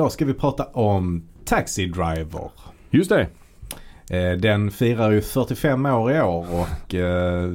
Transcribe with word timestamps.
Idag 0.00 0.12
ska 0.12 0.24
vi 0.24 0.34
prata 0.34 0.64
om 0.64 1.28
Taxi 1.44 1.86
Driver. 1.86 2.50
Just 2.90 3.10
det. 3.10 3.26
Eh, 4.10 4.38
Den 4.38 4.70
firar 4.70 5.10
ju 5.10 5.20
45 5.20 5.86
år 5.86 6.12
i 6.12 6.20
år 6.20 6.46
och 6.60 6.94
eh, 6.94 7.50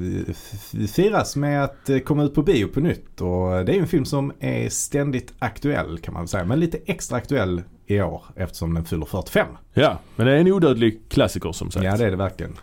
firas 0.96 1.36
med 1.36 1.64
att 1.64 1.90
eh, 1.90 2.00
komma 2.00 2.24
ut 2.24 2.34
på 2.36 2.42
bio 2.42 2.68
på 2.68 2.80
nytt. 2.80 3.22
Och 3.22 3.66
det 3.66 3.76
är 3.76 3.80
en 3.80 3.88
film 3.88 4.06
som 4.06 4.34
är 4.40 4.70
ständigt 4.70 5.34
aktuell 5.40 6.00
kan 6.00 6.14
man 6.14 6.28
säga. 6.28 6.46
Men 6.46 6.60
lite 6.60 6.78
extra 6.86 7.18
aktuell 7.18 7.62
i 7.86 8.02
år 8.02 8.24
eftersom 8.36 8.74
den 8.74 8.86
fyller 8.86 9.06
45. 9.06 9.48
Ja, 9.74 10.00
men 10.16 10.28
det 10.28 10.34
är 10.34 10.38
en 10.38 10.52
odödlig 10.52 11.02
klassiker 11.10 11.52
som 11.52 11.72
sagt. 11.72 11.86
Ja, 11.86 11.98
det 11.98 12.06
är 12.06 12.12
det 12.12 12.18
verkligen. 12.18 12.54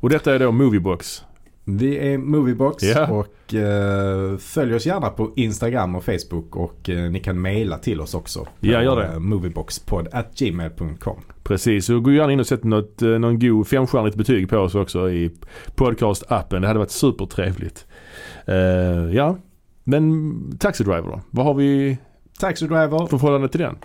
Och 0.00 0.10
detta 0.10 0.34
är 0.34 0.38
då 0.38 0.52
Moviebox. 0.52 1.24
Vi 1.66 1.96
är 2.12 2.18
Moviebox 2.18 2.82
Ja. 2.82 3.06
och 3.10 3.54
eh, 3.54 4.36
följ 4.36 4.74
oss 4.74 4.86
gärna 4.86 5.10
på 5.10 5.32
Instagram 5.36 5.94
och 5.94 6.04
Facebook 6.04 6.56
och 6.56 6.90
eh, 6.90 7.10
ni 7.10 7.20
kan 7.20 7.42
mejla 7.42 7.78
till 7.78 8.00
oss 8.00 8.14
också. 8.14 8.46
Ja, 8.60 8.82
gör 8.82 8.96
det. 8.96 9.06
eh, 9.06 9.18
Movieboxpodd 9.18 10.08
at 10.12 10.38
gmail.com. 10.38 11.20
Precis, 11.42 11.90
och 11.90 12.02
gå 12.04 12.12
gärna 12.12 12.32
in 12.32 12.40
och 12.40 12.46
sätt 12.46 12.64
något, 12.64 13.02
eh, 13.02 13.08
någon 13.08 13.38
god 13.38 13.66
femstjärnigt 13.68 14.16
betyg 14.16 14.48
på 14.48 14.58
oss 14.58 14.74
också 14.74 15.10
i 15.10 15.30
podcast-appen. 15.76 16.60
Det 16.60 16.66
hade 16.66 16.78
varit 16.78 16.90
supertrevligt. 16.90 17.86
Uh, 18.48 19.14
ja, 19.16 19.36
men 19.84 20.32
Taxi 20.58 20.84
Driver 20.84 21.02
då? 21.08 21.20
Vad 21.30 21.46
har 21.46 21.54
vi 21.54 21.98
Taxi 22.40 22.66
Driver. 22.66 23.06
för 23.06 23.18
förhållande 23.18 23.48
till 23.48 23.60
den? 23.60 23.76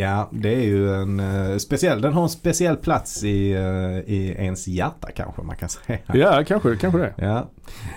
Ja, 0.00 0.28
det 0.32 0.54
är 0.54 0.62
ju 0.62 0.94
en 0.94 1.20
eh, 1.20 1.56
speciell, 1.56 2.00
den 2.00 2.12
har 2.12 2.22
en 2.22 2.28
speciell 2.28 2.76
plats 2.76 3.24
i, 3.24 3.52
eh, 3.52 4.14
i 4.14 4.34
ens 4.38 4.68
hjärta 4.68 5.08
kanske 5.16 5.42
man 5.42 5.56
kan 5.56 5.68
säga. 5.68 5.98
Ja, 6.14 6.44
kanske, 6.46 6.76
kanske 6.76 6.98
det. 6.98 7.14
Ja. 7.16 7.48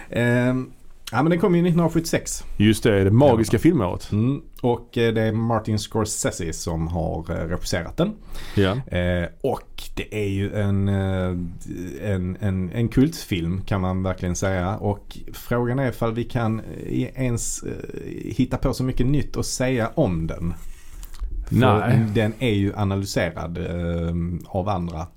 Ehm, 0.10 0.72
ja 1.12 1.24
men 1.24 1.30
den 1.30 1.40
kom 1.40 1.56
ju 1.56 1.60
1976. 1.62 2.44
Just 2.58 2.84
det, 2.84 3.04
det 3.04 3.12
magiska 3.12 3.60
filmåret. 3.60 4.12
Mm. 4.12 4.42
Och 4.62 4.98
eh, 4.98 5.14
det 5.14 5.22
är 5.22 5.32
Martin 5.32 5.80
Scorsese 5.80 6.54
som 6.54 6.88
har 6.88 7.20
eh, 7.30 7.48
regisserat 7.48 7.98
den. 7.98 8.14
Ja. 8.56 8.78
Och 9.42 9.84
det 9.96 10.16
är 10.16 10.30
ju 10.30 10.54
en, 10.54 10.88
en, 10.88 12.38
en, 12.42 12.72
en 12.74 12.88
kultfilm 12.88 13.62
kan 13.62 13.82
man 13.82 14.04
verkligen 14.04 14.36
säga. 14.36 14.78
Och 14.78 15.18
frågan 15.34 15.80
är 15.80 15.90
ifall 15.90 16.14
vi 16.14 16.24
kan 16.24 16.62
ens 17.16 17.64
hitta 18.24 18.58
på 18.58 18.74
så 18.74 18.84
mycket 18.84 19.06
nytt 19.06 19.38
att 19.38 19.46
säga 19.46 19.92
om 19.96 20.28
den. 20.28 20.54
Nej. 21.52 22.00
Den 22.14 22.34
är 22.40 22.54
ju 22.54 22.74
analyserad 22.76 23.58
eh, 23.58 24.14
av 24.48 24.70
andra. 24.70 25.08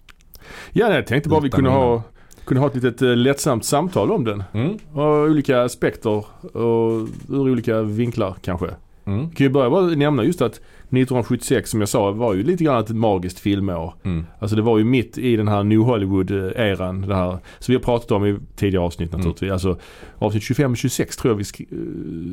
Ja, 0.72 0.94
jag 0.94 1.06
tänkte 1.06 1.28
bara 1.28 1.40
vi 1.40 1.50
kunde 1.50 1.70
ha, 1.70 2.02
kunde 2.44 2.60
ha 2.60 2.68
ett 2.68 2.74
litet 2.74 3.02
eh, 3.02 3.16
lättsamt 3.16 3.64
samtal 3.64 4.12
om 4.12 4.24
den. 4.24 4.42
Mm. 4.52 4.78
Och 4.92 5.04
olika 5.04 5.62
aspekter 5.62 6.24
och 6.42 7.08
ur 7.28 7.50
olika 7.50 7.82
vinklar 7.82 8.36
kanske. 8.42 8.66
Mm. 9.04 9.28
Vi 9.28 9.34
kan 9.34 9.44
ju 9.44 9.50
börja 9.50 9.70
bara 9.70 9.86
nämna 9.86 10.24
just 10.24 10.42
att 10.42 10.60
1976 10.96 11.70
som 11.70 11.80
jag 11.80 11.88
sa 11.88 12.10
var 12.10 12.34
ju 12.34 12.42
lite 12.42 12.64
grann 12.64 12.80
ett 12.80 12.90
magiskt 12.90 13.38
filmår. 13.38 13.94
Mm. 14.04 14.26
Alltså 14.38 14.56
det 14.56 14.62
var 14.62 14.78
ju 14.78 14.84
mitt 14.84 15.18
i 15.18 15.36
den 15.36 15.48
här 15.48 15.62
New 15.64 15.78
Hollywood-eran. 15.78 17.06
Det 17.08 17.14
här, 17.14 17.30
som 17.58 17.72
vi 17.72 17.74
har 17.74 17.82
pratat 17.82 18.10
om 18.10 18.26
i 18.26 18.36
tidigare 18.56 18.84
avsnitt 18.84 19.08
Mm. 19.08 19.18
naturligtvis. 19.18 19.52
Alltså 19.52 19.78
avsnitt 20.18 20.42
25 20.42 20.70
och 20.70 20.76
26 20.76 21.16
tror 21.16 21.32
jag 21.32 21.36
vi 21.38 21.42
sk- 21.42 21.66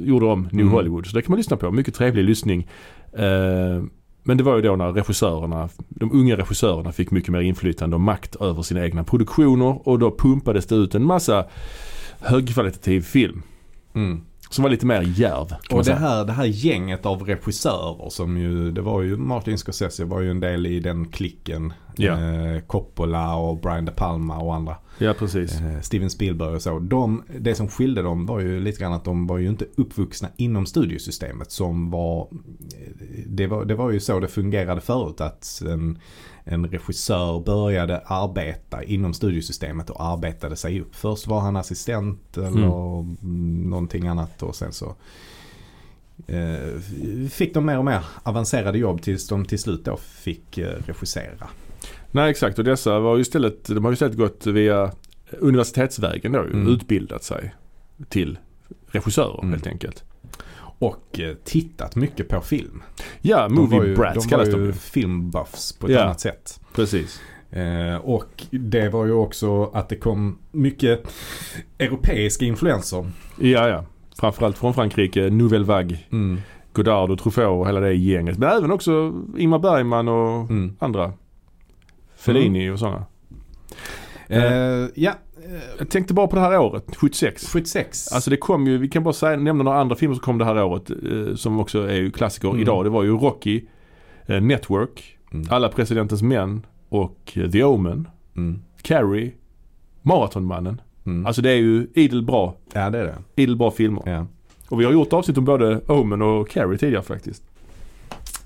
eh, 0.04 0.08
gjorde 0.10 0.26
om 0.26 0.42
New 0.52 0.62
Mm. 0.62 0.74
Hollywood. 0.74 1.06
Så 1.08 1.16
det 1.16 1.22
kan 1.22 1.32
man 1.32 1.38
lyssna 1.38 1.58
på. 1.58 1.72
Mycket 1.72 1.94
trevlig 1.96 2.24
lyssning. 2.24 2.68
Eh, 3.14 3.84
men 4.24 4.38
det 4.38 4.44
var 4.44 4.56
ju 4.56 4.62
då 4.62 4.76
när 4.76 4.92
regissörerna, 4.92 5.70
de 5.90 6.12
unga 6.14 6.38
regissörerna 6.38 6.92
fick 6.92 7.12
mycket 7.12 7.30
mer 7.32 7.42
inflytande 7.42 7.96
och 7.96 8.02
makt 8.02 8.36
över 8.36 8.62
sina 8.62 8.86
egna 8.86 9.04
produktioner. 9.04 9.88
Och 9.90 10.00
då 10.00 10.16
pumpades 10.18 10.66
det 10.66 10.76
ut 10.76 10.96
en 10.96 11.06
massa 11.06 11.46
högkvalitativ 12.20 13.02
film. 13.02 13.42
Mm. 13.96 14.22
Som 14.52 14.64
var 14.64 14.70
lite 14.70 14.86
mer 14.86 15.02
djärv. 15.02 15.56
Och 15.70 15.84
det 15.84 15.94
här, 15.94 16.26
det 16.26 16.34
här 16.34 16.46
gänget 16.46 17.06
av 17.06 17.24
regissörer 17.24 18.10
som 18.10 18.38
ju, 18.38 18.72
det 18.72 18.82
var 18.82 19.02
ju 19.02 19.18
Martin 19.18 19.58
Scorsese 19.58 20.06
var 20.06 20.22
ju 20.22 20.32
en 20.32 20.40
del 20.40 20.68
i 20.68 20.80
den 20.80 21.08
klicken. 21.08 21.74
Ja. 21.96 22.20
Eh, 22.20 22.60
Coppola 22.60 23.36
och 23.36 23.62
Brian 23.62 23.86
De 23.86 23.92
Palma 23.92 24.38
och 24.38 24.56
andra. 24.56 24.76
Ja 24.98 25.14
precis. 25.14 25.62
Eh, 25.62 25.82
Steven 25.82 26.10
Spielberg 26.10 26.56
och 26.56 26.62
så. 26.62 26.80
De, 26.80 27.24
det 27.40 27.56
som 27.56 27.68
skilde 27.68 28.02
dem 28.02 28.26
var 28.26 28.40
ju 28.40 28.60
lite 28.60 28.80
grann 28.80 28.94
att 28.94 29.04
de 29.04 29.28
var 29.28 29.38
ju 29.38 29.50
inte 29.50 29.66
uppvuxna 29.76 30.28
inom 30.38 30.66
studiosystemet 30.66 31.52
som 31.52 31.92
var 31.92 32.28
det 33.26 33.48
var, 33.48 33.66
det 33.66 33.76
var 33.76 33.92
ju 33.92 34.00
så 34.00 34.20
det 34.20 34.28
fungerade 34.28 34.82
förut 34.82 35.22
att 35.22 35.62
en, 35.66 36.00
en 36.44 36.68
regissör 36.68 37.40
började 37.40 38.00
arbeta 38.06 38.84
inom 38.84 39.14
studiosystemet 39.14 39.90
och 39.90 40.04
arbetade 40.04 40.56
sig 40.56 40.82
upp. 40.82 40.96
Först 40.96 41.28
var 41.28 41.40
han 41.40 41.56
assistent 41.56 42.38
eller 42.38 42.48
mm. 42.48 43.70
någonting 43.70 44.08
annat 44.08 44.44
och 44.44 44.56
sen 44.56 44.74
så 44.74 44.96
eh, 46.28 46.80
fick 47.30 47.54
de 47.54 47.66
mer 47.66 47.78
och 47.78 47.86
mer 47.86 48.06
avancerade 48.24 48.78
jobb 48.78 49.02
tills 49.02 49.28
de 49.28 49.46
till 49.46 49.60
slut 49.60 49.86
då 49.86 49.98
fick 49.98 50.58
eh, 50.58 50.74
regissera. 50.86 51.48
Nej 52.12 52.32
exakt 52.32 52.60
och 52.60 52.64
dessa 52.66 53.00
var 53.00 53.16
ju 53.16 53.22
istället, 53.22 53.66
de 53.66 53.84
har 53.86 53.92
ju 53.92 53.94
istället 53.94 54.18
gått 54.18 54.48
via 54.48 54.92
universitetsvägen 55.40 56.32
då 56.32 56.40
Mm. 56.40 56.68
utbildat 56.68 57.24
sig 57.24 57.56
till 58.10 58.40
regissörer 58.88 59.40
Mm. 59.40 59.52
helt 59.52 59.68
enkelt. 59.68 60.04
Och 60.82 61.20
eh, 61.20 61.34
tittat 61.44 61.96
mycket 61.96 62.28
på 62.28 62.42
film. 62.42 62.84
Ja, 63.22 63.48
De 63.48 63.56
var 63.56 63.64
movie 63.64 63.90
ju, 63.90 63.96
brats 63.96 64.24
de 64.24 64.30
kallas 64.30 64.48
var 64.48 64.54
de 64.54 64.62
ju 64.62 64.68
ju. 64.68 64.74
filmbuffs 64.74 65.74
på 65.80 65.88
ett 65.88 65.94
Ja. 65.94 66.04
annat 66.04 66.20
sätt. 66.20 66.60
Precis. 66.76 67.22
Eh, 67.52 67.96
och 67.96 68.44
det 68.52 68.90
var 68.90 69.06
ju 69.06 69.12
också 69.12 69.64
att 69.64 69.90
det 69.90 69.96
kom 69.96 70.38
mycket 70.52 71.04
europeiska 71.80 72.46
influenser. 72.46 73.12
Ja, 73.40 73.68
ja. 73.68 73.86
Framförallt 74.20 74.58
från 74.58 74.74
Frankrike, 74.74 75.30
Nouvelle 75.30 75.66
Vague, 75.66 75.98
Godard 76.74 77.12
och 77.12 77.20
Truffaut 77.20 77.62
och 77.62 77.68
hela 77.68 77.80
det 77.80 77.94
gänget. 77.94 78.38
Men 78.38 78.50
även 78.58 78.72
också 78.72 79.14
Ingmar 79.38 79.60
Bergman 79.60 80.08
och 80.08 80.50
Mm. 80.50 80.76
andra. 80.80 81.14
Fellini 82.16 82.70
och 82.70 82.80
sådana. 82.80 83.06
Eh, 84.28 84.88
ja, 84.96 85.14
Jag 85.78 85.90
tänkte 85.90 86.14
bara 86.14 86.28
på 86.28 86.36
det 86.36 86.42
här 86.42 86.60
året, 86.60 86.96
76. 86.96 87.48
76. 87.54 88.12
Alltså 88.12 88.30
det 88.30 88.38
kom 88.38 88.68
ju, 88.68 88.78
vi 88.78 88.90
kan 88.90 89.04
bara 89.04 89.14
säga, 89.14 89.38
nämna 89.38 89.64
några 89.64 89.80
andra 89.80 89.96
filmer 89.96 90.16
som 90.16 90.24
kom 90.24 90.38
det 90.38 90.46
här 90.46 90.64
året 90.64 90.90
eh, 90.90 91.36
som 91.36 91.60
också 91.60 91.88
är 91.88 91.96
ju 91.96 92.12
klassiker 92.12 92.48
Mm. 92.50 92.62
idag. 92.62 92.84
Det 92.86 92.90
var 92.90 93.04
ju 93.04 93.18
Rocky, 93.18 93.64
eh, 94.26 94.42
Network, 94.42 95.18
Mm. 95.34 95.48
Alla 95.50 95.70
Presidentens 95.70 96.22
Män 96.22 96.66
och 96.90 97.34
eh, 97.36 97.50
The 97.52 97.64
Omen, 97.64 98.08
Mm. 98.38 98.62
Carrie, 98.82 99.32
Maratonmannen. 100.02 100.82
Mm. 101.06 101.26
Alltså 101.26 101.42
det 101.42 101.50
är 101.50 101.56
ju 101.56 101.88
idel 101.94 102.24
bra, 102.24 102.56
ja, 102.74 102.90
det 102.90 103.00
är 103.00 103.04
det. 103.04 103.18
idel 103.42 103.56
bra 103.56 103.72
filmer. 103.72 104.04
Ja. 104.06 104.26
Och 104.70 104.80
vi 104.82 104.86
har 104.86 104.92
gjort 104.92 105.14
avsnitt 105.14 105.38
om 105.38 105.46
både 105.46 105.80
Omen 105.88 106.22
och 106.22 106.50
Carrie 106.50 106.78
tidigare 106.78 107.04
faktiskt. 107.04 107.44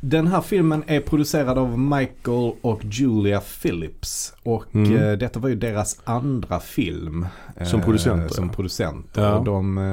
Den 0.07 0.27
här 0.27 0.41
filmen 0.41 0.83
är 0.88 0.99
producerad 0.99 1.57
av 1.57 1.79
Michael 1.79 2.53
och 2.61 2.81
Julia 2.85 3.41
Phillips. 3.61 4.33
Och 4.43 4.75
Mm. 4.75 4.95
eh, 4.97 5.11
detta 5.17 5.39
var 5.39 5.49
ju 5.49 5.55
deras 5.55 6.01
andra 6.03 6.59
film. 6.59 7.27
eh, 7.57 7.67
Som 7.67 7.81
producenter, 7.81 8.27
Som 8.27 8.49
producenter. 8.49 9.21
Ja. 9.21 9.41
De, 9.45 9.77
eh, 9.77 9.83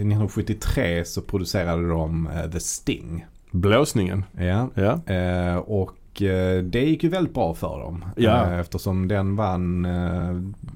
1973 0.00 1.04
så 1.04 1.20
producerade 1.20 1.88
de 1.88 2.26
eh, 2.26 2.50
The 2.50 2.60
Sting. 2.60 3.26
Blåsningen. 3.50 4.24
Ja. 4.38 4.68
Ja. 4.74 5.14
Eh, 5.14 5.56
och 5.56 6.22
eh, 6.22 6.62
det 6.62 6.80
gick 6.84 7.02
ju 7.02 7.08
väldigt 7.08 7.34
bra 7.34 7.54
för 7.54 7.78
dem. 7.80 8.04
Ja. 8.16 8.52
Eftersom 8.60 9.08
den 9.08 9.36
vann 9.36 9.86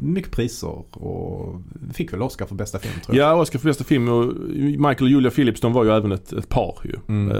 mycket 0.00 0.32
priser 0.32 0.82
och 1.04 1.60
fick 1.92 2.12
väl 2.12 2.22
Oscar 2.22 2.46
för 2.46 2.54
bästa 2.54 2.78
film 2.78 2.94
tror 3.04 3.16
jag. 3.16 3.26
Ja, 3.32 3.40
Oscar 3.40 3.58
för 3.58 3.66
bästa 3.68 3.84
film 3.84 4.08
och 4.08 4.34
Michael 4.58 5.02
och 5.02 5.08
Julia 5.08 5.30
Phillips 5.30 5.60
de 5.60 5.72
var 5.72 5.84
ju 5.84 5.90
även 5.90 6.12
ett, 6.12 6.32
ett 6.32 6.48
par 6.48 6.74
ju. 6.84 6.96
Mm. 7.08 7.36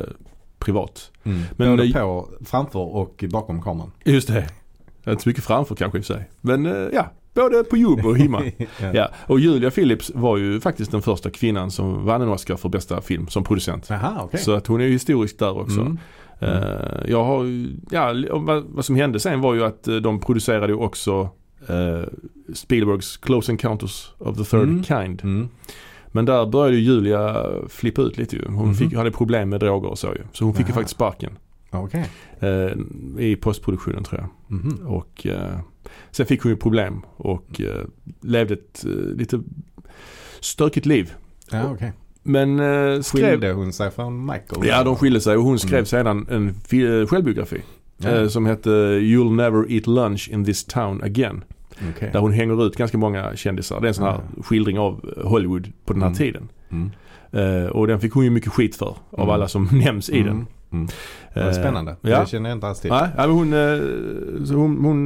Privat. 0.61 1.11
Mm. 1.25 1.43
Men 1.57 1.77
Både 1.77 1.93
på, 1.93 2.29
framför 2.45 2.79
och 2.79 3.25
bakom 3.31 3.63
kameran. 3.63 3.93
Just 4.05 4.29
det. 4.29 4.49
Inte 5.07 5.23
så 5.23 5.29
mycket 5.29 5.45
framför 5.45 5.75
kanske 5.75 5.99
i 5.99 6.01
och 6.01 6.05
för 6.05 6.15
sig. 6.15 6.31
Men 6.41 6.67
eh, 6.67 6.89
ja, 6.93 7.13
både 7.35 7.65
på 7.65 7.77
jobb 7.77 8.07
och 8.07 8.19
hemma. 8.19 8.43
ja. 8.59 8.67
ja. 8.95 9.09
Och 9.27 9.41
Julia 9.41 9.71
Phillips 9.71 10.11
var 10.15 10.37
ju 10.37 10.61
faktiskt 10.61 10.91
den 10.91 11.03
första 11.03 11.31
kvinnan 11.31 11.71
som 11.71 12.05
vann 12.05 12.23
en 12.23 12.29
Oscar 12.29 12.57
för 12.57 12.69
bästa 12.69 13.01
film 13.01 13.29
som 13.29 13.45
producent. 13.45 13.87
Jaha, 13.91 14.21
okej. 14.21 14.41
Så 14.41 14.53
att 14.53 14.67
hon 14.67 14.81
är 14.81 14.85
ju 14.85 14.93
historisk 14.93 15.39
där 15.39 15.59
också. 15.59 15.81
Mm. 15.81 15.99
Eh, 16.39 17.11
jag 17.11 17.25
har 17.25 17.47
ja, 17.91 18.15
vad, 18.33 18.65
vad 18.65 18.85
som 18.85 18.97
hände 18.97 19.21
sen 19.21 19.41
var 19.41 19.55
ju 19.55 19.65
att 19.65 19.89
eh, 19.89 19.97
de 19.97 20.21
producerade 20.21 20.73
ju 20.73 20.79
också 20.79 21.29
eh, 21.69 22.03
Spielbergs 22.55 23.17
Close 23.17 23.53
Encounters 23.53 24.13
of 24.19 24.37
the 24.37 24.45
Third 24.45 24.69
Mm. 24.69 24.85
Kind. 24.85 25.49
Mm. 26.13 26.25
Men 26.25 26.25
där 26.25 26.47
började 26.47 26.77
ju 26.77 26.83
Julia 26.83 27.47
flippa 27.69 28.03
ut 28.03 28.19
lite 28.19 28.37
ju. 28.37 28.43
Hon 28.47 28.67
Mhm. 28.67 28.75
fick, 28.75 28.95
hade 28.95 29.11
problem 29.11 29.49
med 29.49 29.61
droger 29.61 29.89
och 29.89 29.99
så 29.99 30.07
ju. 30.07 30.23
Så 30.33 30.45
hon 30.45 30.55
fick 30.55 30.67
ju 30.67 30.73
Aha. 30.73 30.81
faktiskt 30.81 30.95
sparken. 30.97 31.39
Okej. 31.71 32.07
Eh, 32.41 32.71
I 33.19 33.37
postproduktionen 33.37 34.05
tror 34.05 34.21
jag. 34.21 34.57
Mhm. 34.59 34.87
Och 34.87 35.27
eh, 35.27 35.59
sen 36.11 36.27
fick 36.27 36.43
hon 36.43 36.53
ju 36.53 36.57
problem 36.57 37.03
och 37.17 37.61
eh, 37.61 37.85
levde 38.21 38.55
ett 38.55 38.85
eh, 38.85 38.91
lite 39.17 39.41
stökigt 40.41 40.87
liv. 40.87 41.13
Ja, 41.51 41.71
okej. 41.73 41.93
Men 42.23 42.61
eh, 42.61 43.01
skrev... 43.01 43.31
Skilde 43.31 43.53
hon 43.53 43.73
sig 43.73 43.91
från 43.91 44.21
Michael? 44.27 44.67
Ja, 44.69 44.85
de 44.85 44.97
skilde 44.97 45.21
sig 45.21 45.37
och 45.37 45.43
hon 45.45 45.59
skrev 45.59 45.75
Mm. 45.75 45.87
sedan 45.87 46.27
en 46.31 46.55
fi- 46.55 47.07
självbiografi. 47.07 47.61
Ja. 47.99 48.09
Eh, 48.11 48.29
som 48.29 48.47
hette 48.47 48.71
You'll 48.99 49.35
never 49.37 49.73
eat 49.73 49.87
lunch 49.87 50.29
in 50.33 50.45
this 50.45 50.65
town 50.65 51.03
again. 51.03 51.45
Okej. 51.97 52.11
Där 52.13 52.21
hon 52.21 52.33
hänger 52.33 52.67
ut 52.67 52.77
ganska 52.77 52.99
många 52.99 53.37
kändisar. 53.37 53.81
Det 53.81 53.87
är 53.87 53.89
en 53.89 53.95
sån 53.95 54.05
här 54.05 54.21
skildring 54.43 54.79
av 54.79 55.15
Hollywood 55.25 55.73
på 55.85 55.93
den 55.93 56.03
här 56.03 56.09
Mm. 56.09 56.17
tiden. 56.19 56.49
Mm. 56.71 56.91
Eh, 57.33 57.67
och 57.71 57.87
den 57.87 58.01
fick 58.01 58.13
hon 58.13 58.25
ju 58.25 58.31
mycket 58.31 58.53
skit 58.53 58.77
för 58.77 58.87
av 58.87 58.97
Mm. 59.19 59.31
alla 59.31 59.49
som 59.49 59.65
nämns 59.85 60.11
i 60.11 60.19
den. 60.19 60.29
Mm. 60.29 60.47
Mm. 60.73 60.89
Det 61.35 61.41
Eh, 61.41 61.53
spännande. 61.53 61.97
Ja. 62.01 62.21
Det 62.21 62.27
känner 62.29 62.51
jag 62.51 62.57
inte 62.57 62.67
alls 62.67 62.81
till. 62.81 62.91
Nej, 62.91 63.09
men 63.17 63.31
hon, 63.31 63.53
eh, 63.53 64.57
hon, 64.57 64.85
hon 64.85 65.05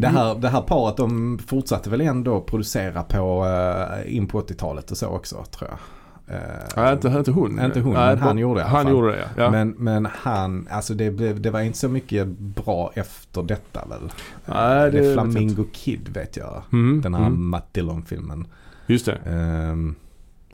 Det 0.00 0.08
här, 0.08 0.34
det 0.34 0.48
här 0.48 0.60
paret 0.60 0.96
de 0.96 1.38
fortsatte 1.46 1.90
väl 1.90 2.00
ändå 2.00 2.40
producera 2.40 3.02
på 3.02 3.44
uh, 3.44 4.16
in 4.16 4.26
på 4.26 4.40
80-talet 4.40 4.90
och 4.90 4.96
så 4.96 5.06
också 5.08 5.44
tror 5.50 5.70
jag. 5.70 5.78
Eh, 6.26 6.36
Nej, 6.76 6.92
inte, 6.92 7.08
inte 7.08 7.30
hon. 7.30 7.60
Inte 7.60 7.80
hon, 7.80 7.94
Nej, 7.94 8.16
men 8.16 8.18
han 8.18 8.38
gjorde 8.38 8.60
det 8.60 8.66
Han 8.66 8.90
gjorde 8.90 9.10
det 9.10 9.28
ja. 9.36 9.50
Men, 9.50 9.70
men 9.78 10.06
han, 10.06 10.68
alltså 10.70 10.94
det, 10.94 11.10
blev, 11.10 11.40
det 11.40 11.50
var 11.50 11.60
inte 11.60 11.78
så 11.78 11.88
mycket 11.88 12.26
bra 12.38 12.92
efter 12.94 13.42
detta 13.42 13.86
väl? 13.88 14.12
Nej, 14.46 14.90
det 14.90 14.90
det 14.90 15.00
vet 15.00 15.08
är 15.08 15.12
Flamingo 15.14 15.64
Kid 15.72 16.08
vet 16.08 16.36
jag. 16.36 16.62
Mm, 16.72 17.00
Den 17.00 17.14
här 17.14 17.26
mm. 17.26 17.50
Matt 17.50 17.74
Dillon-filmen. 17.74 18.46
Just 18.86 19.06
det. 19.06 19.18
Ehm, 19.26 19.94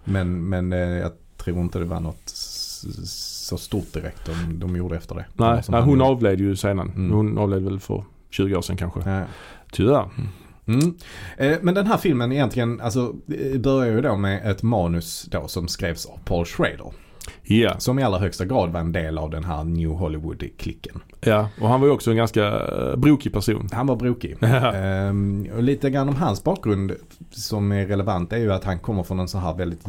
men 0.04 0.48
men 0.48 0.72
eh, 0.72 0.78
jag 0.78 1.12
tror 1.36 1.60
inte 1.60 1.78
det 1.78 1.84
var 1.84 2.00
något 2.00 2.22
så 2.24 3.56
stort 3.58 3.92
direkt 3.92 4.26
de, 4.26 4.58
de 4.58 4.76
gjorde 4.76 4.96
efter 4.96 5.14
det. 5.14 5.24
Det 5.36 5.44
Nej, 5.44 5.62
nej 5.68 5.82
hon 5.82 6.00
avled 6.00 6.40
ju 6.40 6.56
senare. 6.56 6.88
Mm. 6.96 7.12
Hon 7.12 7.38
avled 7.38 7.62
väl 7.62 7.80
för 7.80 8.04
20 8.30 8.56
år 8.56 8.62
sedan 8.62 8.76
kanske. 8.76 9.10
Ja. 9.10 9.24
Tyvärr. 9.72 10.10
Mm. 10.18 10.28
Eh, 11.36 11.58
Men 11.62 11.74
den 11.74 11.86
här 11.86 11.96
filmen 11.96 12.32
egentligen, 12.32 12.80
alltså 12.80 13.14
eh, 13.38 13.60
börjar 13.60 13.92
ju 13.94 14.00
då 14.00 14.16
med 14.16 14.50
ett 14.50 14.62
manus 14.62 15.28
då 15.30 15.48
som 15.48 15.68
skrevs 15.68 16.06
av 16.06 16.18
Paul 16.24 16.44
Schrader. 16.44 16.92
Ja. 17.42 17.74
Som 17.78 17.98
i 17.98 18.02
allra 18.02 18.18
högsta 18.18 18.44
grad 18.44 18.72
var 18.72 18.80
en 18.80 18.92
del 18.92 19.18
av 19.18 19.30
den 19.30 19.44
här 19.44 19.64
New 19.64 19.90
Hollywood-klicken. 19.90 21.00
ja, 21.20 21.48
och 21.60 21.68
han 21.68 21.80
var 21.80 21.86
ju 21.86 21.92
också 21.92 22.10
en 22.10 22.16
ganska 22.16 22.44
eh, 22.46 22.96
brokig 22.96 23.32
person. 23.32 23.68
Han 23.72 23.86
var 23.86 23.96
brokig. 23.96 24.36
Ehm, 24.42 25.48
och 25.56 25.62
lite 25.62 25.90
grann 25.90 26.08
om 26.08 26.16
hans 26.16 26.44
bakgrund 26.44 26.92
som 27.30 27.72
är 27.72 27.86
relevant 27.86 28.32
är 28.32 28.38
ju 28.38 28.52
att 28.52 28.64
han 28.64 28.78
kommer 28.78 29.02
från 29.02 29.20
en 29.20 29.28
så 29.28 29.38
här 29.38 29.54
väldigt 29.54 29.82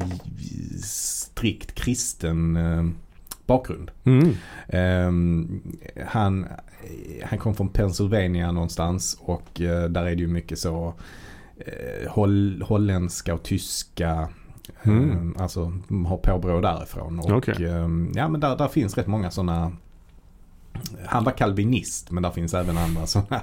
strikt 0.83 1.75
kristen 1.75 2.57
bakgrund. 3.53 3.91
Mm. 4.03 4.33
Ehm, 4.67 5.61
han, 6.07 6.47
han 7.23 7.39
kom 7.39 7.55
från 7.55 7.69
Pennsylvania 7.69 8.51
någonstans 8.51 9.17
och 9.21 9.61
eh, 9.61 9.83
där 9.89 10.01
är 10.05 10.15
det 10.15 10.21
ju 10.21 10.27
mycket 10.27 10.59
så 10.59 10.93
eh, 11.57 12.11
holl, 12.11 12.63
holländska 12.67 13.33
och 13.33 13.43
tyska 13.43 14.29
Mm. 14.83 15.11
ehm, 15.11 15.35
Alltså 15.39 15.73
har 16.07 16.17
påbrå 16.17 16.61
därifrån. 16.61 17.19
Och 17.19 17.31
Okej. 17.31 17.65
ehm, 17.69 18.11
ja 18.15 18.27
men 18.27 18.41
där, 18.41 18.55
där 18.57 18.67
finns 18.67 18.97
rätt 18.97 19.07
många 19.07 19.31
sådana 19.31 19.71
han 21.05 21.23
var 21.23 21.31
kalvinist 21.31 22.11
men 22.11 22.23
där 22.23 22.31
finns 22.31 22.53
även 22.53 22.77
andra 22.77 23.05
sådana 23.07 23.41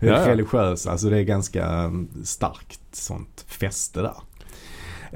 Ja, 0.00 0.06
ja. 0.06 0.28
religiösa. 0.28 0.90
Alltså 0.90 1.10
det 1.10 1.18
är 1.18 1.22
ganska 1.22 1.92
starkt 2.24 2.80
sånt 2.92 3.44
fäste 3.48 4.02
där. 4.02 4.14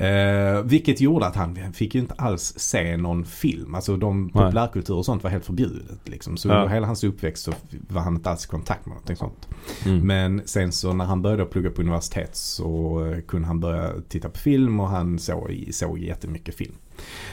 Eh, 0.01 0.63
vilket 0.63 1.01
gjorde 1.01 1.27
att 1.27 1.37
han 1.37 1.73
fick 1.73 1.95
ju 1.95 2.01
inte 2.01 2.15
alls 2.15 2.55
se 2.57 2.97
någon 2.97 3.25
film. 3.25 3.75
Alltså 3.75 3.97
de 3.97 4.23
Nej. 4.23 4.33
populärkultur 4.33 4.95
och 4.95 5.05
sånt 5.05 5.23
var 5.23 5.31
helt 5.31 5.45
förbjudet. 5.45 6.09
Liksom. 6.09 6.37
Så 6.37 6.49
Ja. 6.49 6.55
under 6.55 6.69
hela 6.75 6.87
hans 6.87 7.05
uppväxt 7.05 7.45
så 7.45 7.53
var 7.89 8.01
han 8.01 8.15
inte 8.15 8.31
alls 8.31 8.45
i 8.45 8.49
kontakt 8.49 8.87
med 8.87 8.91
någonting 8.95 9.17
sånt. 9.17 9.49
Mm. 9.87 10.07
Men 10.07 10.43
sen 10.45 10.73
så 10.73 10.93
när 10.93 11.05
han 11.05 11.23
började 11.23 11.45
plugga 11.45 11.71
på 11.71 11.83
universitet 11.83 12.37
så 12.37 13.05
eh, 13.07 13.21
kunde 13.21 13.47
han 13.49 13.61
börja 13.61 13.93
titta 14.09 14.29
på 14.29 14.39
film 14.39 14.81
och 14.81 14.89
han 14.89 15.19
såg, 15.19 15.69
såg 15.71 15.99
jättemycket 15.99 16.55
film. 16.55 16.75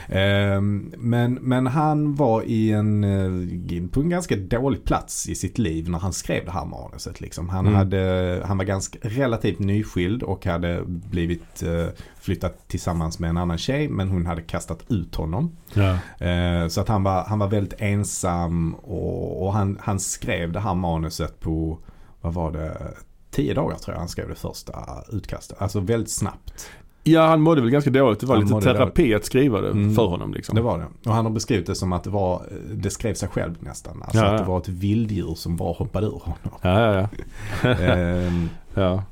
Ehm, 0.08 0.92
Men, 0.98 1.34
men 1.34 1.66
han 1.66 2.14
var 2.14 2.42
i 2.42 2.72
en, 2.72 3.04
eh, 3.04 3.88
på 3.92 4.00
en 4.00 4.08
ganska 4.08 4.36
dålig 4.36 4.84
plats 4.84 5.28
i 5.28 5.34
sitt 5.34 5.58
liv 5.58 5.88
när 5.90 5.98
han 5.98 6.12
skrev 6.12 6.44
det 6.44 6.50
här 6.50 6.64
manuset. 6.64 7.20
Liksom. 7.20 7.48
Han, 7.48 7.66
Mm. 7.66 7.74
hade, 7.78 8.42
han 8.46 8.58
var 8.58 8.64
ganska 8.64 8.98
relativt 9.02 9.58
nyskild 9.58 10.22
och 10.22 10.46
hade 10.46 10.82
blivit 10.86 11.62
eh, 11.62 11.86
flyttat 12.20 12.68
tillsammans 12.68 13.18
med 13.18 13.30
en 13.30 13.36
annan 13.36 13.58
tjej 13.58 13.88
men 13.88 14.08
hon 14.08 14.26
hade 14.26 14.42
kastat 14.42 14.84
ut 14.88 15.14
honom. 15.14 15.56
Ja. 15.74 15.98
Eh, 16.26 16.68
Så 16.68 16.80
att 16.80 16.88
han 16.88 17.02
var, 17.02 17.24
han 17.24 17.38
var 17.38 17.48
väldigt 17.48 17.74
ensam 17.80 18.74
och, 18.74 19.46
och 19.46 19.52
han, 19.52 19.78
han 19.80 20.00
skrev 20.00 20.52
det 20.52 20.60
här 20.60 20.74
manuset 20.74 21.40
på, 21.40 21.78
vad 22.20 22.34
var 22.34 22.52
det, 22.52 22.94
tio 23.30 23.54
dagar 23.54 23.76
tror 23.76 23.94
jag 23.94 23.98
han 24.00 24.08
skrev 24.08 24.28
det 24.28 24.34
första 24.34 24.72
utkastet. 25.12 25.62
Alltså 25.62 25.80
väldigt 25.80 26.10
snabbt. 26.10 26.70
Ja, 27.12 27.26
han 27.26 27.40
mådde 27.40 27.60
väl 27.60 27.70
ganska 27.70 27.90
dåligt. 27.90 28.20
Det 28.20 28.26
var 28.26 28.36
Han 28.36 28.44
lite 28.44 28.60
terapi 28.60 29.14
att 29.14 29.24
skriva 29.24 29.60
det 29.60 29.70
Mm. 29.70 29.94
för 29.94 30.06
honom 30.06 30.32
liksom. 30.34 30.54
Det 30.54 30.60
var 30.62 30.78
det. 30.78 31.08
Och 31.08 31.14
han 31.14 31.24
har 31.24 31.32
beskrivit 31.32 31.66
det 31.66 31.74
som 31.74 31.92
att 31.92 32.04
det 32.04 32.10
var, 32.10 32.42
det 32.74 32.90
skrev 32.90 33.14
sig 33.14 33.28
själv 33.28 33.54
nästan. 33.60 34.02
Alltså 34.02 34.18
Ja, 34.18 34.26
att 34.26 34.38
det 34.38 34.44
var 34.44 34.58
ett 34.58 34.68
vilddjur 34.68 35.34
som 35.34 35.56
bara 35.56 35.72
hoppade 35.72 36.06
ur 36.06 36.20
honom. 36.24 36.58
Ja, 36.62 36.80
ja, 36.94 37.08
ja. 37.62 37.68
Ehm, 37.84 38.48
ja. 38.74 39.02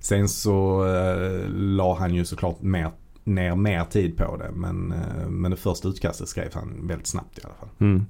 Sen 0.00 0.28
så 0.28 0.84
eh, 0.86 1.48
la 1.50 1.94
han 1.98 2.14
ju 2.14 2.24
såklart 2.24 2.62
mer, 2.62 2.90
ner 3.24 3.54
mer 3.54 3.84
tid 3.84 4.16
på 4.16 4.36
det. 4.36 4.50
Men, 4.54 4.92
eh, 4.92 5.28
men 5.28 5.50
det 5.50 5.56
första 5.56 5.88
utkastet 5.88 6.28
skrev 6.28 6.48
han 6.54 6.86
väldigt 6.88 7.06
snabbt 7.06 7.38
i 7.38 7.40
alla 7.44 7.54
fall. 7.54 7.68
Mm. 7.78 8.06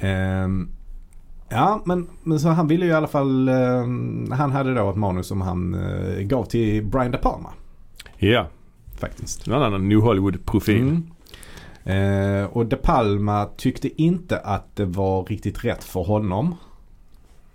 Ehm, 0.00 0.68
ja, 1.48 1.82
men, 1.84 2.06
men 2.22 2.40
så 2.40 2.48
han 2.48 2.68
ville 2.68 2.84
ju 2.84 2.90
i 2.90 2.94
alla 2.94 3.06
fall, 3.06 3.48
ehm, 3.48 4.32
han 4.32 4.52
hade 4.52 4.74
då 4.74 4.90
ett 4.90 4.96
manus 4.96 5.26
som 5.26 5.40
han 5.40 5.74
eh, 5.74 6.20
gav 6.22 6.44
till 6.44 6.84
Brian 6.86 7.10
De 7.10 7.18
Palma 7.18 7.50
Ja, 8.22 8.46
faktiskt. 8.98 9.46
en 9.46 9.52
annan 9.54 9.88
New 9.88 9.98
Hollywood-profil. 9.98 10.80
Mm. 10.80 11.06
Eh, 11.84 12.44
och 12.44 12.66
De 12.66 12.76
Palma 12.76 13.46
tyckte 13.56 14.02
inte 14.02 14.38
att 14.38 14.76
det 14.76 14.84
var 14.84 15.24
riktigt 15.24 15.64
rätt 15.64 15.84
för 15.84 16.02
honom. 16.02 16.54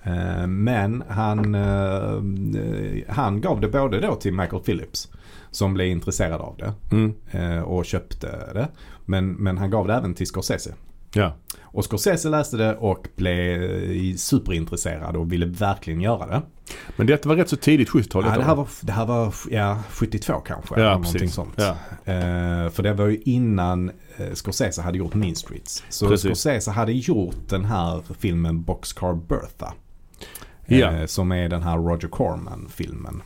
Eh, 0.03 0.47
men 0.47 1.03
han, 1.09 1.55
eh, 1.55 3.03
han 3.15 3.41
gav 3.41 3.61
det 3.61 3.67
både 3.67 3.99
då 4.01 4.15
till 4.15 4.33
Michael 4.33 4.61
Phillips 4.63 5.11
som 5.51 5.73
blev 5.73 5.87
intresserad 5.87 6.41
av 6.41 6.55
det 6.57 6.73
Mm. 6.95 7.13
eh, 7.31 7.61
och 7.61 7.85
köpte 7.85 8.27
det. 8.53 8.67
Men, 9.05 9.31
men 9.33 9.57
han 9.57 9.69
gav 9.69 9.87
det 9.87 9.93
även 9.93 10.13
till 10.13 10.27
Scorsese. 10.27 10.73
Ja. 11.13 11.33
Och 11.61 11.85
Scorsese 11.91 12.29
läste 12.29 12.57
det 12.57 12.75
och 12.75 13.07
blev 13.15 13.69
superintresserad 14.17 15.15
och 15.15 15.31
ville 15.31 15.45
verkligen 15.45 16.01
göra 16.01 16.25
det. 16.27 16.41
Men 16.95 17.07
detta 17.07 17.29
var 17.29 17.35
rätt 17.35 17.49
så 17.49 17.55
tidigt 17.55 17.89
70-tal. 17.89 18.23
Ja, 18.25 18.37
det 18.37 18.43
här 18.43 18.55
va? 18.55 18.55
var, 18.55 18.67
det 18.81 18.91
här 18.91 19.05
var 19.05 19.33
ja, 19.49 19.79
72 19.89 20.39
kanske. 20.39 20.79
Ja, 20.81 20.89
någonting 20.89 21.29
sånt. 21.29 21.53
Ja. 21.55 21.69
Eh, 22.05 22.69
för 22.69 22.83
det 22.83 22.93
var 22.93 23.07
ju 23.07 23.21
innan 23.25 23.91
eh, 24.17 24.33
Scorsese 24.33 24.81
hade 24.81 24.97
gjort 24.97 25.13
Mean 25.13 25.35
Streets. 25.35 25.83
Så 25.89 26.07
Precis. 26.07 26.25
Scorsese 26.25 26.71
hade 26.71 26.91
gjort 26.91 27.49
den 27.49 27.65
här 27.65 28.03
filmen 28.19 28.63
Boxcar 28.63 29.13
Bertha. 29.13 29.73
Ja. 30.65 30.91
Eh, 30.91 31.05
som 31.05 31.31
är 31.31 31.49
den 31.49 31.63
här 31.63 31.77
Roger 31.77 32.07
Corman-filmen. 32.07 33.21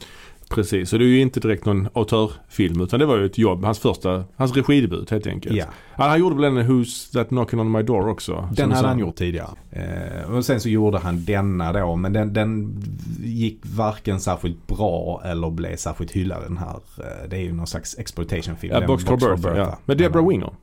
Precis, 0.50 0.90
så 0.90 0.98
det 0.98 1.04
är 1.04 1.08
ju 1.08 1.20
inte 1.22 1.40
direkt 1.40 1.66
någon 1.66 1.88
autörfilm 1.94 2.82
utan 2.82 3.00
det 3.00 3.06
var 3.06 3.18
ju 3.18 3.26
ett 3.26 3.38
jobb. 3.38 3.64
Hans 3.66 3.80
första, 3.80 4.24
hans 4.36 4.56
regidebut 4.56 5.10
helt 5.12 5.28
enkelt. 5.28 5.56
Ja, 5.56 5.66
han 5.96 6.20
gjorde 6.20 6.36
väl 6.36 6.44
en 6.58 6.58
Who's 6.58 7.14
That 7.14 7.28
Knocking 7.28 7.60
On 7.60 7.72
My 7.72 7.82
Door 7.82 8.08
också? 8.10 8.34
som 8.48 8.56
den 8.56 8.72
hade 8.72 8.88
han 8.88 9.00
gjort 9.00 9.16
tidigare. 9.16 9.50
Eh, 9.72 10.32
och 10.36 10.46
sen 10.46 10.60
så 10.60 10.70
gjorde 10.70 10.98
han 10.98 11.26
denna 11.26 11.74
då. 11.74 11.96
Men 11.96 12.14
den, 12.14 12.34
den 12.34 12.82
gick 13.24 13.60
varken 13.76 14.20
särskilt 14.20 14.68
bra 14.68 15.22
eller 15.26 15.50
blev 15.50 15.76
särskilt 15.76 16.12
hyllad 16.12 16.44
den 16.48 16.58
här. 16.58 16.76
Eh, 16.98 17.30
det 17.30 17.36
är 17.38 17.42
ju 17.42 17.54
någon 17.54 17.68
slags 17.68 17.98
exploitation-film. 18.00 18.74
Ja, 18.74 18.80
Den 18.80 18.88
Boxcar 18.88 19.18
Bertha. 19.18 19.58
Ja. 19.58 19.78
Med 19.86 19.98
Deborah 19.98 20.28
Winger. 20.30 20.54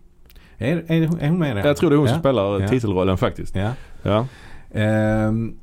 Är, 0.59 0.77
är, 0.87 1.03
är 1.23 1.29
hon 1.29 1.39
med 1.39 1.51
i 1.51 1.55
den? 1.55 1.67
Jag 1.67 1.77
tror 1.77 1.91
det 1.91 1.97
är 1.97 1.99
hon 1.99 2.09
som 2.09 2.15
Ja. 2.15 2.21
spelar 2.21 2.61
Ja. 2.61 2.69
titelrollen 2.69 3.19
faktiskt. 3.19 3.57
Ja. 3.57 3.71
Ja. 4.03 4.27
Ehm, 4.73 5.55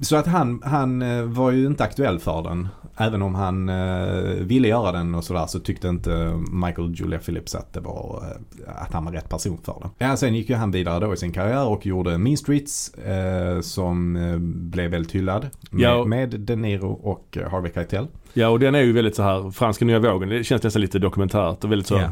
så 0.00 0.16
att 0.16 0.26
han, 0.26 0.62
han 0.64 1.02
eh, 1.02 1.22
var 1.22 1.50
ju 1.50 1.66
inte 1.66 1.84
aktuell 1.84 2.18
för 2.18 2.42
den. 2.42 2.68
Även 2.98 3.22
om 3.22 3.34
han 3.34 3.68
eh, 3.68 4.22
ville 4.40 4.68
göra 4.68 4.92
den 4.92 5.14
och 5.14 5.24
sådär 5.24 5.46
så 5.46 5.58
tyckte 5.60 5.88
inte 5.88 6.42
Michael 6.52 6.94
Julia 6.94 7.18
Phillips 7.18 7.54
att, 7.54 7.72
det 7.72 7.80
var, 7.80 8.22
eh, 8.66 8.82
att 8.82 8.92
han 8.92 9.04
var 9.04 9.12
rätt 9.12 9.28
person 9.28 9.58
för 9.62 9.74
det. 9.98 10.04
Ja, 10.06 10.16
sen 10.16 10.34
gick 10.34 10.50
ju 10.50 10.56
han 10.56 10.70
vidare 10.70 11.06
då 11.06 11.14
i 11.14 11.16
sin 11.16 11.32
karriär 11.32 11.66
och 11.68 11.86
gjorde 11.86 12.18
Mean 12.18 12.36
Streets 12.36 12.94
eh, 12.94 13.60
som 13.60 14.18
blev 14.70 14.90
väldigt 14.90 15.12
hyllad. 15.14 15.46
Med, 15.70 15.80
Ja. 15.82 16.04
med 16.04 16.40
De 16.40 16.56
Niro 16.56 16.88
och 16.92 17.38
Harvey 17.50 17.72
Keitel. 17.74 18.06
ja, 18.32 18.48
och 18.48 18.58
den 18.60 18.74
är 18.74 18.80
ju 18.82 18.92
väldigt 18.92 19.16
så 19.16 19.22
här 19.22 19.50
franska 19.50 19.84
nya 19.84 19.98
vågen. 19.98 20.28
Det 20.28 20.44
känns 20.44 20.62
nästan 20.62 20.82
lite 20.82 20.98
dokumentärt 20.98 21.64
och 21.64 21.72
väldigt 21.72 21.86
så 21.88 21.94
Ja. 21.94 22.10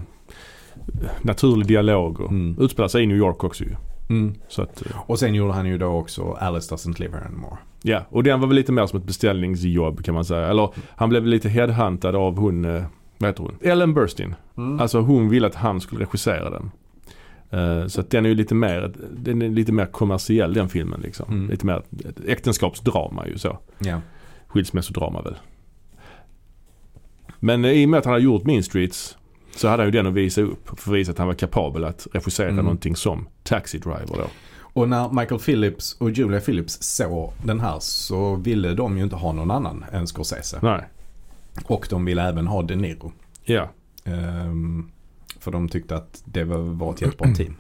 naturlig 1.23 1.67
dialog 1.67 2.21
och 2.21 2.31
Mm. 2.31 2.57
utspelar 2.61 2.89
sig 2.89 3.03
i 3.03 3.07
New 3.07 3.17
York 3.17 3.45
också 3.45 3.65
ju. 3.65 3.71
Mm. 4.11 4.35
Så 4.49 4.63
att, 4.63 4.87
eh, 4.87 4.93
Och 5.07 5.19
sen 5.19 5.35
gjorde 5.35 5.53
han 5.53 5.67
ju 5.67 5.79
då 5.79 5.87
också 5.87 6.33
Alice 6.33 6.75
Doesn't 6.75 7.01
Live 7.01 7.17
Here 7.17 7.27
Anymore. 7.27 7.57
ja, 7.83 8.05
och 8.09 8.23
den 8.23 8.41
var 8.41 8.47
väl 8.47 8.57
lite 8.57 8.73
mer 8.73 8.87
som 8.87 8.99
ett 8.99 9.05
beställningsjobb 9.07 10.05
kan 10.05 10.15
man 10.15 10.25
säga. 10.25 10.47
Eller 10.49 10.71
han 10.97 11.09
blev 11.09 11.27
lite 11.27 11.49
headhuntad 11.49 12.15
av 12.17 12.39
hon, 12.39 12.65
eh, 12.65 12.85
vad 13.19 13.29
heter 13.31 13.43
hon? 13.43 13.57
Ellen 13.61 13.95
Burstyn. 13.95 14.35
Mm. 14.57 14.81
Alltså 14.81 15.01
hon 15.01 15.29
ville 15.29 15.47
att 15.47 15.55
han 15.55 15.81
skulle 15.81 16.01
regissera 16.05 16.51
den. 16.51 16.71
Eh, 17.51 17.87
Så 17.87 18.01
att 18.01 18.11
den 18.11 18.25
är 18.25 18.29
ju 18.29 18.35
lite 18.35 18.55
mer, 18.55 18.93
den 19.19 19.43
är 19.43 19.49
lite 19.49 19.73
mer 19.73 19.87
kommersiell 19.87 20.55
den 20.55 20.69
filmen 20.69 21.01
liksom. 21.01 21.27
Mm. 21.33 21.51
Lite 21.51 21.67
mer 21.67 21.83
äktenskapsdrama 22.27 23.27
ju 23.27 23.39
så. 23.39 23.59
Ja. 23.79 24.01
Skilsmässodrama 24.47 25.23
väl. 25.23 25.37
Men 27.41 27.65
i 27.65 27.85
och 27.85 27.89
med 27.89 27.99
att 27.99 28.05
han 28.05 28.13
har 28.15 28.21
gjort 28.21 28.45
Mean 28.45 28.63
Streets 28.63 29.17
så 29.57 29.69
hade 29.69 29.83
han 29.83 29.87
ju 29.93 29.99
den 29.99 30.07
att 30.07 30.15
visa 30.15 30.41
upp. 30.43 30.69
För 30.81 30.91
att 30.93 30.99
visa 30.99 31.13
att 31.13 31.19
han 31.19 31.27
var 31.27 31.35
kapabel 31.35 31.85
att 31.85 32.07
regissera 32.13 32.49
Mm. 32.49 32.65
någonting 32.65 32.97
som 32.97 33.29
Taxi 33.45 33.79
Driver 33.79 34.17
då. 34.17 34.27
Och 34.75 34.89
när 34.89 35.21
Michael 35.21 35.41
Phillips 35.41 35.97
och 35.99 36.11
Julia 36.11 36.41
Phillips 36.41 36.83
såg 36.83 37.33
den 37.43 37.61
här 37.61 37.79
så 37.81 38.37
ville 38.37 38.75
de 38.75 38.99
ju 38.99 39.05
inte 39.05 39.17
ha 39.17 39.33
någon 39.33 39.51
annan 39.51 39.85
än 39.93 40.07
Scorsese. 40.07 40.59
Nej. 40.63 40.85
Och 41.65 41.87
de 41.91 42.05
ville 42.05 42.23
även 42.23 42.47
ha 42.47 42.63
De 42.63 42.77
Niro. 42.77 43.13
Ja. 43.45 43.71
Ehm, 44.05 44.91
för 45.39 45.51
de 45.51 45.69
tyckte 45.69 45.97
att 45.97 46.23
det 46.25 46.45
var, 46.45 46.59
var 46.59 46.93
ett 46.93 47.01
jättebra 47.01 47.35
team. 47.35 47.57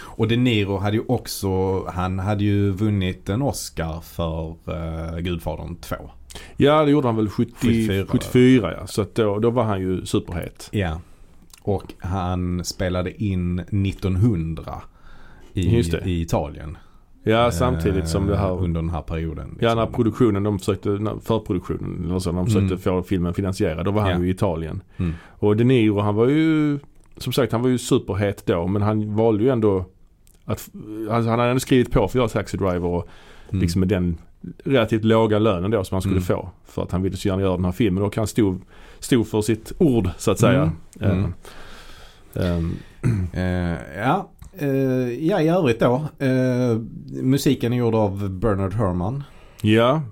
Och 0.00 0.28
De 0.28 0.36
Niro 0.36 0.76
hade 0.76 0.96
ju 0.96 1.02
också, 1.08 1.84
han 1.86 2.18
hade 2.18 2.44
ju 2.44 2.70
vunnit 2.70 3.28
en 3.28 3.42
Oscar 3.42 4.00
för 4.00 4.48
uh, 4.48 5.18
Gudfadern 5.18 5.76
2. 5.76 5.96
Ja, 6.56 6.84
det 6.84 6.90
gjorde 6.90 7.08
han 7.08 7.16
väl 7.16 7.28
70, 7.28 7.52
74. 7.60 8.06
74. 8.08 8.74
ja. 8.80 8.86
Så 8.86 9.06
då, 9.14 9.38
då 9.38 9.50
var 9.50 9.64
han 9.64 9.80
ju 9.80 10.06
superhet. 10.06 10.68
Ja. 10.72 11.00
Och 11.62 11.92
han 11.98 12.64
spelade 12.64 13.22
in 13.24 13.58
1900 13.58 14.82
i, 15.60 16.10
i 16.10 16.20
Italien. 16.22 16.76
Ja, 17.22 17.50
samtidigt 17.50 18.08
som 18.08 18.26
det 18.26 18.32
Eh, 18.34 18.38
här 18.40 18.50
Under 18.62 18.80
den 18.80 18.90
här 18.90 19.02
perioden. 19.02 19.58
Ja, 19.60 19.74
när 19.74 19.82
liksom. 19.82 19.94
produktionen, 19.94 20.42
de 20.42 20.58
försökte, 20.58 20.88
förproduktionen 21.24 22.04
eller 22.04 22.18
så, 22.18 22.32
de 22.32 22.46
försökte 22.46 22.66
Mm. 22.66 22.78
få 22.78 23.02
filmen 23.02 23.34
finansierad, 23.34 23.84
då 23.84 23.90
var 23.90 24.02
han 24.02 24.10
Ja. 24.10 24.18
ju 24.18 24.26
i 24.26 24.30
Italien. 24.30 24.82
Mm. 24.96 25.12
Och 25.38 25.56
De 25.56 25.64
Niro, 25.64 26.00
han 26.00 26.14
var 26.14 26.26
ju, 26.28 26.78
som 27.16 27.32
sagt 27.32 27.52
han 27.52 27.62
var 27.62 27.68
ju 27.68 27.78
superhet 27.78 28.46
då, 28.46 28.66
men 28.66 28.82
han 28.82 29.16
valde 29.16 29.44
ju 29.44 29.50
ändå 29.50 29.84
att, 30.44 30.68
alltså 31.10 31.30
han 31.30 31.38
hade 31.38 31.50
ändå 31.50 31.60
skrivit 31.60 31.90
på 31.92 31.98
för 32.00 32.04
att 32.06 32.14
göra 32.14 32.28
Taxi 32.28 32.56
Driver 32.56 32.84
och 32.84 33.08
Mm. 33.50 33.60
liksom 33.62 33.80
med 33.80 33.88
den 33.88 34.16
relativt 34.64 35.04
låga 35.04 35.38
lönen 35.38 35.70
då 35.70 35.84
som 35.84 35.94
han 35.94 36.02
skulle 36.02 36.14
Mm. 36.16 36.24
få. 36.24 36.50
För 36.64 36.82
att 36.82 36.92
han 36.92 37.02
ville 37.02 37.16
så 37.16 37.28
gärna 37.28 37.42
göra 37.42 37.56
den 37.56 37.64
här 37.64 37.72
filmen 37.72 38.04
och 38.04 38.16
han 38.16 38.26
stod, 38.26 38.60
stod 38.98 39.28
för 39.28 39.40
sitt 39.40 39.72
ord 39.78 40.08
så 40.18 40.30
att 40.30 40.38
säga. 40.38 40.72
Eh, 41.00 41.24
ehm, 42.34 42.72
Eh, 43.32 43.98
ja. 43.98 44.28
Eh, 44.58 45.26
ja, 45.26 45.40
i 45.40 45.48
övrigt 45.48 45.80
då. 45.80 46.04
Eh, 46.18 46.78
musiken 47.22 47.72
är 47.72 47.76
gjord 47.76 47.94
av 47.94 48.30
Bernard 48.30 48.72
Herrmann. 48.74 49.24
ja, 49.62 50.02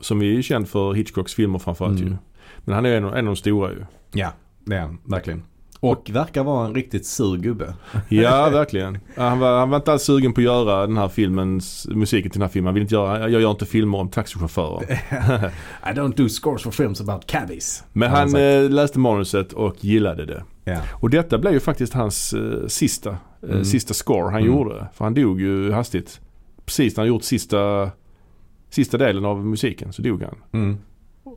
som 0.00 0.20
är 0.20 0.24
ju 0.26 0.42
känd 0.42 0.68
för 0.68 0.92
Hitchcocks 0.94 1.34
filmer 1.34 1.58
framförallt 1.58 2.00
Mm. 2.00 2.12
ju. 2.12 2.16
Men 2.64 2.74
han 2.74 2.86
är 2.86 2.96
en, 2.96 3.04
en 3.04 3.12
av 3.14 3.24
de 3.24 3.36
stora 3.36 3.70
ju. 3.70 3.84
Ja, 4.12 4.32
det 4.64 4.76
är 4.76 4.80
han. 4.80 4.98
Verkligen. 5.04 5.42
Och 5.80 6.10
verkar 6.12 6.44
vara 6.44 6.66
en 6.66 6.74
riktigt 6.74 7.06
sur 7.06 7.36
gubbe. 7.36 7.74
Ja, 8.08 8.50
verkligen. 8.52 8.98
Han 9.16 9.38
var, 9.38 9.58
han 9.58 9.70
var 9.70 9.76
inte 9.76 9.92
alls 9.92 10.02
sugen 10.02 10.32
på 10.32 10.40
att 10.40 10.44
göra 10.44 10.86
den 10.86 10.96
här 10.96 11.08
filmens, 11.08 11.86
musiken 11.90 12.30
till 12.30 12.38
den 12.40 12.46
här 12.46 12.52
filmen. 12.52 12.66
Han 12.66 12.74
vill 12.74 12.82
inte 12.82 12.94
göra, 12.94 13.28
jag 13.30 13.40
gör 13.42 13.50
inte 13.50 13.66
filmer 13.66 13.98
om 13.98 14.08
taxichaufförer. 14.08 14.82
I 15.86 15.88
don't 15.94 16.16
do 16.16 16.28
scores 16.28 16.62
for 16.62 16.70
films 16.70 17.00
about 17.00 17.26
cabbies. 17.26 17.84
Men 17.92 18.10
han 18.10 18.30
sagt. 18.30 18.40
eh, 18.40 18.70
läste 18.70 18.98
manuset 18.98 19.52
och 19.52 19.76
gillade 19.84 20.24
det. 20.26 20.44
Ja. 20.64 20.78
Och 20.92 21.10
detta 21.10 21.38
blev 21.38 21.52
ju 21.52 21.60
faktiskt 21.60 21.92
hans 21.94 22.32
eh, 22.32 22.66
sista, 22.66 23.16
Mm. 23.50 23.64
sista 23.64 23.94
score 23.94 24.22
han 24.30 24.42
Mm. 24.42 24.46
gjorde. 24.46 24.88
För 24.94 25.04
han 25.04 25.14
dog 25.14 25.40
ju 25.40 25.72
hastigt. 25.72 26.20
Precis 26.64 26.96
när 26.96 27.02
han 27.04 27.08
gjort 27.08 27.22
sista, 27.22 27.90
sista 28.70 28.98
delen 28.98 29.24
av 29.24 29.46
musiken 29.46 29.92
så 29.92 30.02
dog 30.02 30.22
han. 30.22 30.34
Mm. 30.52 30.78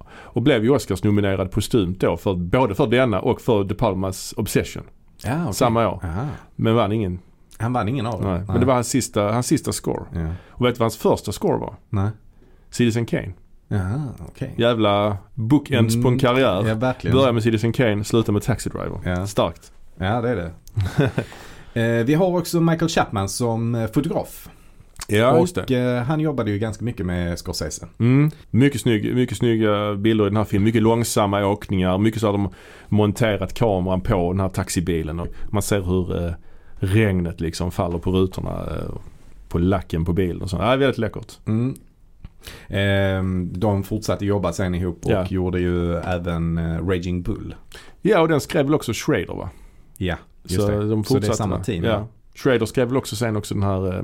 Och 0.10 0.42
blev 0.42 0.64
ju 0.64 0.70
Oscars 0.70 1.04
nominerad 1.04 1.52
postumt 1.52 1.96
då 2.00 2.18
för 2.18 2.36
både 2.36 2.76
för 2.76 2.88
denna 2.88 3.20
och 3.20 3.42
för 3.42 3.64
De 3.64 3.76
Palmas 3.76 4.34
Obsession. 4.38 4.84
Ja, 5.24 5.42
okej. 5.42 5.54
Samma 5.54 5.88
år. 5.90 6.00
Aha. 6.04 6.26
Men 6.56 6.76
vann 6.76 6.92
ingen. 6.92 7.20
Han 7.58 7.74
vann 7.74 7.88
ingen 7.88 8.06
av 8.06 8.22
dem? 8.22 8.32
Nej. 8.34 8.44
Men 8.48 8.60
det 8.60 8.66
var 8.66 8.74
hans 8.74 8.90
sista, 8.90 9.32
hans 9.32 9.48
sista 9.48 9.72
score. 9.72 10.04
Ja. 10.14 10.28
Och 10.50 10.66
vet 10.66 10.76
du 10.76 10.80
vad 10.80 10.84
hans 10.86 10.98
första 10.98 11.32
score 11.32 11.58
var? 11.58 11.76
Nej. 11.90 12.10
Citizen 12.70 13.06
Kane. 13.06 13.34
Jaha, 13.68 14.02
okej. 14.28 14.54
Jävla 14.58 15.18
bookends 15.34 15.96
på 15.96 16.00
en 16.02 16.06
Mm, 16.08 16.20
karriär. 16.20 16.68
Ja. 17.04 17.12
Börja 17.12 17.32
med 17.32 17.44
Citizen 17.44 17.74
Kane, 17.74 18.04
sluta 18.04 18.32
med 18.32 18.42
Taxi 18.42 18.70
Driver. 18.70 19.00
Ja. 19.06 19.28
Starkt. 19.28 19.72
Ja, 19.98 20.22
det 20.22 20.30
är 20.30 20.36
det. 20.36 20.52
eh, 21.80 22.06
vi 22.06 22.14
har 22.14 22.38
också 22.40 22.62
Michael 22.62 22.90
Chapman 22.90 23.30
som 23.30 23.76
eh, 23.76 23.88
fotograf. 23.92 24.50
Ja, 25.08 25.40
just 25.40 25.68
det. 25.68 25.76
eh, 25.98 26.04
han 26.04 26.20
jobbade 26.20 26.52
ju 26.52 26.60
ganska 26.60 26.86
mycket 26.86 27.06
med 27.06 27.40
Scorsese. 27.40 27.88
Mm. 28.00 28.32
Mycket, 28.50 28.82
snygg, 28.82 29.16
mycket 29.16 29.38
snygga 29.38 29.96
bilder 29.96 30.26
i 30.26 30.30
den 30.30 30.38
här 30.38 30.44
filmen. 30.44 30.64
Mycket 30.66 30.82
långsamma 30.82 31.46
åkningar. 31.46 31.98
Mycket 31.98 32.22
så 32.22 32.28
har 32.28 32.34
de 32.34 32.50
monterat 32.88 33.54
kameran 33.54 34.02
på 34.02 34.32
den 34.34 34.40
här 34.40 34.50
taxibilen. 34.50 35.20
Och 35.20 35.28
man 35.52 35.62
ser 35.62 35.82
hur 35.82 36.34
regnet 36.80 37.42
liksom 37.42 37.72
faller 37.72 37.98
på 37.98 38.12
rutorna. 38.12 38.70
På 39.50 39.60
lacken 39.60 40.06
på 40.06 40.14
bilen 40.14 40.42
och 40.42 40.50
så. 40.50 40.58
Ja, 40.58 40.76
väldigt 40.76 40.98
läckert. 40.98 41.34
Mm. 41.48 41.76
Eh, 42.68 43.24
de 43.60 43.84
fortsatte 43.84 44.26
jobba 44.26 44.54
sen 44.54 44.76
ihop 44.76 45.06
och 45.06 45.12
Ja. 45.12 45.26
gjorde 45.30 45.60
ju 45.60 45.96
även 45.96 46.60
Raging 46.90 47.22
Bull. 47.22 47.56
Ja, 48.02 48.22
och 48.22 48.28
den 48.28 48.42
skrev 48.42 48.66
väl 48.66 48.76
också 48.76 48.92
Schrader 48.96 49.34
va? 49.36 49.50
Ja, 49.98 50.16
just 50.52 50.66
så 50.68 50.72
det. 50.72 50.90
de 50.90 51.04
Så 51.04 51.14
det 51.14 51.18
är 51.18 51.22
fortsatte 51.22 51.38
samma 51.38 51.64
team. 51.64 51.84
Ja. 51.84 52.08
Schrader 52.36 52.66
skrev 52.66 52.88
väl 52.88 52.98
också 52.98 53.16
sen 53.16 53.36
också 53.38 53.54
den 53.54 53.64
här 53.64 53.98
eh, 53.98 54.04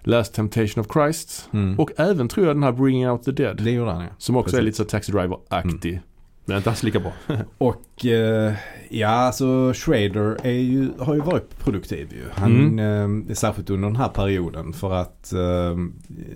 Last 0.00 0.34
Temptation 0.34 0.80
of 0.80 0.92
Christ. 0.92 1.48
Mm. 1.52 1.78
Och 1.80 1.90
även 1.96 2.28
tror 2.28 2.46
jag 2.46 2.56
den 2.56 2.62
här 2.62 2.72
Bringing 2.72 3.10
Out 3.10 3.22
the 3.24 3.32
Dead. 3.32 3.56
det 3.64 3.70
gjorde 3.70 3.90
han 3.92 4.02
ja. 4.02 4.08
Som 4.18 4.36
också 4.36 4.56
är 4.56 4.60
Precis. 4.60 4.64
lite 4.64 4.76
så 4.76 4.84
Taxi 4.84 5.12
Driver-aktig. 5.12 6.00
Men 6.48 6.56
inte 6.56 6.70
alls 6.70 6.82
lika 6.82 7.00
bra. 7.00 7.12
Och 7.58 8.06
eh, 8.06 8.52
ja, 8.90 9.08
alltså 9.08 9.72
Schrader 9.74 10.36
är 10.46 10.50
ju, 10.50 10.88
har 10.98 11.14
ju 11.14 11.20
varit 11.20 11.58
produktiv 11.58 12.08
ju. 12.12 12.22
Han, 12.32 12.56
Mm. 12.78 13.26
eh, 13.28 13.34
särskilt 13.34 13.70
under 13.70 13.88
den 13.88 13.96
här 13.96 14.08
perioden. 14.08 14.72
För 14.72 14.92
att 14.92 15.32
eh, 15.32 15.76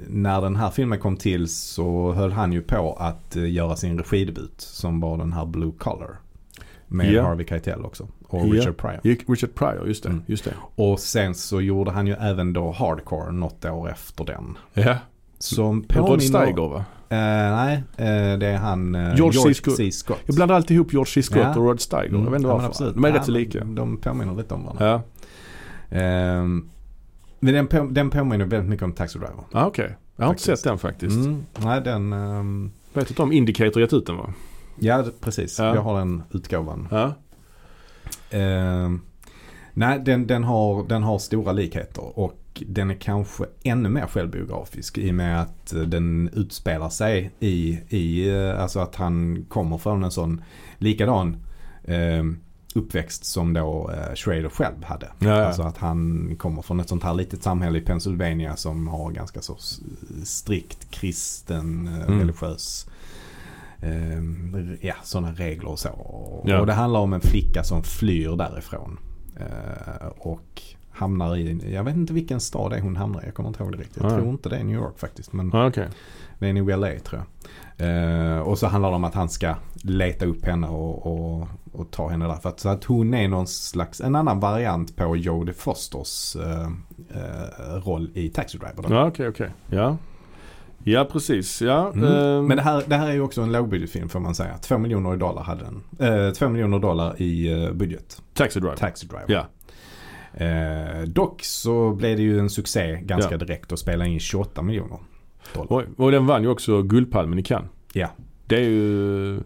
när 0.09 0.41
den 0.41 0.57
här 0.57 0.71
filmen 0.71 0.99
kom 0.99 1.17
till 1.17 1.49
så 1.49 2.12
höll 2.12 2.33
han 2.33 2.53
ju 2.53 2.62
på 2.62 2.97
att 2.99 3.37
eh, 3.37 3.53
göra 3.53 3.77
sin 3.77 3.99
regidebut. 3.99 4.55
Som 4.61 5.00
var 5.00 5.19
den 5.19 5.33
här 5.33 5.47
Blue 5.47 5.73
Collar. 5.79 6.17
Med 6.93 7.13
Ja. 7.13 7.23
Harvey 7.23 7.47
Keitel 7.47 7.85
också. 7.85 8.09
Och 8.29 8.47
Ja. 8.47 8.53
Richard 8.55 8.77
Pryor. 8.77 9.01
Richard 9.03 9.55
Pryor, 9.55 9.87
just 9.89 10.03
det. 10.03 10.09
Mm. 10.09 10.23
Just 10.27 10.45
det. 10.45 10.55
Och 10.75 11.01
sen 11.01 11.35
så 11.35 11.61
gjorde 11.61 11.91
han 11.91 12.07
ju 12.07 12.13
även 12.13 12.53
då 12.53 12.71
Hardcore 12.71 13.33
något 13.33 13.65
år 13.65 13.91
efter 13.91 14.25
den. 14.25 14.59
Ja. 14.75 14.97
Som 15.39 15.77
Rod 15.81 15.89
påminner... 15.89 16.19
Steiger 16.21 16.69
va? 16.69 16.85
Eh, 17.09 17.17
nej, 17.57 17.75
eh, 17.97 18.39
det 18.39 18.47
är 18.47 18.57
han 18.57 18.95
eh, 18.95 19.15
George 19.17 19.33
C. 19.33 19.39
George 19.39 19.55
Scott. 19.55 19.77
C. 19.77 19.91
Scott. 19.93 20.19
Jag 20.27 20.37
blandar 20.37 20.55
alltid 20.57 20.75
ihop 20.75 20.93
George 20.93 21.11
C. 21.11 21.23
Scott 21.23 21.37
Ja. 21.39 21.51
och 21.51 21.57
Rod 21.57 21.81
Steiger. 21.81 22.09
Mm, 22.09 22.25
Jag 22.25 22.31
vet 22.31 22.39
inte 22.39 22.49
ja, 22.49 22.55
men 22.55 22.63
varför. 22.63 22.69
absolut. 22.69 22.95
De 22.95 23.05
är 23.05 23.09
Ja, 23.09 23.15
rätt 23.15 23.25
så 23.25 23.31
lika. 23.33 23.65
De 23.65 23.97
påminner 23.97 24.35
lite 24.35 24.55
om 24.55 24.65
varandra. 24.65 24.87
Ja. 24.87 25.03
Ehm, 25.99 26.69
men 27.41 27.55
den, 27.55 27.67
på, 27.67 27.89
den 27.91 28.11
påminner 28.11 28.45
väldigt 28.45 28.69
mycket 28.71 28.85
om 28.85 28.93
Taxi 28.93 29.19
Driver. 29.19 29.37
Ah, 29.53 29.67
Okej. 29.67 29.97
Jag 30.17 30.25
har 30.25 30.31
inte 30.33 30.41
Faktiskt. 30.43 30.63
sett 30.63 30.71
den 30.71 30.79
faktiskt. 30.79 31.17
Mm, 31.17 31.45
nej, 31.59 31.81
den... 31.81 32.13
ehm, 32.13 32.71
Vet 32.93 33.11
inte 33.11 33.23
om 33.23 33.33
Indicator 33.33 33.83
gett 33.83 33.93
ut 33.93 34.07
den 34.07 34.17
va? 34.17 34.33
Ja, 34.79 35.05
precis. 35.21 35.59
Ja. 35.59 35.75
Jag 35.75 35.83
har 35.83 35.99
den 35.99 36.23
utgåvan. 36.31 36.89
Ja. 36.91 37.15
Ehm, 38.31 39.00
nej, 39.75 39.99
den, 40.00 40.27
den, 40.27 40.45
har, 40.45 40.85
den 40.89 41.03
har 41.03 41.19
stora 41.19 41.53
likheter. 41.53 42.19
Och 42.19 42.37
den 42.67 42.91
är 42.91 42.95
kanske 42.95 43.45
ännu 43.62 43.89
mer 43.89 44.07
självbiografisk 44.07 44.99
i 44.99 45.11
och 45.11 45.15
med 45.15 45.43
att 45.43 45.73
eh, 45.73 45.81
den 45.83 46.31
utspelar 46.33 46.89
sig 46.89 47.31
i, 47.41 47.79
i 47.89 48.31
eh, 48.31 48.62
alltså 48.62 48.81
att 48.81 48.97
han 48.97 49.45
kommer 49.49 49.79
från 49.79 50.05
en 50.05 50.11
sån 50.11 50.43
likadan 50.79 51.37
ehm, 51.85 52.39
uppväxt 52.75 53.25
som 53.25 53.53
då 53.53 53.91
eh, 53.95 54.15
Schrader 54.15 54.49
själv 54.49 54.85
hade. 54.85 55.09
Ja. 55.19 55.45
Alltså 55.45 55.62
att 55.62 55.79
han 55.79 56.31
kommer 56.39 56.62
från 56.62 56.81
ett 56.81 56.89
sånt 56.89 57.03
här 57.03 57.15
litet 57.15 57.43
samhälle 57.43 57.79
i 57.79 57.81
Pennsylvania 57.81 58.57
som 58.57 58.89
har 58.89 59.11
ganska 59.11 59.41
så 59.41 59.57
strikt 60.25 60.91
kristen, 60.91 61.89
eh, 61.89 62.07
Mm. 62.07 62.19
religiös 62.19 62.87
eh, 62.87 62.90
ja, 64.81 64.95
sådana 65.03 65.33
regler 65.33 65.69
och 65.71 65.79
så. 65.79 65.89
Ja. 66.45 66.61
Och 66.61 66.67
det 66.67 66.73
handlar 66.73 67.01
om 67.01 67.13
en 67.13 67.21
flicka 67.21 67.65
som 67.65 67.83
flyr 67.83 68.37
därifrån. 68.37 68.99
Eh, 69.37 70.07
och 70.19 70.63
hamnar 70.91 71.37
i, 71.37 71.73
jag 71.75 71.85
vet 71.85 71.97
inte 71.97 72.13
vilken 72.13 72.41
stad 72.41 72.71
det 72.71 72.77
är 72.77 72.81
hon 72.81 72.97
hamnar 72.97 73.21
i. 73.23 73.25
Jag 73.25 73.35
kommer 73.35 73.49
inte 73.49 73.63
ihåg 73.63 73.73
det 73.73 73.79
riktigt. 73.79 74.03
Jag 74.03 74.13
tror 74.13 74.29
inte 74.29 74.49
det 74.49 74.57
är 74.57 74.65
New 74.65 74.77
York 74.77 74.99
faktiskt. 74.99 75.33
Men 75.33 75.55
Ah, 75.55 75.67
Okej. 75.67 75.89
det 76.39 76.49
är 76.49 76.53
nog 76.53 76.71
LA 76.71 76.89
tror 77.05 77.21
jag. 77.21 77.27
Eh, 77.77 78.39
och 78.39 78.59
så 78.59 78.67
handlar 78.67 78.91
det 78.91 78.97
om 78.97 79.05
att 79.05 79.15
han 79.15 79.29
ska 79.29 79.55
leta 79.83 80.25
upp 80.27 80.45
henne 80.45 80.67
och, 80.69 81.07
och, 81.07 81.49
och 81.73 81.91
ta 81.91 82.09
henne 82.09 82.27
där. 82.27 82.35
För 82.35 82.49
att, 82.49 82.61
så 82.61 82.69
att 82.69 82.85
hon 82.85 83.15
är 83.15 83.29
någon 83.29 83.47
slags, 83.47 84.01
en 84.01 84.17
annan 84.17 84.41
variant 84.41 84.97
på 84.97 85.17
Jodie 85.17 85.55
Fosters 85.55 86.37
eh, 86.37 86.63
eh, 87.15 87.75
roll 87.85 88.11
i 88.15 88.29
Taxi 88.29 88.59
Driver. 88.59 88.83
då. 88.89 88.95
Ja, 88.95 89.07
okej, 89.07 89.29
okej. 89.29 89.51
Ja. 89.71 89.97
Ja, 90.85 91.09
precis. 91.13 91.63
Ja. 91.63 91.93
Mm. 91.93 92.05
ehm, 92.05 92.47
Men 92.47 92.57
det 92.57 92.63
här, 92.63 92.83
det 92.87 92.97
här 92.97 93.09
är 93.09 93.13
ju 93.13 93.21
också 93.21 93.41
en 93.43 93.53
lågbudgetfilm 93.53 94.09
får 94.09 94.21
man 94.21 94.35
säga. 94.35 94.59
Två 94.59 94.79
miljoner 94.79 95.17
dollar 95.17 95.43
hade 95.43 95.65
den. 95.65 95.83
Eh, 96.27 96.33
två 96.33 96.49
miljoner 96.49 96.79
dollar 96.79 97.23
i 97.23 97.53
eh, 97.65 97.73
budget. 97.73 98.23
Taxi 98.35 98.61
Driver. 98.61 98.77
Taxi 98.77 99.07
Driver. 99.07 99.27
Ja. 99.29 99.47
Eh, 100.47 101.03
dock 101.03 101.43
så 101.45 101.91
blev 101.95 102.17
det 102.17 102.23
ju 102.23 102.39
en 102.39 102.51
succé 102.51 102.99
ganska 103.03 103.31
Ja. 103.31 103.39
direkt 103.39 103.73
och 103.73 103.79
spelade 103.79 104.11
in 104.11 104.21
28 104.21 104.63
miljoner 104.63 104.99
dollar. 105.55 105.67
Oj, 105.77 105.85
och 105.97 106.11
den 106.11 106.27
vann 106.27 106.43
ju 106.43 106.49
också 106.49 106.83
Guldpalmen 106.83 107.39
i 107.39 107.43
Cannes. 107.43 107.71
Ja. 107.93 108.09
Det 108.47 108.57
är 108.57 108.69
ju 108.69 109.41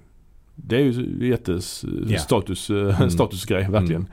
det 0.55 0.77
är 0.77 0.81
ju 0.81 1.29
jättes 1.29 1.85
status, 2.19 2.71
eh, 2.71 2.97
Mm. 2.97 3.11
statusgrej 3.11 3.71
verkligen. 3.71 4.07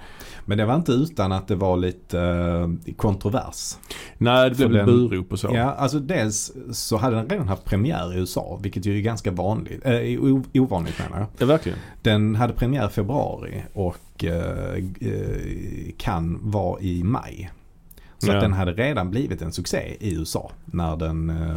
Men 0.45 0.57
det 0.57 0.65
var 0.65 0.75
inte 0.75 0.91
utan 0.91 1.31
att 1.31 1.47
det 1.47 1.55
var 1.55 1.77
lite 1.77 2.19
eh, 2.19 2.93
kontrovers. 2.95 3.77
Nej, 4.17 4.49
det 4.49 4.55
blev 4.55 4.71
den- 4.71 4.85
burop 4.85 5.31
och 5.31 5.39
så. 5.39 5.51
Ja, 5.53 5.63
alltså 5.73 5.99
dels 5.99 6.51
så 6.71 6.97
hade 6.97 7.15
den 7.15 7.29
redan 7.29 7.47
haft 7.47 7.65
premiär 7.65 8.13
i 8.13 8.19
USA, 8.19 8.59
vilket 8.63 8.85
ju 8.85 8.97
är 8.97 9.01
ganska 9.01 9.31
vanligt. 9.31 9.85
Eh, 9.85 9.93
ovanligt 10.53 10.99
menar 10.99 11.19
jag. 11.19 11.27
Ja, 11.37 11.45
verkligen. 11.45 11.77
Den 12.01 12.35
hade 12.35 12.53
premiär 12.53 12.87
i 12.87 12.89
februari 12.89 13.63
och 13.73 14.23
eh, 14.23 14.73
eh, 14.99 15.91
kan 15.97 16.39
vara 16.41 16.81
i 16.81 17.03
maj. 17.03 17.51
Så 18.25 18.31
att 18.31 18.41
den 18.41 18.53
hade 18.53 18.71
redan 18.73 19.09
blivit 19.11 19.41
en 19.41 19.51
succé 19.51 19.97
i 19.99 20.15
USA 20.15 20.51
när 20.65 20.95
den 20.95 21.29
eh, 21.29 21.55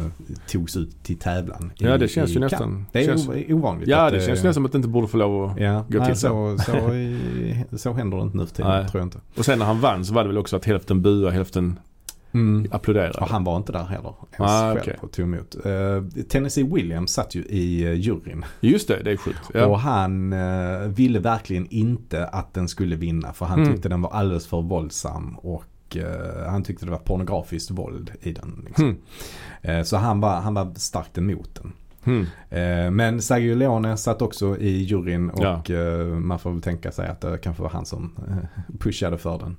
togs 0.51 0.77
ut 0.77 1.03
till 1.03 1.17
tävlan. 1.17 1.71
i- 1.79 1.83
Ja, 1.85 1.97
det 1.97 2.07
känns 2.07 2.35
ju 2.35 2.39
nästan- 2.39 2.85
Det 2.91 2.99
är 2.99 3.05
känns- 3.05 3.29
ovanligt. 3.49 3.87
Ja 3.87 4.09
det 4.11 4.17
känns 4.19 4.27
nästan 4.27 4.53
som 4.53 4.65
att 4.65 4.71
det 4.71 4.75
inte 4.75 4.87
borde 4.87 5.07
få 5.07 5.17
lov 5.17 5.49
att... 5.51 5.59
Ja, 5.59 5.85
gå 5.89 5.97
nej, 5.97 6.07
till 6.07 6.15
så, 6.15 6.57
så, 6.65 6.93
i- 6.93 7.65
så 7.77 7.93
händer 7.93 8.17
det 8.17 8.23
inte 8.23 8.37
nu 8.37 8.45
för 8.45 8.55
tiden, 8.55 8.71
Nej. 8.71 8.87
tror 8.87 8.99
jag 9.01 9.05
inte. 9.07 9.19
Och 9.37 9.45
sen 9.45 9.59
när 9.59 9.65
han 9.65 9.79
vann 9.79 10.05
så 10.05 10.13
var 10.13 10.21
det 10.23 10.27
väl 10.27 10.37
också 10.37 10.55
att 10.55 10.65
hälften 10.65 11.01
buade, 11.01 11.31
hälften 11.31 11.79
Mm. 12.31 12.67
applåderade. 12.71 13.17
Och 13.21 13.27
han 13.29 13.43
var 13.43 13.57
inte 13.57 13.71
där 13.71 13.83
heller 13.83 14.13
ens 14.39 14.51
Ah, 14.51 14.73
själv 14.75 14.97
och 15.01 15.11
tog 15.11 15.23
emot. 15.25 15.55
Eh, 15.65 16.23
Tennessee 16.29 16.63
Williams 16.63 17.11
satt 17.11 17.35
ju 17.35 17.43
i 17.45 17.85
uh, 17.87 17.93
juryn. 17.93 18.45
Just 18.61 18.87
det, 18.87 19.01
det 19.03 19.11
är 19.11 19.17
sjukt. 19.17 19.39
Ja. 19.53 19.65
Och 19.65 19.79
han 19.79 20.33
eh, 20.33 20.79
ville 20.87 21.19
verkligen 21.19 21.67
inte 21.69 22.25
att 22.27 22.53
den 22.53 22.67
skulle 22.67 22.95
vinna. 22.95 23.33
För 23.33 23.45
han 23.45 23.59
Mm. 23.59 23.73
tyckte 23.73 23.89
den 23.89 24.01
var 24.01 24.09
alldeles 24.11 24.47
för 24.47 24.61
våldsam. 24.61 25.35
Och 25.37 25.63
eh, 25.97 26.49
han 26.49 26.63
tyckte 26.63 26.85
det 26.85 26.91
var 26.91 26.97
pornografiskt 26.97 27.71
våld 27.71 28.11
i 28.21 28.31
den. 28.31 28.63
Liksom. 28.67 28.85
Hmm. 28.85 28.97
Eh, 29.61 29.83
så 29.83 29.97
han 29.97 30.19
var, 30.21 30.41
han 30.41 30.53
var 30.53 30.73
starkt 30.75 31.17
emot 31.17 31.49
den. 31.61 31.73
Eh, 32.49 32.91
men 32.91 33.21
Sergio 33.21 33.55
Leone 33.55 33.97
satt 33.97 34.21
också 34.21 34.57
i 34.57 34.83
juryn 34.83 35.29
och 35.29 35.43
Ja. 35.69 35.75
eh, 35.75 36.05
man 36.05 36.39
får 36.39 36.51
väl 36.51 36.61
tänka 36.61 36.91
sig 36.91 37.07
att 37.07 37.21
det 37.21 37.37
kanske 37.37 37.63
var 37.63 37.69
han 37.69 37.85
som 37.85 38.11
eh, 38.27 38.63
pushade 38.79 39.17
för 39.17 39.37
den. 39.39 39.55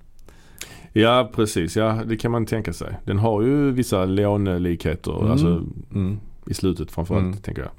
Ja 0.92 1.30
precis, 1.34 1.76
ja 1.76 2.00
det 2.06 2.16
kan 2.16 2.30
man 2.30 2.46
tänka 2.46 2.72
sig. 2.72 2.96
Den 3.04 3.18
har 3.18 3.42
ju 3.42 3.70
vissa 3.70 4.04
Leone-likheter 4.04 5.18
Mm. 5.18 5.30
alltså, 5.30 5.64
Mm. 5.94 6.18
i 6.46 6.54
slutet 6.54 6.90
framförallt 6.90 7.24
Mm. 7.26 7.36
tänker 7.38 7.62
jag. 7.62 7.70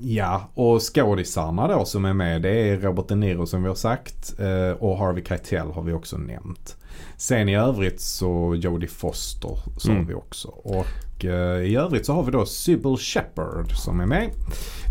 Ja, 0.00 0.50
och 0.54 0.80
skådisarna 0.94 1.68
då 1.68 1.84
som 1.84 2.04
är 2.04 2.12
med 2.12 2.42
det 2.42 2.68
är 2.70 2.76
Robert 2.76 3.08
De 3.08 3.14
Niro 3.20 3.46
som 3.46 3.62
vi 3.62 3.68
har 3.68 3.74
sagt 3.74 4.40
eh, 4.40 4.70
och 4.82 4.98
Harvey 4.98 5.24
Keitel 5.24 5.66
har 5.72 5.82
vi 5.82 5.92
också 5.92 6.16
nämnt. 6.18 6.76
Sen 7.16 7.48
i 7.48 7.56
övrigt 7.56 8.00
så 8.00 8.54
Jodie 8.54 8.88
Foster 8.88 9.58
sa 9.78 9.92
Mm. 9.92 10.06
vi 10.06 10.14
också. 10.14 10.48
Och 10.48 11.24
eh, 11.24 11.60
i 11.62 11.76
övrigt 11.76 12.06
så 12.06 12.12
har 12.12 12.22
vi 12.22 12.30
då 12.32 12.46
Sybil 12.46 12.96
Shepherd 12.96 13.72
som 13.76 14.00
är 14.00 14.06
med. 14.06 14.30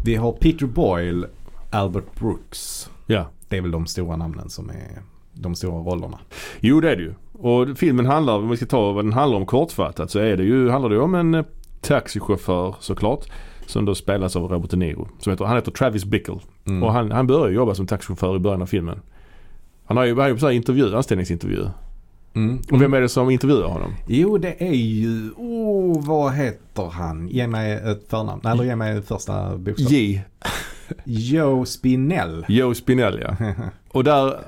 Vi 0.05 0.15
har 0.15 0.31
Peter 0.31 0.65
Boyle, 0.65 1.25
Albert 1.71 2.19
Brooks. 2.19 2.89
Ja. 3.05 3.25
Det 3.49 3.57
är 3.57 3.61
väl 3.61 3.71
de 3.71 3.85
stora 3.87 4.15
namnen 4.15 4.49
som 4.49 4.69
är 4.69 5.01
de 5.33 5.55
stora 5.55 5.83
rollerna. 5.91 6.19
Jo 6.59 6.79
det 6.81 6.91
är 6.91 6.95
det 6.95 7.01
ju. 7.03 7.13
Och 7.33 7.77
filmen 7.77 8.05
handlar, 8.05 8.33
om 8.37 8.49
vi 8.49 8.57
ska 8.57 8.65
ta 8.65 8.91
vad 8.91 9.05
den 9.05 9.13
handlar 9.13 9.37
om 9.37 9.45
kortfattat 9.45 10.11
så 10.11 10.19
är 10.19 10.37
det 10.37 10.43
ju, 10.43 10.69
handlar 10.69 10.89
det 10.89 10.99
om 10.99 11.15
en 11.15 11.33
eh, 11.33 11.45
taxichaufför 11.81 12.75
såklart. 12.79 13.25
Som 13.65 13.85
då 13.85 13.95
spelas 13.95 14.35
av 14.35 14.43
Robert 14.43 14.71
De 14.71 14.77
Niro. 14.77 15.07
Som 15.19 15.31
heter, 15.31 15.45
han 15.45 15.55
heter 15.55 15.71
Travis 15.71 16.05
Bickle. 16.05 16.39
Mm. 16.65 16.83
Och 16.83 16.93
han, 16.93 17.11
han 17.11 17.27
börjar 17.27 17.53
jobba 17.53 17.75
som 17.75 17.87
taxichaufför 17.87 18.35
i 18.35 18.39
början 18.39 18.61
av 18.61 18.65
filmen. 18.65 18.99
Han 19.85 19.97
har 19.97 20.05
ju, 20.05 20.19
han 20.19 20.27
ju 20.27 20.33
på 20.33 20.39
så 20.39 20.45
här 20.45 20.53
intervju, 20.53 20.95
anställningsintervju. 20.95 21.65
Mm. 22.33 22.59
Och 22.71 22.81
vem 22.81 22.93
är 22.93 23.01
det 23.01 23.09
som 23.09 23.29
intervjuar 23.29 23.67
honom? 23.67 23.93
Jo, 24.07 24.37
det 24.37 24.63
är 24.63 24.73
ju... 24.73 25.31
Oh, 25.37 26.05
vad 26.05 26.33
heter 26.33 26.89
han? 26.89 27.27
Ge 27.27 27.47
mig 27.47 27.73
ett 27.73 28.09
förnamn. 28.09 28.41
Eller 28.45 28.63
ge 28.63 28.75
mig 28.75 29.01
första 29.01 29.57
bokstav. 29.57 29.91
J. 29.91 30.21
Joe 31.03 31.65
Spinell. 31.65 32.45
Joe 32.47 32.73
Spinell 32.73 33.19
ja. 33.21 33.35
Och 33.91 34.03
där, 34.03 34.39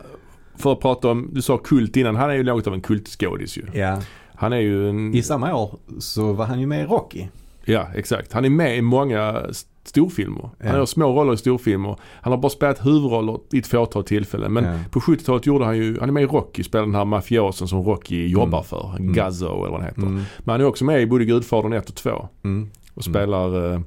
för 0.56 0.74
att 0.74 0.80
prata 0.80 1.08
om, 1.12 1.30
du 1.34 1.42
sa 1.42 1.58
kult 1.58 1.98
innan, 1.98 2.16
han 2.16 2.30
är 2.30 2.34
ju 2.34 2.44
något 2.44 2.68
av 2.68 2.74
en 2.74 2.82
kultskådis 2.82 3.58
ju. 3.58 3.64
ja. 3.74 4.02
Han 4.40 4.54
är 4.54 4.58
ju 4.60 4.90
en, 4.90 5.16
I 5.16 5.22
samma 5.24 5.56
år 5.56 5.78
så 6.00 6.34
var 6.34 6.46
han 6.46 6.60
ju 6.60 6.66
med 6.68 6.82
i 6.82 6.86
Rocky. 6.86 7.28
Ja 7.68 7.88
exakt. 7.96 8.34
Han 8.34 8.46
är 8.46 8.50
med 8.50 8.78
i 8.78 8.82
många 8.82 9.42
storfilmer. 9.84 10.42
Han 10.42 10.52
Ja. 10.74 10.78
har 10.80 10.86
små 10.86 11.06
roller 11.20 11.34
i 11.34 11.38
storfilmer. 11.38 11.96
Han 12.22 12.34
har 12.34 12.38
bara 12.38 12.50
spelat 12.50 12.86
huvudroller 12.86 13.40
i 13.54 13.58
ett 13.60 13.68
fåtal 13.68 14.04
tillfällen. 14.04 14.54
Men 14.54 14.64
Ja. 14.64 14.80
på 14.92 15.00
70-talet 15.00 15.46
gjorde 15.46 15.66
han 15.66 15.78
ju, 15.78 16.00
han 16.00 16.10
är 16.10 16.14
med 16.14 16.24
i 16.24 16.26
Rocky, 16.26 16.64
spelar 16.64 16.86
den 16.86 16.96
här 16.96 17.06
mafiosen 17.06 17.68
som 17.68 17.82
Rocky 17.84 18.28
jobbar 18.28 18.64
för. 18.64 18.96
Mm. 19.00 19.14
Gazzo 19.14 19.46
eller 19.46 19.72
vad 19.72 19.80
han 19.80 19.84
heter. 19.90 20.02
Mm. 20.02 20.14
Men 20.16 20.52
han 20.52 20.62
är 20.62 20.66
också 20.66 20.86
med 20.86 21.02
i 21.02 21.06
både 21.06 21.26
Gudfadern 21.26 21.74
1 21.74 21.90
och 21.90 21.96
2. 21.96 22.10
Mm. 22.44 22.70
Och 22.94 23.08
Mm. 23.08 23.14
spelar 23.14 23.74
eh, 23.74 23.82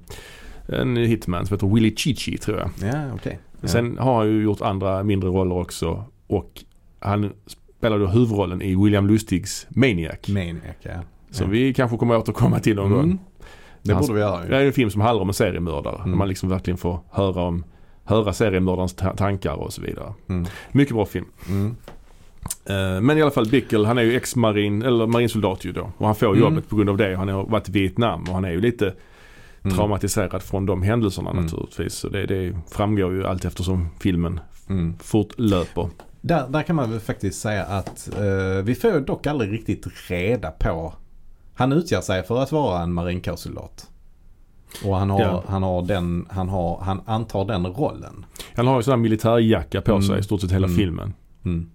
en 0.81 0.96
hitman 0.96 1.46
som 1.46 1.54
heter 1.54 1.66
Willie 1.66 1.96
Chichi 1.96 2.38
tror 2.38 2.59
jag. 2.59 2.70
Ja, 2.92 3.02
okej. 3.14 3.38
Ja. 3.61 3.68
Sen 3.68 3.98
har 3.98 4.16
han 4.16 4.26
ju 4.26 4.42
gjort 4.42 4.61
andra 4.61 5.02
mindre 5.02 5.31
roller 5.31 5.54
också. 5.59 6.04
Och 6.26 6.64
han 6.98 7.33
spelar 7.78 7.98
då 7.98 8.07
huvudrollen 8.07 8.62
i 8.62 8.74
William 8.85 9.07
Lustigs 9.07 9.66
Maniac. 9.70 10.28
Maniac, 10.28 10.76
ja. 10.83 10.90
Som 11.31 11.50
vi 11.50 11.74
kanske 11.74 11.96
kommer 11.96 12.14
att 12.14 12.20
återkomma 12.22 12.59
till 12.61 12.76
någon 12.76 12.90
gång. 12.92 13.18
Det 13.82 13.92
Hans- 13.92 14.06
borde 14.08 14.14
vi 14.14 14.20
göra 14.20 14.44
Det 14.44 14.56
är 14.56 14.66
en 14.66 14.72
film 14.72 14.90
som 14.90 15.00
handlar 15.00 15.22
om 15.22 15.28
en 15.28 15.34
seriemördare. 15.34 15.96
Mm. 15.96 16.10
Där 16.10 16.16
man 16.18 16.28
liksom 16.28 16.48
verkligen 16.48 16.78
får 16.78 17.00
höra 17.10 17.42
om 17.42 17.64
Höra 18.04 18.32
seriemördarens 18.32 18.94
ta- 18.94 19.16
tankar 19.16 19.52
och 19.54 19.72
så 19.72 19.82
vidare. 19.82 20.14
Mm. 20.28 20.46
Mycket 20.72 20.94
bra 20.94 21.06
film. 21.06 21.26
Mm. 21.48 21.76
Eh, 22.64 23.00
Men 23.00 23.18
i 23.18 23.22
alla 23.22 23.30
fall 23.30 23.48
Bickle, 23.48 23.86
han 23.86 23.98
är 23.98 24.02
ju 24.02 24.16
ex-marin, 24.16 24.82
eller 24.82 25.06
marinsoldat 25.06 25.64
ju 25.64 25.72
då. 25.72 25.92
Och 25.96 26.06
han 26.06 26.14
får 26.14 26.26
Mm. 26.26 26.40
jobbet 26.40 26.68
på 26.68 26.76
grund 26.76 26.90
av 26.90 26.96
det. 26.96 27.16
Han 27.16 27.28
har 27.28 27.44
varit 27.44 27.68
i 27.68 27.72
Vietnam 27.72 28.22
och 28.22 28.34
han 28.34 28.44
är 28.44 28.50
ju 28.50 28.60
lite 28.60 28.94
Mm. 29.64 29.76
traumatiserad 29.76 30.42
från 30.42 30.66
de 30.66 30.82
händelserna 30.82 31.30
Mm. 31.30 31.42
naturligtvis. 31.44 31.94
Så 31.94 32.08
det, 32.08 32.26
det 32.26 32.56
framgår 32.70 33.12
ju 33.12 33.26
allt 33.26 33.44
eftersom 33.44 33.88
filmen 34.00 34.40
Mm. 34.68 34.94
fortlöper. 35.02 35.88
Där, 36.20 36.48
där 36.48 36.62
kan 36.62 36.76
man 36.76 36.90
väl 36.90 37.00
faktiskt 37.00 37.40
säga 37.40 37.62
att 37.64 38.08
eh, 38.18 38.64
vi 38.64 38.74
får 38.74 39.00
dock 39.00 39.26
aldrig 39.26 39.52
riktigt 39.52 39.86
reda 40.10 40.50
på. 40.50 40.92
Han 41.54 41.72
utger 41.72 42.00
sig 42.00 42.22
för 42.22 42.42
att 42.42 42.52
vara 42.52 42.82
en 42.82 42.92
marinkårssoldat. 42.92 43.86
Och 44.84 44.96
han 44.96 45.10
har, 45.10 45.20
Ja. 45.20 45.44
han 45.48 45.62
har 45.62 45.82
den, 45.82 46.26
han 46.30 46.48
har, 46.48 46.80
han 46.80 47.00
antar 47.06 47.44
den 47.44 47.66
rollen. 47.66 48.26
Han 48.56 48.66
har 48.66 48.76
ju 48.76 48.82
sån 48.82 48.92
här 48.92 48.96
militärjacka 48.98 49.80
på 49.82 49.90
Mm. 49.92 50.02
sig 50.02 50.18
i 50.18 50.22
stort 50.22 50.40
sett 50.40 50.52
hela 50.52 50.66
Mm. 50.66 50.76
filmen. 50.78 51.14
Mm. 51.44 51.70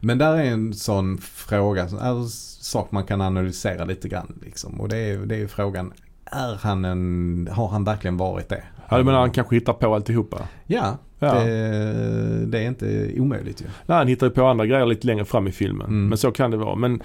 Men 0.00 0.18
där 0.18 0.32
är 0.34 0.44
en 0.44 0.74
sån 0.74 1.18
fråga, 1.18 1.82
en 1.82 2.28
sak 2.28 2.92
man 2.92 3.04
kan 3.04 3.20
analysera 3.20 3.84
lite 3.84 4.08
grann 4.08 4.38
liksom. 4.42 4.80
Och 4.80 4.88
det 4.88 4.96
är, 4.96 5.18
det 5.18 5.36
är 5.36 5.46
frågan, 5.46 5.92
är 6.24 6.54
han 6.62 6.84
en, 6.84 7.48
har 7.52 7.68
han 7.68 7.84
verkligen 7.84 8.16
varit 8.16 8.48
det? 8.48 8.62
Ja, 8.92 8.98
du 8.98 9.04
menar 9.04 9.20
han 9.20 9.30
kanske 9.30 9.54
hittar 9.56 9.72
på 9.72 9.94
alltihopa? 9.94 10.38
Ja, 10.66 10.98
Ja. 11.18 11.34
Det, 11.34 12.46
det 12.46 12.58
är 12.58 12.66
inte 12.68 13.12
omöjligt 13.16 13.60
ju. 13.62 13.64
Nej, 13.86 13.98
han 13.98 14.08
hittar 14.08 14.26
ju 14.26 14.30
på 14.32 14.44
andra 14.46 14.66
grejer 14.66 14.86
lite 14.86 15.06
längre 15.06 15.24
fram 15.24 15.46
i 15.46 15.52
filmen. 15.52 15.86
Mm. 15.86 16.08
Men 16.08 16.18
så 16.18 16.30
kan 16.32 16.50
det 16.50 16.56
vara. 16.56 16.74
Men 16.76 17.02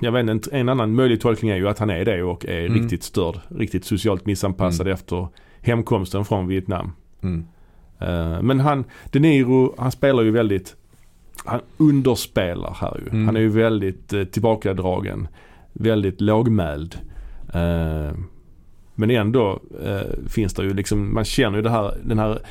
jag 0.00 0.12
vet 0.12 0.28
inte, 0.28 0.50
en 0.56 0.68
annan 0.68 0.94
möjlig 0.94 1.20
tolkning 1.20 1.50
är 1.50 1.56
ju 1.56 1.68
att 1.68 1.78
han 1.78 1.90
är 1.90 2.04
det 2.04 2.22
och 2.22 2.46
är 2.46 2.66
Mm. 2.66 2.82
riktigt 2.82 3.02
störd. 3.02 3.40
Riktigt 3.48 3.84
socialt 3.84 4.26
missanpassad 4.26 4.88
efter 4.88 5.28
hemkomsten 5.60 6.24
från 6.24 6.46
Vietnam. 6.48 6.92
Mm. 7.22 7.44
Eh, 7.98 8.42
men 8.42 8.60
han, 8.60 8.84
De 9.10 9.18
Niro, 9.20 9.74
han 9.78 9.92
spelar 9.92 10.22
ju 10.22 10.30
väldigt, 10.30 10.76
han 11.44 11.60
underspelar 11.76 12.76
här 12.80 13.00
ju. 13.04 13.10
Mm. 13.10 13.26
Han 13.26 13.36
är 13.36 13.40
ju 13.40 13.48
väldigt 13.48 14.12
eh, 14.12 14.24
tillbakadragen. 14.24 15.28
Väldigt 15.72 16.20
lågmäld. 16.20 16.98
Eh, 17.54 18.12
men 19.00 19.10
ändå 19.10 19.60
eh, 19.84 20.28
finns 20.28 20.54
det 20.54 20.62
ju 20.62 20.74
liksom, 20.74 21.14
man 21.14 21.24
känner 21.24 21.56
ju 21.58 21.62
det 21.62 21.70
här, 21.70 21.94
den 22.04 22.18
här 22.18 22.42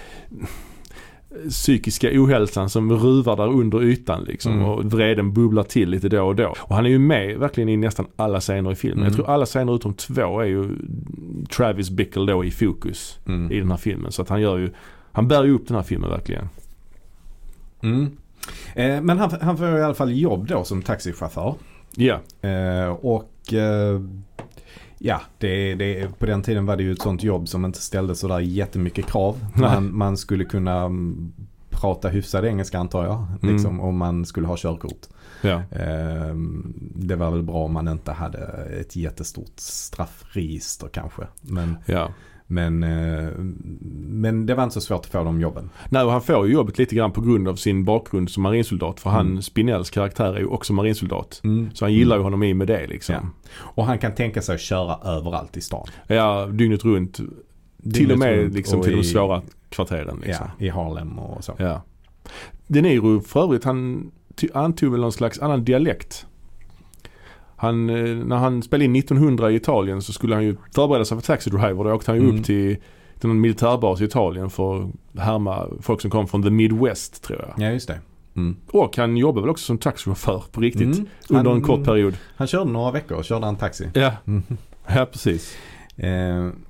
psykiska 1.50 2.10
ohälsan 2.14 2.70
som 2.70 2.92
ruvar 2.92 3.38
där 3.38 3.48
under 3.48 3.84
ytan 3.84 4.24
liksom. 4.24 4.54
Mm. 4.54 4.66
Och 4.66 4.86
vreden 4.86 5.34
bubblar 5.34 5.64
till 5.64 5.90
lite 5.90 6.10
då 6.10 6.28
och 6.28 6.36
då. 6.36 6.56
Och 6.60 6.76
han 6.76 6.86
är 6.86 6.90
ju 6.90 7.00
med 7.00 7.38
verkligen 7.38 7.70
i 7.70 7.78
nästan 7.78 8.08
alla 8.16 8.40
scener 8.40 8.72
i 8.72 8.76
filmen. 8.76 9.00
Mm. 9.00 9.08
Jag 9.08 9.16
tror 9.16 9.30
alla 9.30 9.46
scener 9.46 9.76
utom 9.76 9.94
två 9.94 10.40
är 10.40 10.46
ju 10.46 10.70
Travis 11.56 11.90
Bickle 11.90 12.32
då 12.32 12.46
i 12.46 12.52
fokus 12.52 13.20
Mm. 13.28 13.52
i 13.52 13.60
den 13.60 13.72
här 13.72 13.78
filmen. 13.78 14.12
Så 14.12 14.22
att 14.22 14.30
han 14.30 14.42
gör 14.42 14.58
ju, 14.58 14.72
han 15.12 15.28
bär 15.28 15.44
ju 15.44 15.52
upp 15.52 15.68
den 15.68 15.76
här 15.76 15.84
filmen 15.84 16.10
verkligen. 16.10 16.50
Mm. 17.82 18.18
Eh, 18.76 19.02
men 19.02 19.18
han, 19.18 19.32
han 19.42 19.58
får 19.58 19.78
i 19.78 19.84
alla 19.84 19.94
fall 19.94 20.18
jobb 20.18 20.48
då 20.48 20.64
som 20.64 20.82
taxichaufför. 20.82 21.56
Ja, 21.96 22.20
Eh, 22.42 22.90
och 22.90 23.54
eh, 23.54 24.02
ja, 25.00 25.22
det, 25.38 25.76
det, 25.76 26.20
på 26.20 26.26
den 26.26 26.44
tiden 26.44 26.66
var 26.66 26.76
det 26.76 26.84
ju 26.84 26.92
ett 26.92 27.02
sånt 27.02 27.24
jobb 27.24 27.48
som 27.48 27.66
inte 27.66 27.82
ställde 27.82 28.16
sådär 28.16 28.40
jättemycket 28.40 29.06
krav. 29.06 29.46
Man, 29.56 29.98
man 29.98 30.18
skulle 30.18 30.46
kunna 30.46 30.82
mm, 30.82 31.34
prata 31.70 32.10
hyfsad 32.10 32.46
engelska 32.46 32.80
antar 32.80 33.06
jag. 33.06 33.28
Mm. 33.42 33.54
Liksom, 33.54 33.80
om 33.80 33.98
man 33.98 34.26
skulle 34.26 34.48
ha 34.48 34.56
körkort. 34.58 35.08
ja. 35.42 35.64
Eh, 35.72 36.36
det 36.96 37.16
var 37.16 37.32
väl 37.32 37.44
bra 37.44 37.64
om 37.64 37.74
man 37.74 37.88
inte 37.88 38.12
hade 38.12 38.40
ett 38.82 38.96
jättestort 38.96 39.54
straffregister 39.56 40.88
kanske. 40.88 41.28
Men, 41.42 41.78
ja. 41.86 42.12
Men, 42.52 42.84
eh, 42.84 43.30
men 44.10 44.46
det 44.46 44.56
var 44.56 44.64
inte 44.64 44.74
så 44.74 44.82
svårt 44.82 45.00
att 45.00 45.12
få 45.12 45.24
de 45.24 45.42
jobben. 45.42 45.70
Nej, 45.90 46.04
och 46.04 46.12
han 46.12 46.22
får 46.22 46.48
ju 46.48 46.54
jobbet 46.54 46.78
lite 46.78 46.96
grann 46.96 47.12
på 47.12 47.22
grund 47.22 47.48
av 47.48 47.56
sin 47.56 47.86
bakgrund 47.86 48.30
som 48.30 48.44
marinsoldat. 48.44 49.00
För 49.00 49.10
han, 49.10 49.28
Mm. 49.28 49.42
Spinells 49.42 49.90
karaktär 49.90 50.34
är 50.36 50.40
ju 50.40 50.46
också 50.46 50.74
marinsoldat. 50.74 51.42
Så 51.74 51.86
han 51.86 51.94
gillar 51.94 52.18
ju 52.18 52.24
honom 52.24 52.44
i 52.44 52.54
med 52.54 52.68
det 52.68 52.88
liksom. 52.88 53.16
Ja. 53.16 53.50
Och 53.60 53.86
han 53.86 53.98
kan 53.98 54.16
tänka 54.16 54.42
sig 54.42 54.56
att 54.56 54.62
köra 54.62 54.98
överallt 55.18 55.58
i 55.58 55.62
stan. 55.62 55.88
Ja, 56.08 56.46
dygnet 56.48 56.86
runt. 56.86 57.14
till 57.16 57.28
Dygnet 57.78 58.12
och 58.14 58.20
med 58.20 58.54
liksom 58.54 58.80
och 58.80 58.86
till 58.86 58.94
de 58.94 59.00
i- 59.00 59.04
svåra 59.04 59.42
kvarteren 59.70 60.20
liksom. 60.26 60.46
Ja, 60.60 60.66
i 60.66 60.70
Harlem 60.70 61.20
och 61.20 61.44
så. 61.44 61.54
Ja. 61.58 61.82
De 62.68 62.82
Niro 62.82 63.22
för 63.22 63.44
övrigt, 63.44 63.64
han 63.64 64.12
antog 64.54 64.92
väl 64.92 65.02
någon 65.02 65.12
slags 65.12 65.40
annan 65.40 65.64
dialekt. 65.64 66.26
Han, 67.60 67.90
eh, 67.90 68.16
när 68.26 68.36
han 68.38 68.64
spelade 68.64 68.86
in 68.86 68.96
1900 68.96 69.52
i 69.52 69.56
Italien 69.56 70.02
så 70.02 70.14
skulle 70.14 70.36
han 70.36 70.44
ju 70.44 70.56
förbereda 70.76 71.06
sig 71.06 71.18
för 71.18 71.26
Taxi 71.26 71.50
Driver. 71.50 71.84
Då 71.84 71.92
åkte 71.94 72.12
han 72.12 72.18
ju 72.20 72.24
Mm. 72.26 72.40
upp 72.40 72.46
till, 72.46 72.78
till 73.20 73.28
någon 73.30 73.42
militärbas 73.42 74.02
i 74.02 74.04
Italien 74.04 74.50
för 74.50 74.84
att 74.84 75.20
härma 75.22 75.68
folk 75.82 76.02
som 76.02 76.12
kom 76.12 76.28
från 76.28 76.44
the 76.44 76.50
Midwest 76.50 77.24
tror 77.24 77.40
jag. 77.40 77.68
Ja, 77.68 77.72
just 77.74 77.88
det. 77.88 78.00
Mm. 78.36 78.56
Och 78.72 78.98
han 78.98 79.18
jobbar 79.18 79.42
väl 79.42 79.50
också 79.50 79.66
som 79.66 79.78
taxichaufför 79.78 80.44
på 80.52 80.62
riktigt. 80.62 80.96
Mm. 80.98 81.08
Under 81.30 81.50
Han- 81.50 81.60
en 81.60 81.64
kort 81.66 81.84
period. 81.86 82.14
Han 82.36 82.48
körde 82.48 82.72
några 82.72 82.92
veckor, 82.92 83.24
körde 83.24 83.46
han 83.46 83.56
taxi. 83.56 83.90
Ja, 83.94 84.12
Mm. 84.28 84.44
ja 84.96 85.06
precis. 85.12 85.56
Eh, 85.98 86.08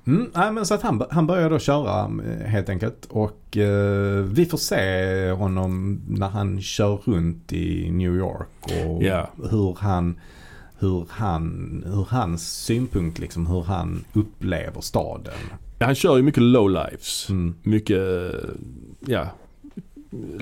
mm, 0.06 0.30
nej, 0.36 0.52
men 0.52 0.66
så 0.66 0.74
att 0.74 0.82
han, 0.82 1.04
han 1.12 1.28
börjar 1.28 1.50
då 1.50 1.60
köra 1.60 2.12
eh, 2.26 2.48
helt 2.48 2.70
enkelt. 2.70 3.06
Och 3.10 3.58
eh, 3.58 4.24
vi 4.24 4.46
får 4.46 4.58
se 4.58 5.32
honom 5.32 6.02
när 6.08 6.28
han 6.30 6.62
kör 6.62 6.96
runt 7.06 7.54
i 7.54 7.92
New 7.92 8.16
York. 8.16 8.48
Och 8.88 9.04
Ja. 9.04 9.30
hur 9.52 9.78
han 9.80 10.20
hur, 10.80 11.06
han, 11.10 11.84
hur 11.86 12.06
hans 12.10 12.64
synpunkt 12.66 13.20
liksom, 13.20 13.48
hur 13.48 13.64
han 13.64 14.04
upplever 14.14 14.82
staden. 14.82 15.34
Han 15.80 15.96
kör 15.96 16.18
ju 16.18 16.24
mycket 16.24 16.44
low 16.44 16.70
lives. 16.70 17.30
Mm. 17.30 17.56
Mycket, 17.64 18.02
ja. 19.06 19.28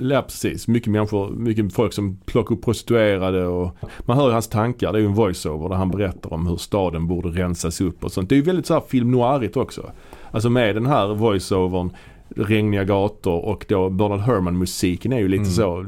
Ja 0.00 0.22
precis, 0.22 0.68
mycket 0.68 0.92
människor, 0.92 1.30
mycket 1.30 1.72
folk 1.72 1.92
som 1.92 2.16
plockar 2.26 2.54
upp 2.54 2.64
prostituerade 2.64 3.46
och 3.46 3.76
man 4.00 4.16
hör 4.16 4.26
ju 4.26 4.32
hans 4.32 4.48
tankar. 4.48 4.92
Det 4.92 4.98
är 4.98 5.00
ju 5.00 5.06
en 5.06 5.14
voiceover 5.14 5.68
där 5.68 5.76
han 5.76 5.90
berättar 5.90 6.32
om 6.32 6.46
hur 6.46 6.56
staden 6.56 7.06
borde 7.06 7.28
rensas 7.28 7.80
upp 7.80 8.04
och 8.04 8.12
sånt. 8.12 8.28
Det 8.28 8.34
är 8.34 8.36
ju 8.36 8.42
väldigt 8.42 8.66
så 8.66 8.74
här 8.74 8.82
film 8.88 9.10
noirigt 9.10 9.56
också. 9.56 9.90
Alltså 10.30 10.50
med 10.50 10.74
den 10.76 10.86
här 10.86 11.14
voiceovern, 11.14 11.90
regniga 12.36 12.84
gator 12.84 13.44
och 13.44 13.64
då 13.68 13.90
Bernard 13.90 14.20
Herrmann 14.20 14.58
musiken 14.58 15.12
är 15.12 15.18
ju 15.18 15.28
lite 15.28 15.42
Mm. 15.42 15.52
så. 15.52 15.84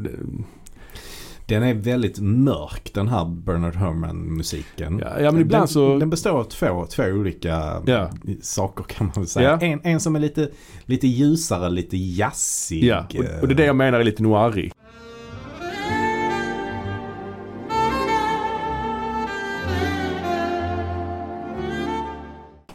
Den 1.51 1.63
är 1.63 1.75
väldigt 1.75 2.19
mörk 2.21 2.91
den 2.95 3.09
här 3.09 3.25
Bernard 3.25 3.75
Herrmann 3.75 4.17
musiken. 4.17 4.99
Ja, 4.99 5.21
ja 5.21 5.33
men 5.33 5.41
ibland 5.41 5.63
den, 5.63 5.69
så, 5.69 5.99
den 5.99 6.11
består 6.11 6.31
av 6.31 6.45
två, 6.45 6.87
två 6.91 7.03
olika 7.03 7.83
Ja. 7.87 8.11
saker 8.43 8.85
kan 8.85 9.07
man 9.07 9.15
väl 9.17 9.27
säga. 9.27 9.59
Ja. 9.61 9.67
En, 9.67 9.81
en 9.85 10.01
som 10.01 10.17
är 10.17 10.21
lite, 10.21 10.51
lite 10.85 11.07
ljusare, 11.07 11.71
lite 11.71 11.97
jazzig. 11.97 12.85
ja. 12.85 13.07
Och, 13.19 13.43
och 13.43 13.49
det 13.49 13.55
är 13.55 13.57
det 13.57 13.65
jag 13.65 13.77
menar 13.77 14.01
är 14.01 14.05
lite 14.05 14.23
noirig. 14.23 14.73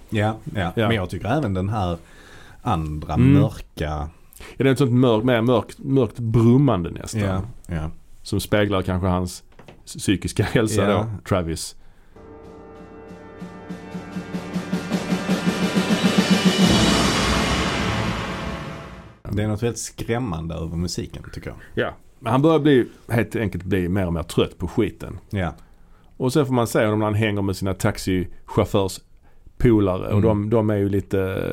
Ja, 0.09 0.35
ja. 0.55 0.71
Ja. 0.75 0.87
men 0.87 0.95
jag 0.95 1.09
tycker 1.09 1.27
även 1.37 1.53
den 1.53 1.69
här 1.69 1.97
andra 2.61 3.13
Mm. 3.13 3.33
mörka. 3.33 3.63
Ja, 3.77 4.09
det 4.57 4.63
är 4.67 4.71
ett 4.71 4.77
sånt 4.77 4.91
mörkt, 4.91 5.25
mer 5.25 5.41
mörkt, 5.41 5.79
mörkt 5.79 6.19
brummande 6.19 6.89
nästan. 6.91 7.21
Ja, 7.21 7.41
ja. 7.67 7.89
Som 8.25 8.39
speglar 8.39 8.81
kanske 8.81 9.07
hans 9.07 9.43
psykiska 9.85 10.43
hälsa 10.53 10.81
Ja. 10.81 10.87
då, 10.97 11.09
Travis. 11.29 11.75
Det 19.31 19.43
är 19.43 19.47
något 19.47 19.63
väldigt 19.63 19.79
skrämmande 19.79 20.55
över 20.55 20.77
musiken 20.77 21.23
tycker 21.33 21.49
jag. 21.49 21.57
Ja. 21.85 21.93
Men 22.19 22.31
han 22.31 22.41
börjar 22.41 22.59
bli, 22.59 22.87
helt 23.09 23.35
enkelt 23.35 23.63
bli 23.63 23.89
mer 23.89 24.07
och 24.07 24.13
mer 24.13 24.23
trött 24.23 24.57
på 24.57 24.67
skiten. 24.67 25.19
Ja, 25.29 25.53
Och 26.17 26.33
sen 26.33 26.45
får 26.45 26.53
man 26.53 26.67
se 26.67 26.83
honom 26.85 26.99
när 26.99 27.05
han 27.05 27.15
hänger 27.15 27.41
med 27.41 27.55
sina 27.55 27.73
taxichaufförspolare. 27.73 30.05
Och 30.07 30.11
Mm. 30.19 30.21
de, 30.21 30.49
de 30.49 30.69
är 30.69 30.75
ju 30.75 30.89
lite, 30.89 31.43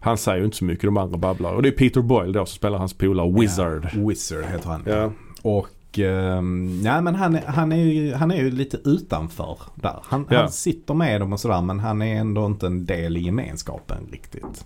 han 0.00 0.18
säger 0.18 0.38
ju 0.38 0.44
inte 0.44 0.56
så 0.56 0.64
mycket, 0.64 0.84
de 0.84 0.96
andra 0.96 1.18
babblar. 1.18 1.52
Och 1.54 1.62
det 1.62 1.68
är 1.68 1.72
Peter 1.72 2.00
Boyle 2.00 2.32
då 2.32 2.46
som 2.46 2.56
spelar 2.56 2.78
hans 2.78 2.94
polare 2.94 3.32
Wizard. 3.40 3.88
Ja, 3.94 4.00
Wizard 4.08 4.44
heter 4.44 4.68
han. 4.68 4.82
Ja. 4.86 5.12
Och 5.42 5.68
ehm, 5.98 6.80
ja, 6.84 7.00
men 7.00 7.14
han, 7.14 7.38
han, 7.46 7.72
är 7.72 7.76
ju, 7.84 8.14
han 8.14 8.30
är 8.30 8.36
ju 8.36 8.50
lite 8.50 8.76
utanför 8.84 9.58
där. 9.74 9.98
Han, 10.02 10.26
Ja. 10.30 10.38
han 10.40 10.50
sitter 10.52 10.94
med 10.94 11.20
dem 11.20 11.32
och 11.32 11.40
sådär 11.40 11.60
men 11.62 11.80
han 11.80 12.02
är 12.02 12.16
ändå 12.16 12.46
inte 12.46 12.66
en 12.66 12.86
del 12.86 13.16
i 13.16 13.20
gemenskapen 13.20 14.08
riktigt. 14.12 14.64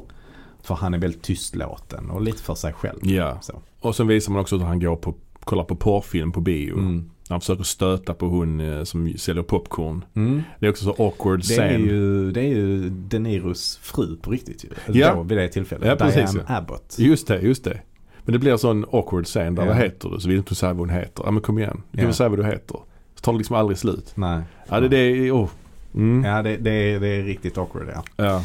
För 0.63 0.75
han 0.75 0.95
är 0.95 0.99
väldigt 0.99 1.23
tystlåten 1.23 2.11
och 2.11 2.23
lite 2.23 2.43
för 2.43 2.55
sig 2.55 2.73
själv. 2.73 2.99
Ja. 3.03 3.39
Så. 3.41 3.63
Och 3.81 3.97
sen 3.97 4.07
visar 4.07 4.33
man 4.33 4.41
också 4.41 4.57
hur 4.59 4.65
han 4.65 4.81
går 4.81 4.97
på, 4.97 5.15
kollar 5.41 5.65
på 5.65 5.77
porrfilm 5.77 6.33
på 6.33 6.41
bio. 6.41 6.79
Mm. 6.79 7.11
Han 7.29 7.41
försöker 7.41 7.65
stöta 7.65 8.15
på 8.15 8.27
hon 8.29 8.61
eh, 8.61 8.85
som 8.85 9.13
säljer 9.17 9.43
popcorn. 9.43 10.05
Mm. 10.15 10.43
Det 10.61 10.67
är 10.67 10.71
också 10.71 10.85
så 10.85 10.91
awkward 11.05 11.41
Det 11.49 11.55
är, 11.57 11.69
scen. 11.69 11.81
ju, 11.85 12.31
det 12.33 12.41
är 12.41 12.49
ju 12.49 12.91
De 12.91 13.19
Niros 13.19 13.79
fru 13.83 14.17
på 14.17 14.31
riktigt 14.31 14.65
ju. 14.65 14.69
Ja. 14.99 15.15
Då, 15.15 15.23
vid 15.23 15.39
det 15.39 15.49
tillfället. 15.49 15.89
Ja, 15.89 15.97
precis, 15.97 16.33
Diane. 16.33 16.57
Abbott. 16.59 16.95
Just 16.99 17.27
det, 17.29 17.41
just 17.41 17.65
det. 17.65 17.81
Men 18.29 18.33
det 18.33 18.39
blir 18.39 18.53
en 18.53 18.59
sån 18.59 18.85
awkward 18.93 19.25
scen 19.27 19.55
där, 19.55 19.63
Ja. 19.63 19.69
vad 19.69 19.77
heter 19.77 20.09
du? 20.09 20.21
Så 20.21 20.29
vill 20.29 20.37
inte 20.39 20.55
säga 20.55 20.73
vad 20.73 20.89
hon 20.89 20.91
heter. 20.99 21.23
Ja 21.27 21.31
men 21.31 21.43
kom 21.43 21.59
igen, 21.59 21.83
du 21.91 21.97
kan 21.97 22.03
Ja. 22.03 22.07
väl 22.07 22.15
säga 22.15 22.29
vad 22.29 22.39
du 22.39 22.45
heter. 22.45 22.79
Så 23.15 23.21
tar 23.21 23.33
det 23.33 23.39
liksom 23.39 23.57
aldrig 23.57 23.79
slut. 23.79 24.13
Nej. 24.15 24.41
Ja 24.69 24.81
det, 24.81 24.89
det 24.89 24.97
är, 24.99 25.31
oh. 25.33 25.49
Mm. 25.95 26.25
Ja, 26.25 26.43
det, 26.43 26.57
det, 26.57 26.71
är, 26.71 27.01
det 27.01 27.09
är 27.09 27.23
riktigt 27.23 27.59
awkward 27.59 27.89
ja. 27.95 28.03
Ja, 28.25 28.43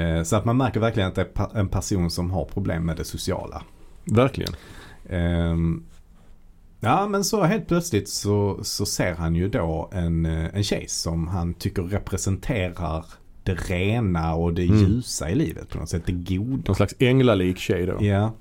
Eh, 0.00 0.22
Så 0.22 0.36
att 0.36 0.44
man 0.44 0.56
märker 0.56 0.80
verkligen 0.80 1.08
att 1.08 1.14
det 1.14 1.26
är 1.34 1.58
en 1.58 1.68
person 1.68 2.10
som 2.10 2.30
har 2.30 2.44
problem 2.44 2.86
med 2.86 2.96
det 2.96 3.04
sociala. 3.04 3.62
verkligen. 4.04 4.52
Ehm, 5.10 5.82
Ja 6.80 7.06
men 7.08 7.24
så 7.24 7.42
helt 7.42 7.68
plötsligt 7.68 8.08
så, 8.08 8.58
så 8.62 8.86
ser 8.86 9.14
han 9.14 9.34
ju 9.34 9.48
då 9.48 9.90
en, 9.92 10.26
eh, 10.26 10.54
en 10.56 10.62
tjej 10.64 10.84
som 10.88 11.28
han 11.28 11.54
tycker 11.54 11.82
representerar 11.82 13.04
det 13.42 13.54
rena 13.54 14.34
och 14.34 14.54
det 14.54 14.62
Mm. 14.64 14.76
ljusa 14.78 15.30
i 15.30 15.34
livet 15.34 15.68
på 15.68 15.78
något 15.78 15.88
sätt. 15.88 16.02
Det 16.06 16.12
goda. 16.12 16.62
Någon 16.66 16.76
slags 16.76 16.94
änglalik 16.98 17.58
tjej 17.58 17.86
då. 17.86 18.04
Ja. 18.04 18.32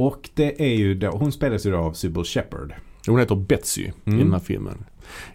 Och 0.00 0.30
det 0.34 0.62
är 0.62 0.76
ju 0.76 0.94
då, 0.94 1.10
hon 1.10 1.32
spelas 1.32 1.66
ju 1.66 1.70
då 1.70 1.76
av 1.78 1.92
Sybil 1.92 2.24
Shepherd. 2.24 2.74
Hon 3.06 3.18
heter 3.18 3.34
Betsy 3.36 3.90
Mm. 4.04 4.18
i 4.18 4.22
den 4.22 4.32
här 4.32 4.40
filmen. 4.40 4.84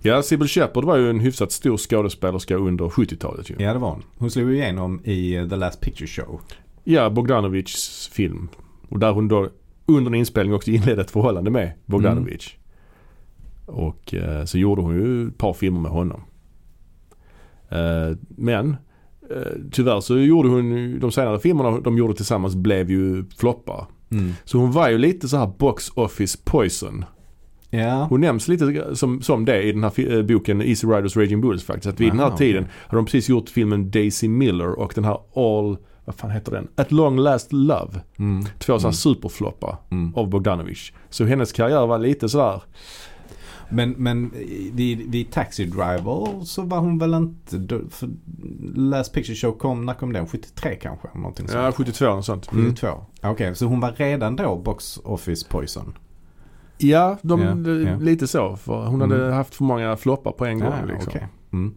Ja, 0.01 0.21
Sybil 0.21 0.47
Shepherd 0.47 0.83
var 0.83 0.97
ju 0.97 1.09
en 1.09 1.19
hyfsat 1.19 1.51
stor 1.51 1.77
skådespelerska 1.77 2.55
under 2.55 2.85
70-talet 2.85 3.49
ju. 3.49 3.55
Ja 3.59 3.73
det 3.73 3.79
var 3.79 3.89
hon. 3.89 4.03
Hon 4.17 4.31
slog 4.31 4.49
ju 4.49 4.55
igenom 4.55 5.01
i 5.03 5.35
eh, 5.35 5.49
The 5.49 5.55
Last 5.55 5.81
Picture 5.81 6.07
Show. 6.07 6.41
Ja, 6.83 7.09
Bogdanovics 7.09 8.07
film. 8.07 8.47
Och 8.89 8.99
där 8.99 9.11
hon 9.11 9.27
då 9.27 9.49
under 9.85 10.11
en 10.11 10.15
inspelning 10.15 10.53
också 10.55 10.71
inledde 10.71 11.01
ett 11.01 11.11
förhållande 11.11 11.51
med 11.51 11.71
Bogdanovich. 11.85 12.55
Och 13.65 14.13
eh, 14.13 14.45
så 14.45 14.57
gjorde 14.57 14.81
hon 14.81 14.95
ju 14.95 15.27
ett 15.27 15.37
par 15.37 15.53
filmer 15.53 15.79
med 15.79 15.91
honom. 15.91 16.21
Eh, 17.69 18.17
men 18.29 18.69
eh, 19.29 19.51
tyvärr 19.71 19.99
så 19.99 20.17
gjorde 20.17 20.49
hon 20.49 20.99
de 20.99 21.11
senare 21.11 21.39
filmerna 21.39 21.79
de 21.79 21.97
gjorde 21.97 22.13
tillsammans 22.15 22.55
blev 22.55 22.91
ju 22.91 23.23
floppar. 23.37 23.85
Mm. 24.11 24.33
Så 24.45 24.57
hon 24.57 24.71
var 24.71 24.89
ju 24.89 24.97
lite 24.97 25.27
så 25.27 25.37
här 25.37 25.47
box 25.57 25.89
office 25.95 26.37
poison. 26.43 27.05
Ja. 27.69 28.03
Hon 28.09 28.21
nämns 28.21 28.47
lite 28.47 28.95
som, 28.95 29.21
som 29.21 29.45
det 29.45 29.61
i 29.63 29.71
den 29.71 29.83
här 29.83 30.11
eh, 30.17 30.23
boken 30.23 30.61
Easy 30.61 30.87
Riders 30.87 31.17
Raging 31.17 31.41
Bulls 31.41 31.63
faktiskt. 31.63 31.87
Att 31.93 31.99
vid 31.99 32.09
den 32.11 32.19
här 32.19 32.25
Aha, 32.27 32.37
tiden 32.37 32.67
hade 32.87 32.97
de 32.97 33.05
precis 33.05 33.29
gjort 33.29 33.49
filmen 33.49 33.91
Daisy 33.91 34.27
Miller 34.27 34.79
och 34.79 34.91
den 34.95 35.03
här 35.03 35.17
All, 35.35 35.77
vad 36.05 36.15
fan 36.15 36.31
heter 36.31 36.51
den? 36.51 36.67
At 36.75 36.91
Long 36.91 37.17
Last 37.19 37.53
Love. 37.53 38.01
Mm. 38.19 38.43
Två 38.45 38.49
sådana 38.79 38.79
Mm. 38.87 38.93
superfloppar 38.93 39.77
Mm. 39.91 40.15
av 40.15 40.29
Bogdanovich. 40.29 40.91
Så 41.09 41.25
hennes 41.25 41.51
karriär 41.51 41.87
var 41.87 41.99
lite 41.99 42.29
sådär. 42.29 42.61
Men, 43.69 43.91
men 43.91 44.31
vid, 44.73 45.11
vid 45.11 45.31
Taxi 45.31 45.65
Driver 45.65 46.43
så 46.45 46.61
var 46.61 46.79
hon 46.79 46.97
väl 46.97 47.13
inte... 47.13 47.79
För 47.89 48.09
Last 48.75 49.13
Picture 49.13 49.35
Show 49.35 49.51
kom, 49.51 49.85
när 49.85 49.93
kom 49.93 50.13
den? 50.13 50.27
73 50.27 50.75
kanske? 50.75 51.07
Någonting 51.15 51.47
sånt. 51.47 51.63
Ja, 51.63 51.71
72 51.71 52.05
och 52.07 52.25
sånt. 52.25 52.51
Mm. 52.51 52.65
72. 52.65 52.87
Okej, 53.23 53.55
så 53.55 53.65
hon 53.65 53.79
var 53.79 53.91
redan 53.91 54.35
då 54.35 54.55
Box 54.57 54.97
Office 55.03 55.47
Poison? 55.49 55.97
Ja, 56.77 57.17
de, 57.21 57.63
de- 57.63 57.83
ja. 57.87 57.97
lite 57.97 58.27
så. 58.27 58.55
För 58.55 58.85
hon 58.85 59.01
hade 59.01 59.15
Mm. 59.23 59.33
haft 59.33 59.55
för 59.55 59.63
många 59.63 59.97
floppar 59.97 60.31
på 60.31 60.45
en 60.45 60.59
gång. 60.59 60.73
Ja, 60.79 60.85
liksom. 60.93 61.07
okej. 61.15 61.27
Mm. 61.53 61.73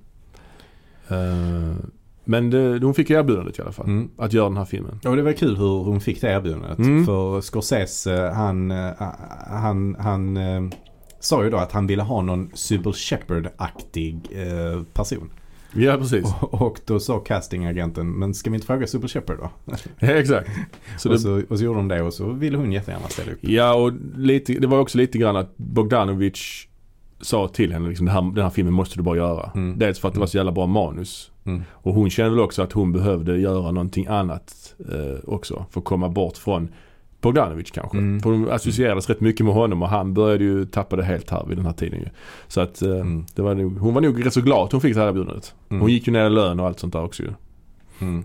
Eh, 1.09 1.77
men 2.24 2.51
det, 2.51 2.79
hon 2.85 2.94
fick 2.94 3.11
ju 3.11 3.16
erbjudandet 3.18 3.59
i 3.59 3.62
alla 3.62 3.72
fall. 3.72 3.87
Mm. 3.87 4.11
Att 4.18 4.33
göra 4.33 4.48
den 4.48 4.57
här 4.57 4.64
filmen. 4.64 5.01
Och 5.07 5.16
det 5.16 5.22
var 5.22 5.33
kul 5.33 5.57
hur 5.57 5.85
hon 5.85 6.01
fick 6.01 6.20
det 6.20 6.29
erbjudandet. 6.33 6.79
Mm. 6.79 7.07
För 7.07 7.40
Scorsese, 7.40 8.33
han, 8.35 8.70
eh, 8.70 8.90
han, 9.51 9.96
han 9.98 10.37
eh, 10.37 10.62
sa 11.20 11.44
ju 11.44 11.50
då 11.50 11.57
att 11.57 11.72
han 11.72 11.87
ville 11.87 12.02
ha 12.02 12.22
någon 12.22 12.50
Sybil 12.54 12.92
Shepherd-aktig 12.92 14.28
eh, 14.33 14.83
person. 14.92 15.31
Ja, 15.72 15.96
precis. 15.96 16.24
Och, 16.40 16.62
och 16.62 16.81
då 16.87 17.00
sa 17.00 17.18
castingagenten, 17.18 18.11
men 18.11 18.35
ska 18.35 18.50
vi 18.50 18.57
inte 18.57 18.66
fråga 18.66 18.87
Sybil 18.87 19.09
Shepherd 19.09 19.38
då? 19.38 19.50
Ja, 19.98 20.09
exakt. 20.09 20.50
Så 20.98 21.09
och, 21.09 21.14
det, 21.14 21.20
så, 21.20 21.42
och 21.48 21.59
så 21.59 21.64
gjorde 21.64 21.78
de 21.78 21.88
det 21.88 22.02
och 22.02 22.14
så 22.14 22.33
ville 22.33 22.57
hon 22.57 22.72
jättegärna 22.72 23.09
ställa 23.09 23.33
upp. 23.33 23.38
ja, 23.40 23.74
och 23.74 23.92
lite, 24.16 24.52
det 24.52 24.66
var 24.66 24.78
också 24.78 24.98
lite 24.98 25.18
grann 25.18 25.37
att 25.37 25.57
Bogdanovich 25.57 26.68
sa 27.20 27.48
till 27.48 27.72
henne 27.72 27.88
liksom, 27.88 28.07
den, 28.07 28.14
här, 28.14 28.22
den 28.22 28.44
här 28.44 28.50
filmen 28.50 28.74
måste 28.74 28.96
du 28.96 29.02
bara 29.02 29.16
göra. 29.16 29.50
Mm. 29.54 29.78
Dels 29.78 29.98
för 29.98 30.09
att 30.09 30.14
det 30.14 30.20
var 30.20 30.26
så 30.26 30.37
jävla 30.37 30.52
bra 30.52 30.66
manus. 30.66 31.31
Mm. 31.44 31.62
Och 31.70 31.94
hon 31.94 32.11
kände 32.11 32.31
väl 32.31 32.40
också 32.40 32.62
att 32.62 32.72
hon 32.72 32.92
behövde 32.92 33.38
göra 33.38 33.70
någonting 33.72 34.07
annat 34.07 34.74
eh, 34.92 35.31
också. 35.31 35.66
För 35.70 35.81
att 35.81 35.85
komma 35.85 36.09
bort 36.09 36.37
från 36.37 36.68
Bogdanovich 37.20 37.70
kanske. 37.70 37.98
Mm. 37.98 38.20
För 38.20 38.31
hon 38.31 38.50
associerades 38.50 39.09
rätt 39.09 39.20
mycket 39.20 39.46
med 39.46 39.54
honom 39.54 39.83
och 39.83 39.88
han 39.88 40.14
började 40.14 40.44
ju 40.44 40.64
tappa 40.64 40.96
det 40.96 41.04
helt 41.04 41.31
här 41.31 41.44
vid 41.48 41.59
den 41.59 41.66
här 41.66 41.72
tiden 41.72 41.98
ju. 42.00 42.07
Så 42.48 42.61
att 42.61 42.83
eh, 42.83 42.90
Mm. 42.90 43.26
det 43.35 43.42
var 43.42 43.54
nog, 43.54 43.78
hon 43.78 43.94
var 43.94 44.00
nog 44.00 44.26
rätt 44.26 44.33
så 44.33 44.40
glad 44.40 44.64
att 44.64 44.72
hon 44.72 44.81
fick 44.81 44.94
det 44.94 45.00
här 45.00 45.09
erbjudandet. 45.09 45.54
Mm. 45.68 45.81
Hon 45.81 45.90
gick 45.90 46.07
ju 46.07 46.12
ner 46.12 46.26
i 46.26 46.31
lön 46.31 46.61
och 46.61 46.66
allt 46.66 46.78
sånt 46.81 46.92
där 46.92 47.04
också 47.04 47.22
ju. 47.22 47.31
Mm. 48.00 48.24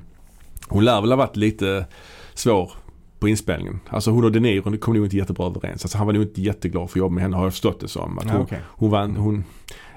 Hon 0.68 0.86
lär 0.86 1.02
väl 1.02 1.10
ha 1.12 1.18
varit 1.18 1.36
lite 1.36 1.86
svår 2.34 2.72
på 3.20 3.28
inspelningen. 3.28 3.80
Alltså 3.90 4.12
hon 4.12 4.24
och 4.24 4.32
De 4.32 4.40
Niro 4.40 4.78
kom 4.78 4.94
nog 4.96 5.06
inte 5.06 5.18
jättebra 5.18 5.46
överens. 5.46 5.86
Alltså 5.86 5.98
han 5.98 6.08
var 6.08 6.14
nog 6.14 6.24
inte 6.24 6.42
jätteglad 6.42 6.90
för 6.90 6.98
att 7.00 7.00
jobba 7.00 7.14
med 7.14 7.22
henne 7.24 7.38
har 7.38 7.44
jag 7.44 7.54
förstått 7.54 7.80
det 7.80 7.88
som. 7.88 8.18
Att 8.20 8.26
Ja, 8.26 8.32
hon, 8.32 8.42
okej. 8.42 8.60
hon, 8.66 8.90
var, 8.90 9.08
hon, 9.08 9.44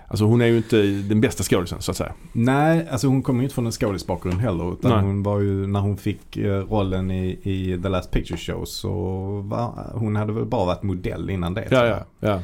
alltså 0.09 0.25
hon 0.25 0.41
är 0.41 0.47
ju 0.47 0.57
inte 0.57 0.83
den 0.83 1.21
bästa 1.21 1.43
skådisen 1.43 1.83
så 1.83 1.91
att 1.91 1.97
säga. 1.97 2.13
Nej, 2.33 2.89
alltså 2.91 3.07
hon 3.07 3.23
kommer 3.23 3.41
ju 3.41 3.45
inte 3.45 3.55
från 3.55 3.67
en 3.67 3.73
skådisbakgrund 3.73 4.41
heller. 4.41 4.73
Utan 4.73 4.91
Nej. 4.91 5.01
hon 5.01 5.23
var 5.23 5.41
ju, 5.41 5.67
när 5.67 5.81
hon 5.81 5.97
fick 5.97 6.37
eh, 6.37 6.61
rollen 6.61 7.11
i, 7.11 7.39
i 7.43 7.81
The 7.83 7.89
Last 7.89 8.11
Picture 8.11 8.39
Show 8.39 8.65
så 8.65 8.91
var, 9.45 9.91
hon 9.95 10.17
hade 10.17 10.33
väl 10.33 10.45
bara 10.45 10.67
varit 10.67 10.83
modell 10.83 11.31
innan 11.31 11.55
det. 11.55 11.69
Ja, 11.71 11.87
ja, 11.87 12.05
ja. 12.21 12.41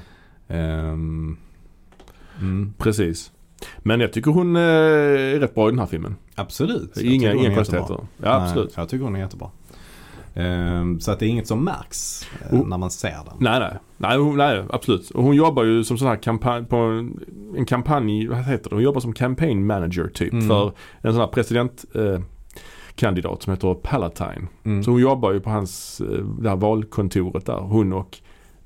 Ehm, 0.55 1.37
mm, 2.41 2.75
Precis. 2.79 3.33
Men 3.79 4.01
jag 4.01 4.13
tycker 4.13 4.31
hon 4.31 4.57
eh, 4.57 4.63
är 4.63 5.41
rätt 5.41 5.55
bra 5.55 5.69
i 5.69 5.71
den 5.71 5.79
här 5.79 5.87
filmen. 5.87 6.17
absolut. 6.35 6.97
Inga, 6.97 7.33
inga 7.33 7.55
konstigheter. 7.55 7.99
Ja, 8.23 8.43
absolut. 8.43 8.69
Nej, 8.69 8.75
jag 8.77 8.89
tycker 8.89 9.05
hon 9.05 9.17
är 9.17 9.21
jättebra. 9.21 9.51
Ehm, 10.35 11.01
så 11.01 11.11
att 11.11 11.19
det 11.19 11.27
är 11.27 11.29
inget 11.29 11.47
som 11.47 11.65
märks 11.65 12.27
eh, 12.51 12.61
Oh. 12.61 12.69
när 12.69 12.79
man 12.79 12.91
ser 12.91 13.11
den. 13.11 13.35
Nej, 13.39 13.61
nej. 13.61 13.73
Nej, 13.97 14.19
hon, 14.19 14.37
nej, 14.37 14.65
absolut. 14.71 15.11
Och 15.11 15.23
hon 15.25 15.37
jobbar 15.37 15.65
ju 15.65 15.85
som 15.85 15.99
sån 15.99 16.09
här 16.09 16.17
kampanj, 16.17 16.65
på 16.65 16.77
en, 16.77 17.21
en 17.57 17.65
kampanj, 17.67 18.27
vad 18.29 18.39
heter 18.45 18.71
det? 18.71 18.77
Hon 18.77 18.83
jobbar 18.83 19.01
som 19.01 19.13
campaign 19.13 19.67
manager 19.67 20.09
typ 20.15 20.33
Mm. 20.33 20.49
för 20.49 20.73
en 21.01 21.13
sån 21.13 21.21
här 21.21 21.27
president 21.29 21.85
eh, 21.95 22.21
som 23.41 23.53
heter 23.53 23.75
Palatine. 23.75 24.49
Mm. 24.65 24.83
Så 24.83 24.91
hon 24.91 25.01
jobbar 25.01 25.33
ju 25.33 25.41
på 25.41 25.51
hans, 25.51 26.01
eh, 26.01 26.25
det 26.41 26.49
här 26.49 26.57
valkontoret 26.57 27.47
där. 27.47 27.61
Hon 27.61 27.93
och 27.93 28.19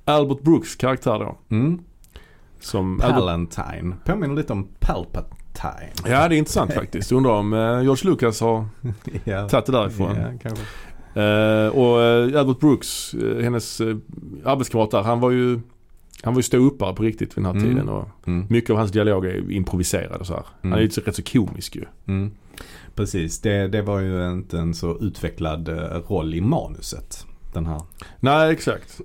Albert 0.04 0.40
Brooks 0.42 0.76
karaktär 0.76 1.18
då. 1.18 1.38
Mm. 1.56 1.78
Som 2.60 3.00
Albert, 3.00 3.14
Palantine. 3.14 3.94
Påminner 4.04 4.34
lite 4.36 4.52
om 4.52 4.68
Palpatine. 4.80 5.92
ja, 6.06 6.28
det 6.28 6.34
är 6.36 6.38
intressant 6.38 6.72
faktiskt. 6.72 7.12
Undrar 7.12 7.32
om 7.32 7.52
eh, 7.52 7.82
George 7.82 8.10
Lucas 8.10 8.40
har 8.40 8.64
ja. 9.24 9.48
tagit 9.48 9.66
det 9.66 9.72
därifrån. 9.72 10.16
Eh, 10.16 10.30
och 11.68 12.02
eh, 12.02 12.40
Albert 12.40 12.60
Brooks, 12.60 13.14
eh, 13.14 13.42
hennes 13.42 13.80
eh, 13.80 13.96
arbetskamrat 14.44 14.90
där, 14.90 15.02
han 15.02 15.20
var 15.20 15.30
ju 15.30 15.60
han 16.22 16.34
var 16.34 16.38
ju 16.38 16.42
ståuppare 16.42 16.94
på 16.94 17.02
riktigt 17.02 17.30
vid 17.38 17.44
den 17.44 17.44
här 17.44 17.52
Mm. 17.52 17.64
tiden. 17.64 17.88
Och 17.88 18.08
Mm. 18.26 18.46
mycket 18.50 18.70
av 18.70 18.76
hans 18.76 18.90
dialog 18.90 19.26
är 19.26 19.50
improviserad 19.52 20.20
och 20.20 20.26
så 20.26 20.34
här. 20.34 20.42
Han 20.62 20.72
är 20.72 20.76
Mm. 20.76 20.90
ju 20.96 21.00
rätt 21.02 21.16
så 21.16 21.22
komisk 21.22 21.76
ju. 21.76 21.84
Precis, 22.94 23.40
det, 23.40 23.68
det 23.68 23.82
var 23.82 24.00
ju 24.00 24.32
inte 24.32 24.58
en 24.58 24.74
så 24.74 24.98
utvecklad 25.00 25.68
eh, 25.68 26.00
roll 26.08 26.34
i 26.34 26.40
manuset. 26.40 27.26
Den 27.52 27.66
här. 27.66 27.80
Nej, 28.20 28.52
exakt. 28.52 29.00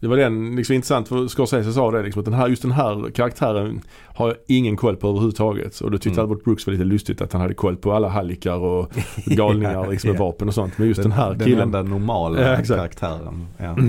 Det 0.00 0.08
var 0.08 0.16
den, 0.16 0.56
liksom 0.56 0.74
intressant 0.74 1.08
för 1.08 1.28
Scorsese 1.28 1.72
sa 1.72 1.90
det 1.90 2.02
liksom 2.02 2.20
att 2.20 2.24
den 2.24 2.34
här, 2.34 2.48
just 2.48 2.62
den 2.62 2.70
här 2.70 3.10
karaktären 3.10 3.80
har 4.06 4.28
jag 4.28 4.36
ingen 4.46 4.76
koll 4.76 4.96
på 4.96 5.08
överhuvudtaget. 5.08 5.80
Och 5.80 5.90
då 5.90 5.98
tyckte 5.98 6.20
Mm. 6.20 6.30
Albert 6.30 6.44
Brooks 6.44 6.66
var 6.66 6.72
lite 6.72 6.84
lustigt 6.84 7.20
att 7.20 7.32
han 7.32 7.42
hade 7.42 7.54
koll 7.54 7.76
på 7.76 7.92
alla 7.92 8.08
hallickar 8.08 8.56
och 8.56 8.92
galningar 9.26 9.72
Ja, 9.72 9.86
liksom 9.90 10.10
med 10.10 10.20
ja. 10.20 10.24
vapen 10.24 10.48
och 10.48 10.54
sånt. 10.54 10.78
Men 10.78 10.88
just 10.88 11.02
den, 11.02 11.12
här 11.12 11.30
den 11.34 11.38
killen. 11.46 11.60
enda 11.60 11.82
normala 11.82 12.50
Ja, 12.50 12.62
karaktären. 12.64 13.46
Ja. 13.58 13.76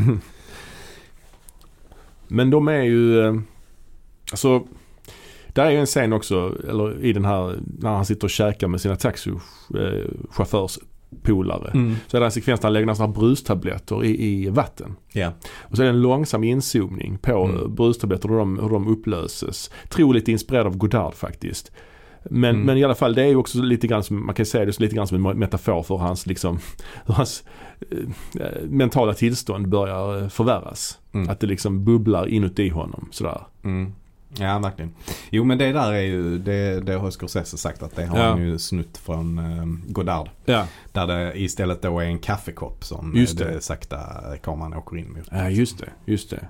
Men 2.27 2.49
de 2.49 2.67
är 2.67 2.81
ju, 2.83 3.19
eh, 3.25 3.33
alltså 4.31 4.63
där 5.47 5.65
är 5.65 5.69
ju 5.71 5.77
en 5.77 5.85
scen 5.85 6.13
också, 6.13 6.55
eller 6.69 7.05
i 7.05 7.13
den 7.13 7.25
här, 7.25 7.55
när 7.79 7.89
han 7.89 8.05
sitter 8.05 8.23
och 8.27 8.29
käkar 8.31 8.67
med 8.67 8.81
sina 8.81 8.95
taxichaufförspolare. 8.95 10.69
Mm. 11.73 11.95
Så 12.07 12.17
är 12.17 12.21
det 12.21 12.25
en 12.25 12.31
sekvens 12.31 12.59
där 12.59 12.65
han 12.67 12.73
lägger 12.73 12.93
sådana 12.93 13.13
brustabletter 13.13 14.03
i, 14.05 14.23
i 14.45 14.49
vatten. 14.49 14.95
Ja. 15.13 15.31
Och 15.59 15.75
så 15.75 15.81
är 15.81 15.85
det 15.85 15.89
en 15.91 16.01
långsam 16.01 16.43
inzoomning 16.43 17.17
på 17.17 17.45
Mm. 17.45 17.75
brustabletter 17.75 18.29
och 18.29 18.33
hur 18.35 18.39
de, 18.39 18.59
hur 18.59 18.69
de 18.69 18.87
upplöses. 18.87 19.71
Tror 19.89 20.13
lite 20.13 20.31
inspirerad 20.31 20.67
av 20.67 20.77
Godard 20.77 21.13
faktiskt. 21.13 21.71
Men, 22.29 22.49
Mm. 22.55 22.65
men 22.65 22.77
i 22.77 22.83
alla 22.83 22.95
fall 22.95 23.13
det 23.15 23.21
är 23.23 23.27
ju 23.27 23.35
också 23.35 23.61
lite 23.61 23.87
grann 23.87 24.03
som, 24.03 24.25
man 24.25 24.35
kan 24.35 24.45
säga 24.45 24.65
det 24.65 24.79
lite 24.79 24.95
grann 24.95 25.07
som 25.07 25.25
en 25.25 25.39
metafor 25.39 25.83
för 25.83 25.95
hans 25.97 26.25
liksom, 26.25 26.59
hur 27.05 27.13
hans 27.13 27.43
eh, 27.91 28.61
mentala 28.69 29.13
tillstånd 29.13 29.69
börjar 29.69 30.21
eh, 30.21 30.27
förvärras. 30.29 30.99
Mm. 31.13 31.29
Att 31.29 31.39
det 31.39 31.47
liksom 31.47 31.83
bubblar 31.85 32.27
inuti 32.27 32.69
honom 32.69 33.07
sådär. 33.11 33.41
Mm. 33.63 33.93
Ja, 34.39 34.59
verkligen. 34.59 34.93
Jo, 35.29 35.43
men 35.43 35.57
det 35.57 35.71
där 35.71 35.93
är 35.93 36.01
ju, 36.01 36.37
det, 36.37 36.79
det 36.79 36.93
har 36.93 37.11
Scorsese 37.11 37.57
sagt 37.57 37.83
att 37.83 37.95
det 37.95 38.05
har 38.05 38.17
Ja. 38.19 38.29
han 38.29 38.41
ju 38.41 38.59
snutt 38.59 38.97
från 38.97 39.37
eh, 39.39 39.65
Godard. 39.91 40.29
Ja, 40.45 40.67
Där 40.91 41.07
det 41.07 41.39
istället 41.41 41.81
då 41.81 41.99
är 41.99 42.05
en 42.05 42.19
kaffekopp 42.19 42.83
som 42.85 43.13
Just 43.15 43.41
eh, 43.41 43.47
det. 43.47 43.53
det 43.53 43.61
sakta 43.61 43.99
kameran 44.43 44.73
åker 44.73 44.97
in 44.97 45.13
mot. 45.13 45.27
ja 45.31 45.49
just 45.49 45.77
det, 45.79 45.89
just 46.05 46.29
det. 46.29 46.47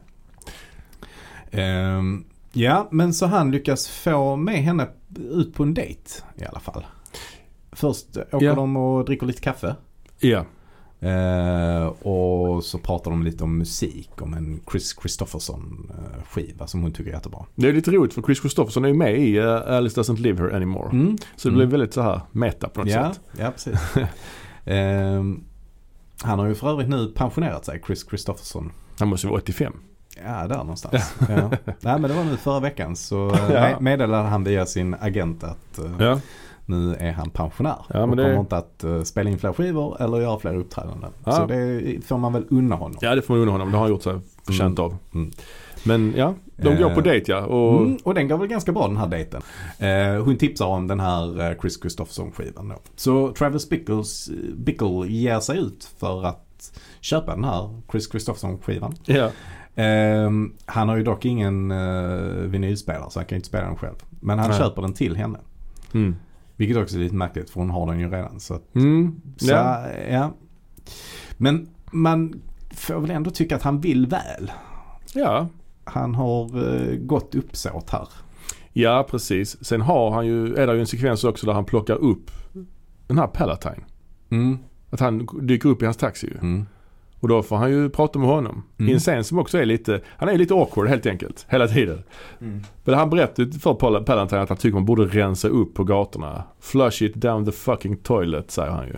Ehm, 1.51 2.23
ja, 2.51 2.87
men 2.91 3.13
så 3.13 3.25
han 3.25 3.51
lyckas 3.51 3.87
få 3.87 4.35
med 4.35 4.63
henne 4.63 4.87
ut 5.19 5.53
på 5.53 5.63
en 5.63 5.73
dejt 5.73 6.11
i 6.37 6.45
alla 6.45 6.59
fall. 6.59 6.85
Först 7.71 8.17
åker 8.31 8.45
Ja. 8.45 8.55
de 8.55 8.77
och 8.77 9.05
dricker 9.05 9.25
lite 9.25 9.41
kaffe. 9.41 9.75
Ja, 10.19 10.45
Eh, 11.03 11.85
och 11.87 12.63
så 12.63 12.77
pratar 12.77 13.11
de 13.11 13.23
lite 13.23 13.43
om 13.43 13.57
musik, 13.57 14.09
om 14.21 14.33
en 14.33 14.59
Chris 14.71 14.95
Christopherson 15.01 15.91
eh, 15.97 16.23
skiva 16.23 16.67
som 16.67 16.81
hon 16.81 16.91
tycker 16.91 17.11
är 17.11 17.15
jättebra. 17.15 17.45
det 17.55 17.67
är 17.69 17.73
lite 17.73 17.91
roligt 17.91 18.13
för 18.13 18.21
Chris 18.21 18.39
Christopherson 18.39 18.83
är 18.85 18.87
ju 18.89 18.93
med 18.93 19.19
i 19.19 19.39
uh, 19.39 19.47
Alice 19.67 20.01
Doesn't 20.01 20.17
Live 20.19 20.43
Here 20.43 20.55
Anymore. 20.55 20.89
Mm. 20.91 21.17
Så 21.35 21.49
det 21.49 21.53
Mm. 21.55 21.57
blir 21.57 21.67
väldigt 21.79 21.93
så 21.93 22.01
här 22.01 22.21
meta 22.31 22.69
på 22.69 22.79
något 22.79 22.89
Ja, 22.89 23.13
sätt. 23.13 23.21
ja 23.39 23.51
precis. 23.51 23.79
Ehm, 24.65 25.43
han 26.21 26.39
har 26.39 26.45
ju 26.47 26.55
för 26.55 26.69
övrigt 26.69 26.89
nu 26.89 27.07
pensionerat 27.15 27.65
sig, 27.65 27.81
Chris 27.85 28.05
Christopherson. 28.09 28.71
Han 28.99 29.07
måste 29.07 29.27
vara 29.27 29.37
85. 29.37 29.73
Ja, 30.25 30.47
där 30.47 30.57
någonstans. 30.57 31.13
ja. 31.29 31.49
Nej, 31.65 31.99
men 31.99 32.01
det 32.01 32.13
var 32.13 32.23
nu 32.23 32.37
förra 32.37 32.59
veckan 32.59 32.95
så 32.95 33.29
eh, 33.31 33.39
Ja. 33.41 33.47
med- 33.59 33.81
meddelade 33.81 34.27
han 34.29 34.43
via 34.43 34.65
sin 34.65 34.95
agent 34.99 35.43
att 35.43 35.77
eh, 35.79 35.91
Ja. 35.99 36.19
Nu 36.65 36.95
är 36.99 37.11
han 37.11 37.29
pensionär. 37.29 37.75
Ja, 37.89 38.03
och 38.03 38.15
det- 38.15 38.23
kommer 38.23 38.39
inte 38.39 38.57
att 38.57 38.83
eh, 38.83 39.01
spela 39.01 39.29
in 39.29 39.37
fler 39.39 39.53
skivor 39.53 40.01
eller 40.01 40.21
göra 40.21 40.39
fler 40.39 40.55
uppträdanden. 40.55 41.11
Ja. 41.23 41.31
Så 41.31 41.45
det 41.45 41.97
får 42.05 42.17
man 42.17 42.33
väl 42.33 42.45
unna 42.49 42.75
honom. 42.75 42.97
ja, 43.01 43.15
det 43.15 43.21
får 43.21 43.33
man 43.33 43.41
unna 43.41 43.51
honom. 43.51 43.71
Det 43.71 43.77
har 43.77 43.83
han 43.83 43.89
gjort 43.91 44.03
sig 44.03 44.19
förtjänt 44.45 44.79
av. 44.79 44.95
Mm. 45.13 45.31
Men 45.85 46.13
ja, 46.17 46.33
de 46.57 46.75
går 46.75 46.89
på 46.89 46.99
Eh, 46.99 47.03
dejt 47.03 47.31
ja. 47.31 47.45
Och, 47.45 47.81
Mm, 47.81 47.97
och 48.03 48.13
den 48.13 48.27
går 48.27 48.37
väl 48.37 48.47
ganska 48.47 48.71
bra 48.71 48.87
den 48.87 48.97
här 48.97 49.07
dejten. 49.07 49.41
Eh, 49.79 50.23
hon 50.25 50.37
tipsar 50.37 50.65
om 50.65 50.87
den 50.87 50.99
här 50.99 51.49
eh, 51.51 51.57
Chris 51.61 51.79
Christopherson-skivan 51.81 52.69
då. 52.69 52.75
Så 52.95 53.31
Travis 53.33 53.69
Bickles, 53.69 54.29
Bickle 54.57 55.07
ger 55.07 55.39
sig 55.39 55.59
ut 55.59 55.89
för 55.97 56.25
att 56.25 56.71
köpa 57.01 57.35
den 57.35 57.43
här 57.43 57.81
Chris 57.91 58.11
Christopherson-skivan. 58.11 58.93
ja. 59.05 59.29
Eh, 59.83 60.31
han 60.65 60.89
har 60.89 60.97
ju 60.97 61.03
dock 61.03 61.25
ingen 61.25 61.71
eh, 61.71 62.17
vinylspelare 62.45 63.09
så 63.09 63.19
han 63.19 63.25
kan 63.25 63.35
ju 63.35 63.37
inte 63.37 63.47
spela 63.47 63.65
den 63.65 63.75
själv. 63.75 63.95
Men 64.09 64.39
han 64.39 64.49
Nej. 64.49 64.59
köper 64.59 64.81
den 64.81 64.93
till 64.93 65.15
henne. 65.15 65.39
Mm. 65.93 66.15
Vilket 66.61 66.77
också 66.77 66.95
är 66.95 66.99
lite 66.99 67.15
märkligt 67.15 67.49
för 67.49 67.59
hon 67.59 67.69
har 67.69 67.87
den 67.87 67.99
ju 67.99 68.09
redan. 68.09 68.39
Så, 68.39 68.53
att- 68.53 68.75
Mm. 68.75 69.21
så 69.37 69.51
Ja. 69.51 69.85
ja. 70.09 70.33
Men 71.37 71.67
man 71.91 72.41
får 72.73 72.99
väl 72.99 73.11
ändå 73.11 73.31
tycka 73.31 73.55
att 73.55 73.61
han 73.63 73.81
vill 73.81 74.07
väl. 74.07 74.51
ja. 75.13 75.47
Han 75.83 76.15
har 76.15 76.43
eh, 76.73 76.95
gott 76.95 77.35
uppsåt 77.35 77.89
här. 77.89 78.07
Ja, 78.73 79.07
precis. 79.09 79.65
Sen 79.65 79.81
har 79.81 80.11
han 80.11 80.27
ju, 80.27 80.55
är 80.55 80.67
det 80.67 80.73
ju 80.73 80.79
en 80.79 80.87
sekvens 80.87 81.23
också 81.23 81.45
där 81.45 81.53
han 81.53 81.65
plockar 81.65 81.95
upp 81.95 82.31
den 83.07 83.17
här 83.17 83.27
Palatine. 83.27 83.83
Mm. 84.29 84.57
Att 84.89 84.99
han 84.99 85.27
dyker 85.41 85.69
upp 85.69 85.81
i 85.81 85.85
hans 85.85 85.97
taxi 85.97 86.27
ju. 86.27 86.37
Mm. 86.37 86.65
Och 87.21 87.27
då 87.27 87.43
får 87.43 87.55
han 87.57 87.71
ju 87.71 87.89
prata 87.89 88.19
med 88.19 88.27
honom. 88.27 88.63
I 88.77 88.81
Mm. 88.83 88.93
en 88.93 88.99
scen 88.99 89.23
som 89.23 89.39
också 89.39 89.57
är 89.57 89.65
lite, 89.65 90.01
han 90.07 90.29
är 90.29 90.37
lite 90.37 90.53
awkward 90.53 90.87
helt 90.87 91.05
enkelt. 91.05 91.45
Hela 91.49 91.67
tiden. 91.67 92.03
Mm. 92.41 92.61
Men 92.83 92.95
han 92.95 93.09
berättar 93.09 93.43
ju 93.43 93.51
för 93.51 93.73
Pal- 93.73 94.03
Palatine 94.03 94.41
att 94.41 94.49
han 94.49 94.57
tycker 94.57 94.73
man 94.73 94.85
borde 94.85 95.05
rensa 95.05 95.47
upp 95.47 95.73
på 95.73 95.83
gatorna. 95.83 96.43
Flush 96.59 97.03
it 97.03 97.15
down 97.15 97.45
the 97.45 97.51
fucking 97.51 97.95
toilet 97.97 98.51
säger 98.51 98.71
han 98.71 98.87
ju. 98.87 98.93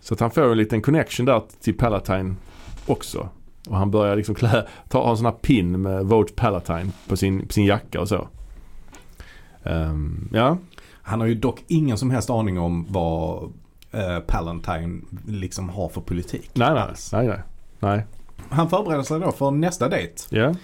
Så 0.00 0.14
att 0.14 0.20
han 0.20 0.30
får 0.30 0.50
en 0.52 0.56
liten 0.58 0.82
connection 0.82 1.26
där 1.26 1.42
till 1.60 1.74
Palatine 1.76 2.34
också. 2.86 3.28
Och 3.68 3.76
han 3.76 3.90
börjar 3.90 4.16
liksom 4.16 4.34
klä, 4.34 4.66
ta, 4.88 5.02
ha 5.02 5.10
en 5.10 5.16
sån 5.16 5.26
här 5.26 5.32
pin 5.32 5.82
med 5.82 6.04
Vote 6.04 6.32
Palatine 6.32 6.90
på 7.08 7.16
sin, 7.16 7.46
på 7.46 7.52
sin 7.52 7.64
jacka 7.64 8.00
och 8.00 8.08
så. 8.08 8.28
Ehm, 9.62 10.28
ja. 10.32 10.58
Han 11.02 11.20
har 11.20 11.26
ju 11.26 11.34
dock 11.34 11.64
ingen 11.66 11.98
som 11.98 12.10
helst 12.10 12.30
aning 12.30 12.58
om 12.58 12.86
vad 12.88 13.52
eh, 13.92 14.18
Palantine 14.18 15.00
liksom 15.26 15.68
har 15.68 15.88
för 15.88 16.00
politik. 16.00 16.50
Nej, 16.54 16.74
nej, 16.74 16.94
nej, 17.12 17.26
nej. 17.28 17.40
Nej. 17.80 18.06
Han 18.48 18.70
förbereder 18.70 19.02
sig 19.02 19.20
då 19.20 19.32
för 19.32 19.50
nästa 19.50 19.88
dejt. 19.88 20.22
Ja, 20.28 20.54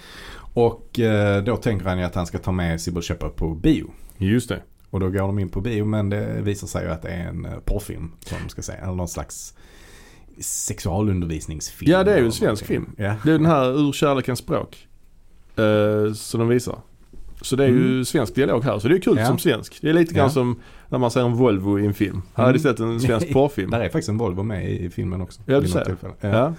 Och 0.54 1.00
eh, 1.00 1.42
då 1.44 1.56
tänker 1.56 1.86
han 1.86 1.98
ju 1.98 2.04
att 2.04 2.14
han 2.14 2.26
ska 2.26 2.38
ta 2.38 2.52
med 2.52 2.80
Sybil 2.80 3.02
Shepherd 3.02 3.36
på 3.36 3.54
bio. 3.54 3.90
just 4.18 4.48
det. 4.48 4.62
Och 4.90 5.00
då 5.00 5.08
går 5.10 5.18
de 5.20 5.38
in 5.38 5.48
på 5.48 5.60
bio 5.60 5.84
men 5.84 6.10
det 6.10 6.40
visar 6.42 6.66
sig 6.66 6.84
ju 6.84 6.90
att 6.90 7.02
det 7.02 7.08
är 7.08 7.28
en 7.28 7.44
eh, 7.44 7.58
porrfilm 7.64 8.12
som 8.20 8.38
de 8.44 8.48
ska 8.48 8.62
säga. 8.62 8.78
Eller 8.78 8.94
någon 8.94 9.08
slags 9.08 9.54
sexualundervisningsfilm. 10.40 11.90
Ja, 11.92 12.04
det 12.04 12.10
är 12.10 12.14
ju 12.14 12.18
en 12.18 12.22
eller 12.24 12.30
svensk 12.32 12.68
någonting. 12.70 12.94
film. 12.94 13.06
Ja. 13.08 13.14
Det 13.24 13.30
är 13.30 13.38
den 13.38 13.46
här 13.46 13.88
Ur 13.88 13.92
kärlekens 13.92 14.38
språk. 14.38 14.88
Eh, 15.56 16.12
som 16.14 16.40
de 16.40 16.48
visar. 16.48 16.78
Så 17.42 17.56
det 17.56 17.64
är 17.64 17.68
ju 17.68 17.86
Mm. 17.90 18.04
svensk 18.04 18.34
dialog 18.34 18.64
här. 18.64 18.78
Så 18.78 18.88
det 18.88 18.94
är 18.96 19.00
kul 19.00 19.16
Ja. 19.18 19.26
som 19.26 19.38
svensk. 19.38 19.78
Det 19.82 19.88
är 19.90 19.94
lite 19.94 20.14
grann 20.14 20.24
Ja. 20.24 20.30
som 20.30 20.60
när 20.88 20.98
man 20.98 21.10
ser 21.10 21.20
en 21.20 21.34
Volvo 21.34 21.78
i 21.78 21.86
en 21.86 21.94
film. 21.94 22.22
Här 22.34 22.44
hade 22.44 22.58
Mm. 22.58 22.62
sett 22.62 22.80
en 22.80 23.00
svensk 23.00 23.32
porrfilm. 23.32 23.70
Där 23.70 23.80
är 23.80 23.84
faktiskt 23.84 24.08
en 24.08 24.18
Volvo 24.18 24.42
med 24.42 24.70
i 24.70 24.90
filmen 24.90 25.20
också. 25.20 25.40
Ja, 25.46 25.60
du 25.60 25.68
ser. 25.68 25.96
Ja. 26.20 26.54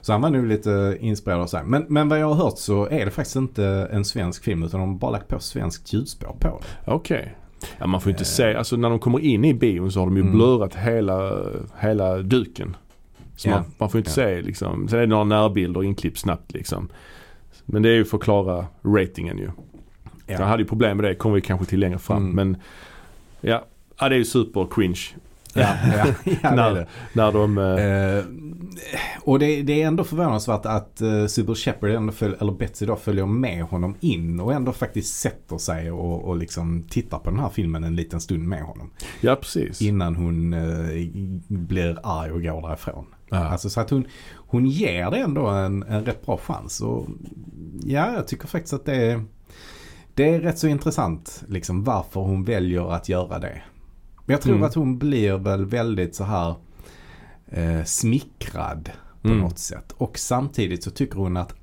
Så 0.00 0.12
han 0.12 0.20
var 0.20 0.30
nu 0.30 0.46
lite 0.46 0.96
inspirerad 1.00 1.40
av 1.40 1.46
sig. 1.46 1.60
Men, 1.64 1.84
men 1.88 2.08
vad 2.08 2.18
jag 2.18 2.26
har 2.26 2.34
hört 2.44 2.58
så 2.58 2.86
är 2.88 3.04
det 3.04 3.10
faktiskt 3.10 3.36
inte 3.36 3.88
en 3.92 4.04
svensk 4.04 4.44
film 4.44 4.62
utan 4.62 4.80
de 4.80 4.88
har 4.88 4.96
bara 4.98 5.10
lagt 5.10 5.28
på 5.28 5.38
svenskt 5.38 5.92
ljudspår 5.92 6.36
på 6.40 6.48
det. 6.84 6.90
Okej. 6.92 7.36
Ja, 7.78 7.86
man 7.86 8.00
får 8.00 8.10
ju 8.10 8.14
inte 8.14 8.22
Eh. 8.22 8.26
se, 8.26 8.54
alltså 8.54 8.76
när 8.76 8.90
de 8.90 8.98
kommer 8.98 9.20
in 9.20 9.44
i 9.44 9.54
bion 9.54 9.92
så 9.92 9.98
har 10.00 10.06
de 10.06 10.16
ju 10.16 10.22
Mm. 10.22 10.34
blurrat 10.34 10.74
hela, 10.74 11.32
hela 11.80 12.18
duken. 12.18 12.76
Så 13.36 13.48
Ja. 13.48 13.54
man, 13.54 13.64
man 13.78 13.90
får 13.90 13.98
inte 13.98 14.10
Ja. 14.10 14.14
se 14.14 14.42
liksom. 14.42 14.88
Sen 14.88 14.98
är 14.98 15.00
det 15.02 15.08
några 15.08 15.24
närbilder 15.24 15.84
inklipp 15.84 16.18
snabbt 16.18 16.52
liksom. 16.52 16.88
Men 17.64 17.82
det 17.82 17.88
är 17.88 17.94
ju 17.94 18.04
för 18.04 18.16
att 18.16 18.22
klara 18.22 18.66
ratingen 18.84 19.38
ju. 19.38 19.50
Jag 20.40 20.46
hade 20.46 20.62
ju 20.62 20.68
problem 20.68 20.96
med 20.96 21.04
det, 21.04 21.14
kommer 21.14 21.34
vi 21.34 21.40
kanske 21.40 21.66
till 21.66 21.80
längre 21.80 21.98
fram. 21.98 22.22
Mm. 22.22 22.34
Men 22.34 22.62
ja, 23.40 23.64
ja, 24.00 24.08
det 24.08 24.14
är 24.14 24.18
ju 24.18 24.24
super 24.24 24.66
cringe. 24.70 25.00
Ja, 25.54 25.76
ja, 25.96 26.06
ja 26.42 26.50
det 26.50 26.62
är 26.62 26.74
det. 26.74 26.86
När 27.12 27.32
de... 27.32 27.58
Eh, 27.58 28.24
och 29.24 29.38
det, 29.38 29.62
det 29.62 29.82
är 29.82 29.86
ändå 29.86 30.04
förvånansvärt 30.04 30.66
att 30.66 31.02
uh, 31.02 31.26
Sybil 31.26 31.54
Shepard, 31.54 31.90
ändå 31.90 32.12
följ, 32.12 32.34
eller 32.40 32.52
Betsy 32.52 32.86
då, 32.86 32.96
följer 32.96 33.26
med 33.26 33.62
honom 33.62 33.94
in 34.00 34.40
och 34.40 34.52
ändå 34.52 34.72
faktiskt 34.72 35.20
sätter 35.20 35.58
sig 35.58 35.90
och, 35.90 36.24
och 36.24 36.36
liksom 36.36 36.82
tittar 36.90 37.18
på 37.18 37.30
den 37.30 37.38
här 37.38 37.48
filmen 37.48 37.84
en 37.84 37.96
liten 37.96 38.20
stund 38.20 38.48
med 38.48 38.62
honom. 38.62 38.90
ja, 39.20 39.36
precis. 39.36 39.82
Innan 39.82 40.16
hon 40.16 40.54
eh, 40.54 41.08
blir 41.48 41.98
arg 42.02 42.32
och 42.32 42.42
går 42.42 42.68
därifrån. 42.68 43.06
Ja. 43.28 43.36
Alltså 43.38 43.70
så 43.70 43.80
att 43.80 43.90
hon, 43.90 44.04
hon 44.34 44.66
ger 44.66 45.10
det 45.10 45.18
ändå 45.18 45.46
en, 45.46 45.82
en 45.82 46.04
rätt 46.04 46.26
bra 46.26 46.36
chans. 46.36 46.80
Och 46.80 47.06
ja, 47.84 48.12
jag 48.12 48.28
tycker 48.28 48.46
faktiskt 48.46 48.74
att 48.74 48.84
det 48.84 48.96
är, 48.96 49.24
det 50.14 50.34
är 50.34 50.40
rätt 50.40 50.58
så 50.58 50.66
intressant 50.68 51.44
liksom 51.48 51.84
varför 51.84 52.20
hon 52.20 52.44
väljer 52.44 52.92
att 52.92 53.08
göra 53.08 53.38
det. 53.38 53.62
Men 54.26 54.34
jag 54.34 54.40
tror 54.40 54.54
Mm. 54.54 54.66
att 54.66 54.74
hon 54.74 54.98
blir 54.98 55.36
väl 55.38 55.64
väldigt 55.64 56.14
så 56.14 56.24
här 56.24 56.54
eh, 57.46 57.84
smickrad 57.84 58.90
på 59.22 59.28
Mm. 59.28 59.40
något 59.40 59.58
sätt. 59.58 59.92
Och 59.92 60.18
samtidigt 60.18 60.82
så 60.84 60.90
tycker 60.90 61.16
hon 61.18 61.36
att 61.36 61.54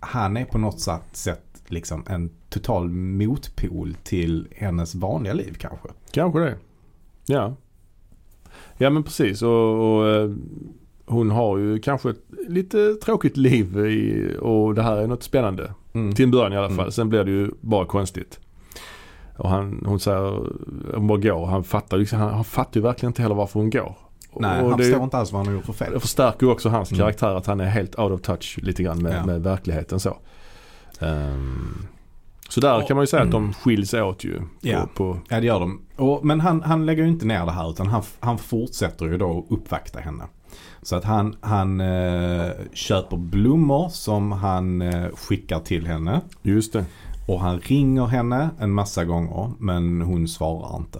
han 0.00 0.36
är 0.36 0.44
på 0.44 0.58
något 0.58 0.80
sätt- 1.12 1.40
liksom 1.66 2.04
en 2.08 2.30
total 2.48 2.88
motpol 2.90 3.94
till 4.02 4.48
hennes 4.56 4.94
vanliga 4.94 5.32
liv 5.32 5.56
kanske. 5.58 5.88
Kanske 6.10 6.40
det. 6.40 6.56
Ja. 7.26 7.56
Ja 8.78 8.90
men 8.90 9.02
precis 9.02 9.42
och, 9.42 9.96
och 9.98 10.08
eh, 10.08 10.30
hon 11.06 11.30
har 11.30 11.58
ju 11.58 11.78
kanske 11.78 12.10
ett 12.10 12.22
lite 12.48 12.94
tråkigt 12.94 13.36
liv 13.36 13.78
i, 13.78 14.36
och 14.40 14.74
det 14.74 14.82
här 14.82 14.96
är 14.96 15.06
något 15.06 15.22
spännande. 15.22 15.74
Mm. 15.94 16.14
Till 16.14 16.24
en 16.24 16.30
början 16.30 16.52
i 16.52 16.56
alla 16.56 16.68
fall. 16.68 16.78
Mm. 16.78 16.90
Sen 16.92 17.08
blir 17.08 17.24
det 17.24 17.30
ju 17.30 17.50
bara 17.60 17.86
konstigt. 17.86 18.40
Och 19.36 19.50
han, 19.50 19.82
hon 19.86 20.00
säger, 20.00 20.42
hon 20.94 21.06
bara 21.06 21.18
går. 21.18 21.46
Han 21.46 21.64
fattar, 21.64 21.96
liksom, 21.96 22.18
han, 22.18 22.34
han 22.34 22.44
fattar 22.44 22.76
ju 22.76 22.82
verkligen 22.82 23.10
inte 23.10 23.22
heller 23.22 23.34
varför 23.34 23.60
hon 23.60 23.70
går. 23.70 23.96
Nej, 24.36 24.62
och 24.62 24.68
han 24.70 24.78
det, 24.78 24.84
förstår 24.84 25.04
inte 25.04 25.16
alls 25.18 25.32
vad 25.32 25.38
han 25.38 25.46
har 25.46 25.54
gjort 25.54 25.64
för 25.66 25.72
fel. 25.72 25.92
det 25.92 26.00
förstärker 26.00 26.46
ju 26.46 26.52
också 26.52 26.68
hans 26.68 26.90
Mm. 26.92 26.98
karaktär 27.00 27.34
att 27.34 27.46
han 27.46 27.60
är 27.60 27.64
helt 27.64 27.98
out 27.98 28.12
of 28.12 28.20
touch 28.20 28.58
lite 28.62 28.82
grann 28.82 29.02
med, 29.02 29.14
Ja. 29.16 29.26
med 29.26 29.42
verkligheten 29.42 30.00
så. 30.00 30.16
Ehm, 31.00 31.86
så 32.48 32.60
där 32.60 32.86
kan 32.86 32.96
man 32.96 33.02
ju 33.02 33.06
säga 33.06 33.22
att 33.22 33.30
de 33.30 33.52
skiljs 33.52 33.94
åt 33.94 34.24
ju. 34.24 34.38
På, 34.38 34.44
Ja. 34.60 34.88
på, 34.94 35.18
Ja 35.28 35.40
det 35.40 35.46
gör 35.46 35.60
de. 35.60 35.80
Och, 35.96 36.24
men 36.26 36.40
han, 36.40 36.62
han 36.62 36.86
lägger 36.86 37.02
ju 37.02 37.08
inte 37.08 37.26
ner 37.26 37.46
det 37.46 37.52
här 37.52 37.70
utan 37.70 37.86
han, 37.86 38.02
han 38.20 38.38
fortsätter 38.38 39.06
ju 39.06 39.18
då 39.18 39.38
att 39.38 39.52
uppvakta 39.58 40.00
henne. 40.00 40.24
Så 40.84 40.96
att 40.96 41.04
han, 41.04 41.36
han 41.40 41.80
eh, 41.80 42.50
köper 42.72 43.16
blommor 43.16 43.88
som 43.88 44.32
han 44.32 44.82
eh, 44.82 45.08
skickar 45.14 45.60
till 45.60 45.86
henne. 45.86 46.20
just 46.42 46.72
det. 46.72 46.84
Och 47.28 47.40
han 47.40 47.60
ringer 47.60 48.06
henne 48.06 48.48
en 48.60 48.70
massa 48.70 49.04
gånger 49.04 49.50
men 49.58 50.00
hon 50.02 50.28
svarar 50.28 50.76
inte. 50.76 50.98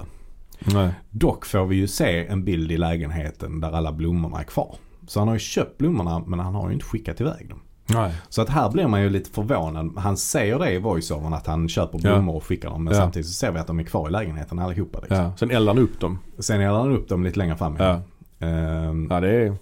Nej. 0.65 0.91
Dock 1.11 1.47
får 1.47 1.67
vi 1.67 1.77
ju 1.77 1.87
se 1.87 2.27
en 2.27 2.45
bild 2.45 2.73
i 2.73 2.77
lägenheten 2.77 3.61
där 3.61 3.73
alla 3.73 3.93
blommorna 3.93 4.39
är 4.41 4.45
kvar. 4.45 4.75
Så 5.07 5.19
han 5.21 5.29
har 5.29 5.35
ju 5.35 5.39
köpt 5.41 5.79
blommorna 5.79 6.23
men 6.27 6.39
han 6.39 6.55
har 6.55 6.69
ju 6.69 6.75
inte 6.75 6.85
skickat 6.87 7.21
iväg 7.21 7.49
dem. 7.49 7.61
Nej. 7.87 8.15
Så 8.29 8.43
att 8.43 8.49
här 8.49 8.71
blir 8.71 8.87
man 8.87 9.03
ju 9.03 9.11
lite 9.11 9.31
förvånad. 9.31 9.93
Han 9.97 10.17
säger 10.17 10.59
det 10.59 10.71
i 10.73 10.79
voiceovern 10.79 11.33
att 11.35 11.47
han 11.47 11.69
köper 11.69 11.99
Ja. 12.03 12.13
blommor 12.15 12.35
och 12.37 12.45
skickar 12.45 12.71
dem. 12.71 12.85
Men 12.85 12.95
Ja. 12.95 13.01
samtidigt 13.01 13.27
så 13.27 13.33
ser 13.33 13.53
vi 13.53 13.59
att 13.59 13.67
de 13.67 13.79
är 13.79 13.85
kvar 13.85 14.09
i 14.09 14.13
lägenheten 14.13 14.59
allihopa. 14.59 14.99
Liksom. 15.01 15.17
Ja. 15.19 15.33
Sen 15.37 15.51
eldar 15.51 15.75
han 15.75 15.83
upp 15.83 16.01
dem. 16.01 16.19
Sen 16.39 16.61
eldar 16.61 16.79
han 16.81 16.93
upp 16.93 17.09
dem 17.09 17.25
lite 17.25 17.39
längre 17.39 17.57
fram. 17.57 17.77
Ja. 17.79 18.01
Ehm, 18.47 19.07
Ja 19.11 19.21
det 19.21 19.31
är... 19.31 19.57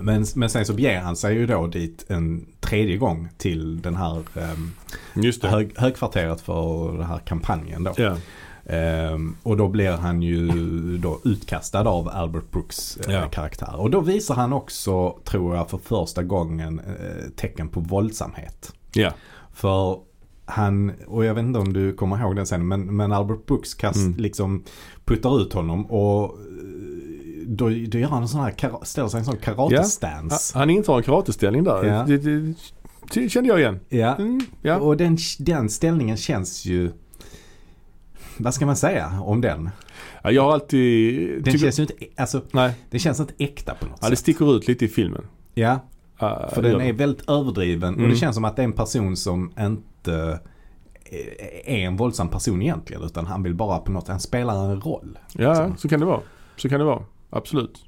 men, 0.00 0.26
men 0.34 0.50
sen 0.50 0.66
så 0.66 0.74
beger 0.74 1.00
han 1.00 1.16
sig 1.16 1.34
ju 1.34 1.46
då 1.46 1.66
dit 1.66 2.04
en 2.08 2.46
tredje 2.60 2.96
gång 2.96 3.28
till 3.38 3.82
den 3.82 3.94
här 3.96 4.16
um, 4.16 4.72
det. 5.14 5.44
hög, 5.44 5.72
högkvarteret 5.78 6.40
för 6.40 6.92
den 6.92 7.06
här 7.06 7.18
kampanjen 7.18 7.84
då. 7.84 7.92
Ja. 7.96 8.16
Ehm, 8.66 9.36
och 9.42 9.56
då 9.56 9.68
blir 9.68 9.90
han 9.92 10.22
ju 10.22 10.48
då 10.98 11.20
utkastad 11.24 11.88
av 11.88 12.08
Albert 12.08 12.50
Brooks 12.50 12.96
eh, 12.96 13.14
Ja. 13.14 13.28
karaktär. 13.28 13.80
Och 13.80 13.90
då 13.90 14.00
visar 14.00 14.34
han 14.34 14.52
också, 14.52 15.18
tror 15.24 15.56
jag, 15.56 15.70
för 15.70 15.78
första 15.78 16.22
gången 16.22 16.78
eh, 16.80 17.28
tecken 17.36 17.68
på 17.68 17.80
våldsamhet. 17.80 18.72
Ja. 18.92 19.10
För 19.54 19.98
han, 20.44 20.92
och 21.06 21.24
jag 21.24 21.34
vet 21.34 21.42
inte 21.44 21.58
om 21.58 21.72
du 21.72 21.92
kommer 21.94 22.20
ihåg 22.20 22.36
den 22.36 22.46
sen, 22.46 22.68
men, 22.68 22.96
men 22.96 23.12
Albert 23.12 23.46
Brooks 23.46 23.74
kast, 23.74 23.96
Mm. 23.96 24.14
liksom 24.16 24.64
puttar 25.04 25.40
ut 25.42 25.52
honom 25.52 25.86
och 25.86 26.24
eh, 26.24 26.34
då, 27.56 27.68
då 27.88 27.98
gör 27.98 28.08
han 28.08 28.22
en 28.22 28.28
sån 28.28 28.40
här, 28.40 28.84
ställer 28.84 29.08
sig 29.08 29.18
en 29.18 29.24
sån 29.24 29.36
karate-stance. 29.36 30.58
Han 30.58 30.70
intar 30.70 30.96
en 30.96 31.02
karateställning 31.02 31.64
där. 31.64 31.84
Ja. 31.84 32.04
Det, 32.06 32.18
det, 32.18 32.54
det 33.14 33.28
kände 33.28 33.48
jag 33.48 33.60
igen. 33.60 33.80
Ja. 33.88 34.14
Mm, 34.16 34.40
ja. 34.62 34.76
Och 34.78 34.96
den, 34.96 35.18
den 35.38 35.68
ställningen 35.68 36.16
känns 36.16 36.64
ju, 36.64 36.92
vad 38.38 38.54
ska 38.54 38.66
man 38.66 38.76
säga 38.76 39.20
om 39.24 39.40
den? 39.40 39.70
ja. 40.22 40.30
Jag 40.30 40.42
har 40.42 40.52
alltid... 40.52 41.28
Den 41.34 41.44
tycker- 41.44 41.58
känns 41.58 41.78
ju 41.78 41.82
inte, 41.82 41.94
alltså, 42.16 42.42
Nej. 42.52 42.72
den 42.90 43.00
känns 43.00 43.20
inte 43.20 43.34
äkta 43.38 43.74
på 43.74 43.86
något 43.86 43.98
Ja, 44.02 44.08
det 44.08 44.16
sätt. 44.16 44.18
sticker 44.18 44.56
ut 44.56 44.68
lite 44.68 44.84
i 44.84 44.88
filmen. 44.88 45.24
Ja, 45.54 45.80
Ja, 46.18 46.48
för 46.54 46.62
det 46.62 46.68
den 46.70 46.80
är 46.80 46.84
det. 46.86 46.92
väldigt 46.92 47.28
överdriven 47.30 47.92
och 47.94 47.98
Mm. 47.98 48.10
det 48.10 48.16
känns 48.16 48.34
som 48.34 48.44
att 48.44 48.56
det 48.56 48.62
är 48.62 48.64
en 48.64 48.72
person 48.72 49.16
som 49.16 49.52
inte 49.60 50.40
är 51.64 51.78
en 51.78 51.96
våldsam 51.96 52.28
person 52.28 52.62
egentligen 52.62 53.02
utan 53.02 53.26
han 53.26 53.42
vill 53.42 53.54
bara 53.54 53.78
på 53.78 53.92
något, 53.92 54.08
han 54.08 54.20
spelar 54.20 54.70
en 54.70 54.80
roll. 54.80 55.18
Ja, 55.34 55.48
liksom. 55.48 55.76
så 55.76 55.88
kan 55.88 56.00
det 56.00 56.06
vara. 56.06 56.20
Så 56.56 56.68
kan 56.68 56.78
det 56.78 56.84
vara. 56.86 57.02
Absolut. 57.32 57.84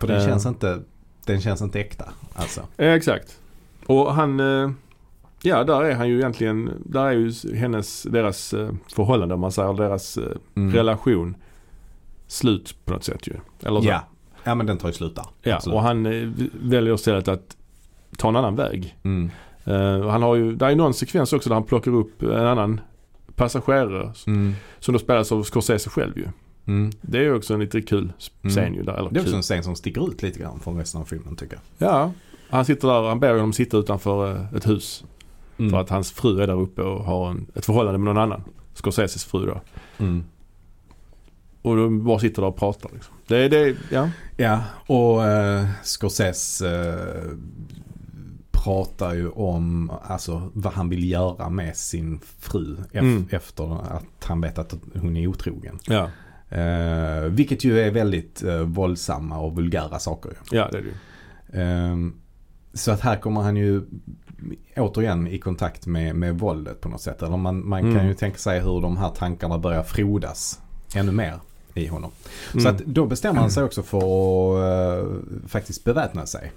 För 0.00 0.06
den 0.06 0.16
Eh. 0.20 0.26
känns 0.26 0.46
inte, 0.46 0.82
den 1.24 1.40
känns 1.40 1.62
inte 1.62 1.80
äkta 1.80 2.04
alltså. 2.34 2.60
Ja, 2.76 2.84
exakt. 2.84 3.40
Och 3.86 4.14
han... 4.14 4.40
eh, 4.40 4.70
Ja, 5.42 5.64
där 5.64 5.82
är 5.84 5.94
han 5.94 6.08
ju 6.08 6.18
egentligen... 6.18 6.70
Där 6.84 7.04
är 7.06 7.12
ju 7.12 7.32
hennes, 7.56 8.02
deras 8.02 8.54
eh, 8.54 8.70
förhållande 8.94 9.34
om 9.34 9.40
man 9.40 9.52
säger, 9.52 9.72
deras 9.74 10.18
eh, 10.18 10.24
Mm. 10.56 10.72
relation 10.74 11.36
slut 12.26 12.76
på 12.84 12.92
något 12.92 13.04
sätt 13.04 13.26
ju. 13.26 13.34
Eller 13.62 13.80
så. 13.80 13.86
Ja. 13.88 14.00
ja, 14.44 14.54
men 14.54 14.66
den 14.66 14.78
tar 14.78 14.88
ju 14.88 14.92
slut 14.94 15.16
där. 15.16 15.24
ja. 15.42 15.54
Absolut. 15.56 15.74
Och 15.76 15.82
han 15.82 16.06
eh, 16.06 16.28
väljer 16.60 16.94
istället 16.94 17.28
att 17.28 17.56
ta 18.18 18.28
en 18.28 18.36
annan 18.36 18.56
väg. 18.56 18.96
Mm. 19.02 19.30
Eh, 19.64 20.08
han 20.08 20.22
har 20.22 20.34
ju, 20.34 20.56
där 20.56 20.68
är 20.70 20.76
någon 20.76 20.94
sekvens 20.94 21.32
också 21.32 21.48
där 21.48 21.54
han 21.54 21.64
plockar 21.64 21.90
upp 21.94 22.22
en 22.22 22.46
annan 22.46 22.80
passagerare 23.34 24.12
Mm. 24.26 24.52
som 24.78 24.92
då 24.92 24.98
spelas 24.98 25.32
av 25.32 25.42
Scorsese 25.42 25.90
själv 25.90 26.18
ju. 26.18 26.26
Mm. 26.66 26.92
Det 27.00 27.18
är 27.18 27.34
också 27.34 27.54
en 27.54 27.60
lite 27.60 27.82
kul 27.82 28.12
scen 28.48 28.58
Mm. 28.64 28.74
ju 28.74 28.82
där. 28.82 28.92
Eller 28.94 29.10
Det 29.10 29.16
är 29.16 29.20
också 29.20 29.30
kul. 29.30 29.36
en 29.36 29.42
scen 29.42 29.62
som 29.64 29.76
sticker 29.76 30.08
ut 30.10 30.22
lite 30.22 30.38
grann 30.38 30.60
från 30.60 30.76
resten 30.78 31.00
av 31.00 31.04
filmen 31.04 31.36
tycker 31.36 31.58
jag. 31.78 31.88
Ja, 31.90 32.12
han 32.50 32.64
sitter 32.64 32.88
där, 32.88 33.08
han 33.08 33.20
ber 33.20 33.32
honom 33.32 33.52
sitta 33.52 33.76
utanför 33.76 34.30
eh, 34.32 34.54
ett 34.56 34.68
hus. 34.68 35.04
Mm. 35.58 35.70
För 35.70 35.80
att 35.80 35.90
hans 35.90 36.12
fru 36.12 36.40
är 36.42 36.46
där 36.46 36.60
uppe 36.60 36.82
och 36.82 37.04
har 37.04 37.30
en, 37.30 37.46
ett 37.54 37.64
förhållande 37.66 37.98
med 37.98 38.14
någon 38.14 38.22
annan. 38.22 38.42
Scorseses 38.74 39.24
fru 39.24 39.46
då. 39.46 39.60
Mm. 39.98 40.24
Och 41.62 41.76
de 41.76 42.04
bara 42.04 42.18
sitter 42.18 42.42
där 42.42 42.48
och 42.48 42.56
pratar 42.56 42.90
liksom. 42.94 43.14
Det 43.26 43.36
är 43.36 43.48
det, 43.48 43.76
ja. 43.90 44.10
Ja, 44.36 44.60
och 44.86 45.18
uh, 45.18 45.66
Scorsese 45.82 46.62
eh, 46.62 47.36
pratar 48.50 49.14
ju 49.14 49.28
om 49.28 49.90
alltså, 50.02 50.50
vad 50.52 50.72
han 50.72 50.88
vill 50.88 51.10
göra 51.10 51.48
med 51.48 51.76
sin 51.76 52.20
fru 52.38 52.76
ef- 52.76 52.98
Mm. 52.98 53.26
efter 53.30 53.92
att 53.96 54.24
han 54.24 54.40
vet 54.40 54.58
att 54.58 54.74
hon 55.00 55.16
är 55.16 55.26
otrogen. 55.26 55.78
Ja, 55.86 56.10
Eh, 56.48 57.20
vilket 57.30 57.64
ju 57.64 57.80
är 57.80 57.90
väldigt 57.90 58.42
uh, 58.44 58.60
våldsamma 58.60 59.38
och 59.38 59.56
vulgära 59.56 59.98
saker. 59.98 60.32
ja 60.50 60.68
det 60.72 60.78
är 60.78 60.82
det. 60.82 60.92
Ehm, 61.62 62.14
så 62.74 62.90
att 62.92 63.00
här 63.00 63.16
kommer 63.16 63.40
han 63.40 63.56
ju 63.56 63.82
återigen 64.76 65.26
i 65.26 65.38
kontakt 65.38 65.86
med, 65.86 66.14
med 66.16 66.38
våldet 66.38 66.80
på 66.80 66.88
något 66.88 67.00
sätt. 67.00 67.22
Eller 67.22 67.36
man, 67.36 67.68
man 67.68 67.80
kan 67.82 67.90
Mm. 67.92 68.06
ju 68.06 68.14
tänka 68.14 68.38
sig 68.38 68.60
hur 68.60 68.80
de 68.80 68.96
här 68.96 69.08
tankarna 69.10 69.58
börjar 69.58 69.82
frodas 69.82 70.60
ännu 70.94 71.12
mer 71.12 71.34
i 71.74 71.86
honom. 71.86 72.10
Så 72.52 72.58
Mm. 72.58 72.74
att 72.74 72.78
då 72.86 73.06
bestämmer 73.06 73.40
han 73.40 73.50
sig 73.50 73.64
också 73.64 73.82
för 73.82 73.98
att 73.98 75.04
eh, 75.04 75.12
faktiskt 75.48 75.84
beväpna 75.84 76.26
sig. 76.26 76.52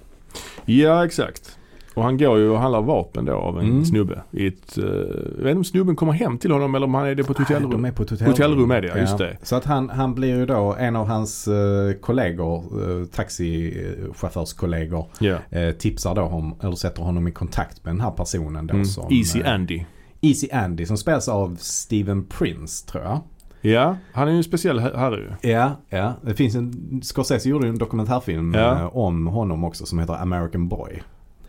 Ja, 0.65 1.05
exakt. 1.05 1.58
Och 1.99 2.05
han 2.05 2.17
går 2.17 2.37
ju 2.37 2.49
och 2.49 2.59
handlar 2.59 2.81
vapen 2.81 3.25
då 3.25 3.33
av 3.33 3.59
en 3.59 3.65
Mm. 3.65 3.85
snubbe. 3.85 4.21
I 4.31 4.47
ett, 4.47 4.77
eh, 4.77 4.83
jag 4.83 5.43
vet 5.43 5.47
inte 5.47 5.57
om 5.57 5.63
snubben 5.63 5.95
kommer 5.95 6.13
hem 6.13 6.37
till 6.37 6.51
honom 6.51 6.75
eller 6.75 6.85
om 6.85 6.93
han 6.93 7.05
är 7.07 7.15
det 7.15 7.23
på 7.23 7.31
ett 7.31 7.37
hotellrum. 7.37 7.71
De 7.71 7.85
är 7.85 7.91
på 7.91 8.03
ett 8.03 8.09
hotellrum. 8.09 8.31
Hotellrum 8.33 8.71
är 8.71 8.81
det, 8.81 8.87
ja, 8.87 8.97
just 8.97 9.17
det. 9.17 9.37
Så 9.43 9.55
att 9.55 9.65
han, 9.65 9.89
han 9.89 10.15
blir 10.15 10.37
ju 10.37 10.45
då 10.45 10.75
en 10.79 10.95
av 10.95 11.07
hans 11.07 11.47
uh, 11.47 11.91
kollegor, 12.01 12.63
uh, 12.89 13.05
taxichaufförskollegor, 13.05 15.05
Ja. 15.19 15.37
eh, 15.49 15.71
tipsar 15.71 16.15
då 16.15 16.21
om, 16.21 16.55
eller 16.61 16.75
sätter 16.75 17.01
honom 17.01 17.27
i 17.27 17.31
kontakt 17.31 17.85
med 17.85 17.93
den 17.93 18.01
här 18.01 18.11
personen 18.11 18.67
då 18.67 18.73
Mm. 18.73 18.85
som 18.85 19.13
Easy 19.13 19.39
eh, 19.41 19.53
Andy. 19.53 19.83
Easy 20.21 20.47
Andy 20.51 20.85
som 20.85 20.97
spelas 20.97 21.27
av 21.27 21.55
Steven 21.59 22.25
Prince 22.25 22.87
tror 22.87 23.03
jag. 23.03 23.19
Ja, 23.61 23.97
han 24.13 24.27
är 24.27 24.31
ju 24.31 24.37
en 24.37 24.43
speciell 24.43 24.79
her- 24.79 24.95
herre 24.97 25.37
ju. 25.41 25.49
Ja, 25.49 25.71
ja. 25.89 26.13
Det 26.21 26.33
finns 26.33 26.55
en, 26.55 27.01
Scorsese 27.03 27.49
gjorde 27.49 27.65
ju 27.67 27.69
en 27.69 27.77
dokumentärfilm 27.77 28.53
Ja. 28.53 28.79
eh, 28.79 28.97
om 28.97 29.27
honom 29.27 29.63
också 29.63 29.85
som 29.85 29.99
heter 29.99 30.13
American 30.21 30.67
Boy. 30.67 31.01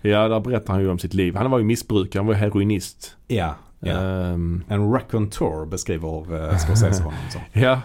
Ja, 0.02 0.28
där 0.28 0.40
berättar 0.40 0.72
han 0.72 0.82
ju 0.82 0.90
om 0.90 0.98
sitt 0.98 1.14
liv. 1.14 1.36
Han 1.36 1.50
var 1.50 1.58
ju 1.58 1.64
missbrukare, 1.64 2.20
han 2.20 2.26
var 2.26 2.34
heroinist. 2.34 3.16
Ja, 3.26 3.54
ja. 3.80 3.92
Ehm, 3.92 4.64
En 4.68 4.92
raconteur 4.92 5.66
beskriver 5.66 6.34
uh, 6.34 6.56
Scorsese 6.58 7.02
honom 7.02 7.18
som. 7.30 7.40
ja. 7.62 7.80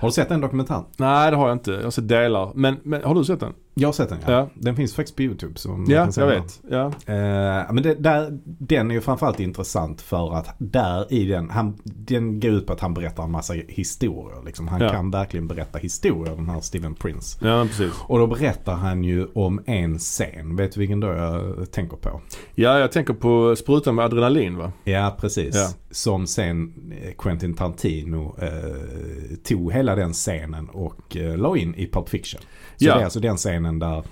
Har 0.00 0.08
du 0.08 0.12
sett 0.12 0.28
den 0.28 0.40
dokumentären? 0.40 0.84
Nej, 0.96 1.30
det 1.30 1.36
har 1.36 1.48
jag 1.48 1.54
inte. 1.54 1.70
Jag 1.70 1.82
har 1.82 1.90
sett 1.90 2.08
delar. 2.08 2.52
Men, 2.54 2.76
men 2.82 3.02
har 3.04 3.14
du 3.14 3.24
sett 3.24 3.40
den? 3.40 3.52
Jag 3.80 3.88
har 3.88 3.92
sett 3.92 4.08
den 4.08 4.18
ja. 4.26 4.32
Ja. 4.32 4.48
Den 4.54 4.76
finns 4.76 4.94
faktiskt 4.94 5.16
på 5.16 5.22
YouTube. 5.22 5.54
Man 5.68 5.86
Ja, 5.88 6.08
jag 6.16 6.26
vet. 6.26 6.60
Ja. 6.70 6.86
Eh, 6.86 7.72
men 7.72 7.82
det, 7.82 7.94
där, 7.94 8.38
den 8.44 8.90
är 8.90 8.94
ju 8.94 9.00
framförallt 9.00 9.40
intressant 9.40 10.00
för 10.00 10.34
att 10.34 10.54
där 10.58 11.12
i 11.12 11.24
den, 11.26 11.50
han, 11.50 11.78
den 11.84 12.40
går 12.40 12.50
ut 12.50 12.66
på 12.66 12.72
att 12.72 12.80
han 12.80 12.94
berättar 12.94 13.22
en 13.24 13.30
massa 13.30 13.54
historier. 13.68 14.44
Liksom. 14.46 14.68
Han 14.68 14.80
Ja. 14.80 14.88
kan 14.88 15.10
verkligen 15.10 15.48
berätta 15.48 15.78
historier 15.78 16.36
den 16.36 16.48
här 16.48 16.60
Steven 16.60 16.94
Prince. 16.94 17.38
ja, 17.46 17.64
precis. 17.64 17.92
Och 18.06 18.18
då 18.18 18.26
berättar 18.26 18.74
han 18.74 19.04
ju 19.04 19.26
om 19.34 19.60
en 19.66 19.98
scen. 19.98 20.56
Vet 20.56 20.72
du 20.72 20.80
vilken 20.80 21.00
då 21.00 21.06
jag 21.06 21.72
tänker 21.72 21.96
på? 21.96 22.20
Ja, 22.54 22.78
jag 22.78 22.92
tänker 22.92 23.14
på 23.14 23.56
sprutan 23.56 23.94
med 23.94 24.04
adrenalin 24.04 24.56
va? 24.56 24.72
Ja, 24.84 25.16
precis. 25.20 25.54
Ja. 25.56 25.68
Som 25.90 26.26
sen 26.26 26.72
eh, 27.02 27.12
Quentin 27.18 27.54
Tarantino 27.54 28.36
eh, 28.42 29.36
tog 29.44 29.72
hela 29.72 29.94
den 29.94 30.12
scenen 30.12 30.68
och 30.68 31.16
eh, 31.16 31.36
la 31.38 31.56
in 31.56 31.74
i 31.74 31.86
Pulp 31.86 32.08
Fiction. 32.08 32.40
Så 32.80 32.86
Ja. 32.86 32.94
det 32.94 33.00
är 33.00 33.04
alltså 33.04 33.20
den 33.20 33.36
scenen 33.36 33.78
där, 33.78 34.02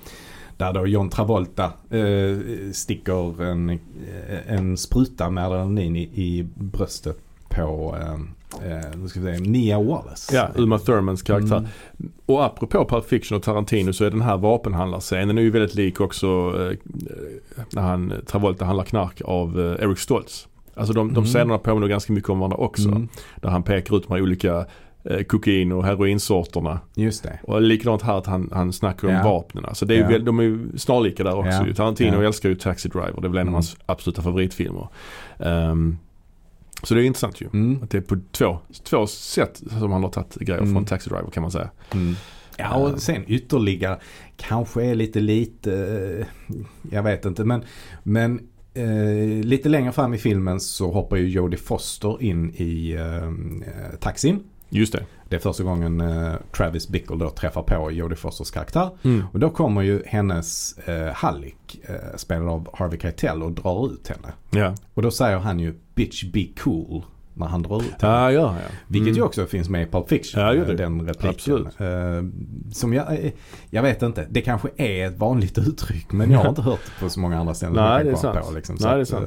där 0.57 0.73
då 0.73 0.87
John 0.87 1.09
Travolta 1.11 1.65
eh, 1.91 2.39
sticker 2.73 3.43
en, 3.43 3.71
eh, 3.71 3.77
en 4.55 4.77
spruta 4.77 5.31
med 5.31 5.45
adrenalin 5.47 5.97
i, 5.97 6.03
i 6.03 6.47
bröstet 6.55 7.19
på 7.49 7.97
eh, 8.01 8.13
eh, 8.73 8.85
nu 8.97 9.09
ska 9.09 9.21
vi 9.21 9.27
säga, 9.27 9.41
Nia 9.41 9.81
Wallace. 9.83 10.37
Ja, 10.37 10.49
Uma 10.57 10.79
Thurmans 10.79 11.23
karaktär. 11.23 11.57
Mm. 11.57 11.69
Och 12.27 12.45
apropå 12.45 12.85
Pulp 12.89 13.05
Fiction 13.05 13.37
och 13.37 13.43
Tarantino 13.43 13.93
så 13.93 14.05
är 14.05 14.11
den 14.11 14.21
här 14.23 14.37
vapenhandlarscenen 14.37 15.39
är 15.39 15.43
ju 15.43 15.51
väldigt 15.51 15.75
lik 15.75 16.01
också 16.01 16.27
eh, 16.71 16.77
när 17.73 17.83
han, 17.83 18.13
Travolta 18.27 18.65
handlar 18.65 18.85
knark 18.85 19.21
av 19.25 19.61
eh, 19.61 19.85
Eric 19.85 19.99
Stoltz. 19.99 20.49
Alltså 20.75 20.93
de, 20.95 21.09
de 21.09 21.15
Mm. 21.19 21.25
scenerna 21.25 21.59
påminner 21.59 21.89
ganska 21.89 22.13
mycket 22.13 22.31
om 22.31 22.39
varandra 22.39 22.57
också. 22.59 22.89
Mm, 22.89 23.09
Där 23.37 23.49
han 23.49 23.63
pekar 23.63 23.97
ut 23.97 24.09
de 24.09 24.15
här 24.15 24.23
olika 24.23 24.67
kokain 25.29 25.73
och 25.73 25.85
heroinsorterna. 25.85 26.81
just 26.95 27.23
det. 27.23 27.39
Och 27.43 27.63
likadant 27.63 28.03
här 28.03 28.19
att 28.19 28.27
han, 28.27 28.51
han 28.53 28.73
snackar 28.73 29.09
om 29.09 29.15
Ja. 29.15 29.23
vapnen. 29.25 29.75
Så 29.75 29.85
det 29.85 29.95
är 29.97 30.01
Ja. 30.01 30.09
väl, 30.09 30.25
de 30.25 30.39
är 30.39 30.43
ju 30.43 30.79
snarlika 30.79 31.25
där 31.25 31.35
också. 31.35 31.51
Ja. 31.51 31.67
ju. 31.67 31.75
Tarantino 31.75 32.17
Ja. 32.23 32.27
älskar 32.27 32.49
ju 32.49 32.55
Taxi 32.55 32.89
Driver. 32.89 33.21
Det 33.21 33.27
är 33.27 33.29
väl 33.29 33.37
en 33.39 33.41
av 33.41 33.41
Mm. 33.43 33.55
hans 33.55 33.77
absoluta 33.87 34.23
favoritfilmer. 34.23 34.89
Ehm, 35.39 35.99
så 36.83 36.95
det 36.95 37.03
är 37.03 37.05
intressant 37.05 37.41
ju. 37.41 37.47
Mm. 37.53 37.83
Att 37.83 37.91
det 37.91 37.99
är 37.99 38.03
på 38.03 38.17
två, 38.33 38.59
två 38.85 39.07
sätt 39.07 39.63
som 39.79 39.93
han 39.93 40.03
har 40.03 40.11
tagit 40.11 40.35
grejer 40.35 40.61
Mm. 40.61 40.75
från 40.75 40.85
Taxi 40.85 41.11
Driver 41.11 41.31
kan 41.31 41.41
man 41.43 41.51
säga. 41.51 41.71
Mm. 41.93 42.15
Ja 42.57 42.75
och 42.77 42.99
sen 43.03 43.25
ytterligare 43.27 43.99
kanske 44.37 44.85
är 44.85 44.95
lite 44.95 45.21
lite, 45.21 45.73
eh, 46.21 46.27
jag 46.91 47.03
vet 47.03 47.25
inte 47.25 47.45
men, 47.45 47.65
men 48.03 48.41
eh, 48.75 49.45
lite 49.45 49.69
längre 49.69 49.93
fram 49.93 50.15
i 50.15 50.19
filmen 50.19 50.61
så 50.61 50.91
hoppar 50.93 51.17
ju 51.17 51.29
Jodie 51.29 51.59
Foster 51.59 52.23
in 52.23 52.51
i 52.55 52.93
eh, 52.93 53.99
taxin. 54.01 54.41
Just 54.69 54.93
det. 54.93 55.05
Det 55.29 55.37
är 55.37 55.41
första 55.41 55.63
gången 55.63 56.01
eh, 56.01 56.33
Travis 56.57 56.89
Bickle 56.89 57.17
då 57.17 57.31
träffar 57.31 57.63
på 57.63 57.91
Jodie 57.91 58.17
Fosters 58.17 58.51
karaktär. 58.51 58.91
Mm. 59.03 59.25
Och 59.33 59.39
då 59.39 59.51
kommer 59.51 59.83
ju 59.83 60.03
hennes 60.07 60.79
eh, 60.79 61.13
Hallik, 61.13 61.81
eh, 61.83 62.17
spelad 62.17 62.49
av 62.49 62.69
Harvey 62.73 62.99
Keitel 63.01 63.43
och 63.43 63.53
drar 63.53 63.93
ut 63.93 64.09
henne. 64.09 64.33
Ja, 64.51 64.75
Och 64.95 65.03
då 65.03 65.11
säger 65.11 65.39
han 65.39 65.61
ju 65.61 65.75
bitch 65.95 66.25
be 66.25 66.47
cool 66.59 67.03
när 67.35 67.47
han 67.47 67.63
drar 67.63 67.77
ut 67.81 68.03
henne. 68.03 68.15
ja, 68.15 68.33
ja. 68.33 68.55
ja. 68.63 68.75
Vilket 68.87 69.09
ju 69.09 69.13
Mm. 69.19 69.27
också 69.27 69.47
finns 69.47 69.69
med 69.69 69.83
i 69.83 69.87
Pulp 69.87 70.09
Fiction. 70.09 70.41
Ja, 70.43 70.51
det 70.51 70.57
gör 70.59 70.67
det. 70.67 70.75
Den 70.75 71.07
repliken. 71.07 71.29
Absolut. 71.31 71.81
Eh, 71.81 72.73
som 72.73 72.93
jag, 72.93 73.25
eh, 73.25 73.33
jag 73.71 73.83
vet 73.83 74.03
inte. 74.03 74.27
Det 74.31 74.41
kanske 74.41 74.69
är 74.77 75.07
ett 75.07 75.19
vanligt 75.19 75.59
uttryck 75.59 76.13
men 76.13 76.31
jag 76.31 76.39
har 76.39 76.49
inte 76.49 76.63
hört 76.71 76.81
det 76.85 77.05
på 77.05 77.11
så 77.11 77.21
många 77.21 77.39
andra 77.41 77.55
ställen. 77.55 77.75
Nej, 77.75 78.05
det 78.05 78.11
är 78.11 78.15
sant. 78.15 78.39
På, 78.47 78.51
liksom. 78.55 78.77
Nej, 78.81 78.91
det 78.91 78.97
är 78.99 79.01
att, 79.01 79.09
sant. 79.09 79.27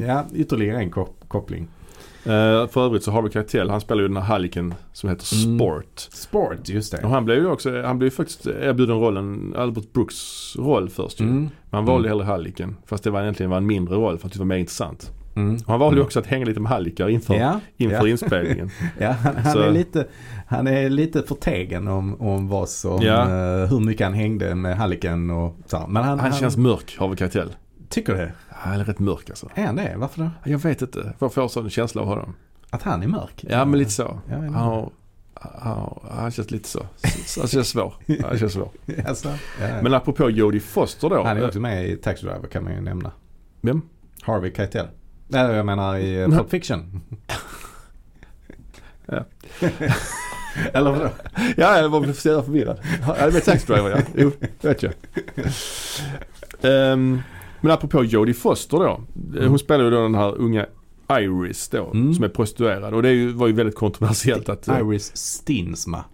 eh, 0.00 0.06
ja, 0.06 0.24
ytterligare 0.34 0.78
en 0.78 0.90
kop- 0.90 1.28
koppling. 1.28 1.68
Eh, 2.26 2.68
för 2.68 2.84
övrigt 2.86 3.02
så 3.02 3.10
Harvey 3.10 3.30
Keitel, 3.32 3.70
han 3.70 3.80
spelar 3.80 4.02
ju 4.02 4.08
den 4.08 4.16
här 4.16 4.24
halliken 4.24 4.74
som 4.92 5.08
heter 5.10 5.44
Mm. 5.44 5.58
Sport. 5.58 6.00
Sport, 6.10 6.68
just 6.68 6.94
Och 6.94 7.00
det. 7.00 7.06
han 7.08 7.24
blev 7.24 7.38
ju 7.38 7.46
också, 7.46 7.82
han 7.82 7.98
blev 7.98 8.10
faktiskt 8.10 8.46
erbjuden 8.46 8.98
rollen, 9.00 9.54
Albert 9.56 9.92
Brooks 9.92 10.16
roll 10.58 10.88
först 10.88 11.20
ju. 11.20 11.24
Mm. 11.24 11.36
Men 11.42 11.50
han 11.70 11.84
valde 11.84 12.08
Mm. 12.08 12.18
hellre 12.18 12.24
halliken. 12.32 12.76
Fast 12.86 13.04
det 13.04 13.10
var 13.10 13.22
egentligen 13.22 13.50
var 13.50 13.56
en 13.56 13.66
mindre 13.66 13.94
roll 13.94 14.18
för 14.18 14.26
att 14.26 14.32
det 14.32 14.38
var 14.38 14.46
mer 14.46 14.56
intressant. 14.56 15.10
Mm. 15.36 15.54
Och 15.54 15.60
han 15.66 15.80
valde 15.80 15.94
ju 15.96 15.98
Mm. 16.00 16.06
också 16.06 16.18
att 16.18 16.26
hänga 16.26 16.44
lite 16.46 16.60
med 16.60 16.70
hallikar 16.72 17.08
inför, 17.08 17.34
Ja, 17.34 17.60
inför 17.76 17.96
ja. 18.06 18.08
inspelningen. 18.08 18.70
ja 18.98 19.10
han, 19.12 19.36
han, 19.36 19.58
är 19.62 19.70
lite, 19.70 20.06
han 20.46 20.66
är 20.66 20.90
lite 20.90 21.22
förtegen 21.22 21.88
om, 21.88 22.20
om 22.20 22.48
vad 22.48 22.68
som, 22.68 23.02
Ja. 23.02 23.20
eh, 23.22 23.68
hur 23.70 23.80
mycket 23.80 24.06
han 24.06 24.14
hängde 24.14 24.54
med 24.54 24.76
Halliken 24.76 25.30
och 25.30 25.56
så. 25.66 25.84
Men 25.88 26.02
han, 26.04 26.20
Han 26.20 26.32
känns 26.32 26.56
mörk, 26.56 26.96
Harvey 26.98 27.16
Keitel. 27.16 27.48
Tycker 27.92 28.14
det. 28.14 28.32
Han 28.48 28.80
är 28.80 28.84
rätt 28.84 28.98
mörk 28.98 29.30
alltså. 29.30 29.48
Är 29.54 29.66
han 29.66 29.76
det? 29.76 29.94
Varför 29.96 30.20
då? 30.22 30.30
Jag 30.44 30.58
vet 30.58 30.82
inte. 30.82 31.14
Jag 31.18 31.32
får 31.32 31.48
sån 31.48 31.70
känsla 31.70 32.02
av 32.02 32.08
honom. 32.08 32.34
Att 32.70 32.82
han 32.82 33.02
är 33.02 33.06
mörk? 33.06 33.44
Ja 33.48 33.64
men 33.64 33.78
lite 33.78 33.90
så. 33.90 34.02
Ja, 34.02 34.34
jag 34.34 34.40
vet 34.40 34.52
Han, 34.52 34.64
har, 34.64 34.90
han, 35.34 35.98
han 36.10 36.30
känns 36.30 36.50
lite 36.50 36.68
så. 36.68 36.86
Han 37.38 37.48
känns 37.48 37.68
svår. 37.68 37.94
Han 38.22 38.38
känns 38.38 38.52
svår. 38.52 38.70
Alltså, 39.06 39.28
ja. 39.60 39.82
Men 39.82 39.94
apropå 39.94 40.30
Jodie 40.30 40.60
Foster 40.60 41.08
då. 41.08 41.22
Han 41.22 41.36
är 41.36 41.40
eh, 41.40 41.46
också 41.46 41.60
med 41.60 41.88
i 41.88 41.96
Taxi 41.96 42.26
Driver 42.26 42.48
kan 42.48 42.64
man 42.64 42.72
ju 42.72 42.80
nämna. 42.80 43.12
Vem? 43.60 43.82
Harvey 44.22 44.54
Keitel. 44.54 44.86
Nej, 45.28 45.56
jag 45.56 45.66
menar 45.66 45.98
i 45.98 46.26
Nej. 46.28 46.38
Pulp 46.38 46.50
Fiction. 46.50 47.02
Ja. 49.06 49.24
Eller 50.72 50.90
vadå? 50.90 51.10
Ja, 51.56 51.78
jag 51.78 51.88
var 51.88 52.12
så 52.12 52.28
jävla 52.28 52.42
förvirrad. 52.42 52.78
Ja, 53.06 53.26
det 53.26 53.30
var 53.30 53.40
Taxi 53.40 53.72
Driver 53.72 53.90
ja. 53.90 53.98
Jo, 54.14 54.32
det 54.60 54.68
vet 54.68 54.82
jag. 54.82 54.92
Ehm, 56.62 57.22
men 57.62 57.70
apropå 57.72 58.04
Jodie 58.04 58.34
Foster 58.34 58.76
då. 58.78 59.00
eh, 59.40 59.48
Hon 59.48 59.58
spelar 59.58 59.84
ju 59.84 59.90
då 59.90 60.02
den 60.02 60.14
här 60.14 60.34
unga 60.38 60.66
Iris 61.10 61.68
då. 61.68 61.90
Mm. 61.90 62.14
Som 62.14 62.24
är 62.24 62.28
prostituerad. 62.28 62.94
Och 62.94 63.02
det 63.02 63.10
ju, 63.10 63.32
var 63.32 63.46
ju 63.46 63.52
väldigt 63.52 63.74
kontroversiellt 63.76 64.48
att... 64.48 64.68
eh, 64.68 64.78
Iris 64.78 65.16
Steensma. 65.16 66.04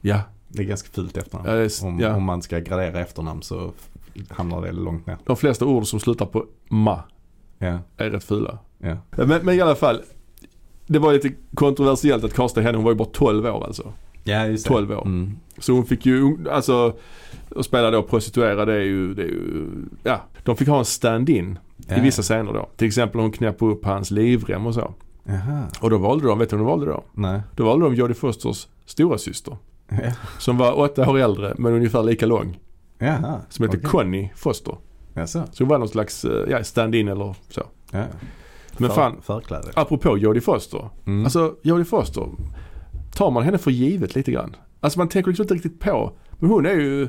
Ja, 0.00 0.20
Det 0.48 0.62
är 0.62 0.66
ganska 0.66 0.88
fult 0.92 1.16
efternamn. 1.16 1.48
Ja, 1.48 1.86
om, 1.88 2.00
ja. 2.00 2.14
om 2.16 2.22
man 2.24 2.42
ska 2.42 2.58
gradera 2.58 3.00
efternamn 3.00 3.42
så 3.42 3.72
hamnar 4.28 4.62
det 4.62 4.72
långt 4.72 5.06
ner. 5.06 5.16
de 5.26 5.36
flesta 5.36 5.64
ord 5.66 5.86
som 5.86 6.00
slutar 6.00 6.26
på 6.26 6.46
ma 6.68 7.02
Ja, 7.58 7.78
är 7.96 8.10
rätt 8.10 8.24
fula. 8.24 8.58
Men, 8.78 9.28
men 9.28 9.50
i 9.50 9.60
alla 9.60 9.74
fall. 9.74 10.00
Det 10.86 10.98
var 10.98 11.12
lite 11.12 11.32
kontroversiellt 11.54 12.24
att 12.24 12.34
kasta 12.34 12.60
henne. 12.60 12.78
Hon 12.78 12.84
var 12.84 12.92
ju 12.92 12.96
bara 12.98 13.08
12 13.12 13.46
år 13.46 13.64
alltså. 13.64 13.92
Ja, 14.30 14.46
just 14.46 14.64
det. 14.64 14.68
12 14.72 14.90
år. 14.92 15.02
Mm. 15.06 15.36
Så 15.58 15.72
hon 15.72 15.84
fick 15.84 16.06
ju, 16.06 16.36
alltså, 16.50 16.96
att 17.56 17.64
spela 17.64 17.90
då 17.90 18.02
prostituerad 18.02 18.68
det 18.68 18.74
är 18.74 18.80
ju, 18.84 19.14
det 19.14 19.22
är 19.22 19.26
ju, 19.26 19.66
ja. 20.02 20.20
De 20.44 20.56
fick 20.56 20.68
ha 20.68 20.78
en 20.78 20.84
stand-in 20.84 21.58
Ja. 21.88 21.96
i 21.96 22.00
vissa 22.00 22.22
scener 22.22 22.52
då. 22.52 22.68
Till 22.76 22.86
exempel 22.86 23.20
hon 23.20 23.32
knäppte 23.32 23.64
upp 23.64 23.84
hans 23.84 24.10
livrem 24.10 24.66
och 24.66 24.74
så. 24.74 24.94
Jaha. 25.24 25.64
Och 25.80 25.90
då 25.90 25.98
valde 25.98 26.26
de, 26.26 26.38
vet 26.38 26.50
du 26.50 26.56
vad 26.56 26.66
de 26.66 26.70
valde 26.70 26.86
då? 26.86 27.04
Nej. 27.14 27.40
Då 27.56 27.64
valde 27.64 27.84
de 27.84 27.94
Jodie 27.94 28.14
Fosters 28.14 28.66
stora 28.84 29.18
syster 29.18 29.56
Ja. 29.88 29.96
Som 30.38 30.58
var 30.58 30.78
åtta 30.78 31.10
år 31.10 31.18
äldre 31.18 31.54
men 31.58 31.72
ungefär 31.72 32.02
lika 32.02 32.26
lång. 32.26 32.58
Jaha. 32.98 33.40
Som 33.48 33.64
heter 33.64 33.78
Okej. 33.78 33.90
Connie 33.90 34.30
Foster. 34.36 34.74
Jaså? 35.14 35.42
Så 35.52 35.64
hon 35.64 35.68
var 35.68 35.78
någon 35.78 35.88
slags 35.88 36.24
eh, 36.24 36.50
ja, 36.50 36.64
stand-in 36.64 37.08
eller 37.08 37.34
så. 37.48 37.62
Ja. 37.90 38.04
Men 38.78 38.88
För- 38.88 38.96
fan, 38.96 39.16
Förkläde. 39.22 39.68
apropå 39.74 40.18
Jodie 40.18 40.40
Foster. 40.40 40.88
Mm. 41.06 41.24
Alltså 41.24 41.54
Jodie 41.62 41.84
Foster, 41.84 42.26
tar 43.20 43.30
man 43.30 43.42
henne 43.42 43.58
för 43.58 43.70
givet 43.70 44.14
lite 44.14 44.32
grann? 44.32 44.56
Alltså 44.80 44.98
man 44.98 45.08
tänker 45.08 45.28
liksom 45.30 45.42
inte 45.42 45.54
riktigt 45.54 45.80
på. 45.80 46.12
Men 46.38 46.50
hon 46.50 46.66
är 46.66 46.74
ju, 46.74 47.08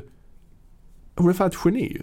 hon 1.16 1.28
är 1.28 1.32
fan 1.32 1.46
ett 1.46 1.56
geni 1.64 1.92
ju. 1.92 2.02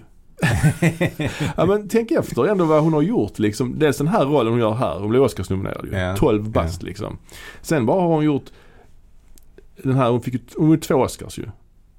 ja 1.58 1.66
men 1.66 1.88
tänk 1.88 2.12
efter 2.12 2.48
ändå 2.48 2.66
vad 2.66 2.84
hon 2.84 2.94
har 2.94 3.02
gjort 3.02 3.40
liksom. 3.40 3.80
Dels 3.80 3.98
den 3.98 4.08
här 4.08 4.26
rollen 4.26 4.52
hon 4.52 4.60
gör 4.60 4.74
här, 4.74 5.00
hon 5.00 5.10
blev 5.10 5.22
Oscarsnominerad 5.22 5.86
ju. 5.86 5.98
Ja. 5.98 6.16
12 6.16 6.50
bast 6.50 6.84
liksom. 6.84 7.18
Sen 7.62 7.86
bara 7.86 8.02
har 8.02 8.08
hon 8.08 8.24
gjort 8.24 8.46
den 9.84 9.96
här, 9.96 10.10
hon 10.10 10.22
fick 10.22 10.34
ju, 10.34 10.40
hon 10.58 10.78
fick 10.78 10.88
två 10.88 10.96
Oscars 10.96 11.40
ju. 11.40 11.46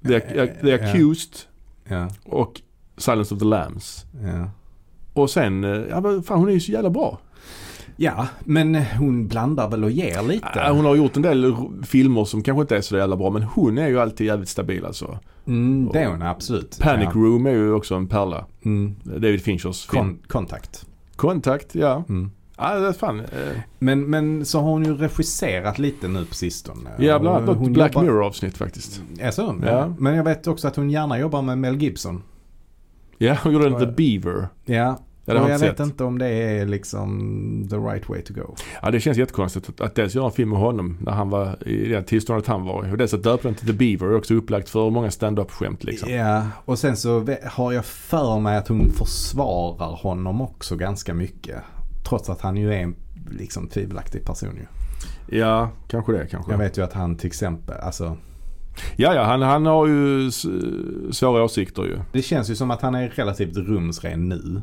The, 0.08 0.20
The 0.20 0.68
Ja. 0.68 0.74
Accused 0.74 1.34
ja. 1.88 2.08
och 2.24 2.61
Silence 2.96 3.34
of 3.34 3.40
the 3.40 3.46
Lambs. 3.46 4.04
Ja. 4.24 4.50
Och 5.12 5.30
sen, 5.30 5.64
eh, 5.64 5.70
ja 5.70 6.00
men 6.00 6.22
fan 6.22 6.38
hon 6.38 6.48
är 6.48 6.52
ju 6.52 6.61
så 6.61 6.72
jävla 6.72 6.90
bra. 6.90 7.18
Ja, 8.03 8.26
men 8.44 8.74
hon 8.74 9.28
blandar 9.28 9.68
väl 9.70 9.84
och 9.84 9.90
ger 9.90 10.22
lite. 10.22 10.48
Ja, 10.55 10.72
hon 10.72 10.84
har 10.84 10.96
gjort 10.96 11.16
en 11.16 11.22
del 11.22 11.55
filmer 11.84 12.24
som 12.24 12.42
kanske 12.42 12.61
inte 12.61 12.76
är 12.76 12.80
så 12.80 12.96
jävla 12.96 13.16
bra 13.16 13.30
men 13.30 13.42
hon 13.42 13.78
är 13.78 13.88
ju 13.88 14.01
alltid 14.01 14.26
jävligt 14.26 14.48
stabil 14.48 14.84
alltså. 14.84 15.18
Mm, 15.46 15.88
det 15.92 15.98
är 15.98 16.09
hon 16.09 16.22
absolut. 16.22 16.78
Panic 16.80 17.05
ja. 17.14 17.20
Room 17.20 17.46
är 17.46 17.51
ju 17.51 17.72
också 17.72 17.94
en 17.94 18.07
pärla. 18.07 18.46
Mm. 18.64 18.94
David 19.05 19.42
Finchers 19.42 19.86
film. 19.86 20.03
Kon- 20.05 20.18
kontakt. 20.28 20.86
Kontakt, 21.16 21.74
ja. 21.74 22.05
Mm. 22.09 22.30
Ja, 22.57 22.74
det 22.78 22.88
är 22.88 22.92
fan. 22.92 23.20
Eh, 23.20 23.26
Men, 23.78 24.11
men 24.11 24.44
så 24.44 24.61
har 24.61 24.70
hon 24.70 24.84
ju 24.84 24.96
regisserat 24.96 25.78
lite 25.78 26.09
nu 26.09 26.24
på 26.24 26.34
sistone. 26.34 26.90
ja, 26.98 27.18
bland 27.18 27.36
annat 27.36 27.48
något 27.48 27.59
hon 27.59 27.72
Black 27.72 27.94
jobbar- 27.94 28.03
Mirror 28.07 28.24
avsnitt 28.26 28.57
faktiskt. 28.57 29.03
Är 29.18 29.30
så? 29.30 29.55
Ja. 29.62 29.68
Ja. 29.70 29.94
Men 29.98 30.14
jag 30.14 30.24
vet 30.24 30.46
också 30.46 30.68
att 30.68 30.76
hon 30.76 30.90
gärna 30.90 31.18
jobbar 31.18 31.42
med 31.42 31.59
Mel 31.59 31.76
Gibson. 31.82 32.22
Ja, 33.18 33.36
hon 33.42 33.53
gjorde 33.53 33.68
Ja. 33.68 33.78
The 33.80 33.86
Beaver. 33.86 34.48
Ja. 34.64 34.98
Ja, 35.35 35.43
och 35.43 35.51
jag 35.51 35.59
vet 35.59 35.76
sett. 35.76 35.81
inte 35.81 36.05
om 36.05 36.18
det 36.18 36.28
är 36.28 36.66
liksom 36.66 37.66
the 37.70 37.76
right 37.76 38.09
way 38.09 38.22
to 38.22 38.35
go. 38.35 38.55
Ja, 38.83 38.91
det 38.91 39.01
känns 39.01 39.18
jättekonstigt 39.18 39.68
att, 39.68 39.81
att 39.81 39.95
dels 39.95 40.14
göra 40.14 40.26
en 40.26 40.33
film 40.33 40.51
med 40.51 40.59
honom 40.59 40.99
när 41.01 41.12
han 41.12 41.31
var 41.31 41.68
i 41.68 41.89
det 41.89 42.03
tillståndet 42.03 42.47
han 42.47 42.64
var 42.64 42.89
i. 42.89 42.93
Och 42.93 42.97
dels 42.97 43.14
att 43.14 43.22
döpa 43.22 43.43
den 43.43 43.55
till 43.55 43.66
The 43.66 43.72
Beaver 43.72 44.14
är 44.14 44.16
också 44.16 44.35
upplagt 44.35 44.68
för 44.68 44.91
många 44.91 45.11
stand-up-skämt 45.11 45.85
liksom. 45.85 46.12
Ja, 46.12 46.47
och 46.64 46.78
sen 46.78 46.97
så 46.97 47.26
har 47.45 47.72
jag 47.72 47.85
för 47.85 48.41
mig 48.41 48.57
att 48.57 48.68
hon 48.68 48.91
försvarar 48.91 49.97
honom 49.97 50.41
också 50.41 50.76
ganska 50.76 51.14
mycket. 51.14 51.57
Trots 52.09 52.31
att 52.31 52.41
han 52.41 52.57
ju 52.57 52.74
är 52.74 52.78
en 52.78 52.95
liksom 53.31 53.68
tvivelaktig 53.68 54.24
person 54.24 54.57
ju. 54.57 54.66
Ja, 55.39 55.70
kanske 55.89 56.12
det 56.12 56.26
kanske. 56.26 56.53
Jag 56.53 56.59
vet 56.59 56.78
ju 56.78 56.83
att 56.83 56.93
han 56.93 57.16
till 57.16 57.26
exempel, 57.26 57.76
alltså 57.81 58.16
Ja, 58.97 59.14
ja, 59.14 59.22
han, 59.22 59.43
han 59.43 59.66
har 59.66 59.87
ju 59.87 60.31
svåra 61.11 61.45
åsikter 61.45 61.83
ju. 61.83 61.99
Det 62.12 62.22
känns 62.22 62.51
ju 62.51 62.55
som 62.55 62.70
att 62.70 62.83
han 62.83 62.95
är 62.95 63.09
relativt 63.09 63.57
rumsren 63.57 64.28
nu. 64.28 64.62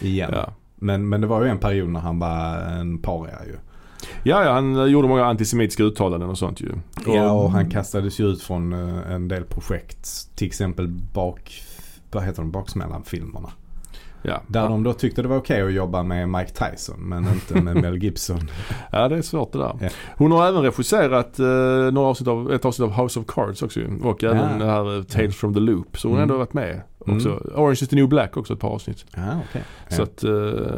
Igen. 0.00 0.30
Ja. 0.32 0.52
Men, 0.76 1.08
men 1.08 1.20
det 1.20 1.26
var 1.26 1.42
ju 1.42 1.48
en 1.48 1.58
period 1.58 1.88
när 1.88 2.00
han 2.00 2.18
var 2.18 2.56
en 2.56 2.98
paria 2.98 3.38
ju. 3.46 3.56
Ja, 4.22 4.44
ja, 4.44 4.52
han 4.52 4.90
gjorde 4.90 5.08
många 5.08 5.24
antisemitiska 5.24 5.82
uttalanden 5.82 6.28
och 6.30 6.38
sånt 6.38 6.60
ju. 6.60 6.72
Ja, 7.06 7.30
och 7.32 7.50
han 7.50 7.70
kastades 7.70 8.20
ju 8.20 8.26
ut 8.26 8.42
från 8.42 8.72
eh, 8.72 9.12
en 9.12 9.28
del 9.28 9.44
projekt. 9.44 10.36
Till 10.36 10.46
exempel 10.46 10.88
bak, 11.14 11.62
vad 12.12 12.22
heter 12.24 12.42
de, 12.42 12.50
baksmällan-filmerna. 12.50 13.48
Ja, 14.22 14.40
Där 14.46 14.68
de 14.68 14.82
då 14.82 14.92
tyckte 14.92 15.22
det 15.22 15.28
var 15.28 15.36
okej 15.36 15.62
att 15.62 15.72
jobba 15.72 16.02
med 16.02 16.28
Mike 16.28 16.50
Tyson 16.50 16.96
men 17.00 17.28
inte 17.28 17.60
med 17.60 17.76
Mel 17.82 18.02
Gibson. 18.02 18.50
ja, 18.92 19.08
det 19.08 19.16
är 19.16 19.22
svårt 19.22 19.52
det 19.52 19.58
där. 19.58 19.76
Ja. 19.80 19.88
Hon 20.16 20.32
har 20.32 20.46
även 20.48 20.62
regisserat 20.62 21.38
eh, 21.38 21.46
några 21.92 22.08
avsnitt 22.08 22.28
av, 22.28 22.52
ett 22.52 22.64
avsnitt 22.64 22.84
av 22.90 23.02
House 23.02 23.20
of 23.20 23.26
Cards 23.26 23.62
också. 23.62 23.80
Och 24.02 24.24
även 24.24 24.38
Ja. 24.60 24.64
det 24.66 24.70
här 24.72 24.96
eh, 24.96 25.02
Tales 25.02 25.36
from 25.36 25.54
the 25.54 25.60
Loop. 25.60 25.98
Så 25.98 26.08
hon 26.08 26.16
har 26.16 26.22
Mm. 26.22 26.30
ändå 26.30 26.38
varit 26.38 26.52
med 26.54 26.80
Mm. 27.06 27.16
också. 27.16 27.28
Orange 27.54 27.72
is 27.82 27.88
the 27.88 27.96
new 27.96 28.08
black 28.08 28.36
också 28.36 28.52
ett 28.54 28.60
par 28.60 28.68
avsnitt. 28.68 29.04
Ja, 29.16 29.40
okej. 29.50 29.62
Så 29.88 30.02
att, 30.02 30.24
eh, 30.24 30.30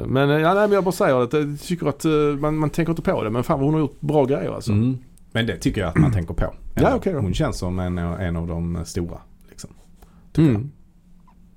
men, 0.07 0.31
eh, 0.31 0.37
ja, 0.39 0.55
nej, 0.55 0.62
men 0.68 0.72
jag 0.72 0.85
bara 0.85 0.93
säger 0.93 1.22
att 1.22 1.33
jag 1.33 1.61
tycker 1.61 1.87
att 1.87 2.05
eh, 2.05 2.11
man, 2.12 2.57
man 2.57 2.70
tänker 2.70 2.93
inte 2.93 3.03
på 3.03 3.24
det. 3.24 3.31
Men 3.31 3.45
fan 3.45 3.59
vad 3.59 3.64
hon 3.66 3.74
har 3.74 3.81
gjort 3.81 4.01
bra 4.01 4.24
grejer 4.24 4.55
alltså. 4.55 4.72
Mm. 4.72 4.99
Men 5.33 5.47
det 5.47 5.57
tycker 5.57 5.81
jag 5.81 5.89
att 5.89 5.99
man 5.99 6.12
tänker 6.12 6.35
på. 6.35 6.55
Ja, 6.74 6.95
okej 6.95 7.12
då. 7.12 7.18
Hon 7.18 7.35
känns 7.35 7.59
som 7.59 7.79
en, 7.79 7.99
en 7.99 8.37
av 8.37 8.47
de 8.47 8.79
stora. 8.85 9.18
Liksom. 9.49 9.70
Mm. 10.39 10.70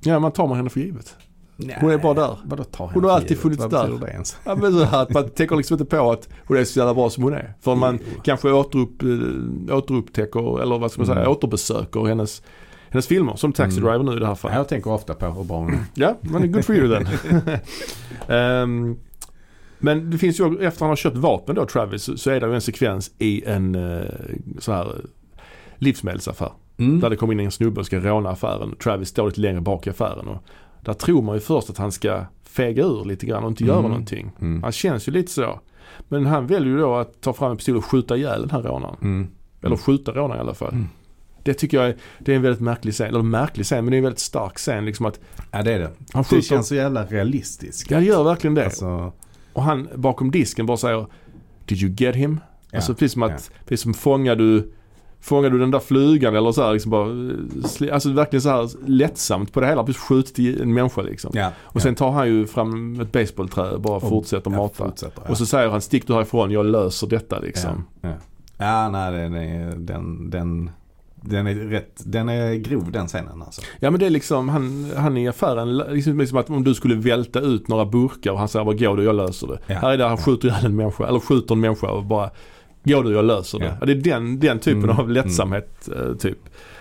Ja, 0.03 0.19
man 0.19 0.31
tar 0.31 0.47
man 0.47 0.57
henne 0.57 0.69
för 0.69 0.79
givet. 0.79 1.15
jag. 1.57 1.75
Hon 1.79 1.91
är 1.91 1.97
bara 1.97 2.13
där. 2.13 2.37
Vadå 2.45 2.63
ta 2.63 2.91
Hon 2.93 3.03
har 3.03 3.11
alltid 3.11 3.37
funnits 3.37 3.61
Vad 3.61 3.71
där. 3.71 3.99
det 4.05 4.11
ens? 4.11 4.37
Ja, 4.43 4.55
men 4.55 4.73
så 4.73 4.83
här 4.83 5.01
att 5.01 5.13
man 5.13 5.29
tänker 5.35 5.55
liksom 5.55 5.73
inte 5.79 5.85
på 5.97 6.11
att 6.11 6.29
hon 6.47 6.57
är 6.57 6.63
så 6.63 6.79
jävla 6.79 6.93
bra 6.93 7.09
som 7.09 7.23
hon 7.23 7.33
är. 7.33 7.53
För 7.61 7.75
man 7.75 7.99
Jo. 8.15 8.21
kanske 8.23 8.51
återupp, 8.51 9.03
återupptäcker, 9.71 10.61
eller 10.61 10.79
vad 10.79 10.91
ska 10.91 10.99
man 11.01 11.05
säga, 11.07 11.19
Mm. 11.19 11.31
återbesöker 11.31 12.05
hennes, 12.05 12.41
hennes 12.89 13.07
filmer. 13.07 13.35
Som 13.35 13.53
Taxi 13.53 13.77
Mm. 13.79 13.89
Driver 13.89 14.03
nu 14.11 14.17
i 14.17 14.19
det 14.19 14.27
här 14.27 14.35
fallet. 14.35 14.57
Jag 14.57 14.67
tänker 14.67 14.91
ofta 14.91 15.13
på 15.13 15.25
hur 15.25 15.43
bra 15.43 15.57
hon 15.57 15.73
är. 15.73 15.79
Ja, 15.93 16.15
men 16.21 16.51
good 16.51 16.65
for 16.65 16.75
you 16.75 16.95
then. 16.95 17.07
Ehm, 18.27 18.97
men 19.79 20.09
det 20.11 20.17
finns 20.17 20.39
ju, 20.39 20.57
efter 20.65 20.79
han 20.79 20.89
har 20.89 20.95
köpt 20.95 21.17
vapen 21.17 21.55
då, 21.55 21.65
Travis, 21.65 22.09
så- 22.21 22.29
är 22.29 22.39
det 22.39 22.47
ju 22.47 22.53
en 22.55 22.61
sekvens 22.61 23.11
i 23.17 23.43
en 23.45 23.75
uh, 23.75 24.01
så 24.59 24.71
här 24.71 24.85
eh, 24.85 25.41
livsmedelsaffär. 25.75 26.51
Mm. 26.77 26.99
Där 26.99 27.09
det 27.09 27.15
kommer 27.15 27.33
in 27.33 27.39
en 27.39 27.51
snubbe 27.51 27.79
och 27.79 27.85
ska 27.85 27.99
råna 27.99 28.29
affären. 28.29 28.75
Travis 28.83 29.09
står 29.09 29.25
lite 29.27 29.41
längre 29.41 29.61
bak 29.61 29.87
i 29.87 29.89
affären. 29.89 30.27
Och 30.27 30.43
där 30.81 30.93
tror 30.93 31.21
man 31.21 31.35
ju 31.35 31.41
först 31.41 31.69
att 31.69 31.77
han 31.77 31.91
ska 31.91 32.21
fega 32.43 32.83
ur 32.83 33.05
lite 33.05 33.25
grann 33.25 33.43
och 33.43 33.49
inte 33.49 33.63
göra 33.63 33.79
Mm. 33.79 33.91
någonting. 33.91 34.31
Mm. 34.41 34.63
Han 34.63 34.71
känns 34.71 35.07
ju 35.07 35.11
lite 35.11 35.31
så. 35.31 35.59
Men 36.07 36.25
han 36.25 36.47
väljer 36.47 36.69
ju 36.73 36.77
då 36.79 36.95
att 36.95 37.21
ta 37.21 37.33
fram 37.33 37.51
en 37.51 37.57
pistol 37.57 37.77
och 37.77 37.85
skjuta 37.85 38.17
ihjäl 38.17 38.41
den 38.41 38.49
här 38.49 38.61
rånaren. 38.61 38.95
Mm. 39.01 39.27
Eller 39.61 39.75
skjuta 39.75 40.11
rånaren 40.11 40.37
i 40.37 40.41
alla 40.41 40.53
fall. 40.53 40.73
Det 41.49 41.53
tycker 41.53 41.77
jag 41.77 41.87
är, 41.89 41.95
det 42.19 42.31
är 42.31 42.35
en 42.35 42.41
väldigt 42.41 42.61
märklig 42.61 42.93
scen. 42.93 43.07
Eller 43.07 43.21
märklig 43.21 43.65
scen, 43.65 43.85
men 43.85 43.91
det 43.91 43.95
är 43.95 43.97
en 43.97 44.03
väldigt 44.03 44.19
stark 44.19 44.57
scen. 44.57 44.85
Liksom 44.85 45.05
att 45.05 45.19
Ja 45.51 45.63
det 45.63 45.71
är 45.73 45.79
det. 45.79 45.91
han 46.13 46.23
Det 46.29 46.41
känns 46.41 46.67
så 46.67 46.75
jävla 46.75 47.05
realistiskt. 47.05 47.91
Ja, 47.91 47.97
det 47.99 48.05
gör 48.05 48.23
verkligen 48.23 48.53
det. 48.53 48.65
Alltså, 48.65 49.13
Och 49.53 49.63
han 49.63 49.87
bakom 49.95 50.31
disken 50.31 50.65
bara 50.65 50.77
säger 50.77 51.05
Did 51.65 51.81
you 51.81 51.93
get 51.97 52.15
him? 52.15 52.39
ja. 52.71 52.77
Alltså 52.77 52.93
precis 52.93 53.11
som 53.13 53.23
att, 53.23 53.51
precis 53.65 53.81
som 53.83 53.93
fångar 53.93 54.35
du 54.35 54.71
Fångar 55.21 55.49
du 55.49 55.59
den 55.59 55.71
där 55.71 55.79
flugan 55.79 56.35
eller 56.35 56.51
så 56.51 56.63
här 56.63 56.73
liksom 56.73 56.91
bara, 56.91 57.93
alltså 57.93 58.11
verkligen 58.11 58.41
så 58.41 58.49
här 58.49 58.69
lättsamt 58.89 59.53
på 59.53 59.59
det 59.59 59.67
hela. 59.67 59.83
Precis 59.83 60.01
skjutit 60.01 60.39
i 60.39 60.61
en 60.61 60.73
människa 60.73 61.01
liksom. 61.01 61.31
ja. 61.33 61.51
Och 61.59 61.81
sen 61.81 61.95
tar 61.95 62.11
han 62.11 62.27
ju 62.27 62.47
fram 62.47 62.99
ett 63.01 63.11
baseballträ 63.11 63.69
och 63.71 63.81
bara 63.81 63.95
Och- 63.95 64.09
fortsätter 64.09 64.51
ja, 64.51 64.57
mata. 64.57 64.85
fortsätter, 64.85 65.21
ja. 65.25 65.31
Och 65.31 65.37
så 65.37 65.45
säger 65.45 65.69
han 65.69 65.81
stick 65.81 66.07
du 66.07 66.13
härifrån, 66.13 66.51
jag 66.51 66.65
löser 66.65 67.07
detta 67.07 67.39
liksom. 67.39 67.85
Ja, 68.01 68.09
ja. 68.09 68.15
ja 68.57 68.89
nej 68.89 69.11
den 69.29 69.85
den, 69.85 70.29
den, 70.29 70.69
den 71.21 71.47
är 71.47 71.55
rätt, 71.55 72.01
den 72.05 72.29
är 72.29 72.53
grov 72.55 72.91
den 72.91 73.07
scenen 73.07 73.41
alltså. 73.41 73.61
Ja 73.79 73.91
men 73.91 73.99
det 73.99 74.05
är 74.05 74.09
liksom, 74.09 74.49
han, 74.49 74.91
han 74.97 75.17
i 75.17 75.27
affären, 75.27 75.77
liksom, 75.77 76.19
liksom 76.19 76.37
att 76.37 76.49
om 76.49 76.63
du 76.63 76.73
skulle 76.73 76.95
välta 76.95 77.39
ut 77.39 77.67
några 77.67 77.85
burkar 77.85 78.31
och 78.31 78.39
han 78.39 78.47
säger 78.47 78.65
bara 78.65 78.75
gå 78.75 78.95
du, 78.95 79.03
jag 79.03 79.15
löser 79.15 79.47
det. 79.47 79.59
Ja. 79.67 79.75
Här 79.79 79.89
är 79.91 79.97
det 79.97 80.05
han 80.07 80.17
skjuter 80.17 80.47
ihjäl 80.47 80.65
en 80.65 80.75
människa, 80.75 81.07
eller 81.07 81.19
skjuter 81.19 81.55
en 81.55 81.59
människa 81.61 81.87
och 81.91 82.03
bara 82.03 82.29
gå 82.83 83.01
du, 83.01 83.13
jag 83.13 83.25
löser 83.25 83.59
det. 83.59 83.65
Ja. 83.65 83.71
Ja. 83.79 83.85
det 83.85 83.91
är 83.91 83.95
den, 83.95 84.39
den 84.39 84.59
typen 84.59 84.83
Mm, 84.83 84.99
av 84.99 85.09
lättsamhet 85.09 85.89
eh, 85.95 86.13
typ. 86.15 86.37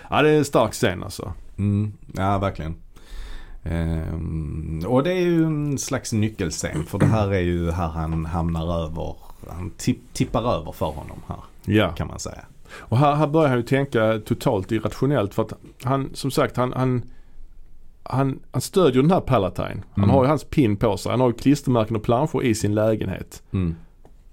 Ja 0.09 0.21
det 0.21 0.29
är 0.29 0.37
en 0.37 0.45
stark 0.45 0.71
scen 0.73 1.03
alltså. 1.03 1.33
Mm, 1.57 1.93
ja 2.17 2.37
verkligen. 2.37 2.75
Ehm, 3.69 4.83
och 4.87 5.03
det 5.03 5.11
är 5.11 5.19
ju 5.21 5.45
en 5.45 5.77
slags 5.77 6.13
nyckelscen 6.13 6.83
för 6.85 6.99
det 6.99 7.05
här 7.05 7.33
är 7.33 7.39
ju 7.39 7.71
här 7.71 7.87
han 7.87 8.25
hamnar 8.25 8.83
över, 8.83 9.15
han 9.49 9.71
tipp, 9.77 9.99
tippar 10.13 10.53
över 10.55 10.71
för 10.71 10.85
honom 10.85 11.17
här 11.27 11.37
Ja. 11.65 11.89
kan 11.91 12.07
man 12.07 12.19
säga. 12.19 12.41
Och 12.71 12.97
här, 12.97 13.15
här 13.15 13.27
börjar 13.27 13.49
han 13.49 13.57
ju 13.57 13.63
tänka 13.63 14.19
totalt 14.25 14.71
irrationellt 14.71 15.33
för 15.33 15.43
att 15.43 15.53
han, 15.83 16.09
som 16.13 16.31
sagt, 16.31 16.57
han, 16.57 16.73
han 16.73 17.03
han, 18.03 18.39
han 18.51 18.61
stödjer 18.61 19.01
den 19.01 19.11
här 19.11 19.21
Palatine. 19.21 19.83
Han 19.91 20.03
Mm. 20.03 20.09
har 20.09 20.23
ju 20.23 20.27
hans 20.29 20.43
pin 20.43 20.77
på 20.77 20.97
sig. 20.97 21.11
Han 21.11 21.19
har 21.21 21.27
ju 21.27 21.33
klistermärken 21.33 21.95
och 21.95 22.03
planscher 22.03 22.43
i 22.43 22.55
sin 22.55 22.75
lägenhet. 22.75 23.43
Mm. 23.53 23.75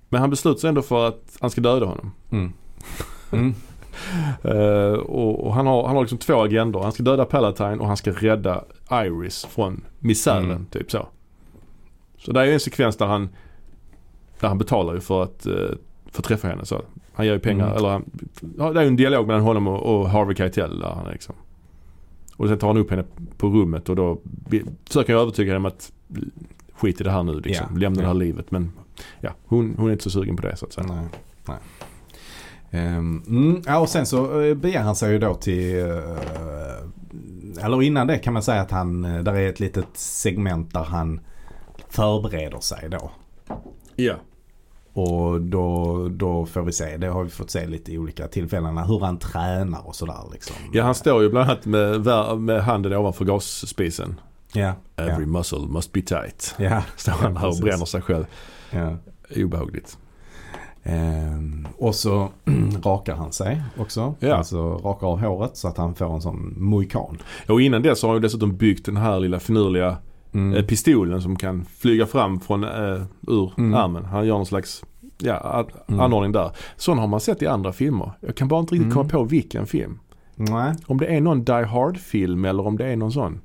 Men 0.09 0.21
han 0.21 0.31
beslutar 0.31 0.59
sig 0.61 0.69
ändå 0.69 0.83
för 0.83 1.09
att 1.09 1.37
han 1.41 1.51
ska 1.51 1.61
döda 1.61 1.87
honom. 1.87 2.13
Mm. 2.31 3.55
Eh, 4.43 4.93
och, 4.99 5.47
och 5.47 5.55
han, 5.55 5.67
har, 5.67 5.87
han 5.87 5.97
har 5.97 6.03
liksom 6.03 6.19
två 6.19 6.43
agendor. 6.43 6.83
Han 6.83 6.93
ska 6.93 7.03
döda 7.03 7.25
Palatine 7.25 7.77
och 7.77 7.87
han 7.87 7.97
ska 7.97 8.11
rädda 8.13 8.65
Iris 8.91 9.45
från 9.45 9.85
misären. 9.99 10.45
Mm. 10.45 10.67
Typ 10.67 10.91
så. 10.91 11.07
Så 12.19 12.33
det 12.33 12.41
är 12.41 12.45
ju 12.45 12.53
en 12.53 12.61
sekvens 12.61 12.97
där 12.97 13.07
han, 13.07 13.29
där 14.41 14.49
han 14.49 14.59
betalar 14.59 14.95
ju 14.95 15.01
för 15.01 15.23
att, 15.23 15.47
eh, 15.47 15.55
att 16.17 16.25
träffa 16.25 16.49
henne. 16.49 16.65
Så 16.65 16.83
han 17.13 17.27
ger 17.27 17.33
ju 17.33 17.39
pengar. 17.39 17.67
Mm. 17.67 17.77
Eller 17.77 17.89
han, 17.89 18.05
ja, 18.59 18.73
det 18.73 18.81
är 18.81 18.85
ju 18.85 18.89
en 18.89 18.97
dialog 18.97 19.27
mellan 19.27 19.43
honom 19.43 19.67
och, 19.69 19.83
och 20.01 20.11
Harvey 20.11 20.37
Keitel 20.37 20.79
där 20.79 20.89
han 20.89 21.07
är 21.07 21.13
liksom. 21.13 21.35
Och 22.37 22.49
sen 22.49 22.59
tar 22.59 22.67
han 22.67 22.77
upp 22.77 22.91
henne 22.91 23.05
på 23.37 23.49
rummet 23.49 23.89
och 23.89 23.97
då 23.97 24.19
försöker 24.85 25.13
jag 25.13 25.23
övertyga 25.23 25.53
henne 25.53 25.57
om 25.57 25.67
att 25.67 25.93
skit 26.73 27.01
i 27.01 27.05
det 27.05 27.11
här 27.11 27.23
nu 27.23 27.41
liksom. 27.41 27.67
Ja. 27.71 27.79
Lämna 27.79 27.97
det 27.97 28.03
Ja. 28.03 28.09
här 28.09 28.15
livet. 28.15 28.51
Men 28.51 28.73
ja, 29.21 29.31
hon, 29.47 29.75
hon 29.79 29.89
är 29.89 29.93
inte 29.93 30.05
så 30.05 30.11
sugen 30.11 30.37
på 30.37 30.43
det 30.43 30.57
så 30.57 30.67
att 30.67 30.73
säga. 30.73 30.87
Nej. 30.87 31.05
Nej. 31.49 31.57
Ehm, 32.77 33.23
mm, 33.27 33.63
ja, 33.67 33.79
och 33.79 33.89
sen 33.89 34.07
så 34.07 34.41
eh, 34.41 34.55
beger 34.55 34.81
han 34.81 34.97
sig 34.97 35.13
ju 35.13 35.19
då 35.19 35.35
till, 35.35 35.79
eh, 35.79 37.65
eller 37.65 37.83
innan 37.83 38.07
det 38.07 38.19
kan 38.19 38.33
man 38.33 38.43
säga 38.43 38.61
att 38.61 38.71
han, 38.71 39.05
eh, 39.05 39.23
där 39.23 39.35
är 39.35 39.49
ett 39.49 39.61
litet 39.61 39.87
segment 39.95 40.73
där 40.73 40.85
han 40.85 41.21
förbereder 41.89 42.61
sig 42.61 42.89
då. 42.91 43.11
Ja. 43.97 44.15
Och 44.93 45.41
då, 45.41 46.09
då 46.09 46.47
får 46.47 46.63
vi 46.63 46.73
se, 46.73 46.97
det 46.97 47.07
har 47.07 47.25
vi 47.25 47.31
fått 47.31 47.51
se 47.51 47.67
lite 47.67 47.93
i 47.93 47.99
olika 47.99 48.29
tillfällen, 48.29 48.79
hur 48.79 49.01
han 49.01 49.19
tränar 49.19 49.87
och 49.87 49.97
sådär 49.97 50.21
liksom. 50.33 50.57
Ja, 50.73 50.85
han 50.85 50.95
står 50.95 51.23
ju 51.23 51.31
bland 51.31 51.51
annat 51.51 51.67
med, 51.67 52.07
med 52.39 52.63
handen 52.63 52.93
ovanför 52.93 53.25
gasspisen. 53.25 54.21
Ja, 54.53 54.75
Every 54.97 55.23
ja. 55.23 55.27
muscle 55.27 55.59
must 55.59 55.93
be 55.93 56.01
tight. 56.01 56.55
Ja, 56.59 56.83
Står 56.97 57.13
han 57.13 57.37
här 57.37 57.49
och 57.49 57.57
bränner 57.63 57.85
sig 57.85 58.03
själv. 58.03 58.25
Ja. 58.71 58.97
Obehagligt. 59.37 59.99
Ehm, 60.87 61.67
och 61.79 61.95
så 61.95 62.29
rakar 62.85 63.17
han 63.17 63.33
sig 63.33 63.63
också. 63.79 64.15
Ja. 64.21 64.35
Alltså 64.35 64.75
rakar 64.77 65.07
av 65.07 65.21
håret 65.21 65.57
så 65.57 65.69
att 65.69 65.77
han 65.77 65.95
får 65.95 66.15
en 66.15 66.21
sån 66.21 66.55
mohikan. 66.57 67.19
Och 67.49 67.61
innan 67.61 67.83
det 67.83 67.97
så 67.97 68.07
har 68.07 68.15
han 68.15 68.23
ju 68.23 68.27
dessutom 68.27 68.57
byggt 68.57 68.87
den 68.87 68.97
här 68.97 69.21
lilla 69.21 69.41
finurliga 69.41 69.97
Mm. 70.33 70.57
eh, 70.57 70.65
pistolen 70.65 71.23
som 71.23 71.37
kan 71.37 71.65
flyga 71.65 72.07
fram 72.07 72.41
från, 72.41 72.65
eh, 72.65 73.03
ur 73.29 73.53
Mm. 73.59 73.75
armen. 73.75 74.05
Han 74.05 74.27
gör 74.27 74.35
någon 74.37 74.47
slags 74.47 74.85
ja, 75.19 75.67
Mm. 75.89 76.01
anordning 76.01 76.33
där. 76.33 76.51
Sån 76.77 76.99
har 76.99 77.07
man 77.07 77.21
sett 77.21 77.43
i 77.43 77.47
andra 77.47 77.73
filmer. 77.73 78.13
Jag 78.21 78.37
kan 78.37 78.49
bara 78.49 78.61
inte 78.61 78.75
riktigt 78.75 78.85
Mm. 78.93 78.95
komma 78.97 79.09
på 79.09 79.25
vilken 79.25 79.67
film. 79.67 79.99
Nej. 80.35 80.75
Om 80.87 80.99
det 80.99 81.07
är 81.07 81.21
någon 81.21 81.45
Die 81.45 81.53
Hard-film 81.65 82.45
eller 82.45 82.67
om 82.67 82.77
det 82.77 82.87
är 82.87 82.97
någon 82.97 83.13
sån. 83.13 83.41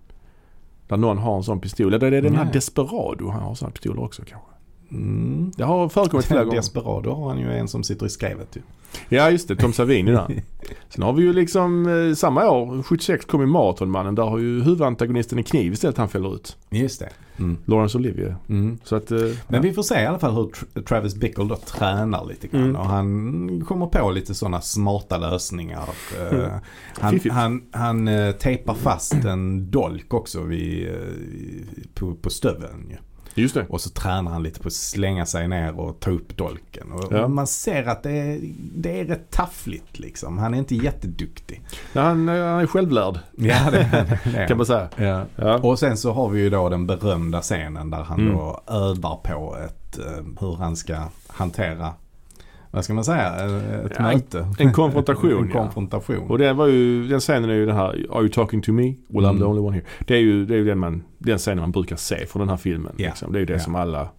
Där 0.87 0.97
någon 0.97 1.17
har 1.17 1.37
en 1.37 1.43
sån 1.43 1.59
pistol. 1.59 1.87
Eller 1.93 2.11
det 2.11 2.17
är 2.17 2.21
den 2.21 2.35
här. 2.35 2.53
Desperado. 2.53 3.29
Han 3.29 3.41
har 3.41 3.55
såna 3.55 3.71
pistoler 3.71 4.03
också 4.03 4.23
kanske. 4.27 4.47
Mm. 4.91 5.51
Det 5.55 5.63
har 5.63 5.89
förekommit 5.89 6.25
flera 6.25 6.43
gånger. 6.43 6.57
Desperado 6.57 7.11
har 7.13 7.29
han 7.29 7.39
ju 7.39 7.53
en 7.53 7.67
som 7.67 7.83
sitter 7.83 8.05
i 8.05 8.09
skrevet 8.09 8.55
ju. 8.55 8.61
Ja 9.09 9.29
just 9.29 9.47
det, 9.47 9.55
Tom 9.55 9.73
Savini 9.73 10.11
där. 10.11 10.43
Sen 10.89 11.03
har 11.03 11.13
vi 11.13 11.23
ju 11.23 11.33
liksom 11.33 11.87
eh, 12.09 12.15
samma 12.15 12.49
år, 12.49 12.83
76 12.83 13.25
kom 13.25 13.41
ju 13.41 13.47
Maratonmannen. 13.47 14.15
Där 14.15 14.23
har 14.23 14.37
ju 14.37 14.61
huvudantagonisten 14.63 15.37
en 15.37 15.43
kniv 15.43 15.73
istället 15.73 15.97
han 15.97 16.09
fäller 16.09 16.35
ut. 16.35 16.57
Just 16.69 16.99
det. 16.99 17.09
Mm. 17.39 17.57
Lawrence 17.65 17.97
Olivier. 17.97 18.35
Mm. 18.49 18.77
Så 18.83 18.95
att, 18.95 19.11
eh, 19.11 19.19
Men 19.47 19.61
vi 19.61 19.73
får 19.73 19.83
se 19.83 20.01
i 20.01 20.05
alla 20.05 20.19
fall 20.19 20.33
hur 20.35 20.43
Tra- 20.43 20.83
Travis 20.83 21.15
Bickle 21.15 21.43
då 21.43 21.55
tränar 21.55 22.25
lite 22.25 22.47
grann. 22.47 22.63
Mm. 22.63 22.75
Och 22.75 22.85
han 22.85 23.65
kommer 23.67 23.85
på 23.85 24.11
lite 24.11 24.33
sådana 24.33 24.61
smarta 24.61 25.17
lösningar. 25.17 25.89
Eh, 26.31 26.47
han 26.99 27.11
Fiffigt. 27.13 27.35
han, 27.35 27.61
han 27.71 28.07
eh, 28.07 28.31
tejpar 28.31 28.73
fast 28.73 29.13
en 29.13 29.71
dolk 29.71 30.13
också 30.13 30.43
vid, 30.43 30.87
eh, 30.87 30.93
på, 31.93 32.15
på 32.15 32.29
stöveln 32.29 32.87
ju. 32.89 32.97
Just 33.35 33.53
det. 33.55 33.65
Och 33.69 33.81
så 33.81 33.89
tränar 33.89 34.31
han 34.31 34.43
lite 34.43 34.59
på 34.59 34.67
att 34.67 34.73
slänga 34.73 35.25
sig 35.25 35.47
ner 35.47 35.79
och 35.79 35.99
ta 35.99 36.11
upp 36.11 36.37
dolken. 36.37 36.91
Och 36.91 37.07
Ja. 37.11 37.27
Man 37.27 37.47
ser 37.47 37.83
att 37.87 38.03
det 38.03 38.11
är, 38.11 38.39
det 38.75 38.99
är 38.99 39.05
rätt 39.05 39.31
taffligt 39.31 39.99
liksom. 39.99 40.37
Han 40.37 40.53
är 40.53 40.57
inte 40.57 40.75
jätteduktig. 40.75 41.61
Ja, 41.93 42.01
han, 42.01 42.29
eh, 42.29 42.35
han 42.35 42.59
är 42.59 42.67
självlärd 42.67 43.19
Ja, 43.37 43.71
det, 43.71 44.17
det 44.33 44.45
kan 44.47 44.57
man 44.57 44.65
säga. 44.65 44.89
Ja. 44.95 45.25
Ja. 45.35 45.57
Och 45.57 45.79
sen 45.79 45.97
så 45.97 46.11
har 46.11 46.29
vi 46.29 46.39
ju 46.41 46.49
då 46.49 46.69
den 46.69 46.87
berömda 46.87 47.41
scenen 47.41 47.89
där 47.89 48.03
han 48.03 48.19
Mm. 48.19 48.33
då 48.33 48.61
övar 48.67 49.15
på 49.23 49.57
ett, 49.65 49.97
eh, 49.99 50.23
hur 50.39 50.55
han 50.55 50.75
ska 50.75 50.95
hantera 51.27 51.93
vad 52.71 52.83
ska 52.83 52.93
man 52.93 53.03
säga, 53.03 53.35
ett 53.85 53.91
Ja, 53.97 54.03
möte. 54.03 54.47
En 54.59 54.73
konfrontation 54.73 55.31
en 55.43 55.47
ja. 55.53 55.53
konfrontation. 55.61 56.29
Och 56.29 56.37
det 56.37 56.53
var 56.53 56.67
ju, 56.67 57.07
den 57.07 57.19
scenen 57.19 57.49
är 57.49 57.53
ju 57.53 57.65
den 57.65 57.75
här 57.75 57.87
Are 57.89 58.19
you 58.21 58.29
talking 58.29 58.61
to 58.61 58.71
me? 58.71 58.83
Well 59.07 59.23
I'm 59.25 59.29
Mm. 59.29 59.37
the 59.39 59.43
only 59.45 59.61
one 59.61 59.75
here. 59.75 59.85
Det 60.07 60.13
är 60.15 60.19
ju, 60.19 60.45
det 60.45 60.53
är 60.53 60.57
ju 60.57 60.65
den, 60.65 60.77
man, 60.79 61.03
den 61.17 61.37
scenen 61.37 61.59
man 61.59 61.71
brukar 61.71 61.95
se 61.95 62.25
från 62.25 62.39
den 62.39 62.49
här 62.49 62.57
filmen. 62.57 62.93
Ja. 62.97 63.07
Liksom. 63.07 63.31
Det 63.31 63.37
är 63.37 63.39
ju 63.39 63.45
det 63.45 63.53
Ja. 63.53 63.59
som 63.59 63.75
alla 63.75 64.09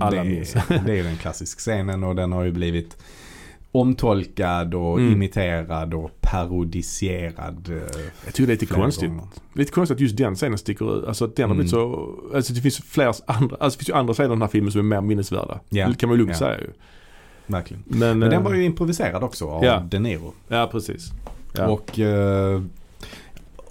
alla 0.00 0.22
det, 0.24 0.28
minns. 0.30 0.52
det 0.68 0.92
är 0.92 0.96
ju 0.96 1.02
den 1.02 1.16
klassiska 1.16 1.58
scenen 1.58 2.04
och 2.04 2.14
den 2.16 2.32
har 2.32 2.44
ju 2.44 2.52
blivit 2.52 2.96
omtolkad 3.72 4.74
och 4.74 4.98
Mm. 4.98 5.12
imiterad 5.12 5.94
och 5.94 6.10
parodisierad. 6.20 7.68
eh, 7.68 7.74
Jag 8.24 8.34
tycker 8.34 8.46
det 8.46 8.52
är 8.52 8.54
lite 8.54 8.66
flera 8.66 8.80
konstigt. 8.82 9.08
gånger. 9.10 9.24
Lite 9.54 9.72
konstigt 9.72 9.94
att 9.94 10.00
just 10.00 10.16
den 10.16 10.34
scenen 10.34 10.58
sticker 10.58 10.98
ut. 10.98 11.04
Alltså 11.04 11.24
att 11.24 11.36
den 11.36 11.42
har 11.44 11.54
Mm. 11.54 11.56
blivit 11.56 11.70
så... 11.70 12.14
Alltså 12.34 12.52
det 12.52 12.60
finns 12.60 12.78
fler 12.78 13.14
andra, 13.26 13.56
alltså 13.60 13.78
det 13.78 13.84
finns 13.84 13.88
ju 13.88 13.94
andra 13.98 14.14
scener 14.14 14.28
i 14.28 14.32
den 14.32 14.42
här 14.42 14.48
filmen 14.48 14.72
som 14.72 14.78
är 14.80 14.82
mer 14.84 15.00
minnesvärda. 15.08 15.60
Ja. 15.68 15.88
Det 15.88 15.94
kan 15.94 16.08
man 16.08 16.18
ju 16.18 16.24
lugnt 16.24 16.32
Ja. 16.40 16.46
säga 16.46 16.58
ju. 16.60 16.70
Verkligen. 17.50 17.82
Men, 17.86 18.18
Men 18.18 18.30
den 18.30 18.40
eh, 18.40 18.44
var 18.44 18.54
ju 18.54 18.64
improviserad 18.64 19.22
också 19.22 19.48
av 19.48 19.64
Ja. 19.64 19.82
De 19.90 19.98
Niro. 19.98 20.32
Ja 20.48 20.68
precis. 20.72 21.12
Ja. 21.52 21.68
Och 21.68 21.98
eh, 21.98 22.62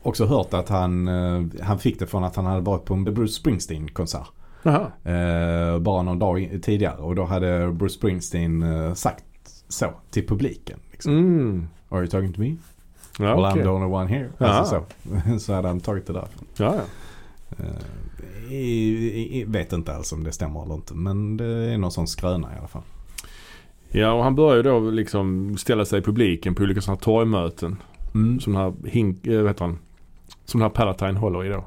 också 0.02 0.26
hört 0.26 0.54
att 0.54 0.70
han, 0.70 1.08
eh, 1.08 1.44
han 1.62 1.80
fick 1.80 2.00
det 2.00 2.08
från 2.08 2.24
att 2.24 2.36
han 2.36 2.46
hade 2.46 2.62
varit 2.62 2.86
på 2.86 2.94
en 2.94 3.04
Bruce 3.04 3.34
Springsteen-konsert. 3.34 4.28
Eh, 4.64 5.80
bara 5.80 6.02
någon 6.02 6.20
dag 6.20 6.60
tidigare. 6.62 6.98
Och 6.98 7.16
då 7.16 7.26
hade 7.26 7.72
Bruce 7.72 7.94
Springsteen 7.94 8.64
eh, 8.64 8.94
sagt 8.94 9.24
så 9.68 9.92
till 10.10 10.28
publiken. 10.28 10.80
Liksom. 10.92 11.18
Mm. 11.18 11.68
Are 11.90 12.00
you 12.00 12.08
talking 12.08 12.34
to 12.34 12.40
me? 12.40 12.56
Ja, 13.20 13.26
well 13.36 13.46
okej. 13.46 13.62
I'm 13.62 13.64
the 13.64 13.70
only 13.70 13.88
one 13.88 14.10
here. 14.10 14.30
Ja. 14.38 14.48
Alltså 14.48 14.86
så. 15.04 15.40
så 15.40 15.54
hade 15.54 15.68
han 15.68 15.80
tagit 15.80 16.08
det 16.08 16.14
därifrån. 16.14 16.46
Ja, 16.58 16.76
ja. 16.76 16.82
Eh, 17.58 19.48
vet 19.48 19.74
inte 19.74 19.96
alls 19.96 20.14
om 20.14 20.24
det 20.24 20.32
stämmer 20.32 20.64
eller 20.64 20.76
inte. 20.76 20.94
Men 20.94 21.38
det 21.38 21.46
är 21.46 21.78
någon 21.78 21.92
sån 21.92 22.08
skröna 22.08 22.56
i 22.56 22.58
alla 22.58 22.68
fall. 22.68 22.82
Ja, 23.92 24.12
och 24.12 24.24
han 24.24 24.36
börjar 24.36 24.58
ju 24.58 24.64
då 24.64 24.80
liksom 24.80 25.58
ställa 25.58 25.86
sig 25.86 26.00
i 26.00 26.02
publiken 26.02 26.56
på 26.56 26.64
olika 26.64 26.82
sådana 26.82 26.96
här 26.96 27.04
torgmöten. 27.04 27.78
Mm. 28.14 28.40
Som 28.40 28.54
den 28.54 28.62
här 28.62 28.74
Hink, 28.90 29.28
äh, 29.28 29.42
vet 29.42 29.60
han, 29.60 29.80
som 30.46 30.60
den 30.60 30.70
här 30.70 30.76
Palatine 30.76 31.20
håller 31.20 31.46
i 31.46 31.50
då. 31.50 31.64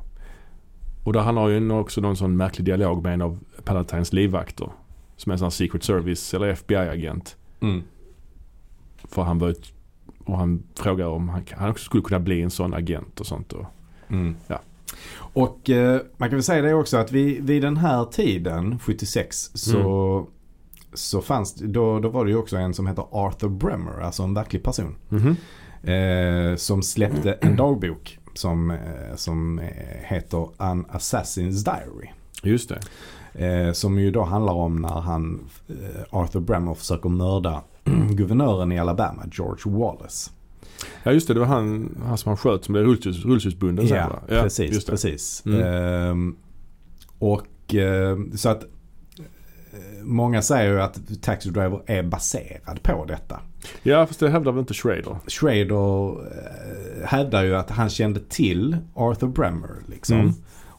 Och 1.04 1.12
där 1.12 1.20
han 1.20 1.36
har 1.36 1.48
ju 1.48 1.72
också 1.72 2.00
någon 2.00 2.16
sån 2.16 2.36
märklig 2.36 2.64
dialog 2.64 3.02
med 3.02 3.14
en 3.14 3.22
av 3.22 3.38
Palatines 3.64 4.12
livvakter. 4.12 4.68
Som 5.16 5.30
är 5.30 5.34
en 5.34 5.38
sån 5.38 5.46
här 5.46 5.50
Secret 5.50 5.84
Service 5.84 6.34
eller 6.34 6.48
FBI-agent. 6.48 7.36
Mm. 7.60 7.82
För 9.04 9.22
han 9.22 9.38
var 9.38 9.54
och 10.24 10.38
han 10.38 10.62
frågar 10.74 11.06
om 11.06 11.28
han, 11.28 11.42
han 11.50 11.70
också 11.70 11.84
skulle 11.84 12.02
kunna 12.02 12.20
bli 12.20 12.42
en 12.42 12.50
sån 12.50 12.74
agent 12.74 13.20
och 13.20 13.26
sånt. 13.26 13.52
Och, 13.52 13.66
Mm. 14.08 14.36
Ja. 14.46 14.60
Och 15.16 15.70
eh, 15.70 16.00
man 16.16 16.28
kan 16.28 16.36
väl 16.36 16.42
säga 16.42 16.62
det 16.62 16.74
också 16.74 16.96
att 16.96 17.12
vi, 17.12 17.40
vid 17.40 17.62
den 17.62 17.76
här 17.76 18.04
tiden, 18.04 18.78
76, 18.78 19.50
så, 19.54 19.78
Mm. 19.78 20.26
Så 20.94 21.20
fanns 21.20 21.54
då, 21.54 21.98
då 21.98 22.08
var 22.08 22.24
det 22.24 22.30
ju 22.30 22.36
också 22.36 22.56
en 22.56 22.74
som 22.74 22.86
heter 22.86 23.04
Arthur 23.10 23.48
Bremer, 23.48 24.00
alltså 24.00 24.22
en 24.22 24.34
verklig 24.34 24.62
person. 24.62 24.94
Mhm. 25.08 25.36
Eh, 25.82 26.56
som 26.56 26.82
släppte 26.82 27.32
en 27.32 27.56
dagbok 27.56 28.18
som, 28.34 28.70
eh, 28.70 29.16
som 29.16 29.58
eh, 29.58 29.66
heter 30.02 30.48
An 30.56 30.86
Assassin's 30.86 31.64
Diary. 31.64 32.10
Just 32.42 32.68
det. 32.68 32.80
Eh, 33.46 33.72
som 33.72 33.98
ju 33.98 34.10
då 34.10 34.22
handlar 34.22 34.52
om 34.52 34.76
när 34.76 35.00
han, 35.00 35.40
eh, 35.68 36.02
Arthur 36.10 36.40
Bremer 36.40 36.74
försöker 36.74 37.08
mörda 37.08 37.62
guvernören 38.10 38.72
i 38.72 38.78
Alabama, 38.78 39.22
George 39.32 39.72
Wallace. 39.78 40.30
Ja 41.02 41.12
just 41.12 41.28
det, 41.28 41.34
det 41.34 41.40
var 41.40 41.46
han, 41.46 41.96
han 42.06 42.18
som 42.18 42.30
han 42.30 42.36
sköt 42.36 42.64
som 42.64 42.72
blev 42.72 42.84
rullstols, 42.84 43.24
rullstolsbunden 43.24 43.88
sen 43.88 44.08
va? 44.08 44.18
Ja, 44.28 44.42
precis. 44.42 44.84
precis. 44.86 45.42
Mm. 45.46 45.62
Ehm, 45.62 46.36
och 47.18 47.74
eh, 47.74 48.18
så 48.34 48.48
att 48.48 48.64
många 50.02 50.42
säger 50.42 50.72
ju 50.72 50.80
att 50.80 51.22
Taxi 51.22 51.50
Driver 51.50 51.82
är 51.86 52.02
baserad 52.02 52.82
på 52.82 53.04
detta. 53.04 53.40
Ja 53.82 54.06
fast 54.06 54.20
det 54.20 54.30
hävdar 54.30 54.52
väl 54.52 54.60
inte 54.60 54.74
Schrader? 54.74 55.16
Schrader 55.26 56.10
eh, 56.10 57.06
hävdar 57.06 57.42
ju 57.42 57.56
att 57.56 57.70
han 57.70 57.88
kände 57.90 58.20
till 58.20 58.76
Arthur 58.94 59.26
Bremer 59.28 59.70
liksom. 59.86 60.20
Mm. 60.20 60.32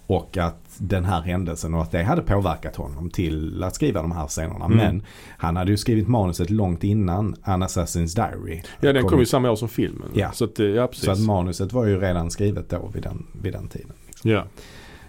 Och 0.08 0.38
att 0.38 0.64
den 0.78 1.06
här 1.06 1.22
händelsen 1.22 1.74
och 1.74 1.82
att 1.82 1.92
det 1.92 2.04
hade 2.04 2.22
påverkat 2.22 2.76
honom 2.76 3.10
till 3.10 3.64
att 3.64 3.76
skriva 3.76 4.02
de 4.02 4.12
här 4.12 4.28
scenerna. 4.28 4.66
Mm. 4.66 4.78
Men 4.78 5.04
han 5.38 5.56
hade 5.56 5.72
ju 5.72 5.78
skrivit 5.78 6.08
manuset 6.08 6.50
långt 6.50 6.84
innan 6.84 7.36
An 7.44 7.64
Assassin's 7.64 8.16
Diary. 8.16 8.62
Ja 8.80 8.94
den 8.94 9.02
kom 9.02 9.10
kom 9.10 9.20
ju 9.20 9.26
samma 9.26 9.52
år 9.52 9.56
som 9.56 9.70
filmen. 9.70 10.10
Ja. 10.14 10.32
Så 10.32 10.46
att, 10.46 10.60
eh, 10.60 10.66
ja 10.66 10.88
precis. 10.88 11.06
Så 11.06 11.12
att 11.12 11.20
manuset 11.20 11.74
var 11.74 11.86
ju 11.86 12.00
redan 12.00 12.32
skrivet 12.32 12.70
då 12.70 12.92
vid 12.94 13.04
den, 13.04 13.28
vid 13.42 13.54
den 13.54 13.68
tiden. 13.68 13.94
ja. 14.24 14.46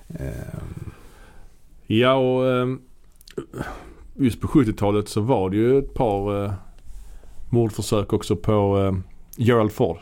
Ehm, 0.09 0.91
ja 1.87 2.15
och 2.15 2.53
ehm, 2.53 2.81
just 4.15 4.41
på 4.41 4.47
70-talet 4.49 5.09
så 5.09 5.21
var 5.21 5.51
det 5.51 5.57
ju 5.57 5.79
ett 5.79 5.95
par 5.95 6.45
eh, 6.45 6.53
mordförsök 7.51 8.13
också 8.13 8.37
på 8.37 8.79
eh, 8.81 8.95
Gerald 9.37 9.73
Ford. 9.73 9.97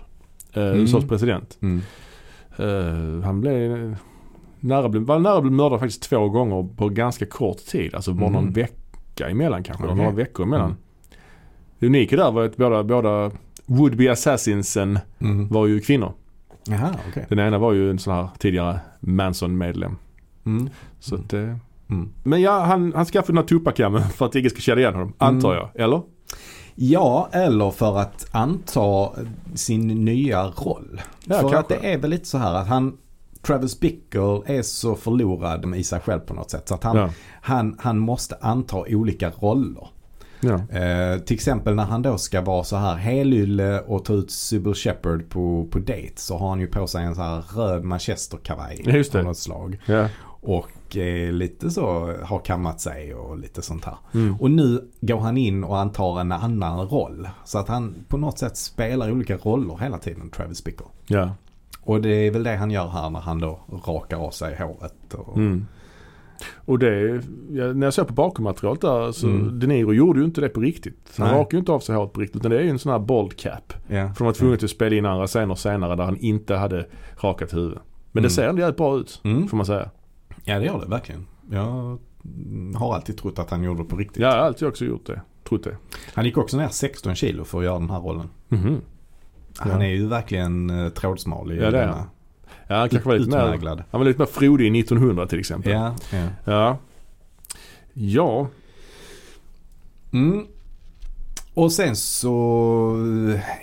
Eh, 0.53 0.63
Mm. 0.63 0.79
USAs 0.81 1.05
president. 1.05 1.59
mm. 1.61 1.81
Eh, 2.57 3.25
han 3.25 3.41
blev 3.41 3.97
nära, 4.61 4.89
var 4.89 5.19
nära 5.19 5.37
att 5.37 5.43
bli 5.43 5.51
mördad 5.51 5.81
faktiskt 5.81 6.03
två 6.03 6.29
gånger 6.29 6.69
på 6.77 6.89
ganska 6.89 7.27
kort 7.27 7.57
tid. 7.59 7.95
Alltså 7.95 8.13
bara 8.13 8.31
någon 8.31 8.45
Mhm. 8.45 8.53
vecka 8.53 9.29
emellan 9.29 9.63
kanske. 9.63 9.85
Okej. 9.85 9.97
Några 9.97 10.11
veckor 10.11 10.47
emellan. 10.47 10.67
Mm. 10.67 10.77
Det 11.79 11.87
unika 11.87 12.17
där 12.17 12.31
var 12.33 12.45
att 12.45 12.57
båda, 12.57 12.85
båda 12.85 13.31
would-be 13.67 14.13
assassinsen 14.13 14.99
Mm. 15.19 15.49
var 15.49 15.67
ju 15.67 15.81
kvinnor. 15.81 16.13
Jaha, 16.67 16.95
okej. 17.11 17.27
Den 17.29 17.39
ena 17.39 17.59
var 17.59 17.73
ju 17.73 17.91
en 17.91 17.99
sån 17.99 18.15
här 18.15 18.29
tidigare 18.39 18.81
Manson-medlem. 19.01 19.97
Mm. 20.47 20.69
Så 21.01 21.15
att, 21.15 21.33
eh, 21.33 21.57
Mm. 21.93 22.09
men 22.23 22.41
ja, 22.41 22.61
han, 22.61 22.93
han 22.97 23.05
skaffade 23.07 23.33
den 23.33 23.37
här 23.37 23.45
tuppakammen 23.49 24.03
för 24.17 24.27
att 24.27 24.35
ingen 24.35 24.51
ska 24.51 24.61
känna 24.61 24.81
igen 24.81 24.95
honom. 24.95 25.13
Antar 25.19 25.55
jag. 25.55 25.71
Eller? 25.75 26.03
Ja, 26.75 27.29
eller 27.33 27.71
för 27.71 27.99
att 27.99 28.27
anta 28.31 29.11
sin 29.55 29.87
nya 29.87 30.43
roll. 30.47 31.01
Ja, 31.25 31.39
för 31.39 31.47
att 31.47 31.53
kanske. 31.53 31.75
det 31.81 31.93
är 31.93 31.99
väl 31.99 32.11
lite 32.11 32.27
så 32.29 32.39
här 32.39 32.55
att 32.55 32.67
han, 32.69 32.97
Travis 33.43 33.81
Bickle 33.81 34.41
är 34.47 34.63
så 34.63 34.95
förlorad 34.95 35.77
i 35.77 35.85
sig 35.85 36.01
själv 36.01 36.21
på 36.21 36.35
något 36.35 36.51
sätt. 36.51 36.69
Så 36.69 36.75
att 36.75 36.85
han, 36.85 36.97
Ja. 36.97 37.11
han, 37.43 37.77
han 37.79 37.99
måste 37.99 38.37
anta 38.41 38.77
olika 38.89 39.31
roller. 39.31 39.89
ja. 40.41 40.79
Eh, 40.79 41.19
till 41.19 41.35
exempel 41.35 41.75
när 41.75 41.85
han 41.85 42.03
då 42.03 42.19
ska 42.19 42.41
vara 42.41 42.65
så 42.65 42.77
här 42.77 42.95
helylle 42.97 43.81
och 43.81 44.05
ta 44.05 44.13
ut 44.13 44.31
Sybil 44.31 44.75
Shepherd 44.75 45.29
på, 45.29 45.67
på 45.71 45.79
date 45.79 46.13
så 46.17 46.39
har 46.39 46.49
han 46.49 46.61
ju 46.61 46.67
på 46.67 46.87
sig 46.87 47.05
en 47.05 47.15
så 47.15 47.23
här 47.23 47.43
röd 47.57 47.85
manchesterkavaj 47.85 48.81
just 48.85 49.13
det. 49.13 49.19
av 49.19 49.25
något 49.25 49.39
slag. 49.39 49.79
ja. 49.87 50.09
Och 50.45 50.97
eh, 50.97 51.33
lite 51.33 51.71
så 51.71 52.13
har 52.25 52.39
kammat 52.39 52.81
sig 52.81 53.15
och 53.15 53.39
lite 53.39 53.63
sånt 53.63 53.85
här. 53.85 53.97
Mm. 54.15 54.35
Och 54.41 54.51
nu 54.51 54.89
går 55.01 55.19
han 55.19 55.37
in 55.37 55.65
och 55.65 55.79
antar 55.79 56.21
en 56.21 56.33
annan 56.33 56.89
roll. 56.89 57.29
Så 57.45 57.59
att 57.59 57.69
han 57.69 57.95
på 58.09 58.17
något 58.17 58.39
sätt 58.39 58.57
spelar 58.57 59.11
olika 59.13 59.37
roller 59.37 59.77
hela 59.81 59.99
tiden, 59.99 60.31
Travis 60.31 60.65
Bickle. 60.65 60.87
ja. 61.07 61.31
Och 61.85 62.01
det 62.03 62.09
är 62.27 62.31
väl 62.31 62.43
det 62.43 62.57
han 62.57 62.71
gör 62.71 62.89
här 62.89 63.11
när 63.11 63.21
han 63.21 63.41
då 63.41 63.61
rakar 63.87 64.17
av 64.17 64.31
sig 64.31 64.57
håret. 64.57 65.15
Och, 65.15 65.37
Mm. 65.37 65.67
Och 66.65 66.79
det, 66.79 67.21
när 67.49 67.87
jag 67.87 67.95
såg 67.95 68.07
på 68.07 68.13
bakommaterialet 68.15 68.81
där 68.81 69.13
så 69.13 69.27
Mm. 69.27 69.59
De 69.59 69.67
Niro 69.67 69.93
gjorde 69.95 70.19
ju 70.21 70.25
inte 70.25 70.41
det 70.41 70.49
på 70.49 70.61
riktigt. 70.61 71.15
Han 71.19 71.29
Nej. 71.29 71.39
rakade 71.39 71.57
ju 71.57 71.59
inte 71.59 71.73
av 71.73 71.81
sig 71.81 71.97
håret 71.97 72.13
på 72.13 72.21
riktigt 72.21 72.37
utan 72.37 72.51
det 72.51 72.59
är 72.59 72.63
ju 72.63 72.71
en 72.71 72.79
sån 72.79 72.93
här 72.93 72.99
bold 72.99 73.37
cap. 73.37 73.73
Ja. 73.89 74.09
För 74.09 74.19
de 74.19 74.25
var 74.25 74.33
tvungna 74.33 74.55
att 74.55 74.71
spela 74.71 74.97
in 74.97 75.07
andra 75.07 75.27
scener 75.27 75.55
senare 75.55 75.97
där 75.97 76.05
han 76.05 76.17
inte 76.17 76.55
hade 76.55 76.87
rakat 77.17 77.55
huvud. 77.55 77.79
Men 78.13 78.23
det 78.23 78.27
Mm. 78.27 78.31
ser 78.31 78.49
ändå 78.49 78.61
jävligt 78.61 78.77
bra 78.77 78.97
ut 78.97 79.21
Mm. 79.25 79.49
får 79.49 79.57
man 79.57 79.67
säga. 79.67 79.91
Ja, 80.45 80.59
det 80.59 80.65
gör 80.67 80.81
det 80.81 80.87
verkligen. 80.87 81.27
Jag 81.51 81.99
har 82.75 82.95
alltid 82.95 83.19
trott 83.19 83.39
att 83.39 83.51
han 83.51 83.63
gjorde 83.65 83.83
det 83.83 83.89
på 83.89 83.97
riktigt. 83.97 84.23
Ja, 84.23 84.29
jag 84.29 84.37
har 84.37 84.47
alltid 84.47 84.69
också 84.69 84.85
gjort 84.85 85.07
det. 85.07 85.21
Trott 85.49 85.65
det. 85.65 85.77
Han 86.15 86.25
gick 86.25 86.37
också 86.37 86.57
ner 86.57 86.69
16 86.69 87.15
kilo 87.15 87.45
för 87.45 87.59
att 87.59 87.65
göra 87.65 87.79
den 87.79 87.91
här 87.91 88.01
rollen. 88.01 88.29
Mhm. 88.49 88.81
Han 89.57 89.81
Ja. 89.81 89.87
är 89.87 89.91
ju 89.91 90.07
verkligen 90.07 90.71
uh, 90.71 90.89
trådsmal 90.89 91.53
i 91.53 91.57
Ja, 91.57 91.71
det 91.71 91.79
är 91.79 91.87
denna. 91.87 92.05
Ja, 92.69 92.77
han 92.77 92.89
kanske 92.89 93.09
var 93.09 93.19
lite 93.19 93.31
mer, 93.31 93.85
han 93.91 94.01
var 94.01 94.05
lite 94.05 94.19
mer 94.19 94.27
frodig 94.27 94.77
i 94.77 94.81
1900 94.81 95.27
till 95.27 95.39
exempel. 95.39 95.73
Ja, 95.73 95.95
ja. 96.13 96.29
Ja. 96.45 96.79
Ja. 97.93 98.49
Mm. 100.13 100.47
Och 101.55 101.73
sen 101.73 101.97
så, 101.97 102.97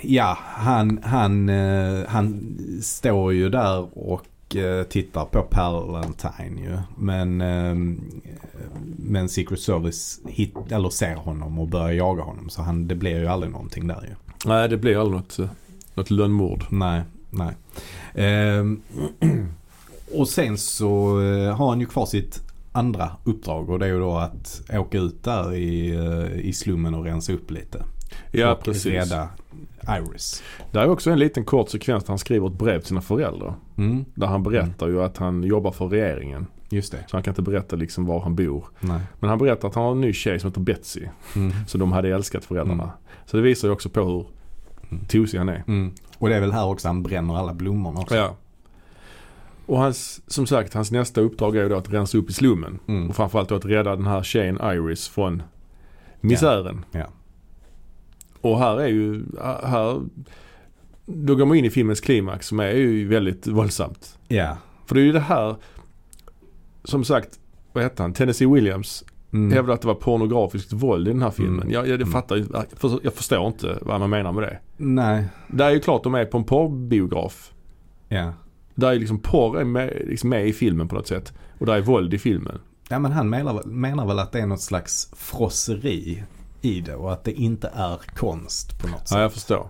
ja, 0.02 0.38
han, 0.42 1.00
han, 1.04 1.50
eh, 1.50 2.08
han 2.08 2.58
står 2.82 3.34
ju 3.34 3.50
där 3.50 3.98
och 3.98 4.22
eh, 4.22 4.29
tittar 4.90 5.26
på 5.26 5.42
Palantine 5.42 6.62
ju. 6.62 6.78
Men, 6.98 7.42
eh, 7.42 7.76
men 8.98 9.30
Secret 9.30 9.60
Service 9.60 10.20
hit, 10.28 10.56
eller 10.70 10.90
ser 10.90 11.16
honom 11.16 11.60
och 11.60 11.68
börjar 11.68 11.92
jaga 11.92 12.24
honom. 12.24 12.50
Så 12.50 12.62
han, 12.62 12.88
det 12.88 12.96
blir 12.96 13.20
ju 13.20 13.28
aldrig 13.28 13.52
någonting 13.52 13.88
där 13.88 14.02
ju. 14.02 14.16
Nej, 14.46 14.70
det 14.70 14.78
blir 14.78 15.02
aldrig 15.02 15.22
något, 15.22 15.40
eh, 15.40 15.50
något 15.94 16.12
lönnmord. 16.12 16.64
Nej, 16.70 17.02
nej. 17.30 17.56
Ehm, 18.14 18.82
och 20.14 20.28
sen 20.30 20.58
så 20.58 21.22
eh, 21.22 21.56
har 21.56 21.70
han 21.70 21.80
ju 21.80 21.86
kvar 21.86 22.06
sitt 22.06 22.42
andra 22.72 23.12
uppdrag 23.24 23.70
och 23.70 23.80
det 23.80 23.86
är 23.86 23.90
ju 23.90 24.00
då 24.00 24.18
att 24.18 24.62
åka 24.74 24.98
ut 24.98 25.24
där 25.24 25.56
i, 25.56 25.90
eh, 25.90 26.40
i 26.40 26.54
slummen 26.54 26.94
och 26.94 27.06
rensa 27.06 27.34
upp 27.34 27.52
lite. 27.52 27.84
Ja, 28.32 28.52
och 28.52 28.64
precis. 28.64 28.86
rädda 28.86 29.30
Iris. 29.98 30.44
Det 30.72 30.80
är 30.80 30.90
också 30.90 31.12
en 31.12 31.20
liten 31.20 31.46
kort 31.46 31.70
sekvens 31.70 32.04
där 32.04 32.12
han 32.12 32.20
skriver 32.20 32.48
ett 32.48 32.54
brev 32.54 32.80
till 32.80 32.88
sina 32.88 33.02
föräldrar. 33.02 33.54
Mm. 33.78 34.06
Där 34.16 34.28
han 34.28 34.44
berättar 34.44 34.88
ju 34.88 35.04
att 35.04 35.18
han 35.18 35.44
jobbar 35.44 35.72
för 35.72 35.88
regeringen. 35.88 36.48
Just 36.70 36.92
det. 36.92 37.04
Så 37.08 37.16
han 37.16 37.24
kan 37.24 37.32
inte 37.32 37.42
berätta 37.42 37.76
liksom 37.76 38.06
var 38.06 38.20
han 38.20 38.36
bor. 38.36 38.66
Nej. 38.80 39.00
Men 39.20 39.30
han 39.30 39.40
berättar 39.40 39.68
att 39.68 39.76
han 39.76 39.84
har 39.84 39.92
en 39.92 40.02
ny 40.02 40.14
tjej 40.14 40.40
som 40.40 40.50
heter 40.50 40.62
Betsy. 40.62 41.02
Mm. 41.36 41.54
Så 41.68 41.78
de 41.78 41.92
hade 41.92 42.10
älskat 42.10 42.46
föräldrarna. 42.46 42.84
Mm. 42.84 42.96
Så 43.26 43.38
det 43.38 43.44
visar 43.44 43.68
ju 43.68 43.72
också 43.72 43.90
på 43.90 44.02
hur 44.04 44.26
Mm. 44.92 45.06
tosig 45.06 45.38
han 45.38 45.50
är. 45.50 45.64
Mm. 45.68 45.92
Och 46.18 46.30
det 46.30 46.36
är 46.36 46.40
väl 46.40 46.52
här 46.52 46.66
också 46.66 46.88
han 46.88 47.04
bränner 47.04 47.38
alla 47.38 47.54
blommorna 47.54 48.00
också. 48.00 48.16
Ja. 48.16 48.36
Och 49.66 49.78
hans, 49.80 50.22
som 50.28 50.48
sagt, 50.48 50.74
hans 50.74 50.92
nästa 50.92 51.22
uppdrag 51.22 51.56
är 51.56 51.64
ju 51.64 51.70
då 51.70 51.78
att 51.78 51.94
rensa 51.94 52.18
upp 52.18 52.30
i 52.30 52.34
slummen. 52.34 52.80
Mm. 52.88 53.10
Och 53.10 53.16
framförallt 53.16 53.50
då 53.50 53.56
att 53.56 53.66
rädda 53.66 53.96
den 53.96 54.08
här 54.08 54.24
tjejen 54.24 54.60
Iris 54.64 55.08
från 55.08 55.44
misären. 56.22 56.86
Ja. 56.92 57.06
Och 58.42 58.60
här 58.60 58.80
är 58.82 58.88
ju, 58.88 59.24
här, 59.64 60.02
då 61.06 61.36
går 61.36 61.46
man 61.46 61.58
in 61.58 61.66
i 61.66 61.70
filmens 61.70 62.00
klimax 62.02 62.48
som 62.48 62.60
är 62.60 62.72
ju 62.72 63.08
väldigt 63.08 63.48
våldsamt. 63.48 64.20
Ja. 64.28 64.58
För 64.86 64.96
det 64.96 65.02
är 65.02 65.06
ju 65.06 65.12
det 65.12 65.20
här, 65.20 65.56
som 66.84 67.04
sagt, 67.04 67.40
vad 67.74 67.84
hette 67.84 68.02
han? 68.02 68.14
Tennessee 68.14 68.48
Williams 68.54 69.04
Mm. 69.34 69.52
hävdar 69.52 69.74
att 69.74 69.82
det 69.82 69.88
var 69.88 69.96
pornografiskt 69.96 70.74
våld 70.74 71.08
i 71.08 71.12
den 71.12 71.22
här 71.22 71.32
filmen. 71.32 71.60
Mm. 71.62 71.72
Jag, 71.74 71.88
jag, 71.88 71.96
Mm. 71.96 72.12
fattar, 72.12 72.36
ju- 72.36 72.46
jag, 72.54 73.00
jag 73.04 73.14
förstår 73.14 73.48
inte 73.48 73.78
vad 73.82 74.00
man 74.00 74.10
menar 74.10 74.32
med 74.32 74.44
det. 74.44 74.60
Nej. 74.78 75.26
Det 75.48 75.64
är 75.64 75.72
ju 75.72 75.80
klart 75.80 76.04
de 76.04 76.16
är 76.16 76.26
på 76.26 76.38
en 76.38 76.44
porrbiograf. 76.44 77.54
Ja. 78.08 78.34
Där 78.76 78.92
är 78.92 79.00
liksom 79.00 79.20
porr 79.20 79.60
är 79.60 79.64
med, 79.66 80.02
liksom 80.08 80.30
med 80.30 80.48
i 80.48 80.54
filmen 80.54 80.88
på 80.88 80.96
något 80.96 81.08
sätt. 81.08 81.34
Och 81.60 81.66
där 81.66 81.74
är 81.74 81.82
våld 81.82 82.14
i 82.14 82.18
filmen. 82.18 82.60
Ja 82.90 83.00
men 83.00 83.12
han 83.12 83.30
menar, 83.30 83.54
väl- 83.54 83.68
menar 83.68 84.06
väl 84.08 84.20
att 84.20 84.32
det 84.32 84.40
är 84.40 84.46
något 84.48 84.62
slags 84.62 85.12
frosseri 85.16 86.24
i 86.62 86.82
det 86.82 86.96
och 86.96 87.14
att 87.14 87.24
det 87.24 87.32
inte 87.32 87.72
är 87.76 87.98
konst 88.16 88.80
på 88.80 88.88
något 88.88 89.08
sätt. 89.08 89.12
Ja, 89.18 89.22
jag 89.22 89.34
förstår. 89.34 89.68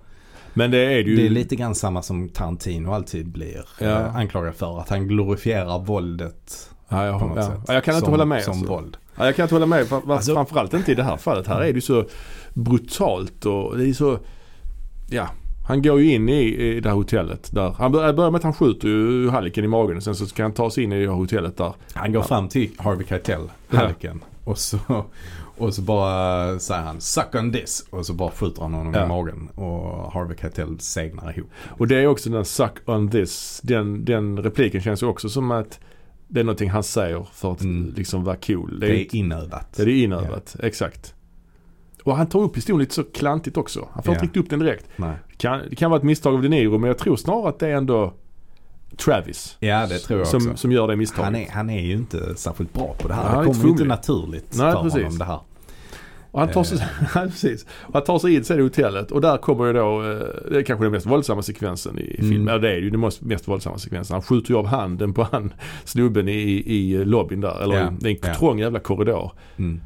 Men 0.53 0.71
det 0.71 0.77
är 0.77 0.89
det 1.03 1.09
ju. 1.09 1.15
Det 1.15 1.25
är 1.25 1.29
lite 1.29 1.55
grann 1.55 1.75
samma 1.75 2.01
som 2.01 2.29
Tarantino 2.29 2.91
alltid 2.93 3.27
blir 3.31 3.65
Ja. 3.79 3.85
eh, 3.87 4.15
anklagad 4.15 4.55
för. 4.55 4.79
Att 4.79 4.89
han 4.89 5.07
glorifierar 5.07 5.79
våldet 5.79 6.69
ja, 6.89 7.05
jag, 7.05 7.19
på 7.19 7.25
något 7.27 7.37
ja. 7.37 7.43
sätt. 7.43 7.59
Ja, 7.67 7.73
jag 7.73 7.83
kan 7.83 7.93
inte 7.95 8.05
som, 8.05 8.13
hålla 8.13 8.25
med. 8.25 8.43
Som 8.43 8.51
alltså. 8.53 8.67
våld. 8.73 8.97
Ja, 9.17 9.25
jag 9.25 9.35
kan 9.35 9.43
inte 9.43 9.55
hålla 9.55 9.65
med. 9.65 9.93
Alltså- 10.07 10.33
Framförallt 10.33 10.73
inte 10.73 10.91
i 10.91 10.95
det 10.95 11.03
här 11.03 11.17
fallet. 11.17 11.47
Här 11.47 11.57
är 11.61 11.65
det 11.65 11.69
ju 11.69 11.81
så 11.81 12.05
brutalt 12.53 13.45
och 13.45 13.77
det 13.77 13.89
är 13.89 13.93
så... 13.93 14.19
Ja. 15.09 15.27
Han 15.67 15.81
går 15.81 15.99
ju 16.01 16.13
in 16.13 16.29
i, 16.29 16.41
i 16.55 16.79
det 16.79 16.89
här 16.89 16.95
hotellet 16.95 17.49
där. 17.53 17.69
Han 17.77 17.91
bör- 17.91 18.13
börjar 18.13 18.31
med 18.31 18.37
att 18.37 18.43
han 18.43 18.53
skjuter 18.53 18.87
ju 18.87 19.29
Halliken 19.29 19.63
i 19.65 19.67
magen 19.67 19.97
och 19.97 20.03
sen 20.03 20.15
så 20.15 20.25
ska 20.25 20.43
han 20.43 20.53
ta 20.53 20.71
sig 20.71 20.83
in 20.83 20.91
i 20.91 20.99
det 21.05 21.09
här 21.11 21.17
hotellet 21.17 21.57
där. 21.57 21.73
Han 21.93 22.11
går 22.11 22.21
Ja. 22.21 22.27
fram 22.27 22.47
till 22.49 22.69
Harvey 22.77 23.07
Keitel, 23.07 23.41
Ja. 23.69 23.77
Halliken. 23.77 24.23
Och 24.43 24.57
så, 24.57 24.77
och 25.59 25.73
så 25.73 25.81
bara 25.81 26.59
säger 26.59 26.81
han 26.81 26.99
'suck 26.99 27.35
on 27.35 27.53
this' 27.53 27.89
och 27.89 28.05
så 28.05 28.13
bara 28.13 28.31
skjuter 28.31 28.61
han 28.61 28.73
honom 28.73 28.93
Ja. 28.93 29.05
i 29.05 29.07
magen. 29.07 29.49
Och 29.55 30.11
Harvey 30.13 30.37
Keitel 30.37 30.79
segnar 30.79 31.37
ihop. 31.37 31.49
Och 31.77 31.87
det 31.87 31.95
är 31.95 32.07
också 32.07 32.29
den 32.29 32.43
'suck 32.43 32.73
on 32.85 33.09
this'. 33.09 33.59
Den, 33.63 34.05
den 34.05 34.37
repliken 34.43 34.81
känns 34.81 35.03
ju 35.03 35.07
också 35.07 35.29
som 35.29 35.51
att 35.51 35.79
det 36.27 36.39
är 36.39 36.43
någonting 36.43 36.69
han 36.69 36.83
säger 36.83 37.27
för 37.33 37.51
att 37.51 37.61
Mm. 37.61 37.93
liksom 37.97 38.23
vara 38.23 38.35
cool. 38.35 38.79
Det 38.79 38.87
är 38.87 38.91
är, 38.91 38.95
inte- 38.95 39.17
inövat. 39.17 39.75
Ja, 39.77 39.85
det 39.85 39.91
är 39.91 40.03
inövat. 40.03 40.55
Exakt. 40.63 41.13
Och 42.03 42.17
han 42.17 42.27
tar 42.27 42.39
upp 42.39 42.57
historien 42.57 42.79
lite 42.79 42.93
så 42.95 43.03
klantigt 43.03 43.57
också. 43.57 43.87
Han 43.91 44.03
får 44.03 44.11
Ja. 44.13 44.15
inte 44.15 44.25
riktigt 44.25 44.43
upp 44.43 44.49
den 44.49 44.59
direkt. 44.59 44.85
Det 44.97 45.13
kan, 45.37 45.61
det 45.69 45.75
kan 45.75 45.91
vara 45.91 45.97
ett 45.97 46.03
misstag 46.03 46.33
av 46.35 46.41
De 46.41 46.49
Niro 46.49 46.77
men 46.77 46.87
jag 46.87 46.97
tror 46.97 47.15
snarare 47.15 47.49
att 47.49 47.59
det 47.59 47.67
är 47.67 47.75
ändå 47.75 48.13
Travis. 48.97 49.57
Ja 49.59 49.87
det 49.87 49.97
tror 49.99 50.19
jag 50.19 50.27
som, 50.27 50.37
också. 50.37 50.57
som 50.57 50.71
gör 50.71 50.87
det 50.87 50.95
misstaget. 50.95 51.25
Han 51.25 51.35
är, 51.35 51.49
han 51.49 51.69
är 51.69 51.81
ju 51.81 51.93
inte 51.93 52.35
särskilt 52.35 52.73
bra 52.73 52.95
på 52.99 53.07
det 53.07 53.13
här. 53.13 53.23
Ja, 53.23 53.27
han 53.29 53.37
är 53.37 53.41
det 53.43 53.51
kommer 53.53 53.63
ju 53.65 53.69
inte 53.71 53.83
naturligt 53.83 54.57
Nej, 54.57 54.71
för 54.71 54.81
precis. 54.83 55.03
honom 55.03 55.17
det 55.17 55.25
här. 55.25 55.39
Och 56.31 56.39
han 56.39 56.49
tar 56.51 56.63
sig, 56.63 56.77
ja, 57.15 57.21
precis. 57.21 57.65
Och 57.81 57.93
han 57.93 58.03
tar 58.03 58.19
sig 58.19 58.35
in 58.35 58.43
sen 58.43 58.59
i 58.59 58.61
hotellet 58.61 59.11
och 59.11 59.21
där 59.21 59.37
kommer 59.37 59.65
ju 59.65 59.73
då, 59.73 60.01
eh, 60.03 60.17
det 60.51 60.57
är 60.57 60.63
kanske 60.63 60.85
den 60.85 60.91
mest 60.91 61.05
våldsamma 61.05 61.41
sekvensen 61.41 61.99
i 61.99 62.15
Mm. 62.19 62.31
filmen. 62.31 62.53
Ja 62.53 62.59
det 62.59 62.71
är 62.71 62.77
ju 62.77 62.89
den 62.89 62.99
mest, 62.99 63.21
mest 63.21 63.47
våldsamma 63.47 63.77
sekvensen. 63.77 64.13
Han 64.13 64.21
skjuter 64.21 64.51
ju 64.51 64.57
av 64.57 64.65
handen 64.65 65.13
på 65.13 65.27
han 65.31 65.53
snubben 65.83 66.27
i, 66.29 66.63
i 66.65 67.05
lobbyn 67.05 67.41
där. 67.41 67.63
Eller 67.63 67.75
Ja, 67.75 67.93
det 67.99 68.09
är 68.09 68.11
en 68.11 68.17
ja. 68.21 68.35
trång 68.35 68.59
jävla 68.59 68.79
korridor. 68.79 69.31
Mm. 69.57 69.81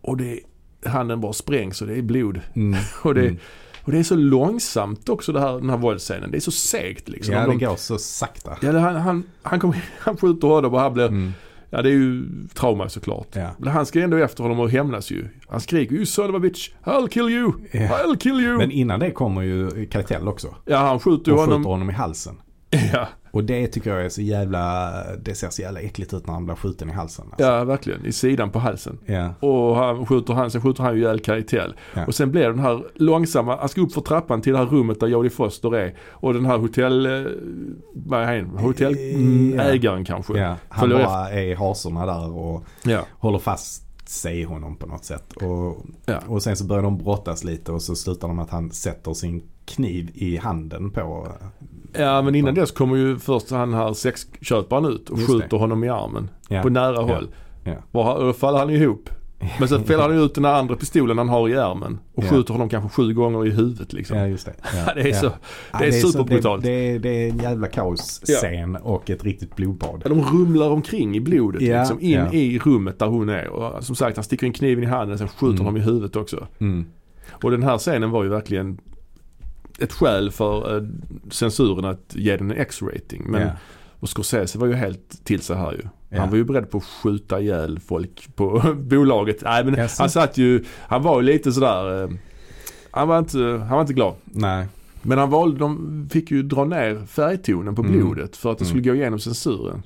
Och 0.00 0.16
det, 0.16 0.40
handen 0.86 1.20
bara 1.20 1.32
sprängs 1.32 1.80
och 1.82 1.88
det 1.88 1.94
är 1.98 2.02
blod. 2.02 2.40
Mm. 2.54 2.78
Och 3.02 3.14
det, 3.14 3.20
Mm. 3.20 3.36
och 3.84 3.92
det 3.92 3.98
är 3.98 4.02
så 4.02 4.16
långsamt 4.16 5.08
också 5.08 5.32
det 5.32 5.40
här, 5.40 5.52
den 5.52 5.70
här 5.70 5.76
våldsscenen. 5.76 6.30
Det 6.30 6.36
är 6.38 6.40
så 6.40 6.50
segt 6.50 7.08
liksom. 7.08 7.34
Ja 7.34 7.40
det 7.40 7.46
de- 7.46 7.58
går 7.58 7.76
så 7.76 7.98
sakta. 7.98 8.56
Ja, 8.62 8.78
han, 8.78 8.96
han, 8.96 9.22
han, 9.42 9.60
kommer, 9.60 9.84
han 9.98 10.16
skjuter 10.16 10.48
honom 10.48 10.74
och 10.74 10.80
han 10.80 10.94
blir, 10.94 11.06
Mm. 11.06 11.32
Ja 11.70 11.82
det 11.82 11.88
är 11.88 11.92
ju 11.92 12.24
trauma 12.54 12.88
såklart. 12.88 13.28
Ja. 13.32 13.50
Men 13.58 13.68
han 13.72 13.86
ska 13.86 14.00
ändå 14.00 14.16
efter 14.16 14.42
honom 14.42 14.60
och 14.60 14.70
hämnas 14.70 15.10
ju. 15.10 15.28
Han 15.48 15.60
skriker 15.60 15.94
you 15.94 16.06
son 16.06 16.30
of 16.30 16.36
a 16.36 16.38
bitch, 16.38 16.70
I'll 16.84 17.08
kill 17.08 17.28
you, 17.28 17.52
Ja. 17.72 17.80
I'll 17.80 18.16
kill 18.16 18.40
you. 18.40 18.56
Men 18.58 18.70
innan 18.70 19.00
det 19.00 19.10
kommer 19.10 19.42
ju 19.42 19.88
Keitel 19.92 20.28
också. 20.28 20.54
ja 20.64 20.76
han 20.78 21.00
skjuter 21.00 21.30
ju 21.30 21.32
Och 21.34 21.38
skjuter 21.40 21.52
honom. 21.52 21.64
honom 21.64 21.90
i 21.90 21.92
halsen. 21.92 22.34
Ja, 22.92 23.08
Och 23.30 23.44
det 23.44 23.66
tycker 23.66 23.90
jag 23.90 24.04
är 24.04 24.08
så 24.08 24.22
jävla, 24.22 24.92
det 25.22 25.34
ser 25.34 25.50
så 25.50 25.62
jävla 25.62 25.80
äckligt 25.80 26.14
ut 26.14 26.26
när 26.26 26.34
han 26.34 26.44
blir 26.44 26.54
skjuten 26.54 26.88
i 26.90 26.92
halsen. 26.92 27.24
Alltså. 27.30 27.46
ja 27.46 27.64
verkligen. 27.64 28.06
I 28.06 28.12
sidan 28.12 28.50
på 28.50 28.58
halsen. 28.58 28.98
Ja. 29.06 29.34
Och 29.40 29.76
han 29.76 30.06
skjuter 30.06 30.34
han, 30.34 30.50
sen 30.50 30.62
skjuter 30.62 30.82
han 30.82 30.94
ju 30.94 31.00
ihjäl 31.00 31.20
Keitel. 31.20 31.74
Ja. 31.94 32.06
Och 32.06 32.14
sen 32.14 32.30
blir 32.30 32.44
den 32.48 32.58
här 32.58 32.82
långsamma, 32.94 33.56
han 33.56 33.68
ska 33.68 33.80
upp 33.80 33.92
för 33.92 34.00
trappan 34.00 34.40
till 34.42 34.52
det 34.52 34.58
här 34.58 34.66
rummet 34.66 35.00
där 35.00 35.06
Jodie 35.06 35.30
Foster 35.30 35.74
är. 35.76 35.94
Och 36.10 36.34
den 36.34 36.46
här 36.46 36.58
hotell, 36.58 37.06
eh, 37.06 37.32
vad 37.94 38.20
är 38.22 38.26
han? 38.40 38.58
Hotellägaren 38.58 40.04
kanske. 40.04 40.38
ja. 40.38 40.56
Han 40.68 40.80
Följer 40.80 41.04
bara 41.06 41.30
är 41.30 41.42
i 41.42 41.54
hasorna 41.54 42.06
där 42.06 42.30
och 42.36 42.64
Ja. 42.84 43.00
håller 43.18 43.38
fast 43.38 43.84
sig 44.08 44.40
i 44.40 44.42
honom 44.44 44.76
på 44.76 44.86
något 44.86 45.04
sätt. 45.04 45.32
Och, 45.32 45.76
Ja. 46.06 46.18
och 46.26 46.42
sen 46.42 46.56
så 46.56 46.64
börjar 46.64 46.82
de 46.82 46.98
brottas 46.98 47.44
lite 47.44 47.72
och 47.72 47.82
så 47.82 47.96
slutar 47.96 48.28
de 48.28 48.36
med 48.36 48.42
att 48.44 48.50
han 48.50 48.70
sätter 48.70 49.14
sin 49.14 49.42
kniv 49.64 50.10
i 50.14 50.36
handen 50.36 50.90
på 50.90 51.28
Ja 51.92 52.22
men 52.22 52.34
innan 52.34 52.54
dess 52.54 52.70
kommer 52.70 52.96
ju 52.96 53.18
först 53.18 53.50
han 53.50 53.74
här 53.74 53.92
sexköparen 53.92 54.84
ut 54.84 55.08
och 55.10 55.18
Just 55.18 55.30
skjuter 55.30 55.48
det. 55.48 55.56
honom 55.56 55.84
i 55.84 55.88
armen. 55.88 56.30
Ja. 56.48 56.62
På 56.62 56.68
nära 56.68 56.94
Ja. 56.94 57.02
håll. 57.02 57.28
Ja. 57.64 57.74
Och 57.92 58.16
och 58.18 58.24
då 58.24 58.32
faller 58.32 58.58
han 58.58 58.70
ihop. 58.70 59.10
Men 59.58 59.68
sen 59.68 59.84
fäller 59.84 60.02
han 60.02 60.18
ut 60.18 60.34
den 60.34 60.44
andra 60.44 60.76
pistolen 60.76 61.18
han 61.18 61.28
har 61.28 61.48
i 61.48 61.52
ärmen. 61.52 61.98
Och 62.14 62.24
Ja. 62.24 62.28
skjuter 62.28 62.52
honom 62.52 62.68
kanske 62.68 62.88
sju 62.90 63.14
gånger 63.14 63.46
i 63.46 63.50
huvudet 63.50 63.92
liksom. 63.92 64.18
Ja 64.18 64.26
just 64.26 64.46
det. 64.46 64.52
Ja. 64.86 64.94
det 64.94 65.00
är 65.10 65.12
så, 65.12 65.26
Ja, 65.72 65.78
det 65.78 65.86
är 65.86 65.92
så- 65.92 66.08
superbrutalt. 66.08 66.62
Det, 66.62 66.92
det, 66.92 66.98
det 66.98 67.08
är 67.08 67.30
en 67.30 67.38
jävla 67.38 67.66
kaosscen 67.66 68.76
och 68.76 69.10
ett 69.10 69.24
riktigt 69.24 69.56
blodbad. 69.56 70.02
Ja, 70.04 70.08
de 70.08 70.20
rumlar 70.22 70.70
omkring 70.70 71.16
i 71.16 71.20
blodet 71.20 71.62
Ja, 71.62 71.78
liksom. 71.78 72.00
In 72.00 72.10
ja. 72.12 72.32
i 72.32 72.58
rummet 72.58 72.98
där 72.98 73.06
hon 73.06 73.28
är. 73.28 73.48
Och 73.48 73.84
som 73.84 73.94
sagt 73.94 74.16
han 74.16 74.24
sticker 74.24 74.46
in 74.46 74.52
kniven 74.52 74.84
i 74.84 74.86
handen 74.86 75.18
sen 75.18 75.28
skjuter 75.28 75.46
Mm. 75.54 75.64
honom 75.66 75.76
i 75.76 75.80
huvudet 75.84 76.16
också. 76.16 76.46
Mm. 76.58 76.86
Och 77.42 77.50
den 77.50 77.62
här 77.62 77.78
scenen 77.78 78.10
var 78.10 78.22
ju 78.24 78.28
verkligen 78.30 78.78
ett 79.78 79.92
skäl 79.92 80.30
för 80.30 80.76
eh, 80.76 80.82
censuren 81.30 81.84
att 81.84 82.14
ge 82.14 82.36
den 82.36 82.50
en 82.50 82.56
X-rating. 82.56 83.24
Men 83.26 83.42
ja. 83.42 83.48
och 84.00 84.08
Scorsese 84.08 84.58
var 84.58 84.66
ju 84.66 84.74
helt 84.74 85.24
till 85.24 85.40
sig 85.40 85.56
här 85.56 85.72
ju. 85.72 85.82
Ja. 86.08 86.20
Han 86.20 86.30
var 86.30 86.36
ju 86.36 86.44
beredd 86.44 86.70
på 86.70 86.78
att 86.78 86.84
skjuta 86.84 87.40
ihjäl 87.40 87.78
folk 87.80 88.28
på 88.36 88.62
bolaget. 88.78 89.42
Nej 89.42 89.64
men 89.64 89.74
Jaså? 89.74 90.02
han 90.02 90.10
satt 90.10 90.38
ju, 90.38 90.64
han 90.80 91.02
var 91.02 91.20
ju 91.20 91.26
lite 91.26 91.52
sådär, 91.52 92.02
eh, 92.04 92.10
han 92.90 93.08
var 93.08 93.18
inte, 93.18 93.38
han 93.38 93.68
var 93.68 93.80
inte 93.80 93.92
glad. 93.92 94.14
Nej. 94.24 94.66
Men 95.02 95.18
han 95.18 95.30
valde, 95.30 95.58
de 95.58 96.08
fick 96.12 96.30
ju 96.30 96.42
dra 96.42 96.64
ner 96.64 97.06
färgtonen 97.06 97.74
på 97.74 97.82
Mm. 97.82 97.92
blodet 97.98 98.36
för 98.36 98.52
att 98.52 98.58
det 98.58 98.64
Mm. 98.64 98.68
skulle 98.70 98.82
gå 98.82 98.94
igenom 98.94 99.18
censuren. 99.18 99.82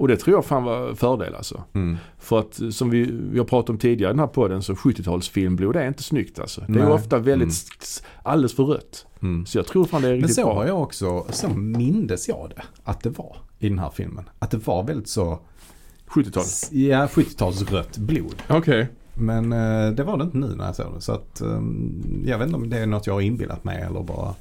Och 0.00 0.08
det 0.08 0.16
tror 0.16 0.36
jag 0.36 0.44
fan 0.44 0.64
var 0.64 0.94
fördel 0.94 1.34
alltså. 1.34 1.62
Mm. 1.72 1.96
För 2.18 2.38
att 2.40 2.60
eh, 2.60 2.68
som 2.68 2.90
vi, 2.90 3.10
vi 3.32 3.38
har 3.38 3.44
pratat 3.46 3.70
om 3.70 3.78
tidigare 3.78 4.10
i 4.10 4.12
den 4.12 4.18
här 4.20 4.26
podden 4.26 4.62
så 4.62 4.72
70-talsfilmblod 4.72 5.76
är 5.76 5.88
inte 5.88 6.02
snyggt 6.02 6.38
alltså. 6.38 6.60
Det 6.68 6.78
är 6.78 6.84
Nej. 6.84 6.92
ofta 6.92 7.18
väldigt, 7.18 7.48
Mm. 7.48 8.10
alldeles 8.22 8.54
för 8.56 8.64
rött. 8.64 9.06
Mm. 9.22 9.46
Så 9.46 9.58
jag 9.58 9.66
tror 9.66 9.84
fan 9.84 10.02
det 10.02 10.08
är 10.08 10.12
Men 10.12 10.18
riktigt 10.20 10.36
så 10.36 10.44
bra. 10.44 10.54
har 10.54 10.66
jag 10.66 10.82
också, 10.82 11.24
så 11.30 11.48
mindes 11.48 12.28
jag 12.28 12.52
det. 12.56 12.62
Att 12.84 13.02
det 13.02 13.10
var 13.10 13.36
i 13.58 13.68
den 13.68 13.78
här 13.78 13.90
filmen. 13.90 14.24
Att 14.38 14.50
det 14.50 14.66
var 14.66 14.82
väldigt 14.82 15.08
så, 15.08 15.38
70-tal. 16.08 16.44
ja 16.70 17.06
70-talsrött 17.06 17.98
blod. 17.98 18.42
Okej. 18.48 18.88
Men 19.14 19.52
eh, 19.52 19.90
det 19.92 20.04
var 20.04 20.16
det 20.16 20.24
inte 20.24 20.38
nu 20.38 20.54
när 20.56 20.66
jag 20.66 20.76
såg 20.76 20.94
det. 20.94 21.00
Så 21.00 21.12
att 21.12 21.40
eh, 21.40 21.60
jag 22.24 22.38
vet 22.38 22.46
inte 22.46 22.56
om 22.56 22.70
det 22.70 22.78
är 22.78 22.86
något 22.86 23.06
jag 23.06 23.14
har 23.14 23.20
inbillat 23.20 23.64
mig 23.64 23.82
eller 23.82 24.02
bara. 24.02 24.34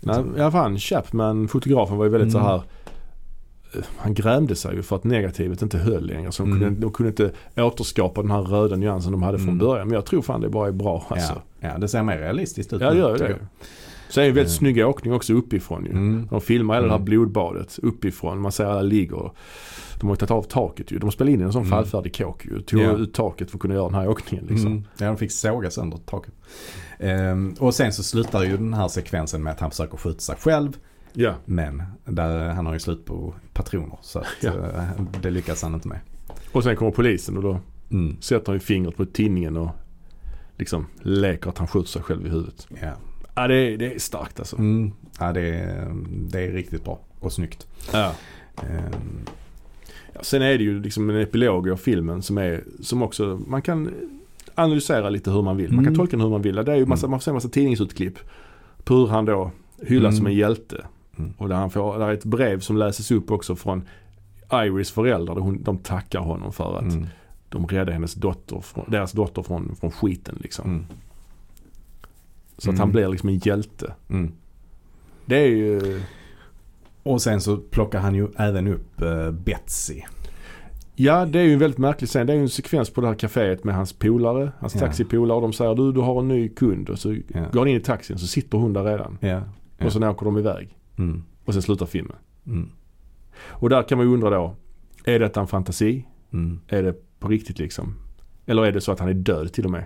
Nej, 0.00 0.16
alla 0.36 0.50
fall 0.50 0.78
Chapman, 0.78 1.48
fotografen 1.48 1.96
var 1.96 2.04
ju 2.04 2.10
väldigt 2.10 2.34
Mm. 2.34 2.42
så 2.44 2.48
här 2.50 2.62
han 3.96 4.14
grämde 4.14 4.54
sig 4.56 4.74
ju 4.76 4.82
för 4.82 4.96
att 4.96 5.04
negativet 5.04 5.62
inte 5.62 5.78
höll 5.78 6.06
längre. 6.06 6.32
Så 6.32 6.42
de, 6.42 6.50
Mm. 6.52 6.62
kunde, 6.64 6.80
de 6.80 6.90
kunde 6.92 7.10
inte 7.10 7.30
återskapa 7.56 8.22
den 8.22 8.30
här 8.30 8.42
röda 8.42 8.76
nyansen 8.76 9.12
de 9.12 9.22
hade 9.22 9.38
från 9.38 9.48
Mm. 9.48 9.58
början. 9.58 9.88
Men 9.88 9.94
jag 9.94 10.06
tror 10.06 10.22
fan 10.22 10.40
det 10.40 10.48
bara 10.48 10.68
är 10.68 10.72
bra 10.72 11.06
alltså. 11.08 11.42
Ja, 11.60 11.68
ja, 11.72 11.78
det 11.78 11.88
ser 11.88 12.02
mer 12.02 12.18
realistiskt 12.18 12.72
ut. 12.72 12.80
Ja, 12.80 12.90
det 12.90 12.98
gör 12.98 13.18
det. 13.18 13.38
Sen 14.10 14.22
är 14.22 14.26
det 14.28 14.32
väldigt 14.32 14.60
Mm. 14.62 14.74
snygg 14.74 14.86
åkning 14.86 15.12
också 15.14 15.32
uppifrån 15.34 15.84
ju. 15.84 15.90
Mm. 15.90 16.26
De 16.30 16.40
filmar 16.40 16.74
hela 16.74 16.86
det 16.86 16.90
här 16.92 16.96
Mm. 16.98 17.04
blodbadet 17.04 17.78
uppifrån. 17.82 18.38
Man 18.40 18.52
ser 18.52 18.64
alla 18.64 18.82
ligger. 18.82 19.30
De 20.00 20.08
har 20.08 20.16
tagit 20.16 20.30
av 20.30 20.42
taket 20.42 20.90
ju. 20.92 20.98
De 20.98 21.12
spelade 21.12 21.32
in 21.32 21.40
i 21.40 21.44
en 21.44 21.52
sån 21.52 21.62
Mm. 21.62 21.70
fallfärdig 21.70 22.16
kåk 22.16 22.44
ju. 22.46 22.60
Tog 22.62 22.80
Ja. 22.80 22.92
ut 22.96 23.14
taket 23.14 23.50
för 23.50 23.56
att 23.56 23.60
kunna 23.62 23.74
göra 23.74 23.84
den 23.86 23.94
här 23.94 24.08
åkningen 24.08 24.46
liksom. 24.48 24.66
Mm. 24.72 24.84
Ja, 24.98 25.06
de 25.06 25.16
fick 25.16 25.32
såga 25.32 25.70
sönder 25.70 25.98
taket. 26.06 26.34
Ehm, 26.98 27.54
och 27.58 27.74
sen 27.74 27.92
så 27.92 28.02
slutar 28.02 28.42
ju 28.44 28.56
den 28.56 28.74
här 28.74 28.88
sekvensen 28.88 29.42
med 29.42 29.52
att 29.52 29.60
han 29.60 29.70
försöker 29.70 29.96
skjuta 29.96 30.20
sig 30.20 30.36
själv. 30.36 30.72
Ja. 31.12 31.34
Men 31.44 31.82
där, 32.04 32.48
han 32.48 32.66
har 32.66 32.72
ju 32.72 32.78
slut 32.78 33.04
på 33.04 33.34
patroner. 33.52 33.98
Så 34.02 34.18
att, 34.18 34.44
eh, 34.44 34.82
det 35.22 35.30
lyckas 35.30 35.62
han 35.62 35.74
inte 35.74 35.88
med. 35.88 35.98
Och 36.52 36.62
sen 36.64 36.76
kommer 36.76 36.90
polisen 36.92 37.36
och 37.36 37.42
då 37.42 37.60
Mm. 37.90 38.16
sätter 38.20 38.46
han 38.46 38.54
ju 38.56 38.60
fingret 38.60 38.96
på 38.96 39.04
tinningen 39.04 39.56
och 39.56 39.70
liksom 40.58 40.86
leker 41.02 41.50
att 41.50 41.58
han 41.58 41.66
skjuter 41.68 41.88
sig 41.88 42.02
själv 42.02 42.26
i 42.26 42.30
huvudet. 42.30 42.68
Ja. 42.82 42.92
Ja 43.34 43.46
det 43.48 43.54
är, 43.54 43.76
det 43.76 43.94
är 43.94 43.98
starkt 43.98 44.38
alltså. 44.38 44.56
Mm. 44.58 44.92
ja, 45.20 45.32
det 45.32 45.40
är, 45.40 45.92
det 46.30 46.40
är 46.40 46.52
riktigt 46.52 46.84
bra 46.84 46.98
och 47.20 47.32
snyggt. 47.32 47.66
Ja. 47.92 48.12
Ehm, 48.56 49.24
Ja, 50.14 50.20
sen 50.22 50.42
är 50.42 50.58
det 50.58 50.64
ju 50.64 50.82
liksom 50.82 51.10
en 51.10 51.16
epilog 51.20 51.70
av 51.70 51.76
filmen 51.76 52.22
som 52.22 52.38
är, 52.38 52.64
som 52.80 53.02
också, 53.02 53.40
man 53.46 53.62
kan 53.62 53.94
analysera 54.54 55.10
lite 55.10 55.30
hur 55.30 55.42
man 55.42 55.56
vill. 55.56 55.72
Man 55.72 55.84
kan 55.84 55.92
Mm. 55.94 55.98
tolka 55.98 56.10
den 56.10 56.20
hur 56.20 56.30
man 56.30 56.42
vill. 56.42 56.54
Det 56.54 56.72
är 56.72 56.76
ju 56.76 56.86
massa, 56.86 57.08
man 57.08 57.20
får 57.20 57.24
se 57.24 57.30
en 57.30 57.34
massa 57.34 57.48
tidningsutklipp 57.48 58.18
på 58.84 58.94
hur 58.94 59.06
han 59.06 59.24
då 59.24 59.50
hyllas 59.82 60.08
Mm. 60.12 60.16
som 60.16 60.26
en 60.26 60.34
hjälte. 60.34 60.84
Mm. 61.18 61.32
Och 61.38 61.48
där 61.48 61.56
han 61.56 61.70
får, 61.70 61.98
där 61.98 62.08
är 62.08 62.12
ett 62.12 62.24
brev 62.24 62.60
som 62.60 62.76
läses 62.76 63.10
upp 63.10 63.30
också 63.30 63.56
från 63.56 63.82
Iris 64.52 64.90
föräldrar. 64.90 65.34
Hon, 65.34 65.62
de 65.62 65.78
tackar 65.78 66.20
honom 66.20 66.52
för 66.52 66.76
att 66.78 66.82
Mm. 66.92 67.06
de 67.48 67.66
räddade 67.66 67.92
hennes 67.92 68.14
dotter, 68.14 68.60
från, 68.60 68.84
deras 68.90 69.12
dotter 69.12 69.42
från, 69.42 69.76
från 69.76 69.90
skiten 69.90 70.38
liksom. 70.40 70.70
Mm. 70.70 70.84
Så 72.58 72.70
att 72.70 72.74
Mm. 72.74 72.80
han 72.80 72.92
blir 72.92 73.08
liksom 73.08 73.28
en 73.28 73.38
hjälte. 73.38 73.94
Mm. 74.08 74.32
Det 75.24 75.36
är 75.36 75.46
ju, 75.48 76.00
Och 77.02 77.22
sen 77.22 77.40
så 77.40 77.56
plockar 77.56 78.00
han 78.00 78.14
ju 78.14 78.28
även 78.36 78.68
upp 78.68 79.00
eh, 79.02 79.30
Betsy. 79.30 80.00
ja 80.94 81.26
det 81.26 81.38
är 81.38 81.42
ju 81.44 81.52
en 81.52 81.58
väldigt 81.58 81.78
märklig 81.78 82.08
scen. 82.08 82.26
Det 82.26 82.32
är 82.32 82.36
ju 82.36 82.42
en 82.42 82.48
sekvens 82.48 82.90
på 82.90 83.00
det 83.00 83.06
här 83.06 83.14
kaféet 83.14 83.64
med 83.64 83.74
hans 83.74 83.92
polare, 83.92 84.52
hans 84.58 84.74
Ja. 84.74 84.80
taxipolare. 84.80 85.36
Och 85.36 85.42
de 85.42 85.52
säger 85.52 85.74
du, 85.74 85.92
du 85.92 86.00
har 86.00 86.20
en 86.20 86.28
ny 86.28 86.48
kund. 86.48 86.88
Och 86.90 86.98
så 86.98 87.12
Ja. 87.14 87.20
går 87.52 87.58
han 87.60 87.68
in 87.68 87.76
i 87.76 87.80
taxin 87.80 88.18
så 88.18 88.26
sitter 88.26 88.58
hon 88.58 88.72
där 88.72 88.84
redan. 88.84 89.18
Ja. 89.20 89.42
ja. 89.78 89.86
Och 89.86 89.92
sen 89.92 90.02
åker 90.02 90.24
de 90.24 90.38
iväg. 90.38 90.76
Mm. 90.98 91.22
Och 91.44 91.52
sen 91.52 91.62
slutar 91.62 91.86
filmen. 91.86 92.16
Mm. 92.46 92.70
Och 93.46 93.68
där 93.68 93.82
kan 93.82 93.98
man 93.98 94.06
ju 94.06 94.14
undra 94.14 94.30
då, 94.30 94.56
är 95.04 95.18
detta 95.18 95.40
en 95.40 95.46
fantasi? 95.46 96.06
Mm. 96.32 96.60
Är 96.68 96.82
det 96.82 96.94
på 97.18 97.28
riktigt 97.28 97.58
liksom? 97.58 97.94
Eller 98.46 98.66
är 98.66 98.72
det 98.72 98.80
så 98.80 98.92
att 98.92 99.00
han 99.00 99.08
är 99.08 99.14
död 99.14 99.52
till 99.52 99.64
och 99.64 99.70
med? 99.70 99.84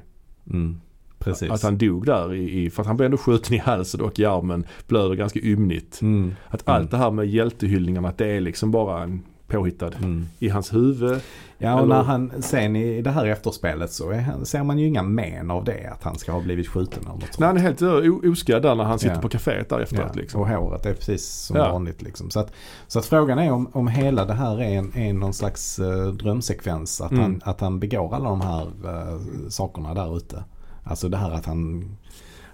Mm. 0.50 0.80
Precis. 1.18 1.50
Att 1.50 1.62
han 1.62 1.78
dog 1.78 2.07
där 2.07 2.34
i, 2.34 2.70
för 2.70 2.82
att 2.82 2.86
han 2.86 2.96
blev 2.96 3.04
ändå 3.04 3.16
skjuten 3.16 3.54
i 3.54 3.59
halsen 3.59 4.00
och 4.00 4.18
i 4.18 4.24
armen. 4.24 4.64
Blöder 4.88 5.14
ganska 5.14 5.40
ymnigt. 5.40 6.02
Mm. 6.02 6.32
Att 6.48 6.68
Mm. 6.68 6.76
allt 6.80 6.90
det 6.90 6.96
här 6.96 7.11
med 7.11 7.26
hjältehyllningarna, 7.26 8.09
att 8.09 8.18
det 8.18 8.26
är 8.26 8.40
liksom 8.40 8.70
bara 8.70 9.02
en 9.02 9.22
påhittad 9.49 9.92
Mm. 9.99 10.26
i 10.38 10.49
hans 10.49 10.74
huvud. 10.74 11.20
Ja 11.59 11.74
och 11.74 11.78
Eller- 11.80 11.94
när 11.94 12.03
han 12.03 12.32
sen 12.42 12.76
i 12.76 13.03
det 13.03 13.11
här 13.11 13.26
efterspelet 13.26 13.92
så 13.92 14.11
är, 14.11 14.44
ser 14.44 14.62
man 14.62 14.78
ju 14.78 14.86
inga 14.86 15.03
men 15.03 15.51
av 15.51 15.64
det. 15.64 15.86
Att 15.92 16.03
han 16.03 16.18
ska 16.18 16.32
ha 16.32 16.40
blivit 16.40 16.68
skjuten 16.68 17.03
eller 17.03 17.12
något 17.12 17.20
sånt. 17.22 17.38
Nej, 17.38 17.47
han 17.49 17.57
är 17.57 17.61
helt 17.61 17.82
o- 17.82 18.30
oskadd 18.32 18.62
där 18.62 18.74
när 18.74 18.84
han 18.84 18.99
sitter 18.99 19.14
Ja. 19.14 19.20
på 19.20 19.28
kaféet 19.28 19.68
där 19.68 19.76
Ja, 19.76 19.82
efteråt. 19.82 20.16
Liksom. 20.16 20.40
Och 20.40 20.49
håret 20.49 20.86
är 20.86 20.94
precis 20.94 21.26
som 21.32 21.57
Ja. 21.57 21.72
vanligt. 21.72 22.03
Liksom. 22.03 22.30
Så, 22.30 22.40
att, 22.40 22.53
så 22.86 22.99
att 22.99 23.07
frågan 23.07 23.38
är 23.38 23.53
om, 23.53 23.68
om 23.72 23.88
hela 23.88 24.24
det 24.24 24.34
här 24.34 24.61
är, 24.62 24.78
en, 24.78 24.97
är 24.97 25.12
någon 25.12 25.34
slags 25.34 25.78
eh, 25.78 26.07
drömsekvens. 26.07 27.01
Att, 27.01 27.11
Mm. 27.11 27.22
han, 27.22 27.40
att 27.44 27.61
han 27.61 27.80
begår 27.80 28.14
alla 28.14 28.28
de 28.28 28.40
här 28.40 28.62
eh, 28.84 29.20
sakerna 29.49 29.94
där 29.94 30.16
ute. 30.16 30.44
Alltså 30.84 31.09
det 31.09 31.16
här 31.16 31.30
att 31.30 31.47
han 31.47 31.84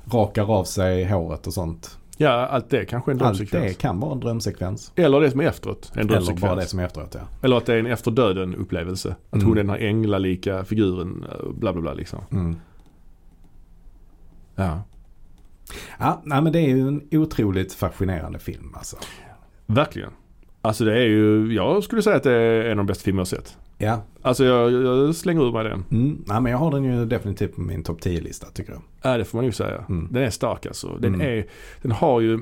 rakar 0.04 0.50
av 0.58 0.64
sig 0.64 1.04
håret 1.04 1.46
och 1.46 1.52
sånt. 1.54 1.98
Ja, 2.22 2.30
allt 2.46 2.70
det 2.70 2.84
kanske 2.84 3.10
är 3.10 3.14
en 3.14 3.22
Allt 3.22 3.36
drömsekvens. 3.38 3.66
det 3.76 3.80
kan 3.82 4.00
vara 4.00 4.12
en 4.12 4.20
drömsekvens. 4.20 4.92
Eller 4.96 5.20
det 5.20 5.30
som 5.30 5.40
är 5.40 5.44
efteråt, 5.44 5.90
en 5.94 6.00
Eller 6.00 6.08
drömsekvens. 6.10 6.40
bara 6.42 6.54
det 6.54 6.66
som 6.66 6.78
är 6.78 6.84
efteråt 6.84 7.14
ja. 7.14 7.20
Eller 7.42 7.56
att 7.56 7.66
det 7.66 7.74
är 7.74 7.78
en 7.78 7.86
efter 7.86 8.10
döden 8.10 8.54
upplevelse. 8.54 9.16
Att 9.30 9.34
Mm. 9.34 9.46
hon 9.46 9.58
är 9.58 9.62
den 9.62 9.70
här 9.70 9.78
änglalika 9.78 10.64
figuren, 10.64 11.24
eh, 11.30 11.48
bla 11.52 11.72
bla 11.72 11.82
bla 11.82 11.94
liksom. 11.94 12.18
Mm. 12.32 12.56
Ja. 14.54 14.82
Ja, 15.98 16.22
nej, 16.24 16.42
men 16.42 16.52
det 16.52 16.58
är 16.60 16.68
ju 16.68 16.88
en 16.88 17.02
otroligt 17.12 17.72
fascinerande 17.72 18.38
film 18.38 18.74
alltså. 18.74 18.96
Verkligen. 19.66 20.10
Alltså 20.62 20.84
det 20.84 20.92
är 20.98 21.04
ju, 21.06 21.54
jag 21.54 21.84
skulle 21.84 22.02
säga 22.02 22.16
att 22.16 22.22
det 22.22 22.32
är 22.32 22.64
en 22.64 22.70
av 22.70 22.76
de 22.76 22.86
bästa 22.86 23.04
filmer 23.04 23.18
jag 23.18 23.20
har 23.20 23.24
sett. 23.26 23.58
Ja, 23.82 24.02
Alltså 24.22 24.44
jag, 24.44 24.72
jag 24.72 25.14
slänger 25.14 25.42
ur 25.48 25.52
mig 25.52 25.64
den. 25.64 25.84
mm. 25.90 26.24
nej, 26.26 26.40
men 26.40 26.52
jag 26.52 26.58
har 26.58 26.70
den 26.70 26.84
ju 26.84 27.04
definitivt 27.06 27.54
på 27.54 27.60
min 27.60 27.82
topp 27.82 28.00
10-lista 28.00 28.46
tycker 28.54 28.72
jag. 28.72 28.82
Ja 29.02 29.18
det 29.18 29.24
får 29.24 29.38
man 29.38 29.44
ju 29.44 29.52
säga. 29.52 29.84
Mm. 29.88 30.08
Den 30.10 30.22
är 30.22 30.30
stark 30.30 30.66
alltså. 30.66 30.96
Den, 31.00 31.14
Mm. 31.14 31.26
är, 31.38 31.46
den 31.82 31.92
har 31.92 32.20
ju 32.20 32.36